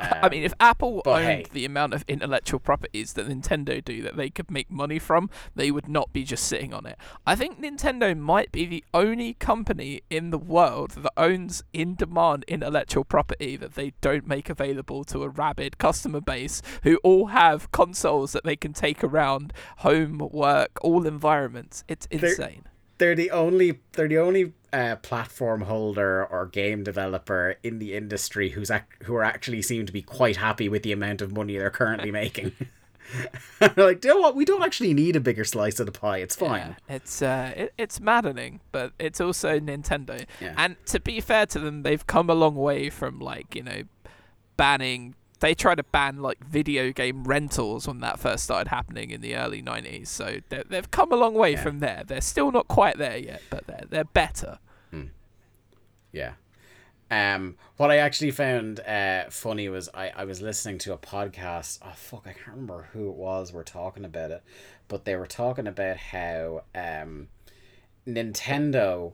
I 0.00 0.28
mean, 0.28 0.42
if 0.42 0.52
Apple 0.58 1.02
owned 1.06 1.24
hey. 1.24 1.46
the 1.52 1.64
amount 1.64 1.94
of 1.94 2.04
intellectual 2.08 2.60
properties 2.60 3.12
that 3.14 3.28
Nintendo 3.28 3.84
do 3.84 4.02
that 4.02 4.16
they 4.16 4.30
could 4.30 4.50
make 4.50 4.70
money 4.70 4.98
from, 4.98 5.30
they 5.54 5.70
would 5.70 5.88
not 5.88 6.12
be 6.12 6.24
just 6.24 6.44
sitting 6.44 6.74
on 6.74 6.86
it. 6.86 6.98
I 7.26 7.34
think 7.34 7.60
Nintendo 7.60 8.16
might 8.18 8.52
be 8.52 8.66
the 8.66 8.84
only 8.92 9.34
company 9.34 10.02
in 10.10 10.30
the 10.30 10.38
world 10.38 10.92
that 10.92 11.12
owns 11.16 11.62
in 11.72 11.94
demand 11.94 12.44
intellectual 12.48 13.04
property 13.04 13.56
that 13.56 13.74
they 13.74 13.92
don't 14.00 14.26
make 14.26 14.50
available 14.50 15.04
to 15.04 15.22
a 15.22 15.28
rabid 15.28 15.78
customer 15.78 16.20
base 16.20 16.62
who 16.82 16.98
all 17.02 17.26
have 17.26 17.70
consoles 17.72 18.32
that 18.32 18.44
they 18.44 18.56
can 18.56 18.72
take 18.72 19.04
around 19.04 19.52
home, 19.78 20.18
work, 20.32 20.78
all 20.82 21.06
environments. 21.06 21.84
It's 21.88 22.06
insane. 22.10 22.64
they're 22.98 23.14
the 23.14 23.30
only 23.30 23.80
they're 23.92 24.08
the 24.08 24.18
only 24.18 24.52
uh, 24.72 24.96
platform 24.96 25.62
holder 25.62 26.24
or 26.24 26.46
game 26.46 26.82
developer 26.82 27.56
in 27.62 27.78
the 27.78 27.94
industry 27.94 28.50
who's 28.50 28.70
ac- 28.70 28.84
who 29.04 29.14
are 29.14 29.24
actually 29.24 29.62
seem 29.62 29.86
to 29.86 29.92
be 29.92 30.02
quite 30.02 30.36
happy 30.36 30.68
with 30.68 30.82
the 30.82 30.92
amount 30.92 31.20
of 31.22 31.32
money 31.32 31.56
they're 31.58 31.70
currently 31.70 32.10
making. 32.22 32.52
They're 33.58 33.72
like, 33.76 34.00
do 34.00 34.08
you 34.08 34.14
know 34.14 34.20
what? 34.20 34.34
We 34.34 34.44
don't 34.46 34.62
actually 34.62 34.94
need 34.94 35.16
a 35.16 35.20
bigger 35.20 35.44
slice 35.44 35.78
of 35.80 35.86
the 35.86 35.92
pie. 35.92 36.18
It's 36.18 36.34
fine. 36.36 36.76
Yeah, 36.88 36.94
it's 36.96 37.20
uh, 37.20 37.52
it, 37.54 37.74
it's 37.76 38.00
maddening, 38.00 38.60
but 38.70 38.92
it's 38.98 39.20
also 39.20 39.60
Nintendo. 39.60 40.24
Yeah. 40.40 40.54
And 40.56 40.76
to 40.86 41.00
be 41.00 41.20
fair 41.20 41.44
to 41.46 41.58
them, 41.58 41.82
they've 41.82 42.06
come 42.06 42.30
a 42.30 42.34
long 42.34 42.54
way 42.54 42.88
from 42.88 43.18
like 43.18 43.54
you 43.54 43.62
know 43.62 43.82
banning. 44.56 45.14
They 45.42 45.54
tried 45.54 45.74
to 45.76 45.82
ban 45.82 46.22
like 46.22 46.42
video 46.42 46.90
game 46.92 47.24
rentals 47.24 47.86
when 47.86 48.00
that 48.00 48.18
first 48.18 48.44
started 48.44 48.68
happening 48.70 49.10
in 49.10 49.20
the 49.20 49.36
early 49.36 49.60
'90s. 49.62 50.06
So 50.08 50.38
they- 50.48 50.62
they've 50.66 50.90
come 50.90 51.12
a 51.12 51.16
long 51.16 51.34
way 51.34 51.52
Yeah. 51.52 51.62
from 51.62 51.80
there. 51.80 52.04
They're 52.06 52.20
still 52.22 52.50
not 52.50 52.68
quite 52.68 52.96
there 52.96 53.18
yet, 53.18 53.42
but 53.50 53.66
they're 53.66 53.84
they're 53.88 54.04
better. 54.04 54.58
Yeah. 56.12 56.32
Um, 57.10 57.56
what 57.76 57.90
I 57.90 57.96
actually 57.98 58.30
found 58.30 58.80
uh, 58.80 59.24
funny 59.30 59.68
was 59.68 59.88
I, 59.94 60.10
I 60.16 60.24
was 60.24 60.40
listening 60.40 60.78
to 60.78 60.92
a 60.92 60.98
podcast. 60.98 61.78
Oh 61.84 61.92
fuck, 61.94 62.22
I 62.26 62.32
can't 62.32 62.48
remember 62.48 62.88
who 62.92 63.08
it 63.10 63.16
was. 63.16 63.52
We're 63.52 63.62
talking 63.64 64.04
about 64.04 64.30
it, 64.30 64.42
but 64.88 65.04
they 65.04 65.16
were 65.16 65.26
talking 65.26 65.66
about 65.66 65.96
how 65.98 66.64
um, 66.74 67.28
Nintendo 68.06 69.12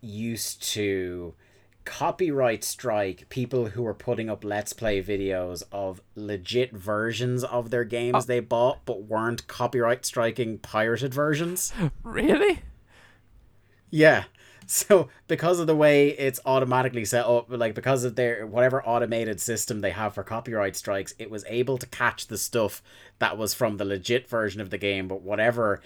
used 0.00 0.62
to 0.74 1.34
copyright 1.86 2.62
strike 2.64 3.26
people 3.30 3.66
who 3.66 3.82
were 3.82 3.94
putting 3.94 4.28
up 4.28 4.44
let's 4.44 4.74
play 4.74 5.02
videos 5.02 5.62
of 5.72 6.02
legit 6.14 6.72
versions 6.72 7.44
of 7.44 7.70
their 7.70 7.84
games 7.84 8.24
oh. 8.24 8.26
they 8.26 8.40
bought 8.40 8.84
but 8.84 9.04
weren't 9.04 9.46
copyright 9.46 10.04
striking 10.04 10.58
pirated 10.58 11.14
versions. 11.14 11.72
Really? 12.02 12.60
Yeah. 13.90 14.24
So 14.66 15.08
because 15.28 15.60
of 15.60 15.68
the 15.68 15.76
way 15.76 16.08
it's 16.08 16.40
automatically 16.44 17.04
set 17.04 17.24
up, 17.24 17.46
like 17.48 17.74
because 17.74 18.02
of 18.02 18.16
their 18.16 18.46
whatever 18.46 18.82
automated 18.84 19.40
system 19.40 19.80
they 19.80 19.92
have 19.92 20.14
for 20.14 20.24
copyright 20.24 20.74
strikes, 20.74 21.14
it 21.20 21.30
was 21.30 21.44
able 21.46 21.78
to 21.78 21.86
catch 21.86 22.26
the 22.26 22.36
stuff 22.36 22.82
that 23.20 23.38
was 23.38 23.54
from 23.54 23.76
the 23.76 23.84
legit 23.84 24.28
version 24.28 24.60
of 24.60 24.70
the 24.70 24.78
game, 24.78 25.06
but 25.06 25.22
whatever 25.22 25.80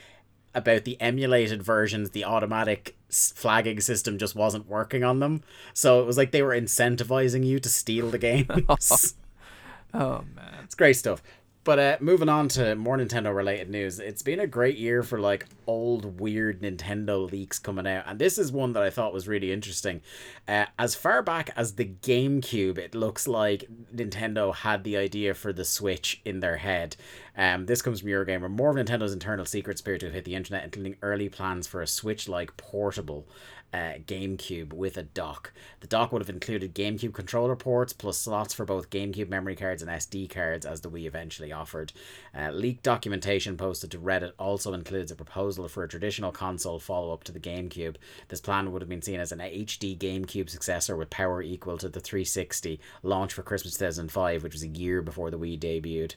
about 0.55 0.85
the 0.85 1.01
emulated 1.01 1.63
versions, 1.63 2.11
the 2.11 2.25
automatic 2.25 2.97
flagging 3.11 3.81
system 3.81 4.19
just 4.19 4.35
wasn't 4.35 4.69
working 4.69 5.05
on 5.05 5.21
them. 5.21 5.43
So 5.75 6.01
it 6.01 6.07
was 6.07 6.17
like 6.17 6.33
they 6.33 6.43
were 6.43 6.59
incentivizing 6.59 7.45
you 7.45 7.61
to 7.61 7.69
steal 7.69 8.11
the 8.11 8.19
games. 8.29 9.15
oh 9.95 10.25
man, 10.35 10.55
it's 10.65 10.75
great 10.75 10.97
stuff. 10.97 11.23
But 11.63 11.79
uh, 11.79 11.97
moving 12.01 12.31
on 12.31 12.49
to 12.49 12.75
more 12.75 12.97
Nintendo 12.97 13.35
related 13.35 13.69
news, 13.69 13.99
it's 13.99 14.23
been 14.23 14.41
a 14.41 14.47
great 14.47 14.79
year 14.79 15.03
for 15.03 15.21
like 15.21 15.45
old 15.67 16.19
weird 16.19 16.63
Nintendo 16.63 17.31
leaks 17.31 17.59
coming 17.59 17.87
out, 17.87 18.05
and 18.07 18.19
this 18.19 18.39
is 18.39 18.51
one 18.51 18.73
that 18.73 18.83
I 18.83 18.89
thought 18.89 19.13
was 19.13 19.29
really 19.29 19.53
interesting. 19.53 20.01
Uh, 20.49 20.67
as 20.79 20.95
far 20.95 21.23
back 21.23 21.51
as 21.57 21.75
the 21.75 21.85
GameCube, 21.85 22.79
it 22.79 22.95
looks 22.95 23.29
like 23.29 23.67
Nintendo 23.95 24.55
had 24.55 24.85
the 24.85 24.97
idea 24.97 25.35
for 25.35 25.53
the 25.53 25.67
Switch 25.67 26.23
in 26.25 26.41
their 26.41 26.57
head. 26.57 26.97
Um, 27.37 27.67
this 27.67 27.83
comes 27.83 28.01
from 28.01 28.09
Eurogamer. 28.09 28.51
More 28.51 28.71
of 28.71 28.77
Nintendo's 28.77 29.13
internal 29.13 29.45
secrets 29.45 29.83
appear 29.83 29.99
to 29.99 30.07
have 30.07 30.15
hit 30.15 30.25
the 30.25 30.35
internet, 30.35 30.65
including 30.65 30.97
early 31.03 31.29
plans 31.29 31.67
for 31.67 31.83
a 31.83 31.87
Switch-like 31.87 32.57
portable 32.57 33.29
uh, 33.73 33.95
GameCube 34.07 34.73
with 34.73 34.97
a 34.97 35.03
dock. 35.03 35.53
The 35.81 35.87
dock 35.87 36.13
would 36.13 36.23
have 36.23 36.29
included 36.29 36.75
GameCube 36.75 37.13
controller 37.13 37.57
ports 37.57 37.93
plus 37.93 38.19
slots 38.19 38.53
for 38.53 38.65
both 38.65 38.91
GameCube 38.91 39.29
memory 39.29 39.57
cards 39.57 39.83
and 39.83 39.91
SD 39.91 40.31
cards, 40.31 40.67
as 40.67 40.81
the 40.81 40.91
Wii 40.91 41.07
eventually 41.07 41.53
offered. 41.53 41.93
Uh, 42.37 42.51
leaked 42.51 42.83
documentation 42.83 43.57
posted 43.57 43.91
to 43.93 43.99
Reddit 43.99 44.33
also 44.39 44.73
includes 44.73 45.11
a 45.11 45.17
proposal 45.17 45.69
for 45.69 45.85
a 45.85 45.89
traditional 45.89 46.33
console 46.33 46.79
follow 46.79 47.13
up 47.13 47.25
to 47.25 47.33
the 47.33 47.41
GameCube. 47.41 47.97
This 48.29 48.41
plan 48.41 48.73
would 48.73 48.83
have 48.83 48.89
been 48.89 49.03
seen 49.03 49.21
as 49.21 49.33
an 49.33 49.39
HD 49.39 49.97
GameCube 49.97 50.51
successor 50.51 50.97
with 50.97 51.11
power 51.11 51.43
equal 51.43 51.79
to 51.79 51.89
the 51.89 52.01
360, 52.01 52.81
launched 53.03 53.35
for 53.35 53.43
Christmas 53.43 53.75
2005, 53.75 54.43
which 54.43 54.55
was 54.55 54.63
a 54.63 54.69
year 54.69 55.03
before 55.03 55.31
the 55.31 55.39
Wii 55.39 55.59
debuted. 55.59 56.15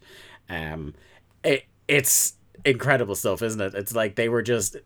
Um, 0.50 0.94
it 1.44 1.66
it's 1.88 2.36
incredible 2.66 3.16
stuff, 3.16 3.42
isn't 3.42 3.62
it? 3.62 3.76
It's 3.76 3.94
like 3.94 4.16
they 4.16 4.30
were 4.30 4.42
just 4.42 4.78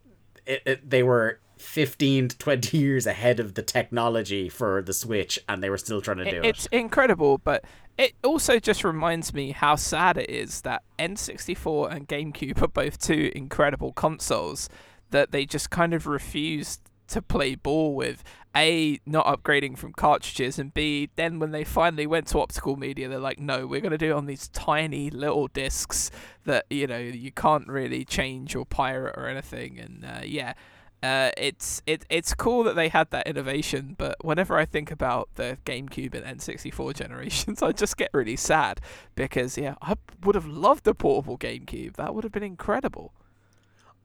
it, 0.46 0.62
it, 0.66 0.90
they 0.90 1.04
were 1.04 1.40
15 1.60 2.30
to 2.30 2.38
20 2.38 2.78
years 2.78 3.08
ahead 3.08 3.40
of 3.40 3.54
the 3.54 3.64
technology 3.64 4.50
for 4.50 4.82
the 4.82 4.94
Switch 4.94 5.40
and 5.48 5.64
they 5.64 5.70
were 5.70 5.78
still 5.78 6.02
trying 6.02 6.18
to 6.18 6.30
do 6.30 6.38
it. 6.38 6.46
It's 6.46 6.66
incredible, 6.68 7.38
but 7.38 7.66
it 7.98 8.14
also 8.24 8.60
just 8.60 8.84
reminds 8.84 9.34
me 9.34 9.52
how 9.52 9.76
sad 9.76 10.18
it 10.18 10.30
is 10.30 10.62
that 10.62 10.84
N64 11.00 11.92
and 11.92 12.08
GameCube 12.08 12.62
are 12.62 12.68
both 12.68 13.00
two 13.00 13.32
incredible 13.36 13.92
consoles 13.92 14.70
that 15.10 15.32
they 15.32 15.46
just 15.46 15.70
kind 15.70 15.94
of 15.94 16.06
refused 16.06 16.82
to 17.08 17.22
play 17.22 17.56
ball 17.56 17.96
with. 17.96 18.24
A, 18.56 19.00
not 19.06 19.28
upgrading 19.28 19.78
from 19.78 19.94
cartridges, 19.94 20.58
and 20.58 20.74
B, 20.74 21.10
then 21.16 21.38
when 21.38 21.52
they 21.52 21.64
finally 21.64 22.08
went 22.08 22.28
to 22.28 22.40
optical 22.40 22.76
media, 22.76 23.08
they're 23.08 23.20
like, 23.20 23.40
no, 23.40 23.68
we're 23.68 23.82
going 23.82 23.92
to 23.92 24.00
do 24.00 24.10
it 24.10 24.16
on 24.16 24.26
these 24.26 24.48
tiny 24.48 25.12
little 25.12 25.48
discs 25.48 26.10
that, 26.46 26.66
you 26.70 26.88
know, 26.88 26.98
you 26.98 27.32
can't 27.32 27.68
really 27.68 28.04
change 28.04 28.56
or 28.56 28.66
pirate 28.66 29.14
or 29.16 29.28
anything. 29.28 29.80
And 29.80 30.06
uh, 30.06 30.22
yeah, 30.24 30.54
uh, 31.04 31.30
it's 31.38 31.82
it 31.86 32.06
it's 32.10 32.34
cool 32.34 32.64
that 32.64 32.76
they 32.76 32.90
had 32.90 33.12
that 33.12 33.28
innovation, 33.28 33.96
but 33.98 34.24
whenever 34.26 34.58
I 34.58 34.66
think 34.66 34.90
about 34.90 35.30
the 35.36 35.58
GameCube 35.66 36.16
and 36.16 36.40
N64 36.40 36.94
generations, 36.96 37.62
I 37.62 37.72
just 37.72 37.98
get 37.98 38.10
really 38.14 38.36
sad 38.36 38.82
because 39.16 39.58
yeah, 39.58 39.76
I 39.82 39.96
would 40.24 40.36
have 40.36 40.48
loved 40.48 40.88
a 40.88 40.96
portable 40.96 41.38
GameCube. 41.38 41.96
That 41.98 42.16
would 42.16 42.24
have 42.24 42.34
been 42.34 42.44
incredible. 42.44 43.14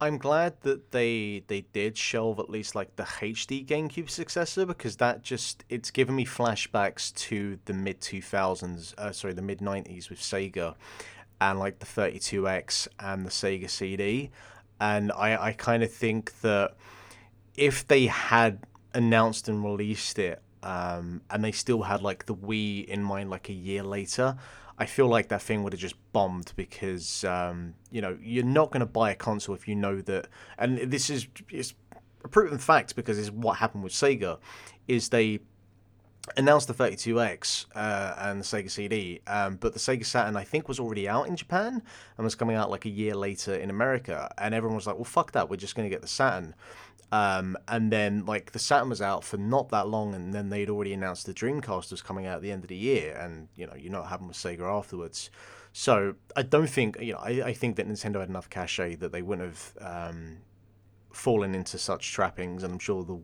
I'm 0.02 0.18
glad 0.18 0.60
that 0.62 0.90
they 0.90 1.44
they 1.46 1.62
did 1.72 1.96
shelve 1.96 2.38
at 2.40 2.50
least 2.50 2.74
like 2.74 2.96
the 2.96 3.04
HD 3.04 3.64
GameCube 3.64 4.10
successor 4.10 4.66
because 4.66 4.96
that 4.96 5.22
just 5.22 5.64
it's 5.68 5.90
given 5.90 6.14
me 6.14 6.26
flashbacks 6.26 7.14
to 7.14 7.58
the 7.64 7.72
mid 7.72 8.00
2000s, 8.00 8.98
uh, 8.98 9.12
sorry, 9.12 9.32
the 9.32 9.42
mid 9.42 9.60
90s 9.60 10.10
with 10.10 10.20
Sega 10.20 10.74
and 11.40 11.58
like 11.58 11.78
the 11.78 11.86
32X 11.86 12.88
and 12.98 13.24
the 13.24 13.30
Sega 13.30 13.70
CD 13.70 14.30
and 14.82 15.12
I, 15.12 15.40
I 15.40 15.52
kind 15.52 15.84
of 15.84 15.92
think 15.92 16.40
that 16.40 16.74
if 17.56 17.86
they 17.86 18.06
had 18.06 18.66
announced 18.92 19.48
and 19.48 19.64
released 19.64 20.18
it 20.18 20.42
um, 20.64 21.20
and 21.30 21.44
they 21.44 21.52
still 21.52 21.82
had 21.82 22.02
like 22.02 22.26
the 22.26 22.34
Wii 22.34 22.86
in 22.86 23.00
mind 23.00 23.30
like 23.30 23.48
a 23.48 23.52
year 23.52 23.84
later, 23.84 24.36
I 24.76 24.86
feel 24.86 25.06
like 25.06 25.28
that 25.28 25.40
thing 25.40 25.62
would 25.62 25.72
have 25.72 25.78
just 25.80 25.94
bombed 26.12 26.52
because 26.56 27.22
um, 27.22 27.74
you 27.92 28.00
know 28.00 28.18
you're 28.20 28.44
not 28.44 28.72
going 28.72 28.80
to 28.80 28.86
buy 28.86 29.12
a 29.12 29.14
console 29.14 29.54
if 29.54 29.68
you 29.68 29.76
know 29.76 30.00
that, 30.00 30.26
and 30.58 30.78
this 30.78 31.10
is 31.10 31.28
is 31.48 31.74
a 32.24 32.28
proven 32.28 32.58
fact 32.58 32.96
because 32.96 33.20
it's 33.20 33.30
what 33.30 33.58
happened 33.58 33.84
with 33.84 33.92
Sega, 33.92 34.38
is 34.88 35.10
they 35.10 35.38
announced 36.36 36.68
the 36.68 36.74
32X 36.74 37.66
uh, 37.74 38.14
and 38.18 38.40
the 38.40 38.44
Sega 38.44 38.70
CD, 38.70 39.20
um, 39.26 39.56
but 39.56 39.72
the 39.72 39.78
Sega 39.78 40.06
Saturn 40.06 40.36
I 40.36 40.44
think 40.44 40.68
was 40.68 40.78
already 40.78 41.08
out 41.08 41.26
in 41.26 41.36
Japan 41.36 41.82
and 42.16 42.24
was 42.24 42.34
coming 42.34 42.56
out 42.56 42.70
like 42.70 42.84
a 42.84 42.90
year 42.90 43.14
later 43.14 43.54
in 43.54 43.70
America, 43.70 44.32
and 44.38 44.54
everyone 44.54 44.76
was 44.76 44.86
like, 44.86 44.96
"Well, 44.96 45.04
fuck 45.04 45.32
that, 45.32 45.50
we're 45.50 45.56
just 45.56 45.74
going 45.74 45.88
to 45.88 45.94
get 45.94 46.02
the 46.02 46.08
Saturn." 46.08 46.54
Um, 47.10 47.58
and 47.68 47.92
then 47.92 48.24
like 48.24 48.52
the 48.52 48.58
Saturn 48.58 48.88
was 48.88 49.02
out 49.02 49.24
for 49.24 49.36
not 49.36 49.68
that 49.70 49.88
long, 49.88 50.14
and 50.14 50.32
then 50.32 50.48
they'd 50.48 50.70
already 50.70 50.94
announced 50.94 51.26
the 51.26 51.34
Dreamcast 51.34 51.90
was 51.90 52.00
coming 52.00 52.26
out 52.26 52.36
at 52.36 52.42
the 52.42 52.52
end 52.52 52.64
of 52.64 52.68
the 52.68 52.76
year, 52.76 53.16
and 53.16 53.48
you 53.56 53.66
know 53.66 53.74
you 53.74 53.90
know 53.90 54.00
what 54.00 54.08
happened 54.08 54.28
with 54.28 54.38
Sega 54.38 54.62
afterwards. 54.62 55.30
So 55.72 56.14
I 56.36 56.42
don't 56.42 56.68
think 56.68 56.98
you 57.00 57.14
know 57.14 57.18
I, 57.18 57.42
I 57.46 57.52
think 57.52 57.76
that 57.76 57.88
Nintendo 57.88 58.20
had 58.20 58.28
enough 58.28 58.48
cachet 58.48 58.96
that 58.96 59.12
they 59.12 59.22
wouldn't 59.22 59.48
have 59.48 59.72
um, 59.80 60.38
fallen 61.12 61.54
into 61.54 61.78
such 61.78 62.12
trappings, 62.12 62.62
and 62.62 62.72
I'm 62.72 62.78
sure 62.78 63.04
the 63.04 63.20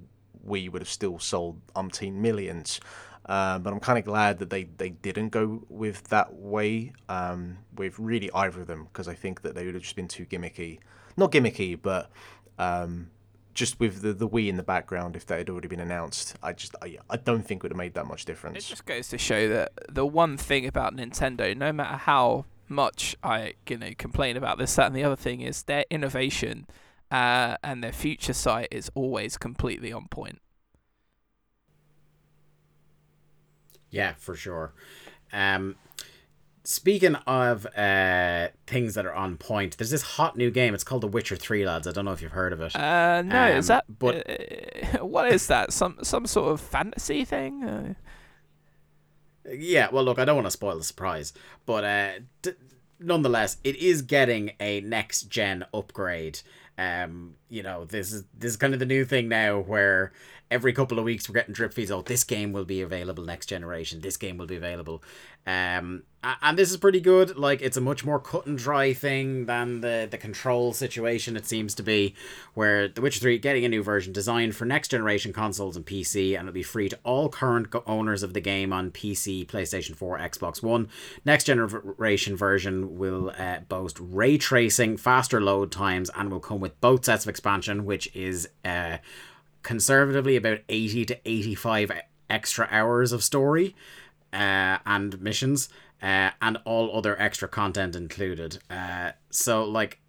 we 0.48 0.68
would 0.68 0.82
have 0.82 0.88
still 0.88 1.18
sold 1.18 1.60
umpteen 1.74 2.14
millions. 2.14 2.80
Uh, 3.26 3.58
but 3.58 3.72
I'm 3.72 3.80
kind 3.80 3.98
of 3.98 4.06
glad 4.06 4.38
that 4.38 4.48
they, 4.48 4.64
they 4.64 4.88
didn't 4.88 5.28
go 5.28 5.62
with 5.68 6.04
that 6.04 6.32
way 6.32 6.92
um, 7.10 7.58
with 7.76 7.98
really 7.98 8.30
either 8.32 8.62
of 8.62 8.66
them 8.66 8.84
because 8.84 9.06
I 9.06 9.14
think 9.14 9.42
that 9.42 9.54
they 9.54 9.66
would 9.66 9.74
have 9.74 9.82
just 9.82 9.96
been 9.96 10.08
too 10.08 10.24
gimmicky. 10.24 10.78
Not 11.16 11.30
gimmicky, 11.30 11.78
but 11.80 12.10
um, 12.58 13.10
just 13.52 13.78
with 13.80 14.00
the, 14.00 14.14
the 14.14 14.28
Wii 14.28 14.48
in 14.48 14.56
the 14.56 14.62
background, 14.62 15.14
if 15.14 15.26
that 15.26 15.38
had 15.38 15.50
already 15.50 15.68
been 15.68 15.80
announced, 15.80 16.36
I 16.42 16.52
just 16.54 16.74
I, 16.80 16.96
I 17.10 17.16
don't 17.16 17.42
think 17.42 17.58
it 17.58 17.62
would 17.64 17.72
have 17.72 17.78
made 17.78 17.94
that 17.94 18.06
much 18.06 18.24
difference. 18.24 18.64
It 18.64 18.68
just 18.68 18.86
goes 18.86 19.08
to 19.08 19.18
show 19.18 19.48
that 19.48 19.72
the 19.88 20.06
one 20.06 20.36
thing 20.36 20.64
about 20.66 20.96
Nintendo, 20.96 21.54
no 21.56 21.72
matter 21.72 21.96
how 21.96 22.46
much 22.68 23.16
I 23.22 23.54
you 23.68 23.76
know 23.76 23.90
complain 23.98 24.36
about 24.36 24.58
this, 24.58 24.74
that, 24.76 24.86
and 24.86 24.96
the 24.96 25.04
other 25.04 25.16
thing, 25.16 25.40
is 25.40 25.64
their 25.64 25.84
innovation 25.90 26.66
uh, 27.10 27.56
and 27.62 27.82
their 27.82 27.92
future 27.92 28.32
sight 28.32 28.68
is 28.70 28.90
always 28.94 29.36
completely 29.36 29.92
on 29.92 30.08
point. 30.08 30.40
Yeah, 33.90 34.14
for 34.18 34.36
sure. 34.36 34.74
Um, 35.32 35.76
speaking 36.64 37.14
of 37.14 37.66
uh, 37.74 38.48
things 38.66 38.94
that 38.94 39.06
are 39.06 39.14
on 39.14 39.36
point, 39.36 39.78
there's 39.78 39.90
this 39.90 40.02
hot 40.02 40.36
new 40.36 40.50
game. 40.50 40.74
It's 40.74 40.84
called 40.84 41.02
The 41.02 41.08
Witcher 41.08 41.36
Three, 41.36 41.66
lads. 41.66 41.86
I 41.86 41.92
don't 41.92 42.04
know 42.04 42.12
if 42.12 42.20
you've 42.20 42.32
heard 42.32 42.52
of 42.52 42.60
it. 42.60 42.76
Uh, 42.76 43.22
no, 43.22 43.44
um, 43.44 43.56
is 43.56 43.68
that? 43.68 43.84
But 43.98 44.28
uh, 44.28 44.98
what 45.04 45.32
is 45.32 45.46
that? 45.46 45.72
Some 45.72 45.98
some 46.02 46.26
sort 46.26 46.52
of 46.52 46.60
fantasy 46.60 47.24
thing? 47.24 47.64
Uh... 47.64 47.94
Yeah. 49.50 49.88
Well, 49.90 50.04
look, 50.04 50.18
I 50.18 50.24
don't 50.24 50.36
want 50.36 50.46
to 50.46 50.52
spoil 50.52 50.76
the 50.76 50.84
surprise, 50.84 51.32
but 51.64 51.84
uh, 51.84 52.10
d- 52.42 52.52
nonetheless, 53.00 53.56
it 53.64 53.76
is 53.76 54.02
getting 54.02 54.52
a 54.60 54.80
next 54.82 55.24
gen 55.30 55.64
upgrade. 55.72 56.40
Um, 56.78 57.34
you 57.48 57.62
know, 57.62 57.84
this 57.84 58.12
is 58.12 58.24
this 58.38 58.52
is 58.52 58.56
kind 58.56 58.72
of 58.72 58.80
the 58.80 58.86
new 58.86 59.04
thing 59.04 59.28
now 59.28 59.58
where 59.60 60.12
every 60.50 60.72
couple 60.72 60.98
of 60.98 61.04
weeks 61.04 61.28
we're 61.28 61.34
getting 61.34 61.54
drip 61.54 61.72
feeds. 61.72 61.90
Oh, 61.90 62.02
this 62.02 62.24
game 62.24 62.52
will 62.52 62.64
be 62.64 62.80
available 62.80 63.24
next 63.24 63.46
generation. 63.46 64.00
This 64.00 64.16
game 64.16 64.38
will 64.38 64.46
be 64.46 64.56
available. 64.56 65.02
Um, 65.46 66.02
and 66.42 66.58
this 66.58 66.70
is 66.70 66.76
pretty 66.76 67.00
good. 67.00 67.36
Like 67.36 67.62
it's 67.62 67.76
a 67.76 67.80
much 67.80 68.04
more 68.04 68.18
cut 68.18 68.46
and 68.46 68.58
dry 68.58 68.92
thing 68.92 69.46
than 69.46 69.80
the 69.80 70.08
the 70.10 70.18
control 70.18 70.72
situation. 70.72 71.36
It 71.36 71.46
seems 71.46 71.74
to 71.76 71.82
be 71.82 72.14
where 72.54 72.88
The 72.88 73.00
Witcher 73.00 73.20
Three 73.20 73.38
getting 73.38 73.64
a 73.64 73.68
new 73.68 73.82
version 73.82 74.12
designed 74.12 74.56
for 74.56 74.64
next 74.64 74.88
generation 74.88 75.32
consoles 75.32 75.76
and 75.76 75.86
PC, 75.86 76.36
and 76.36 76.48
it'll 76.48 76.54
be 76.54 76.62
free 76.62 76.88
to 76.88 76.98
all 77.04 77.28
current 77.28 77.68
owners 77.86 78.22
of 78.22 78.34
the 78.34 78.40
game 78.40 78.72
on 78.72 78.90
PC, 78.90 79.46
PlayStation 79.46 79.94
Four, 79.94 80.18
Xbox 80.18 80.62
One. 80.62 80.88
Next 81.24 81.44
generation 81.44 82.36
version 82.36 82.98
will 82.98 83.32
uh, 83.38 83.60
boast 83.60 83.98
ray 84.00 84.38
tracing, 84.38 84.96
faster 84.96 85.40
load 85.40 85.70
times, 85.70 86.10
and 86.16 86.30
will 86.30 86.40
come 86.40 86.60
with 86.60 86.78
both 86.80 87.04
sets 87.04 87.24
of 87.24 87.30
expansion, 87.30 87.84
which 87.84 88.14
is 88.14 88.48
uh, 88.64 88.98
conservatively 89.62 90.36
about 90.36 90.60
80 90.68 91.04
to 91.06 91.18
85 91.24 91.92
extra 92.30 92.68
hours 92.70 93.12
of 93.12 93.24
story 93.24 93.74
uh, 94.32 94.78
and 94.86 95.20
missions 95.20 95.68
uh, 96.02 96.30
and 96.40 96.58
all 96.64 96.96
other 96.96 97.20
extra 97.20 97.48
content 97.48 97.96
included. 97.96 98.58
Uh, 98.70 99.12
so, 99.30 99.64
like, 99.64 100.00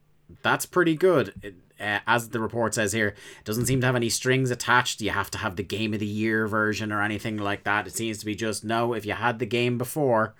that's 0.43 0.65
pretty 0.65 0.95
good. 0.95 1.33
It, 1.41 1.55
uh, 1.79 1.99
as 2.05 2.29
the 2.29 2.39
report 2.39 2.73
says 2.73 2.91
here, 2.91 3.07
it 3.07 3.45
doesn't 3.45 3.65
seem 3.65 3.79
to 3.81 3.87
have 3.87 3.95
any 3.95 4.09
strings 4.09 4.51
attached. 4.51 5.01
You 5.01 5.11
have 5.11 5.31
to 5.31 5.37
have 5.37 5.55
the 5.55 5.63
game 5.63 5.93
of 5.93 5.99
the 5.99 6.05
year 6.05 6.45
version 6.45 6.91
or 6.91 7.01
anything 7.01 7.37
like 7.37 7.63
that. 7.63 7.87
It 7.87 7.95
seems 7.95 8.17
to 8.19 8.25
be 8.25 8.35
just 8.35 8.63
no. 8.63 8.93
If 8.93 9.05
you 9.05 9.13
had 9.13 9.39
the 9.39 9.45
game 9.45 9.77
before, 9.77 10.35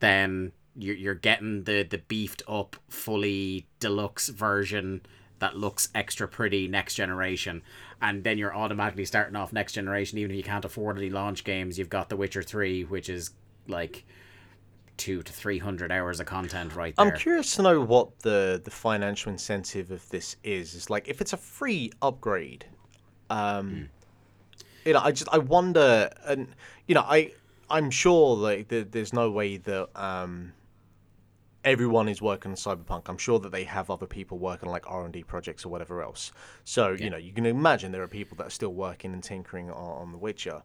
then 0.00 0.52
you're 0.76 0.96
you're 0.96 1.14
getting 1.14 1.64
the 1.64 1.82
the 1.82 1.98
beefed 1.98 2.42
up, 2.46 2.76
fully 2.88 3.66
deluxe 3.80 4.28
version 4.28 5.00
that 5.38 5.56
looks 5.56 5.88
extra 5.94 6.26
pretty 6.26 6.68
next 6.68 6.94
generation 6.94 7.62
and 8.00 8.24
then 8.24 8.38
you're 8.38 8.54
automatically 8.54 9.04
starting 9.04 9.36
off 9.36 9.52
next 9.52 9.72
generation 9.72 10.18
even 10.18 10.30
if 10.32 10.36
you 10.36 10.42
can't 10.42 10.64
afford 10.64 10.96
any 10.98 11.10
launch 11.10 11.44
games 11.44 11.78
you've 11.78 11.88
got 11.90 12.08
the 12.08 12.16
witcher 12.16 12.42
3 12.42 12.84
which 12.84 13.08
is 13.08 13.30
like 13.66 14.04
two 14.96 15.22
to 15.22 15.32
three 15.32 15.58
hundred 15.58 15.92
hours 15.92 16.18
of 16.18 16.26
content 16.26 16.74
right 16.74 16.96
there. 16.96 17.06
I'm 17.06 17.16
curious 17.16 17.54
to 17.54 17.62
know 17.62 17.80
what 17.80 18.18
the 18.20 18.60
the 18.64 18.70
financial 18.70 19.30
incentive 19.30 19.92
of 19.92 20.08
this 20.08 20.34
is. 20.42 20.74
It's 20.74 20.90
like 20.90 21.06
if 21.06 21.20
it's 21.20 21.32
a 21.32 21.36
free 21.36 21.92
upgrade, 22.02 22.66
um, 23.30 23.68
Hmm. 23.70 23.82
you 24.84 24.94
know, 24.94 25.00
I 25.00 25.12
just 25.12 25.28
I 25.32 25.38
wonder, 25.38 26.10
and 26.26 26.48
you 26.88 26.96
know, 26.96 27.02
I 27.02 27.30
I'm 27.70 27.90
sure 27.90 28.34
like 28.36 28.68
there, 28.68 28.82
there's 28.82 29.12
no 29.12 29.30
way 29.30 29.58
that 29.58 29.88
um 29.94 30.52
everyone 31.70 32.08
is 32.08 32.20
working 32.22 32.50
on 32.52 32.56
Cyberpunk. 32.56 33.02
I'm 33.08 33.18
sure 33.18 33.38
that 33.40 33.52
they 33.52 33.64
have 33.64 33.90
other 33.90 34.06
people 34.06 34.38
working 34.38 34.68
on 34.68 34.72
like 34.72 34.90
R 34.90 35.04
and 35.04 35.12
D 35.12 35.22
projects 35.22 35.64
or 35.64 35.68
whatever 35.68 36.02
else. 36.02 36.32
So 36.64 36.92
you 36.92 37.10
know, 37.10 37.16
you 37.16 37.32
can 37.32 37.46
imagine 37.46 37.92
there 37.92 38.02
are 38.02 38.08
people 38.08 38.36
that 38.38 38.46
are 38.46 38.50
still 38.50 38.74
working 38.74 39.12
and 39.12 39.22
tinkering 39.22 39.70
on, 39.70 40.02
on 40.02 40.12
The 40.12 40.18
Witcher. 40.18 40.62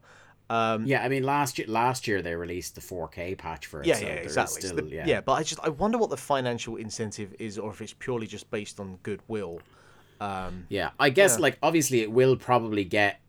Um, 0.50 0.86
Yeah, 0.86 1.04
I 1.04 1.08
mean 1.10 1.24
last 1.24 1.58
year 1.58 1.68
last 1.68 2.08
year 2.08 2.22
they 2.22 2.36
released 2.36 2.76
the 2.76 2.82
4K 2.82 3.38
patch 3.38 3.66
for 3.68 3.82
it. 3.82 3.88
yeah, 3.88 3.96
so 3.96 4.06
yeah, 4.06 4.12
exactly. 4.14 4.62
So 4.62 4.76
the- 4.76 4.86
yeah. 4.90 5.06
yeah, 5.06 5.22
but 5.22 5.34
I 5.34 5.44
just 5.44 5.60
I 5.64 5.70
wonder 5.70 5.98
what 5.98 6.10
the 6.10 6.18
financial 6.18 6.76
incentive 6.76 7.34
is, 7.40 7.58
or 7.58 7.72
if 7.72 7.82
it's 7.82 7.94
purely 7.94 8.28
just 8.28 8.50
based 8.52 8.80
on 8.80 8.98
goodwill. 9.04 9.62
Um, 10.22 10.66
Yeah, 10.70 10.92
I 11.00 11.10
guess 11.10 11.36
Yeah. 11.38 11.42
like 11.44 11.58
obviously 11.64 12.02
it 12.02 12.12
will 12.12 12.36
probably 12.36 12.84
get 12.86 13.20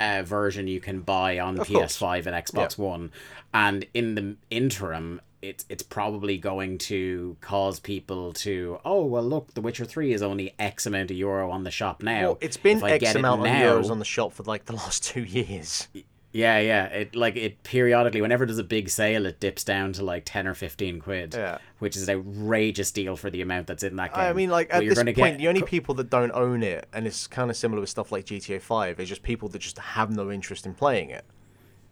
a 0.00 0.22
version 0.24 0.66
you 0.66 0.80
can 0.80 1.00
buy 1.00 1.38
on 1.38 1.58
Of. 1.60 1.68
PS5 1.68 2.26
and 2.26 2.34
Xbox 2.44 2.76
One, 2.76 3.12
and 3.54 3.86
in 3.94 4.14
the 4.16 4.36
interim, 4.50 5.20
it's 5.42 5.66
it's 5.68 5.82
probably 5.82 6.38
going 6.38 6.78
to 6.78 7.36
cause 7.40 7.80
people 7.80 8.32
to 8.34 8.78
oh 8.84 9.04
well 9.04 9.24
look, 9.24 9.52
The 9.54 9.60
Witcher 9.60 9.84
Three 9.84 10.12
is 10.12 10.22
only 10.22 10.54
X 10.58 10.86
amount 10.86 11.10
of 11.10 11.16
euro 11.16 11.50
on 11.50 11.64
the 11.64 11.70
shop 11.70 12.02
now. 12.02 12.22
well, 12.22 12.38
it's 12.40 12.56
been 12.56 12.82
X 12.82 13.14
amount 13.14 13.40
of 13.40 13.46
now- 13.46 13.74
euros 13.76 13.90
on 13.90 13.98
the 13.98 14.04
shop 14.04 14.32
for 14.32 14.44
like 14.44 14.64
the 14.66 14.72
last 14.82 15.04
two 15.04 15.24
years. 15.24 15.88
Yeah, 16.34 16.60
yeah. 16.60 16.86
It 16.86 17.14
like 17.14 17.36
it 17.36 17.62
periodically 17.62 18.22
whenever 18.22 18.46
there's 18.46 18.58
a 18.58 18.64
big 18.64 18.88
sale, 18.88 19.26
it 19.26 19.38
dips 19.38 19.64
down 19.64 19.92
to 19.94 20.04
like 20.04 20.22
ten 20.24 20.46
or 20.46 20.54
fifteen 20.54 20.98
quid. 20.98 21.34
Yeah. 21.34 21.58
Which 21.78 21.94
is 21.94 22.08
an 22.08 22.18
outrageous 22.18 22.90
deal 22.90 23.16
for 23.16 23.28
the 23.28 23.42
amount 23.42 23.66
that's 23.66 23.82
in 23.82 23.96
that 23.96 24.14
game. 24.14 24.24
I 24.24 24.32
mean, 24.32 24.48
like 24.48 24.72
at 24.72 24.80
this 24.80 24.94
point, 24.94 25.14
get 25.16 25.38
the 25.38 25.48
only 25.48 25.62
people 25.62 25.94
that 25.96 26.08
don't 26.08 26.30
own 26.32 26.62
it, 26.62 26.88
and 26.94 27.06
it's 27.06 27.26
kind 27.26 27.50
of 27.50 27.56
similar 27.56 27.80
with 27.80 27.90
stuff 27.90 28.12
like 28.12 28.24
GTA 28.24 28.62
Five, 28.62 28.98
is 28.98 29.10
just 29.10 29.22
people 29.22 29.48
that 29.50 29.58
just 29.58 29.78
have 29.78 30.10
no 30.10 30.30
interest 30.30 30.64
in 30.64 30.72
playing 30.72 31.10
it. 31.10 31.26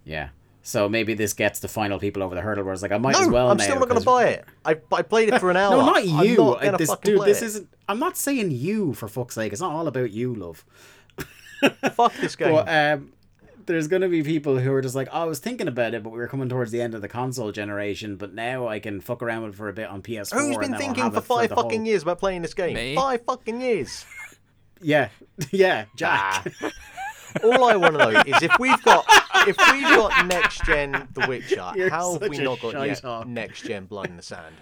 Yeah. 0.05 0.31
So 0.62 0.89
maybe 0.89 1.15
this 1.15 1.32
gets 1.32 1.61
the 1.61 1.69
final 1.69 1.99
people 1.99 2.23
over 2.23 2.35
the 2.35 2.41
hurdle 2.43 2.65
where 2.65 2.73
it's 2.74 2.82
like 2.82 2.93
I 2.93 2.99
might 2.99 3.12
No, 3.15 3.20
as 3.23 3.28
well 3.28 3.51
I'm 3.51 3.57
now. 3.57 3.65
still 3.65 3.78
not 3.81 3.89
going 3.89 4.01
to 4.01 4.05
buy 4.05 4.24
it. 4.28 4.45
I, 4.65 4.77
I 4.93 5.03
played 5.03 5.31
it 5.32 5.41
for 5.41 5.51
an 5.51 5.57
hour. 5.59 5.70
No, 5.77 5.87
not 5.87 5.97
I'm 5.99 6.24
you. 6.27 6.37
not 6.37 6.62
I- 6.65 6.77
this 6.77 6.95
dude, 7.03 7.16
play 7.16 7.28
this 7.28 7.41
it. 7.43 7.47
isn't. 7.47 7.69
I'm 7.89 7.99
not 7.99 8.16
saying 8.16 8.51
you 8.51 8.93
for 8.93 9.09
fuck's 9.09 9.35
sake. 9.35 9.53
It's 9.53 9.61
not 9.62 9.73
all 9.73 9.89
about 9.89 10.11
you, 10.11 10.35
love. 10.35 10.65
Fuck 11.95 12.15
this 12.15 12.37
game. 12.37 12.53
But 12.53 12.69
um, 12.69 13.12
there's 13.66 13.89
gonna 13.89 14.09
be 14.09 14.23
people 14.23 14.59
who 14.59 14.73
are 14.73 14.81
just 14.81 14.95
like, 14.95 15.09
oh, 15.12 15.23
I 15.23 15.24
was 15.24 15.39
thinking 15.41 15.69
about 15.69 15.95
it, 15.95 16.03
but 16.03 16.11
we 16.11 16.19
were 16.19 16.28
coming 16.28 16.49
towards 16.49 16.70
the 16.70 16.81
end 16.81 16.95
of 16.95 17.03
the 17.03 17.09
console 17.09 17.53
generation. 17.53 18.16
But 18.16 18.32
now 18.35 18.69
I 18.69 18.81
can 18.81 19.01
fuck 19.01 19.23
around 19.23 19.43
with 19.43 19.55
it 19.55 19.57
for 19.57 19.69
a 19.69 19.73
bit 19.73 19.89
on 19.89 20.03
PS4. 20.03 20.32
Who's 20.32 20.51
and 20.57 20.61
been 20.61 20.70
then 20.73 20.81
thinking 20.81 21.11
for 21.11 21.20
five 21.20 21.49
the 21.51 21.57
fucking 21.57 21.81
whole- 21.81 21.87
years 21.89 22.03
about 22.03 22.19
playing 22.19 22.43
this 22.43 22.55
game? 22.55 22.74
Me? 22.74 22.95
Five 22.97 23.23
fucking 23.27 23.61
years. 23.61 24.05
Yeah, 24.82 25.11
yeah, 25.51 25.85
Jack. 25.95 26.51
Ah. 26.62 26.70
All 27.44 27.65
I 27.65 27.77
want 27.77 27.94
to 27.94 27.98
know 27.98 28.23
is 28.27 28.43
if 28.43 28.52
we've 28.59 28.82
got 28.82 29.05
if 29.47 29.57
we've 29.73 29.82
got 29.82 30.27
next 30.27 30.65
gen 30.65 31.09
The 31.15 31.27
Witcher, 31.28 31.73
You're 31.74 31.90
how 31.90 32.19
have 32.19 32.28
we 32.28 32.39
not 32.39 32.61
got 32.61 32.74
yet 32.74 32.98
shite-hawk. 32.98 33.27
next 33.27 33.62
gen 33.62 33.86
Blood 33.86 34.09
in 34.09 34.16
the 34.16 34.23
Sand? 34.23 34.55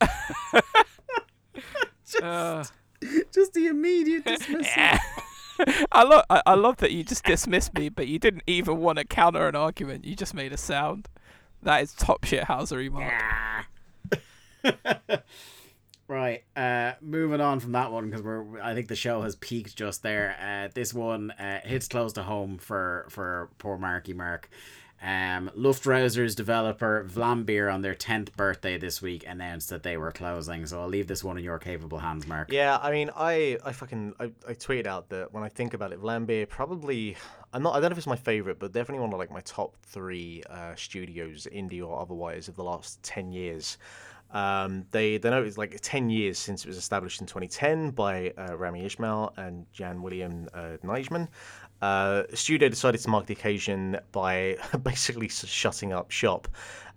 Uh, 2.22 2.64
just 3.32 3.52
the 3.52 3.66
immediate 3.66 4.24
dismissal. 4.24 4.72
I 5.92 6.02
love 6.04 6.24
I, 6.30 6.42
I 6.46 6.54
love 6.54 6.78
that 6.78 6.90
you 6.92 7.04
just 7.04 7.22
dismissed 7.24 7.74
me, 7.74 7.90
but 7.90 8.08
you 8.08 8.18
didn't 8.18 8.44
even 8.46 8.78
want 8.78 8.98
to 8.98 9.04
counter 9.04 9.46
an 9.46 9.54
argument. 9.54 10.04
You 10.04 10.16
just 10.16 10.32
made 10.32 10.52
a 10.52 10.56
sound. 10.56 11.06
That 11.62 11.82
is 11.82 11.92
top 11.92 12.24
shit 12.24 12.44
housery, 12.44 12.90
Mark. 12.90 13.66
Right, 16.08 16.42
uh, 16.56 16.92
moving 17.02 17.42
on 17.42 17.60
from 17.60 17.72
that 17.72 17.92
one 17.92 18.06
because 18.06 18.22
we're. 18.22 18.60
I 18.62 18.72
think 18.72 18.88
the 18.88 18.96
show 18.96 19.20
has 19.20 19.36
peaked 19.36 19.76
just 19.76 20.02
there. 20.02 20.36
Uh, 20.40 20.70
this 20.74 20.94
one 20.94 21.30
uh, 21.32 21.60
hits 21.62 21.86
close 21.86 22.14
to 22.14 22.22
home 22.22 22.56
for 22.56 23.06
for 23.10 23.50
poor 23.58 23.76
Marky 23.76 24.14
Mark. 24.14 24.48
Um, 25.00 25.50
Luftrausers 25.56 26.34
developer 26.34 27.06
Vlambeer 27.08 27.72
on 27.72 27.82
their 27.82 27.94
tenth 27.94 28.36
birthday 28.36 28.78
this 28.78 29.00
week 29.00 29.24
announced 29.28 29.68
that 29.68 29.84
they 29.84 29.96
were 29.96 30.10
closing. 30.10 30.66
So 30.66 30.80
I'll 30.80 30.88
leave 30.88 31.06
this 31.06 31.22
one 31.22 31.38
in 31.38 31.44
your 31.44 31.58
capable 31.58 31.98
hands, 31.98 32.26
Mark. 32.26 32.50
Yeah, 32.50 32.78
I 32.82 32.90
mean, 32.90 33.10
I, 33.14 33.58
I 33.64 33.72
fucking 33.72 34.14
I, 34.18 34.32
I 34.48 34.54
tweeted 34.54 34.86
out 34.86 35.10
that 35.10 35.32
when 35.32 35.44
I 35.44 35.50
think 35.50 35.74
about 35.74 35.92
it, 35.92 36.00
Vlambeer 36.02 36.48
probably 36.48 37.16
I'm 37.52 37.62
not 37.62 37.74
I 37.76 37.80
don't 37.80 37.90
know 37.90 37.92
if 37.92 37.98
it's 37.98 38.06
my 38.06 38.16
favorite, 38.16 38.58
but 38.58 38.72
definitely 38.72 39.02
one 39.02 39.12
of 39.12 39.18
like 39.18 39.30
my 39.30 39.42
top 39.42 39.76
three 39.82 40.42
uh, 40.50 40.74
studios, 40.74 41.46
indie 41.52 41.86
or 41.86 42.00
otherwise, 42.00 42.48
of 42.48 42.56
the 42.56 42.64
last 42.64 43.00
ten 43.02 43.30
years. 43.30 43.76
Um, 44.30 44.84
they 44.90 45.16
they 45.16 45.30
know 45.30 45.42
it's 45.42 45.56
like 45.56 45.78
ten 45.80 46.10
years 46.10 46.38
since 46.38 46.64
it 46.64 46.68
was 46.68 46.76
established 46.76 47.20
in 47.20 47.26
2010 47.26 47.90
by 47.92 48.32
uh, 48.36 48.56
Rami 48.56 48.84
Ismail 48.84 49.32
and 49.36 49.66
Jan 49.72 50.02
William 50.02 50.48
uh. 50.52 50.76
Uh, 51.80 52.24
studio 52.34 52.68
decided 52.68 53.00
to 53.00 53.08
mark 53.08 53.26
the 53.26 53.32
occasion 53.32 53.98
by 54.10 54.56
basically 54.82 55.28
shutting 55.28 55.92
up 55.92 56.10
shop. 56.10 56.48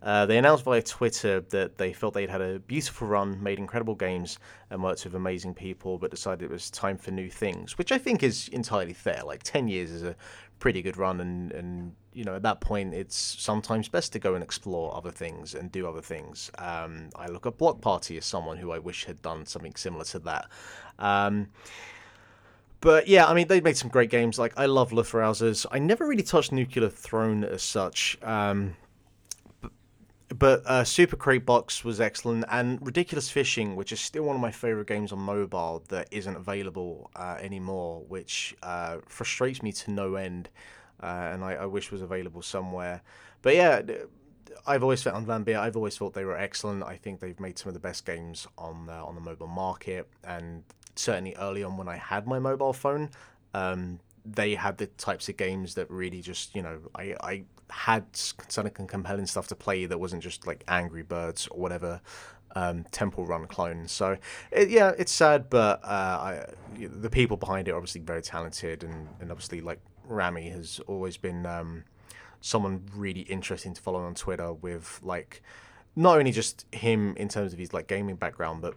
Uh, 0.02 0.26
they 0.26 0.38
announced 0.38 0.64
via 0.64 0.82
Twitter 0.82 1.42
that 1.42 1.78
they 1.78 1.94
felt 1.94 2.16
they'd 2.16 2.30
had 2.30 2.42
a 2.42 2.58
beautiful 2.60 3.08
run, 3.08 3.42
made 3.44 3.60
incredible 3.60 3.94
games, 3.94 4.40
and 4.72 4.82
worked 4.82 5.04
with 5.04 5.14
amazing 5.14 5.54
people, 5.54 6.00
but 6.00 6.10
decided 6.10 6.44
it 6.44 6.50
was 6.50 6.72
time 6.72 6.98
for 6.98 7.12
new 7.12 7.30
things, 7.30 7.78
which 7.78 7.92
I 7.92 8.00
think 8.00 8.24
is 8.24 8.48
entirely 8.50 8.94
fair. 8.94 9.22
Like 9.24 9.44
10 9.44 9.68
years 9.68 9.92
is 9.92 10.02
a 10.02 10.16
pretty 10.58 10.82
good 10.82 10.98
run, 10.98 11.22
and, 11.22 11.52
and 11.52 11.96
you 12.14 12.24
know, 12.24 12.36
at 12.36 12.44
that 12.44 12.62
point, 12.62 12.94
it's 12.94 13.16
sometimes 13.16 13.88
best 13.88 14.14
to 14.14 14.20
go 14.20 14.36
and 14.36 14.44
explore 14.44 14.96
other 14.96 15.12
things 15.12 15.56
and 15.56 15.72
do 15.72 15.88
other 15.88 16.02
things. 16.02 16.52
Um, 16.58 17.10
I 17.16 17.28
look 17.28 17.46
at 17.46 17.58
Block 17.58 17.82
Party 17.82 18.18
as 18.18 18.26
someone 18.26 18.58
who 18.58 18.72
I 18.72 18.80
wish 18.80 19.06
had 19.06 19.22
done 19.22 19.46
something 19.46 19.76
similar 19.76 20.04
to 20.06 20.20
that. 20.20 20.48
Um, 21.00 21.48
but 22.82 23.08
yeah, 23.08 23.28
I 23.28 23.34
mean, 23.34 23.48
they 23.48 23.62
made 23.62 23.78
some 23.78 23.90
great 23.90 24.10
games. 24.10 24.40
Like, 24.40 24.54
I 24.58 24.66
love 24.66 24.92
Luftrausers. 24.92 25.66
I 25.72 25.80
never 25.80 26.06
really 26.08 26.24
touched 26.24 26.52
Nuclear 26.52 26.90
Throne 26.90 27.44
as 27.44 27.64
such. 27.64 28.18
Um, 28.24 28.76
but 30.38 30.66
uh, 30.66 30.84
Super 30.84 31.16
Crate 31.16 31.46
Box 31.46 31.84
was 31.84 32.00
excellent, 32.00 32.46
and 32.50 32.80
Ridiculous 32.82 33.30
Fishing, 33.30 33.76
which 33.76 33.92
is 33.92 34.00
still 34.00 34.24
one 34.24 34.36
of 34.36 34.42
my 34.42 34.52
favorite 34.52 34.88
games 34.88 35.12
on 35.12 35.20
mobile 35.20 35.84
that 35.90 36.08
isn't 36.12 36.36
available 36.36 37.12
uh, 37.16 37.38
anymore, 37.40 38.04
which 38.08 38.56
uh, 38.64 38.98
frustrates 39.08 39.62
me 39.62 39.72
to 39.74 39.92
no 39.92 40.16
end, 40.16 40.50
and 41.02 41.44
I, 41.44 41.54
I 41.54 41.66
wish 41.66 41.92
was 41.92 42.02
available 42.02 42.42
somewhere. 42.42 43.02
But 43.42 43.56
yeah, 43.56 43.82
I've 44.68 44.84
always 44.84 45.02
found 45.02 45.28
Vlambeer. 45.28 45.60
I've 45.60 45.76
always 45.76 45.98
thought 45.98 46.14
they 46.14 46.26
were 46.26 46.38
excellent. 46.38 46.84
I 46.84 46.98
think 46.98 47.20
they've 47.20 47.40
made 47.40 47.58
some 47.58 47.70
of 47.70 47.74
the 47.74 47.80
best 47.80 48.06
games 48.06 48.48
on 48.58 48.86
the, 48.86 48.94
on 48.94 49.16
the 49.16 49.22
mobile 49.22 49.48
market, 49.48 50.08
and 50.24 50.64
certainly 50.96 51.36
early 51.40 51.64
on 51.64 51.78
when 51.78 51.88
I 51.88 51.98
had 51.98 52.28
my 52.28 52.40
mobile 52.40 52.74
phone, 52.74 53.10
um, 53.54 54.00
they 54.26 54.56
had 54.56 54.78
the 54.78 54.88
types 54.88 55.30
of 55.30 55.38
games 55.38 55.74
that 55.76 55.90
really 55.90 56.22
just 56.22 56.56
you 56.56 56.62
know 56.62 56.80
I 56.96 57.16
I 57.22 57.44
had 57.70 58.06
something 58.14 58.86
compelling 58.86 59.26
stuff 59.26 59.48
to 59.48 59.56
play 59.56 59.86
that 59.86 59.98
wasn't 59.98 60.22
just 60.22 60.46
like 60.46 60.64
Angry 60.68 61.04
Birds 61.04 61.48
or 61.48 61.60
whatever 61.60 62.02
um, 62.56 62.86
Temple 62.92 63.26
Run 63.26 63.48
clone. 63.48 63.88
So 63.88 64.18
it, 64.52 64.70
yeah, 64.70 64.92
it's 64.98 65.12
sad, 65.12 65.50
but 65.50 65.84
uh, 65.84 65.88
I, 65.88 66.46
the 66.76 67.10
people 67.10 67.38
behind 67.38 67.68
it 67.68 67.72
are 67.72 67.78
obviously 67.78 68.02
very 68.02 68.22
talented, 68.22 68.84
and, 68.84 69.08
and 69.20 69.32
obviously 69.32 69.62
like 69.62 69.80
Rami 70.12 70.50
has 70.50 70.80
always 70.88 71.18
been 71.18 71.46
um, 71.46 71.86
someone 72.42 72.84
really 72.96 73.22
interesting 73.22 73.74
to 73.74 73.82
follow 73.82 74.02
on 74.02 74.16
Twitter 74.16 74.54
with 74.54 75.00
like 75.02 75.42
not 75.96 76.18
only 76.18 76.32
just 76.32 76.66
him 76.72 77.16
in 77.18 77.28
terms 77.28 77.54
of 77.54 77.60
his 77.60 77.74
like 77.74 77.88
gaming 77.88 78.16
background, 78.16 78.62
but 78.62 78.76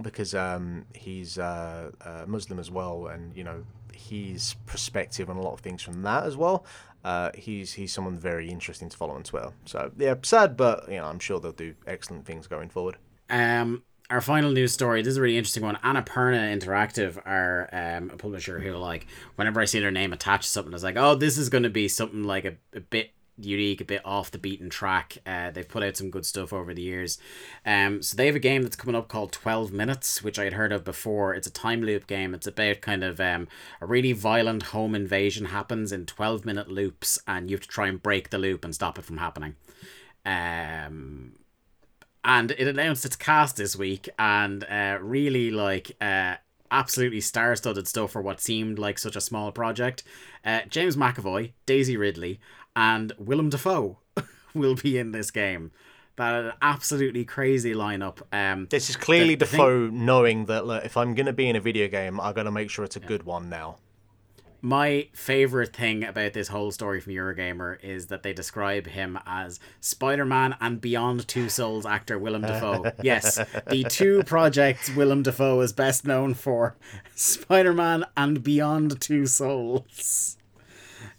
because 0.00 0.34
um, 0.34 0.86
he's 0.94 1.38
uh, 1.38 1.90
uh, 2.04 2.24
Muslim 2.26 2.58
as 2.58 2.70
well, 2.70 3.06
and 3.08 3.36
you 3.36 3.44
know 3.44 3.64
his 3.92 4.54
perspective 4.66 5.28
on 5.28 5.36
a 5.36 5.42
lot 5.42 5.52
of 5.52 5.60
things 5.60 5.82
from 5.82 6.02
that 6.02 6.24
as 6.24 6.36
well. 6.36 6.64
Uh, 7.04 7.30
he's 7.34 7.72
he's 7.72 7.92
someone 7.92 8.16
very 8.16 8.48
interesting 8.48 8.88
to 8.88 8.96
follow 8.96 9.14
on 9.14 9.22
Twitter. 9.22 9.52
So 9.64 9.90
yeah, 9.98 10.14
sad, 10.22 10.56
but 10.56 10.88
you 10.88 10.96
know 10.96 11.06
I'm 11.06 11.18
sure 11.18 11.40
they'll 11.40 11.52
do 11.52 11.74
excellent 11.86 12.24
things 12.24 12.46
going 12.46 12.68
forward. 12.68 12.96
Um, 13.28 13.82
our 14.12 14.20
final 14.20 14.52
news 14.52 14.72
story. 14.72 15.00
This 15.00 15.12
is 15.12 15.16
a 15.16 15.22
really 15.22 15.38
interesting 15.38 15.62
one. 15.62 15.76
Annapurna 15.76 16.54
Interactive 16.54 17.16
are 17.26 17.68
um, 17.72 18.10
a 18.10 18.16
publisher 18.16 18.60
who 18.60 18.72
like 18.74 19.06
whenever 19.36 19.58
I 19.58 19.64
see 19.64 19.80
their 19.80 19.90
name 19.90 20.12
attached 20.12 20.44
to 20.44 20.50
something, 20.50 20.74
it's 20.74 20.82
like, 20.82 20.98
oh, 20.98 21.14
this 21.14 21.38
is 21.38 21.48
going 21.48 21.62
to 21.62 21.70
be 21.70 21.88
something 21.88 22.22
like 22.22 22.44
a, 22.44 22.56
a 22.74 22.80
bit 22.80 23.12
unique, 23.38 23.80
a 23.80 23.86
bit 23.86 24.02
off 24.04 24.30
the 24.30 24.38
beaten 24.38 24.68
track. 24.68 25.16
Uh, 25.24 25.50
they've 25.50 25.68
put 25.68 25.82
out 25.82 25.96
some 25.96 26.10
good 26.10 26.26
stuff 26.26 26.52
over 26.52 26.74
the 26.74 26.82
years. 26.82 27.16
Um, 27.64 28.02
so 28.02 28.14
they 28.14 28.26
have 28.26 28.36
a 28.36 28.40
game 28.40 28.62
that's 28.62 28.76
coming 28.76 28.94
up 28.94 29.08
called 29.08 29.32
Twelve 29.32 29.72
Minutes, 29.72 30.22
which 30.22 30.38
I'd 30.38 30.52
heard 30.52 30.72
of 30.72 30.84
before. 30.84 31.34
It's 31.34 31.46
a 31.46 31.52
time 31.52 31.82
loop 31.82 32.06
game. 32.06 32.34
It's 32.34 32.46
about 32.46 32.82
kind 32.82 33.02
of 33.02 33.18
um, 33.18 33.48
a 33.80 33.86
really 33.86 34.12
violent 34.12 34.64
home 34.64 34.94
invasion 34.94 35.46
happens 35.46 35.90
in 35.90 36.04
twelve 36.04 36.44
minute 36.44 36.70
loops, 36.70 37.18
and 37.26 37.48
you 37.48 37.56
have 37.56 37.62
to 37.62 37.68
try 37.68 37.88
and 37.88 38.02
break 38.02 38.28
the 38.28 38.38
loop 38.38 38.62
and 38.62 38.74
stop 38.74 38.98
it 38.98 39.06
from 39.06 39.16
happening. 39.16 39.56
Um, 40.26 41.32
and 42.24 42.50
it 42.52 42.66
announced 42.68 43.04
its 43.04 43.16
cast 43.16 43.56
this 43.56 43.76
week 43.76 44.08
and 44.18 44.64
uh, 44.64 44.98
really 45.00 45.50
like 45.50 45.96
uh, 46.00 46.36
absolutely 46.70 47.20
star-studded 47.20 47.86
stuff 47.88 48.12
for 48.12 48.22
what 48.22 48.40
seemed 48.40 48.78
like 48.78 48.98
such 48.98 49.16
a 49.16 49.20
small 49.20 49.52
project 49.52 50.02
uh, 50.44 50.60
james 50.68 50.96
mcavoy 50.96 51.52
daisy 51.66 51.96
ridley 51.96 52.40
and 52.74 53.12
willem 53.18 53.50
dafoe 53.50 53.98
will 54.54 54.74
be 54.74 54.96
in 54.98 55.12
this 55.12 55.30
game 55.30 55.70
that 56.16 56.44
an 56.44 56.52
absolutely 56.60 57.24
crazy 57.24 57.72
lineup. 57.72 58.18
Um, 58.32 58.66
This 58.70 58.90
is 58.90 58.96
clearly 58.96 59.34
the 59.34 59.46
thing- 59.46 59.58
Dafoe 59.60 59.88
knowing 59.88 60.44
that 60.44 60.66
look, 60.66 60.84
if 60.84 60.96
I'm 60.96 61.14
gonna 61.14 61.32
be 61.32 61.48
in 61.48 61.56
a 61.56 61.60
video 61.60 61.88
game, 61.88 62.20
I've 62.20 62.34
gotta 62.34 62.50
make 62.50 62.68
sure 62.68 62.84
it's 62.84 62.96
a 62.96 63.00
good 63.00 63.22
one 63.22 63.48
now. 63.48 63.78
My 64.64 65.08
favorite 65.12 65.74
thing 65.74 66.04
about 66.04 66.34
this 66.34 66.46
whole 66.46 66.70
story 66.70 67.00
from 67.00 67.12
Eurogamer 67.14 67.82
is 67.82 68.06
that 68.06 68.22
they 68.22 68.32
describe 68.32 68.86
him 68.86 69.18
as 69.26 69.58
Spider-Man 69.80 70.54
and 70.60 70.80
Beyond 70.80 71.26
Two 71.26 71.48
Souls 71.48 71.84
actor 71.84 72.16
Willem 72.16 72.42
Dafoe. 72.42 72.92
yes, 73.02 73.40
the 73.68 73.82
two 73.82 74.22
projects 74.22 74.88
Willem 74.94 75.24
Dafoe 75.24 75.60
is 75.62 75.72
best 75.72 76.06
known 76.06 76.34
for: 76.34 76.76
Spider-Man 77.16 78.04
and 78.16 78.44
Beyond 78.44 79.00
Two 79.00 79.26
Souls. 79.26 80.38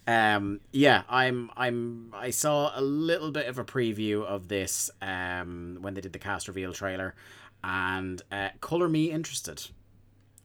Um, 0.08 0.62
yeah, 0.72 1.04
I'm, 1.10 1.52
I'm, 1.58 2.14
I 2.16 2.30
saw 2.30 2.72
a 2.74 2.82
little 2.82 3.32
bit 3.32 3.48
of 3.48 3.58
a 3.60 3.66
preview 3.66 4.24
of 4.24 4.48
this 4.48 4.90
um 5.02 5.80
when 5.82 5.96
they 5.96 6.02
did 6.02 6.14
the 6.14 6.20
cast 6.20 6.48
reveal 6.48 6.72
trailer, 6.72 7.14
and 7.62 8.22
uh, 8.32 8.50
color 8.62 8.88
me 8.88 9.12
interested. 9.12 9.68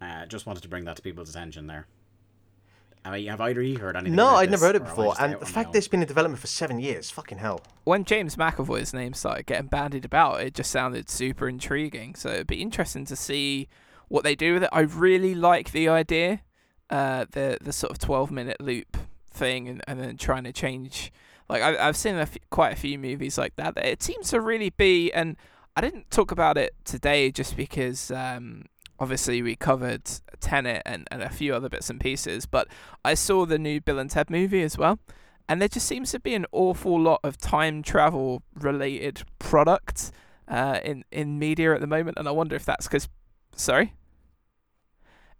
Uh, 0.00 0.26
just 0.26 0.46
wanted 0.46 0.64
to 0.64 0.68
bring 0.68 0.84
that 0.86 0.96
to 0.96 1.02
people's 1.02 1.30
attention 1.30 1.68
there. 1.68 1.86
I 3.08 3.16
mean, 3.16 3.28
have 3.28 3.40
either 3.40 3.60
of 3.60 3.66
you 3.66 3.78
heard 3.78 3.96
anything? 3.96 4.16
No, 4.16 4.28
about 4.28 4.36
I'd 4.36 4.50
never 4.50 4.66
heard 4.66 4.76
it 4.76 4.82
or 4.82 4.84
am 4.84 4.90
I 4.90 4.94
before, 4.94 5.14
and 5.18 5.32
the 5.34 5.46
fact 5.46 5.68
own? 5.68 5.72
that 5.72 5.78
it's 5.78 5.88
been 5.88 6.02
in 6.02 6.08
development 6.08 6.40
for 6.40 6.46
seven 6.46 6.78
years, 6.78 7.10
fucking 7.10 7.38
hell. 7.38 7.60
When 7.84 8.04
James 8.04 8.36
McAvoy's 8.36 8.92
name 8.92 9.14
started 9.14 9.46
getting 9.46 9.68
bandied 9.68 10.04
about, 10.04 10.42
it 10.42 10.54
just 10.54 10.70
sounded 10.70 11.08
super 11.08 11.48
intriguing. 11.48 12.14
So 12.14 12.28
it'd 12.28 12.46
be 12.46 12.60
interesting 12.60 13.06
to 13.06 13.16
see 13.16 13.68
what 14.08 14.24
they 14.24 14.34
do 14.34 14.54
with 14.54 14.64
it. 14.64 14.70
I 14.72 14.80
really 14.80 15.34
like 15.34 15.72
the 15.72 15.88
idea, 15.88 16.42
uh, 16.90 17.24
the 17.30 17.58
the 17.60 17.72
sort 17.72 17.90
of 17.90 17.98
twelve 17.98 18.30
minute 18.30 18.60
loop 18.60 18.96
thing, 19.30 19.68
and, 19.68 19.82
and 19.88 19.98
then 19.98 20.16
trying 20.16 20.44
to 20.44 20.52
change. 20.52 21.10
Like 21.48 21.62
I, 21.62 21.88
I've 21.88 21.96
seen 21.96 22.16
a 22.16 22.22
f- 22.22 22.36
quite 22.50 22.74
a 22.74 22.76
few 22.76 22.98
movies 22.98 23.38
like 23.38 23.56
that. 23.56 23.74
that 23.74 23.86
It 23.86 24.02
seems 24.02 24.28
to 24.30 24.40
really 24.40 24.70
be, 24.70 25.10
and 25.12 25.36
I 25.76 25.80
didn't 25.80 26.10
talk 26.10 26.30
about 26.30 26.58
it 26.58 26.74
today 26.84 27.30
just 27.30 27.56
because 27.56 28.10
um, 28.10 28.64
obviously 28.98 29.42
we 29.42 29.56
covered 29.56 30.02
Tenet 30.40 30.82
and, 30.84 31.06
and 31.10 31.22
a 31.22 31.28
few 31.28 31.54
other 31.54 31.68
bits 31.68 31.90
and 31.90 32.00
pieces, 32.00 32.46
but 32.46 32.68
I 33.04 33.14
saw 33.14 33.46
the 33.46 33.58
new 33.58 33.80
Bill 33.80 33.98
and 33.98 34.10
Ted 34.10 34.30
movie 34.30 34.62
as 34.62 34.76
well. 34.76 34.98
And 35.48 35.60
there 35.60 35.68
just 35.68 35.86
seems 35.86 36.10
to 36.12 36.20
be 36.20 36.34
an 36.34 36.44
awful 36.52 37.00
lot 37.00 37.20
of 37.24 37.38
time 37.38 37.82
travel 37.82 38.42
related 38.54 39.22
products 39.38 40.12
uh, 40.46 40.80
in, 40.84 41.04
in 41.10 41.38
media 41.38 41.74
at 41.74 41.80
the 41.80 41.86
moment. 41.86 42.18
And 42.18 42.28
I 42.28 42.32
wonder 42.32 42.54
if 42.54 42.64
that's 42.64 42.86
because. 42.86 43.08
Sorry? 43.56 43.94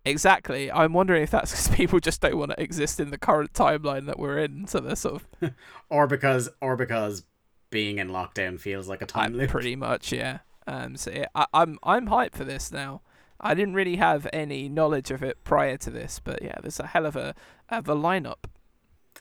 Exactly. 0.05 0.72
I'm 0.72 0.94
wondering 0.94 1.22
if 1.22 1.30
that's 1.30 1.51
because 1.51 1.68
people 1.76 2.01
just 2.01 2.20
don't 2.22 2.39
want 2.39 2.52
to 2.52 2.62
exist 2.62 3.01
in 3.01 3.10
the 3.10 3.18
current 3.18 3.52
timeline 3.52 4.06
that 4.06 4.18
we're 4.18 4.39
in. 4.39 4.66
So 4.66 4.80
they're 4.80 4.97
sort 4.97 5.22
of 5.43 5.52
or 5.90 6.06
because, 6.06 6.48
or 6.62 6.76
because 6.76 7.24
being 7.70 7.98
in 7.98 8.09
lockdown 8.09 8.59
feels 8.59 8.89
like 8.89 9.02
a 9.02 9.06
time 9.06 9.32
I'm 9.32 9.35
loop. 9.35 9.51
pretty 9.51 9.76
much, 9.76 10.10
yeah. 10.10 10.39
Um, 10.66 10.97
so 10.97 11.10
yeah, 11.10 11.26
I, 11.35 11.47
I'm 11.52 11.78
I'm 11.82 12.09
hyped 12.09 12.35
for 12.35 12.44
this 12.44 12.72
now. 12.72 13.02
I 13.40 13.55
didn't 13.55 13.74
really 13.74 13.97
have 13.97 14.27
any 14.32 14.69
knowledge 14.69 15.10
of 15.10 15.23
it 15.23 15.43
prior 15.44 15.77
to 15.78 15.90
this, 15.90 16.20
but 16.23 16.43
yeah, 16.43 16.56
there's 16.60 16.81
a 16.81 16.89
hell 16.89 17.06
of 17.06 17.16
a 17.16 17.35
of 17.69 17.89
a 17.89 17.94
lineup. 17.94 18.44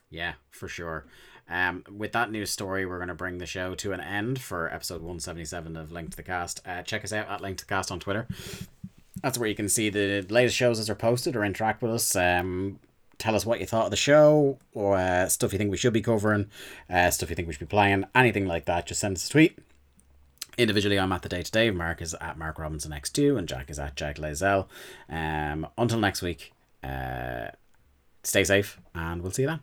Yeah, 0.09 0.33
for 0.49 0.67
sure. 0.67 1.05
Um, 1.49 1.83
with 1.89 2.11
that 2.11 2.31
news 2.31 2.51
story, 2.51 2.85
we're 2.85 2.97
going 2.97 3.07
to 3.07 3.13
bring 3.13 3.37
the 3.37 3.45
show 3.45 3.73
to 3.75 3.93
an 3.93 4.01
end 4.01 4.41
for 4.41 4.73
episode 4.73 5.01
177 5.01 5.77
of 5.77 5.91
Link 5.91 6.11
to 6.11 6.17
the 6.17 6.23
Cast. 6.23 6.61
Uh, 6.67 6.81
check 6.81 7.03
us 7.03 7.13
out 7.13 7.29
at 7.29 7.41
Link 7.41 7.57
to 7.57 7.65
the 7.65 7.69
Cast 7.69 7.91
on 7.91 7.99
Twitter. 7.99 8.27
That's 9.21 9.37
where 9.37 9.47
you 9.47 9.55
can 9.55 9.69
see 9.69 9.89
the 9.89 10.25
latest 10.29 10.55
shows 10.57 10.79
as 10.79 10.87
they're 10.87 10.95
posted 10.95 11.35
or 11.35 11.45
interact 11.45 11.81
with 11.81 11.91
us. 11.91 12.15
Um, 12.15 12.79
tell 13.17 13.35
us 13.35 13.45
what 13.45 13.59
you 13.59 13.65
thought 13.65 13.85
of 13.85 13.91
the 13.91 13.97
show 13.97 14.59
or 14.73 14.97
uh, 14.97 15.27
stuff 15.27 15.53
you 15.53 15.57
think 15.57 15.71
we 15.71 15.77
should 15.77 15.93
be 15.93 16.01
covering, 16.01 16.49
uh, 16.89 17.09
stuff 17.11 17.29
you 17.29 17.35
think 17.35 17.47
we 17.47 17.53
should 17.53 17.61
be 17.61 17.65
playing, 17.65 18.05
anything 18.13 18.45
like 18.45 18.65
that. 18.65 18.85
Just 18.85 18.99
send 18.99 19.15
us 19.15 19.27
a 19.27 19.31
tweet. 19.31 19.57
Individually, 20.57 20.97
I'm 20.99 21.11
at 21.11 21.21
the 21.21 21.29
day 21.29 21.43
to 21.43 21.51
day. 21.51 21.69
Mark 21.69 22.01
is 22.01 22.15
at 22.15 22.37
Mark 22.37 22.57
Robinson 22.57 22.91
X2 22.91 23.37
and 23.37 23.47
Jack 23.47 23.69
is 23.69 23.77
at 23.77 23.95
Jack 23.95 24.17
Layzell. 24.17 24.67
Um, 25.07 25.67
until 25.77 25.99
next 25.99 26.23
week, 26.23 26.51
uh, 26.83 27.49
stay 28.23 28.43
safe 28.43 28.79
and 28.95 29.21
we'll 29.21 29.31
see 29.31 29.43
you 29.43 29.49
then. 29.49 29.59